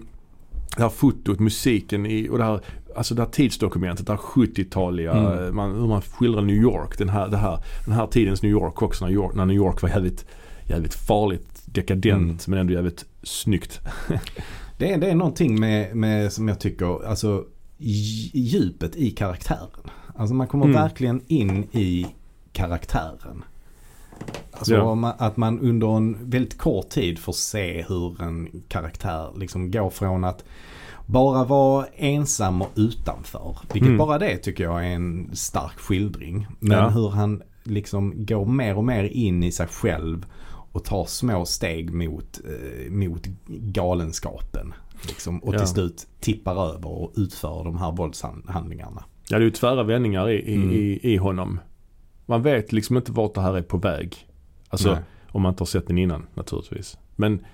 det 0.77 0.83
här 0.83 0.89
fotot, 0.89 1.39
musiken 1.41 2.07
i, 2.07 2.29
och 2.29 2.39
det 2.39 2.45
här, 2.45 2.61
alltså 2.97 3.15
det 3.15 3.23
här 3.23 3.31
tidsdokumentet, 3.31 4.07
det 4.07 4.13
här 4.13 4.19
70-taliga, 4.19 5.13
Mm. 5.13 5.57
man, 5.57 5.75
hur 5.81 5.87
man 5.87 6.03
skildrar 6.03 6.43
New 6.43 6.57
York. 6.57 6.99
Den 6.99 7.09
här, 7.09 7.29
det 7.29 7.37
här, 7.37 7.59
den 7.85 7.95
här 7.95 8.07
tidens 8.07 8.43
New 8.43 8.53
York 8.53 8.83
också, 8.83 9.05
när 9.05 9.11
New 9.13 9.17
York, 9.23 9.35
när 9.35 9.47
New 9.47 9.57
York 9.57 9.83
var 9.83 9.89
jävligt, 9.89 10.27
jävligt 10.69 10.95
farligt, 10.95 11.63
dekadent 11.67 12.23
Mm. 12.23 12.37
men 12.47 12.59
ändå 12.59 12.73
jävligt 12.73 13.05
snyggt. 13.23 13.81
Det 14.79 14.93
är, 14.93 14.99
det 14.99 15.11
är 15.11 15.15
någonting 15.15 15.61
med, 15.61 15.97
med 15.97 16.33
som 16.33 16.49
jag 16.49 16.61
tycker, 16.61 17.07
alltså 17.07 17.45
dj- 17.79 18.31
djupet 18.35 18.97
i 18.97 19.11
karaktären. 19.11 19.69
Alltså 20.21 20.35
man 20.35 20.47
kommer 20.47 20.65
Mm. 20.65 20.77
verkligen 20.83 21.23
in 21.27 21.65
i 21.73 22.07
karaktären. 22.53 23.45
Alltså 24.53 24.75
Ja. 24.75 25.15
att 25.19 25.37
man 25.37 25.61
under 25.61 25.97
en 25.97 26.31
väldigt 26.31 26.59
kort 26.59 26.89
tid 26.89 27.19
får 27.19 27.33
se 27.33 27.85
hur 27.89 28.23
en 28.23 28.63
karaktär 28.69 29.31
liksom 29.37 29.71
går 29.71 29.91
från 29.91 30.25
att 30.25 30.45
bara 31.07 31.45
vara 31.45 31.87
ensam 31.97 32.63
och 32.63 32.69
utanför. 32.75 33.59
Vilket 33.73 33.87
Mm. 33.89 33.99
bara 33.99 34.19
det 34.19 34.37
tycker 34.37 34.65
jag 34.65 34.87
är 34.87 34.91
en 34.95 35.31
stark 35.33 35.79
skildring. 35.79 36.47
Men 36.59 36.79
Ja. 36.79 36.89
hur 36.89 37.09
han 37.11 37.43
liksom 37.65 38.27
går 38.27 38.45
mer 38.47 38.77
och 38.77 38.85
mer 38.85 39.05
in 39.05 39.43
i 39.43 39.53
sig 39.53 39.67
själv 39.67 40.27
och 40.73 40.85
tar 40.85 41.05
små 41.05 41.45
steg 41.45 41.95
mot, 41.95 42.41
eh, 42.45 42.91
mot 42.93 43.27
galenskapen. 43.49 44.75
Liksom, 45.09 45.39
och 45.39 45.55
Ja. 45.55 45.59
till 45.59 45.69
slut 45.69 46.07
tippar 46.21 46.69
över 46.75 46.87
och 46.89 47.13
utför 47.17 47.65
de 47.65 47.79
här 47.79 47.93
våldshandlingarna. 47.93 49.05
Ja 49.31 49.39
det 49.39 49.43
är 49.43 49.47
ju 49.47 49.51
tvära 49.51 49.83
vändningar 49.83 50.31
i, 50.31 50.35
i, 50.35 50.55
Mm. 50.55 50.71
i, 50.71 51.01
i 51.03 51.17
honom. 51.17 51.61
Man 52.27 52.43
vet 52.43 52.73
liksom 52.73 52.97
inte 52.97 53.13
vart 53.13 53.35
det 53.35 53.41
här 53.41 53.55
är 53.57 53.63
på 53.63 53.77
väg. 53.79 54.17
Alltså 54.69 54.93
Nej. 54.93 55.03
om 55.29 55.43
man 55.43 55.53
inte 55.53 55.61
har 55.61 55.67
sett 55.67 55.87
den 55.87 55.99
innan 55.99 56.27
naturligtvis. 56.35 56.99
Men 57.17 57.45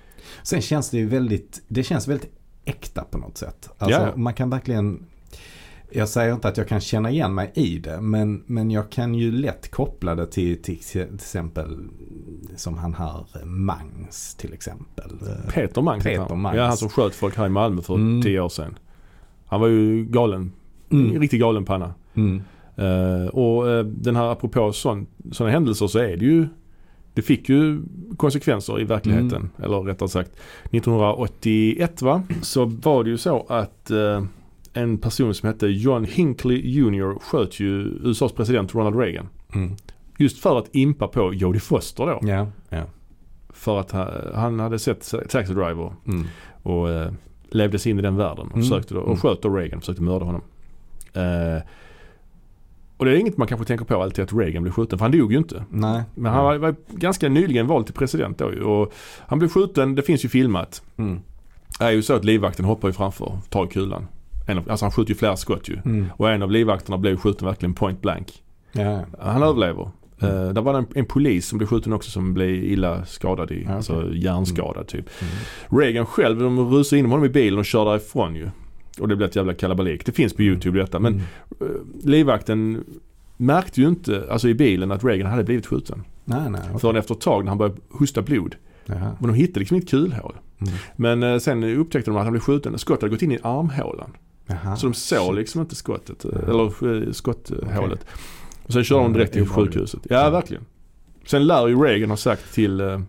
Sen 0.43 0.61
känns 0.61 0.89
det 0.89 0.97
ju 0.97 1.07
väldigt, 1.07 1.63
det 1.67 1.83
känns 1.83 2.07
väldigt 2.07 2.31
äkta 2.65 3.03
på 3.03 3.17
något 3.17 3.37
sätt. 3.37 3.69
Alltså 3.77 3.99
Ja. 4.01 4.13
man 4.15 4.33
kan 4.33 4.49
verkligen, 4.49 5.05
jag 5.91 6.09
säger 6.09 6.33
inte 6.33 6.47
att 6.47 6.57
jag 6.57 6.67
kan 6.67 6.79
känna 6.79 7.11
igen 7.11 7.35
mig 7.35 7.51
i 7.55 7.79
det, 7.79 8.01
men, 8.01 8.43
men 8.45 8.71
jag 8.71 8.89
kan 8.89 9.15
ju 9.15 9.31
lätt 9.31 9.71
koppla 9.71 10.15
det 10.15 10.27
till 10.27 10.61
till, 10.61 10.79
till 10.79 11.15
exempel 11.15 11.77
som 12.55 12.77
han 12.77 12.93
här 12.93 13.45
Mangs 13.45 14.35
till 14.35 14.53
exempel. 14.53 15.11
Peter 15.53 15.81
Mangs 15.81 16.03
Peter. 16.03 16.35
Mangs. 16.35 16.57
Ja 16.57 16.65
han 16.65 16.77
som 16.77 16.89
sköt 16.89 17.15
folk 17.15 17.37
här 17.37 17.45
i 17.45 17.49
Malmö 17.49 17.81
för 17.81 17.93
Mm. 17.95 18.21
tio 18.21 18.39
år 18.39 18.49
sedan. 18.49 18.77
Han 19.45 19.61
var 19.61 19.67
ju 19.67 20.05
galen. 20.05 20.51
Mm. 20.89 21.15
En 21.15 21.21
riktigt 21.21 21.39
galen 21.39 21.65
panna. 21.65 21.93
Mm. 22.13 22.41
Eh, 22.75 23.27
och 23.27 23.65
uh, 23.67 23.79
den 23.85 24.15
här 24.15 24.31
apropå 24.31 24.71
sådana 24.73 25.51
händelser 25.51 25.87
så 25.87 25.99
är 25.99 26.17
det 26.17 26.25
ju 26.25 26.47
det 27.13 27.21
fick 27.21 27.49
ju 27.49 27.81
konsekvenser 28.17 28.81
i 28.81 28.83
verkligheten. 28.83 29.33
Mm. 29.35 29.49
Eller 29.63 29.79
rättare 29.81 30.09
sagt 30.09 30.31
1981 30.71 32.01
va? 32.01 32.23
Så 32.41 32.65
var 32.65 33.03
det 33.03 33.09
ju 33.09 33.17
så 33.17 33.45
att 33.49 33.91
eh, 33.91 34.23
en 34.73 34.97
person 34.97 35.33
som 35.33 35.47
hette 35.47 35.67
John 35.67 36.03
Hinckley 36.05 36.61
Jr. 36.63 37.19
sköt 37.19 37.59
ju 37.59 37.81
USAs 38.03 38.31
president 38.31 38.75
Ronald 38.75 38.95
Reagan. 38.99 39.29
Mm. 39.55 39.71
Just 40.17 40.37
för 40.39 40.57
att 40.57 40.75
impa 40.75 41.07
på 41.07 41.33
Jodie 41.33 41.59
Foster 41.59 42.05
då. 42.05 42.19
Ja, 42.29 42.47
ja. 42.69 42.83
För 43.49 43.79
att 43.79 43.91
han, 43.91 44.07
han 44.35 44.59
hade 44.59 44.79
sett 44.79 45.13
Taxi 45.29 45.53
Driver 45.53 45.93
Mm. 46.07 46.25
och 46.63 46.89
eh, 46.89 47.11
levde 47.49 47.79
sig 47.79 47.91
in 47.91 47.99
i 47.99 48.01
den 48.01 48.15
världen 48.15 48.45
och, 48.47 48.53
Mm. 48.57 48.61
försökte 48.61 48.93
då, 48.93 48.99
Mm. 48.99 49.11
och 49.11 49.19
sköt 49.19 49.41
då 49.41 49.49
Reagan, 49.49 49.79
försökte 49.79 50.01
mörda 50.03 50.25
honom. 50.25 50.41
Eh, 51.17 51.61
och 52.97 53.05
det 53.05 53.11
är 53.11 53.15
inget 53.15 53.37
man 53.37 53.47
kanske 53.47 53.67
tänker 53.67 53.85
på 53.85 54.03
alltid 54.03 54.23
att 54.23 54.33
Reagan 54.33 54.63
blev 54.63 54.73
skjuten, 54.73 54.99
för 54.99 55.05
han 55.05 55.11
dog 55.11 55.31
ju 55.31 55.37
inte. 55.37 55.63
Nej. 55.69 56.03
Men 56.15 56.31
han 56.33 56.43
var, 56.43 56.57
var 56.57 56.75
ganska 56.89 57.29
nyligen 57.29 57.67
vald 57.67 57.85
till 57.85 57.95
president 57.95 58.37
då 58.37 58.53
ju, 58.53 58.61
och 58.61 58.93
han 59.27 59.39
blev 59.39 59.49
skjuten, 59.49 59.95
det 59.95 60.01
finns 60.01 60.25
ju 60.25 60.29
filmat. 60.29 60.81
Mm. 60.97 61.19
Det 61.79 61.85
är 61.85 61.91
ju 61.91 62.01
så 62.01 62.13
att 62.13 62.25
livvakten 62.25 62.65
hoppar 62.65 62.87
ju 62.87 62.93
framför, 62.93 63.37
tar 63.49 63.65
i 63.65 63.67
kulan. 63.67 64.07
En 64.47 64.57
av, 64.57 64.71
alltså 64.71 64.85
han 64.85 64.91
skjuter 64.91 65.09
ju 65.09 65.15
flera 65.17 65.37
skott 65.37 65.69
ju. 65.69 65.77
Mm. 65.85 66.05
Och 66.17 66.29
en 66.29 66.43
av 66.43 66.51
livvakterna 66.51 66.97
blev 66.97 67.17
skjuten 67.17 67.47
verkligen 67.47 67.73
point 67.73 68.01
blank. 68.01 68.43
Ja. 68.71 69.01
Han 69.19 69.43
överlever. 69.43 69.91
Mm. 70.21 70.35
Uh, 70.35 70.53
där 70.53 70.61
var 70.61 70.73
det 70.73 70.79
en, 70.79 70.87
en 70.95 71.05
polis 71.05 71.47
som 71.47 71.57
blev 71.57 71.67
skjuten 71.67 71.93
också 71.93 72.11
som 72.11 72.33
blev 72.33 72.49
illa 72.49 73.05
skadad 73.05 73.51
i, 73.51 73.55
Ja, 73.55 73.61
okej. 73.61 73.75
alltså 73.75 74.13
hjärnskadad 74.13 74.87
typ. 74.87 75.09
Mm. 75.21 75.81
Reagan 75.81 76.05
själv, 76.05 76.39
de 76.39 76.69
rusade 76.69 76.99
in 76.99 77.05
med 77.05 77.11
honom 77.11 77.25
i 77.25 77.29
bilen 77.29 77.59
och 77.59 77.65
körde 77.65 77.89
därifrån 77.89 78.35
ju. 78.35 78.49
Och 78.99 79.07
det 79.07 79.15
blev 79.15 79.29
ett 79.29 79.35
jävla 79.35 79.53
kalabalik. 79.53 80.05
Det 80.05 80.11
finns 80.11 80.33
på 80.33 80.41
YouTube 80.41 80.79
detta. 80.79 80.99
Men 80.99 81.13
Mm. 81.13 81.23
uh, 81.75 81.81
livvakten 82.03 82.83
märkte 83.37 83.81
ju 83.81 83.87
inte, 83.87 84.27
alltså 84.31 84.49
i 84.49 84.53
bilen, 84.53 84.91
att 84.91 85.03
Reagan 85.03 85.27
hade 85.31 85.43
blivit 85.43 85.65
skjuten. 85.65 86.03
Nej, 86.25 86.49
nej. 86.49 86.61
okej. 86.67 86.79
Förrän 86.79 86.95
efter 86.95 87.13
ett 87.15 87.21
tag 87.21 87.43
när 87.43 87.49
han 87.49 87.57
började 87.57 87.77
hosta 87.89 88.21
blod. 88.21 88.55
Jaha. 88.85 89.15
Men 89.19 89.27
de 89.29 89.33
hittade 89.35 89.59
liksom 89.59 89.75
inget 89.77 89.89
kulhål. 89.89 90.35
Mm. 90.61 90.73
Men 90.95 91.23
uh, 91.23 91.39
sen 91.39 91.63
upptäckte 91.63 92.11
de 92.11 92.17
att 92.17 92.23
han 92.23 92.33
blev 92.33 92.41
skjuten. 92.41 92.77
Skottet 92.77 93.01
hade 93.01 93.11
gått 93.11 93.21
in 93.21 93.31
i 93.31 93.39
armhålan. 93.43 94.11
Jaha. 94.47 94.75
Så 94.75 94.87
de 94.87 94.93
såg 94.93 95.35
liksom 95.35 95.61
inte 95.61 95.75
skottet, 95.75 96.25
eh, 96.25 96.31
Ja. 96.33 96.49
eller 96.49 97.11
skotthålet. 97.11 98.05
Och 98.63 98.73
sen 98.73 98.83
körde 98.83 99.03
de 99.03 99.13
direkt 99.13 99.33
till 99.33 99.47
sjukhuset. 99.47 99.99
Ja, 100.09 100.29
verkligen. 100.29 100.65
Sen 101.25 101.47
lär 101.47 101.67
ju 101.67 101.75
Reagan 101.83 102.09
ha 102.09 102.17
sagt 102.17 102.53
till 102.53 102.81
uh, 102.81 103.01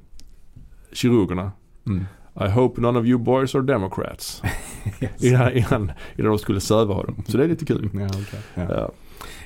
kirurgerna 0.93 1.53
Mm. 1.87 2.05
I 2.41 2.49
hope 2.49 2.81
none 2.81 2.99
of 2.99 3.07
you 3.07 3.19
boys 3.19 3.55
are 3.55 3.63
democrats. 3.63 4.43
Yes. 5.01 5.25
Innan, 5.25 5.53
innan, 5.53 5.93
innan 6.17 6.31
de 6.31 6.39
skulle 6.39 6.61
söva 6.61 6.95
honom. 6.95 7.23
Så 7.29 7.37
det 7.37 7.45
är 7.45 7.49
lite 7.49 7.65
kul. 7.67 7.91
Ja, 7.95 8.07
okej. 8.07 8.41
ja. 8.55 8.63
Ja. 8.69 8.91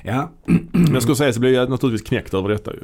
ja. 0.03 0.29
Men 0.71 0.93
jag 0.93 1.01
skulle 1.01 1.15
säga 1.15 1.33
så 1.33 1.39
blev 1.39 1.53
jag 1.53 1.69
naturligtvis 1.69 2.07
knäckt 2.09 2.33
över 2.33 2.49
detta 2.49 2.71
ju. 2.73 2.79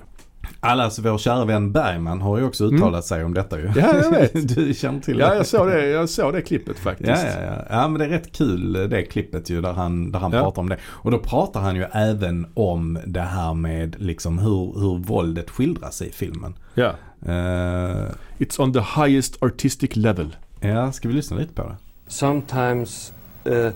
Alla, 0.60 0.84
alltså 0.84 1.02
vår 1.02 1.18
kära 1.18 1.46
vän 1.46 1.72
Bergman 1.72 2.22
har 2.22 2.38
ju 2.38 2.44
också 2.46 2.66
uttalat 2.66 3.06
sig 3.06 3.24
om 3.24 3.34
detta 3.34 3.58
ju. 3.60 3.66
Mm. 3.66 3.80
Ja, 3.80 3.96
jag 4.04 4.12
vet. 4.20 4.56
du 4.56 4.74
känner 4.74 5.00
till 5.00 5.20
Ja, 5.20 5.30
det. 5.30 5.36
jag 5.36 5.46
såg 5.46 5.68
det, 5.68 5.86
jag 5.90 6.10
såg 6.10 6.34
det 6.34 6.42
klippet 6.42 6.80
faktiskt. 6.80 7.10
Ja, 7.10 7.42
ja, 7.42 7.46
ja. 7.46 7.66
ja, 7.70 7.88
men 7.88 8.00
det 8.00 8.06
är 8.06 8.10
rätt 8.10 8.32
kul 8.36 8.74
det 8.90 9.02
klippet 9.04 9.50
ju 9.50 9.62
där 9.62 9.74
han, 9.74 10.12
där 10.12 10.20
han 10.20 10.32
Ja. 10.32 10.42
pratar 10.42 10.62
om 10.62 10.70
det. 10.70 10.78
Och 10.84 11.12
då 11.12 11.20
pratar 11.20 11.62
han 11.62 11.76
ju 11.76 11.86
även 11.92 12.48
om 12.54 13.00
det 13.06 13.22
här 13.22 13.54
med 13.54 13.96
liksom 14.00 14.40
hur, 14.40 14.80
hur 14.80 14.98
våldet 14.98 15.50
skildras 15.50 16.02
i 16.02 16.12
filmen. 16.12 16.54
Ja. 16.74 16.92
Eh, 17.26 18.12
It's 18.40 18.60
on 18.60 18.72
the 18.74 18.82
highest 18.82 19.44
artistic 19.44 19.96
level. 19.96 20.36
ja, 20.62 20.92
ska 20.92 21.08
vi 21.08 21.14
lyssna 21.14 21.38
lite 21.38 21.54
på 21.54 21.64
det? 21.64 21.76
sometimes 22.08 23.14
uh, 23.46 23.72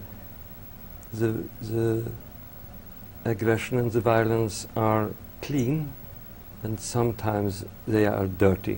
the 1.20 1.34
the 1.62 2.04
aggression 3.26 3.80
and 3.80 3.92
the 3.92 4.00
violence 4.00 4.68
are 4.76 5.08
clean, 5.42 5.90
and 6.64 6.80
sometimes 6.80 7.64
they 7.88 8.06
are 8.08 8.28
dirty. 8.28 8.78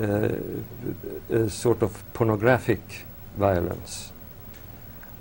Uh, 0.00 0.28
a 1.30 1.48
sort 1.50 1.82
of 1.82 2.02
pornographic 2.12 3.06
violence. 3.38 4.12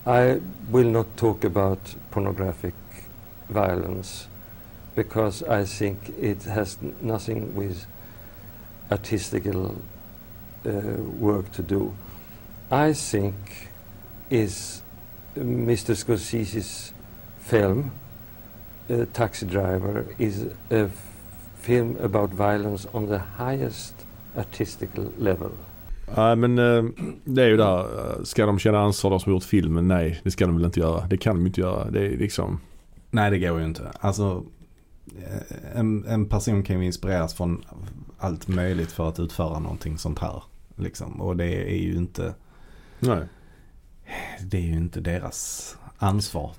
I 0.05 0.39
will 0.71 0.91
not 0.91 1.05
talk 1.17 1.43
about 1.45 1.95
pornographic 2.11 2.73
violence 3.49 4.27
because 4.95 5.43
I 5.43 5.63
think 5.65 5.97
it 6.21 6.43
has 6.43 6.77
nothing 7.01 7.55
with 7.55 7.85
artistical 8.91 9.75
uh, 10.65 10.71
work 11.19 11.51
to 11.51 11.61
do. 11.61 11.93
I 12.71 12.93
think 12.93 13.35
is 14.29 14.81
Mr. 15.35 15.95
Scorsese's 15.95 16.93
film, 17.39 17.91
uh, 18.89 19.05
Taxi 19.13 19.45
Driver, 19.45 20.05
is 20.17 20.45
a 20.71 20.89
film 21.61 21.97
about 22.01 22.29
violence 22.29 22.87
on 22.93 23.07
the 23.07 23.19
highest 23.19 23.93
artistical 24.37 25.13
level. 25.17 25.51
Nej 26.17 26.35
men 26.35 26.59
eh, 26.59 26.83
det 27.23 27.43
är 27.43 27.47
ju 27.47 27.57
där, 27.57 27.79
eh, 27.79 28.23
ska 28.23 28.45
de 28.45 28.59
känna 28.59 28.79
ansvar 28.79 29.11
de 29.11 29.19
som 29.19 29.33
gjort 29.33 29.43
filmen? 29.43 29.87
Nej, 29.87 30.19
det 30.23 30.31
ska 30.31 30.45
de 30.45 30.55
väl 30.55 30.65
inte 30.65 30.79
göra. 30.79 31.07
Det 31.07 31.17
kan 31.17 31.35
de 31.35 31.47
inte 31.47 31.61
göra. 31.61 31.91
Det 31.91 32.05
är 32.05 32.17
liksom, 32.17 32.59
Nej, 33.11 33.31
det 33.31 33.39
går 33.39 33.59
ju 33.59 33.65
inte. 33.65 33.91
Alltså, 33.99 34.43
en, 35.75 36.05
en 36.05 36.25
person 36.25 36.63
kan 36.63 36.79
ju 36.79 36.85
inspireras 36.85 37.33
från 37.33 37.65
allt 38.17 38.47
möjligt 38.47 38.91
för 38.91 39.09
att 39.09 39.19
utföra 39.19 39.59
någonting 39.59 39.97
sånt 39.97 40.19
här. 40.19 40.43
Liksom. 40.75 41.21
Och 41.21 41.37
det 41.37 41.71
är 41.71 41.77
ju 41.77 41.95
inte, 41.95 42.33
nej. 42.99 43.21
det 44.41 44.57
är 44.57 44.61
ju 44.61 44.77
inte 44.77 44.99
deras 45.01 45.75
ansvar. 45.97 46.51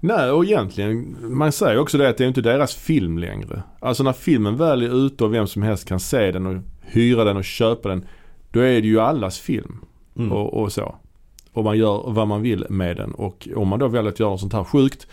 Nej 0.00 0.30
och 0.30 0.44
egentligen, 0.44 1.16
man 1.20 1.52
säger 1.52 1.78
också 1.78 1.98
det 1.98 2.08
att 2.08 2.16
det 2.16 2.24
är 2.24 2.28
inte 2.28 2.40
deras 2.42 2.74
film 2.74 3.18
längre. 3.18 3.62
Alltså 3.80 4.02
när 4.02 4.12
filmen 4.12 4.56
väl 4.56 4.82
är 4.82 5.06
ute 5.06 5.24
och 5.24 5.34
vem 5.34 5.46
som 5.46 5.62
helst 5.62 5.88
kan 5.88 6.00
se 6.00 6.32
den 6.32 6.46
och 6.46 6.62
hyra 6.80 7.24
den 7.24 7.36
och 7.36 7.44
köpa 7.44 7.88
den. 7.88 8.06
Då 8.50 8.60
är 8.60 8.80
det 8.80 8.88
ju 8.88 9.00
allas 9.00 9.38
film 9.38 9.84
Mm. 10.16 10.32
och, 10.32 10.62
och 10.62 10.72
så. 10.72 10.94
Och 11.52 11.64
man 11.64 11.78
gör 11.78 12.10
vad 12.10 12.28
man 12.28 12.42
vill 12.42 12.66
med 12.68 12.96
den. 12.96 13.14
Och 13.14 13.48
om 13.56 13.68
man 13.68 13.78
då 13.78 13.88
väljer 13.88 14.12
att 14.12 14.20
göra 14.20 14.30
något 14.30 14.40
sånt 14.40 14.52
här 14.52 14.64
sjukt. 14.64 15.06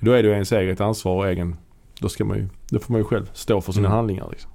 Då 0.00 0.12
är 0.12 0.22
det 0.22 0.28
ju 0.28 0.34
ens 0.34 0.52
eget 0.52 0.80
ansvar 0.80 1.16
och 1.16 1.28
egen, 1.28 1.56
då 2.00 2.08
ska 2.08 2.24
man 2.24 2.36
ju, 2.36 2.48
då 2.70 2.78
får 2.78 2.92
man 2.92 3.00
ju 3.00 3.04
själv 3.04 3.30
stå 3.32 3.60
för 3.60 3.72
sina 3.72 3.86
Mm. 3.88 3.96
handlingar 3.96 4.28
liksom. 4.30 4.50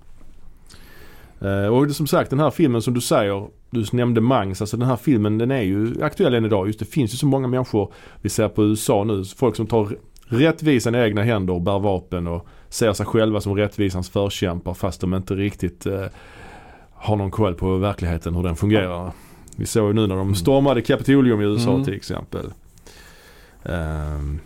Eh, 1.41 1.67
och 1.67 1.91
som 1.91 2.07
sagt 2.07 2.29
den 2.29 2.39
här 2.39 2.51
filmen 2.51 2.81
som 2.81 2.93
du 2.93 3.01
säger, 3.01 3.47
du 3.69 3.85
nämnde 3.91 4.21
Mangs, 4.21 4.61
alltså 4.61 4.77
den 4.77 4.87
här 4.87 4.95
filmen 4.95 5.37
den 5.37 5.51
är 5.51 5.61
ju 5.61 6.03
aktuell 6.03 6.33
än 6.33 6.45
idag. 6.45 6.67
Just 6.67 6.79
det 6.79 6.85
finns 6.85 7.13
ju 7.13 7.17
så 7.17 7.25
många 7.25 7.47
människor, 7.47 7.93
vi 8.21 8.29
ser 8.29 8.49
på 8.49 8.63
USA 8.63 9.03
nu, 9.03 9.23
folk 9.37 9.55
som 9.55 9.67
tar 9.67 9.89
rättvisan 10.27 10.95
i 10.95 10.97
egna 10.97 11.23
händer 11.23 11.53
och 11.53 11.61
bär 11.61 11.79
vapen 11.79 12.27
och 12.27 12.47
ser 12.69 12.93
sig 12.93 13.05
själva 13.05 13.41
som 13.41 13.55
rättvisans 13.55 14.09
förkämpar 14.09 14.73
fast 14.73 15.01
de 15.01 15.13
inte 15.13 15.35
riktigt 15.35 15.85
eh, 15.85 16.05
har 16.93 17.15
någon 17.15 17.31
koll 17.31 17.53
på 17.53 17.77
verkligheten, 17.77 18.35
hur 18.35 18.43
den 18.43 18.55
fungerar. 18.55 19.11
Vi 19.55 19.65
såg 19.65 19.87
ju 19.87 19.93
nu 19.93 20.01
när 20.01 20.15
de 20.15 20.21
Mm. 20.21 20.35
stormade 20.35 20.81
Kapitolium 20.81 21.41
i 21.41 21.43
USA 21.43 21.71
Mm. 21.71 21.83
till 21.85 21.93
exempel. 21.93 22.45
Ehm, 23.63 24.39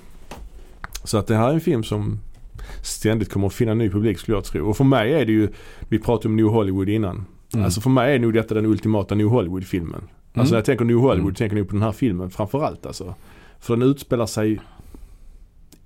så 1.03 1.17
att 1.17 1.27
det 1.27 1.35
här 1.35 1.49
är 1.49 1.53
en 1.53 1.61
film 1.61 1.83
som 1.83 2.19
ständigt 2.84 3.30
kommer 3.32 3.47
att 3.47 3.53
finna 3.53 3.74
ny 3.74 3.89
publik 3.89 4.20
skulle 4.20 4.38
jag 4.38 4.43
tro. 4.43 4.70
Och 4.70 4.78
för 4.78 4.84
mig 4.84 5.13
är 5.13 5.26
det 5.26 5.32
ju, 5.32 5.49
vi 5.89 5.99
pratade 5.99 6.28
om 6.30 6.36
New 6.36 6.45
Hollywood 6.45 6.89
innan. 6.89 7.26
Mm. 7.53 7.65
Alltså 7.65 7.82
för 7.82 7.89
mig 7.89 8.15
är 8.15 8.20
nog 8.20 8.34
detta 8.34 8.55
den 8.55 8.65
ultimata 8.65 9.15
New 9.15 9.28
Hollywood-filmen. 9.28 10.01
Alltså 10.01 10.09
Mm. 10.39 10.49
när 10.49 10.57
jag 10.57 10.65
tänker 10.65 10.86
New 10.86 10.97
Hollywood 10.97 11.20
Mm. 11.30 11.36
tänker 11.36 11.57
jag 11.57 11.67
på 11.67 11.74
den 11.74 11.82
här 11.84 11.91
filmen 11.91 12.30
framförallt 12.30 12.86
alltså. 12.86 13.15
För 13.59 13.78
den 13.78 13.89
utspelar 13.89 14.26
sig 14.26 14.59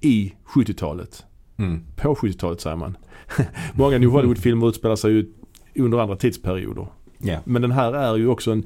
i 0.02 0.34
70-talet. 0.46 1.24
Mm. 1.58 1.84
På 1.96 2.16
70-talet 2.16 2.62
säger 2.62 2.76
man. 2.76 2.98
Många 3.74 3.98
New 3.98 4.10
Hollywood-filmer 4.10 4.70
utspelar 4.70 4.96
sig 4.96 5.12
ju 5.12 5.34
under 5.76 5.98
andra 5.98 6.16
tidsperioder. 6.16 6.88
Ja. 7.18 7.40
Men 7.46 7.62
den 7.62 7.72
här 7.72 7.94
är 7.94 8.18
ju 8.18 8.28
också 8.28 8.52
en, 8.52 8.66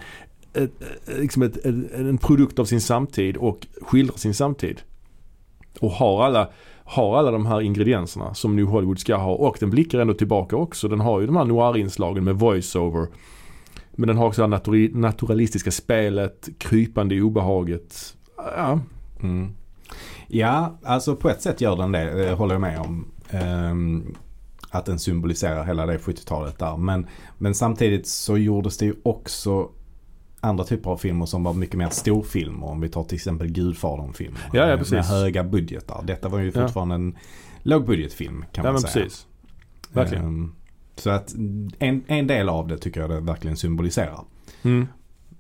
ett- 0.54 0.82
liksom 1.20 1.42
ett, 1.44 1.58
ett, 1.58 1.94
en 1.94 2.18
produkt 2.18 2.60
av 2.60 2.66
sin 2.66 2.82
samtid 2.82 3.38
och 3.38 3.68
skildrar 3.82 4.18
sin 4.18 4.34
samtid. 4.34 4.82
Och 5.80 5.92
har 5.92 6.24
alla, 6.26 6.50
har 6.88 7.18
alla 7.18 7.32
de 7.32 7.46
här 7.46 7.62
ingredienserna 7.62 8.34
som 8.34 8.56
New 8.56 8.66
Hollywood 8.66 9.00
ska 9.00 9.16
ha. 9.16 9.34
Och 9.34 9.58
den 9.60 9.70
blickar 9.70 10.00
ändå 10.00 10.14
tillbaka 10.14 10.56
också. 10.56 10.88
Den 10.88 11.00
har 11.00 11.20
ju 11.20 11.26
de 11.26 11.36
här 11.36 11.46
noir-inslagen 11.46 12.24
med 12.24 12.36
voice-over. 12.36 13.08
Men 13.92 14.08
den 14.08 14.18
har 14.18 14.28
också 14.28 14.48
det 14.48 14.56
här 14.56 14.96
naturalistiska 14.98 15.72
spelet, 15.72 16.50
krypande 16.58 17.16
i 17.16 17.22
obehaget. 17.22 18.16
Ja, 18.38 18.80
Mm. 19.24 19.50
Ja, 20.28 20.78
alltså 20.84 21.16
på 21.16 21.30
ett 21.30 21.42
sätt 21.42 21.62
gör 21.62 21.76
den 21.76 21.92
det, 21.92 22.14
det 22.14 22.34
håller 22.34 22.54
jag 22.54 22.62
med 22.62 22.80
om. 22.80 23.06
Um, 23.72 24.16
att 24.70 24.86
den 24.86 25.00
symboliserar 25.00 25.64
hela 25.64 25.86
det 25.86 25.98
70-talet 25.98 26.60
där. 26.60 26.78
Men, 26.78 27.08
men 27.38 27.56
samtidigt 27.56 28.08
så 28.08 28.38
gjordes 28.38 28.78
det 28.78 28.86
ju 28.86 28.96
också 29.04 29.70
andra 30.48 30.64
typer 30.64 30.90
av 30.92 30.98
filmer 30.98 31.26
som 31.26 31.44
var 31.44 31.54
mycket 31.54 31.76
mer 31.78 31.90
storfilmer. 31.90 32.68
Om 32.68 32.82
vi 32.82 32.90
tar 32.90 33.04
till 33.04 33.16
exempel 33.16 33.48
Gudfadern-filmer. 33.48 34.40
Ja, 34.54 34.60
ja, 34.60 34.66
med- 34.68 34.78
precis. 34.78 34.92
Med 34.94 35.06
höga 35.06 35.44
budgetar. 35.44 36.04
Detta 36.08 36.30
var 36.30 36.40
ju 36.40 36.52
Ja. 36.56 36.62
fortfarande 36.62 36.96
en 36.96 37.16
lågbudgetfilm 37.64 38.46
kan 38.52 38.66
ja 38.66 38.72
man 38.72 38.82
säga. 38.82 39.04
precis. 39.06 39.28
Verkligen. 39.94 40.24
Ehm, 40.26 40.54
så 40.96 41.10
att 41.10 41.34
en, 41.80 42.04
en 42.08 42.28
del 42.28 42.50
av 42.50 42.68
det 42.68 42.78
tycker 42.78 43.02
jag 43.02 43.10
det 43.10 43.20
verkligen 43.20 43.58
symboliserar. 43.58 44.20
Mm. 44.64 44.88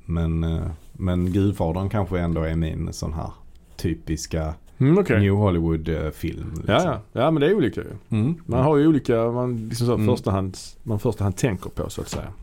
Men, 0.05 0.43
eh, 0.43 0.67
men 0.93 1.31
Gudfadern 1.33 1.89
kanske 1.89 2.19
ändå 2.19 2.41
är 2.41 2.55
min 2.55 2.93
sån 2.93 3.13
här 3.13 3.31
typiska 3.77 4.53
Mm, 4.79 4.97
okej. 4.97 5.19
New 5.19 5.33
Hollywood-film. 5.33 6.49
Liksom. 6.55 6.73
Ja, 6.73 6.83
ja. 6.83 7.21
ja, 7.21 7.31
men 7.31 7.41
det 7.41 7.47
är 7.47 7.53
olika 7.53 7.81
ju. 7.81 7.87
Mm. 8.09 8.35
Man 8.45 8.63
har 8.63 8.77
ju 8.77 8.87
olika, 8.87 9.31
man, 9.31 9.67
liksom 9.69 9.87
så 9.87 9.93
Mm. 9.93 10.07
förstahand, 10.07 10.57
man 10.83 10.99
första 10.99 11.23
hand 11.23 11.35
tänker 11.37 11.69
på 11.69 11.89
så 11.89 12.01
att 12.01 12.09
säga. 12.09 12.33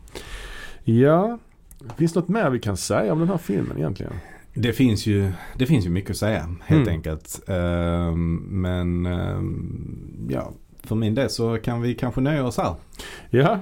Ja, 0.83 1.37
finns 1.97 2.13
det 2.13 2.19
något 2.19 2.29
mer 2.29 2.49
vi 2.49 2.59
kan 2.59 2.77
säga 2.77 3.13
om 3.13 3.19
den 3.19 3.29
här 3.29 3.37
filmen 3.37 3.77
egentligen? 3.77 4.13
Det, 4.53 4.73
finns 4.73 5.05
ju, 5.05 5.31
det 5.57 5.65
finns 5.65 5.85
ju 5.85 5.89
mycket 5.89 6.11
att 6.11 6.17
säga 6.17 6.49
helt 6.65 6.87
Mm. 6.87 6.93
enkelt. 6.95 7.41
Ehm, 7.47 8.35
men 8.35 9.05
ehm, 9.05 10.27
ja, 10.29 10.51
för 10.83 10.95
min 10.95 11.15
del 11.15 11.29
så 11.29 11.57
kan 11.57 11.81
vi 11.81 11.95
kanske 11.95 12.21
nöja 12.21 12.45
oss 12.45 12.57
här. 12.57 12.75
Ja, 13.29 13.59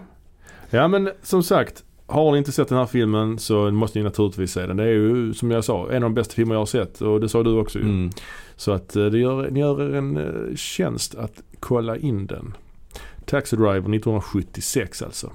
ja 0.69 0.87
men 0.87 1.09
som 1.21 1.43
sagt. 1.43 1.83
Har 2.05 2.31
ni 2.31 2.37
inte 2.37 2.51
sett 2.51 2.67
den 2.67 2.77
här 2.77 2.85
filmen 2.85 3.39
så 3.39 3.71
måste 3.71 3.99
ni 3.99 4.03
naturligtvis 4.03 4.51
se 4.51 4.65
den. 4.67 4.77
Det 4.77 4.83
är 4.83 4.87
ju 4.87 5.33
som 5.33 5.51
jag 5.51 5.63
sa 5.63 5.89
en 5.89 5.95
av 5.95 6.01
de 6.09 6.13
bästa 6.13 6.33
filmer 6.33 6.55
jag 6.55 6.59
har 6.61 6.65
sett 6.65 7.01
och 7.01 7.19
det 7.19 7.29
sa 7.29 7.43
du 7.43 7.59
också 7.59 7.79
ju. 7.79 7.85
Mm. 7.85 8.09
Så 8.55 8.71
att 8.71 8.95
eh, 8.95 9.05
det 9.05 9.19
gör, 9.19 9.49
ni 9.51 9.59
gör 9.59 9.93
en 9.95 10.17
eh, 10.17 10.55
tjänst 10.55 11.15
att 11.15 11.43
kolla 11.59 11.97
in 11.97 12.27
den. 12.27 12.53
Taxi 13.25 13.55
Driver 13.55 13.73
1976 13.79 15.01
alltså. 15.01 15.31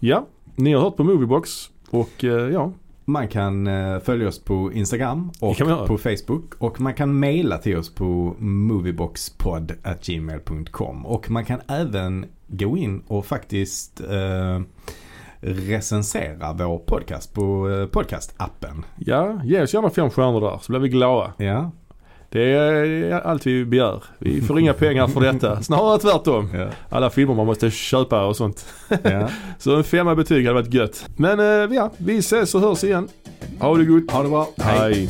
Ja, 0.00 0.26
ni 0.60 0.72
har 0.72 0.80
hört 0.82 0.96
på 0.96 1.04
Moviebox 1.04 1.70
och 1.90 2.24
eh, 2.24 2.48
ja, 2.48 2.72
Man 3.04 3.28
kan 3.28 3.66
eh, 3.66 3.98
följa 4.00 4.28
oss 4.28 4.44
på 4.44 4.72
Instagram 4.72 5.30
och 5.40 5.56
på 5.86 5.98
Facebook. 5.98 6.54
Och 6.58 6.80
man 6.80 6.94
kan 6.94 7.18
mejla 7.18 7.58
till 7.58 7.76
oss 7.76 7.94
på 7.94 8.34
movieboxpod.gmail.com. 8.38 11.06
Och 11.06 11.30
man 11.30 11.44
kan 11.44 11.60
även 11.68 12.26
gå 12.48 12.76
in 12.76 13.02
och 13.06 13.26
faktiskt 13.26 14.00
eh, 14.00 14.60
recensera 15.40 16.52
vår 16.52 16.78
podcast 16.78 17.34
på 17.34 17.70
eh, 17.70 17.86
podcastappen. 17.86 18.84
ja, 18.98 19.40
ge 19.44 19.62
oss 19.62 19.74
gärna 19.74 19.90
fem 19.90 20.10
stjärnor 20.10 20.40
där 20.40 20.58
så 20.62 20.72
blir 20.72 20.80
vi 20.80 20.88
glada. 20.88 21.32
Ja. 21.36 21.70
Det 22.32 22.52
är 22.52 23.12
allt 23.20 23.46
vi 23.46 23.64
begär. 23.64 24.02
Vi 24.18 24.40
får 24.40 24.60
inga 24.60 24.72
pengar 24.72 25.06
för 25.06 25.20
detta. 25.20 25.62
Snarare 25.62 25.98
tvärtom. 25.98 26.48
Ja. 26.54 26.68
Alla 26.88 27.10
filmer 27.10 27.34
man 27.34 27.46
måste 27.46 27.70
köpa 27.70 28.24
och 28.24 28.36
sånt. 28.36 28.66
ja. 29.02 29.28
Så 29.58 29.76
en 29.76 29.84
femma 29.84 30.14
betyg 30.14 30.46
hade 30.46 30.60
varit 30.62 30.74
gött. 30.74 31.06
Men 31.16 31.40
eh, 31.40 31.76
ja, 31.76 31.90
vi 31.96 32.18
ses 32.18 32.54
och 32.54 32.60
hörs 32.60 32.84
igen. 32.84 33.08
Ha 33.60 33.76
det 33.76 33.84
gott. 33.84 34.10
Ha 34.10 34.22
det 34.22 34.28
bra. 34.28 34.48
Hej. 34.58 35.08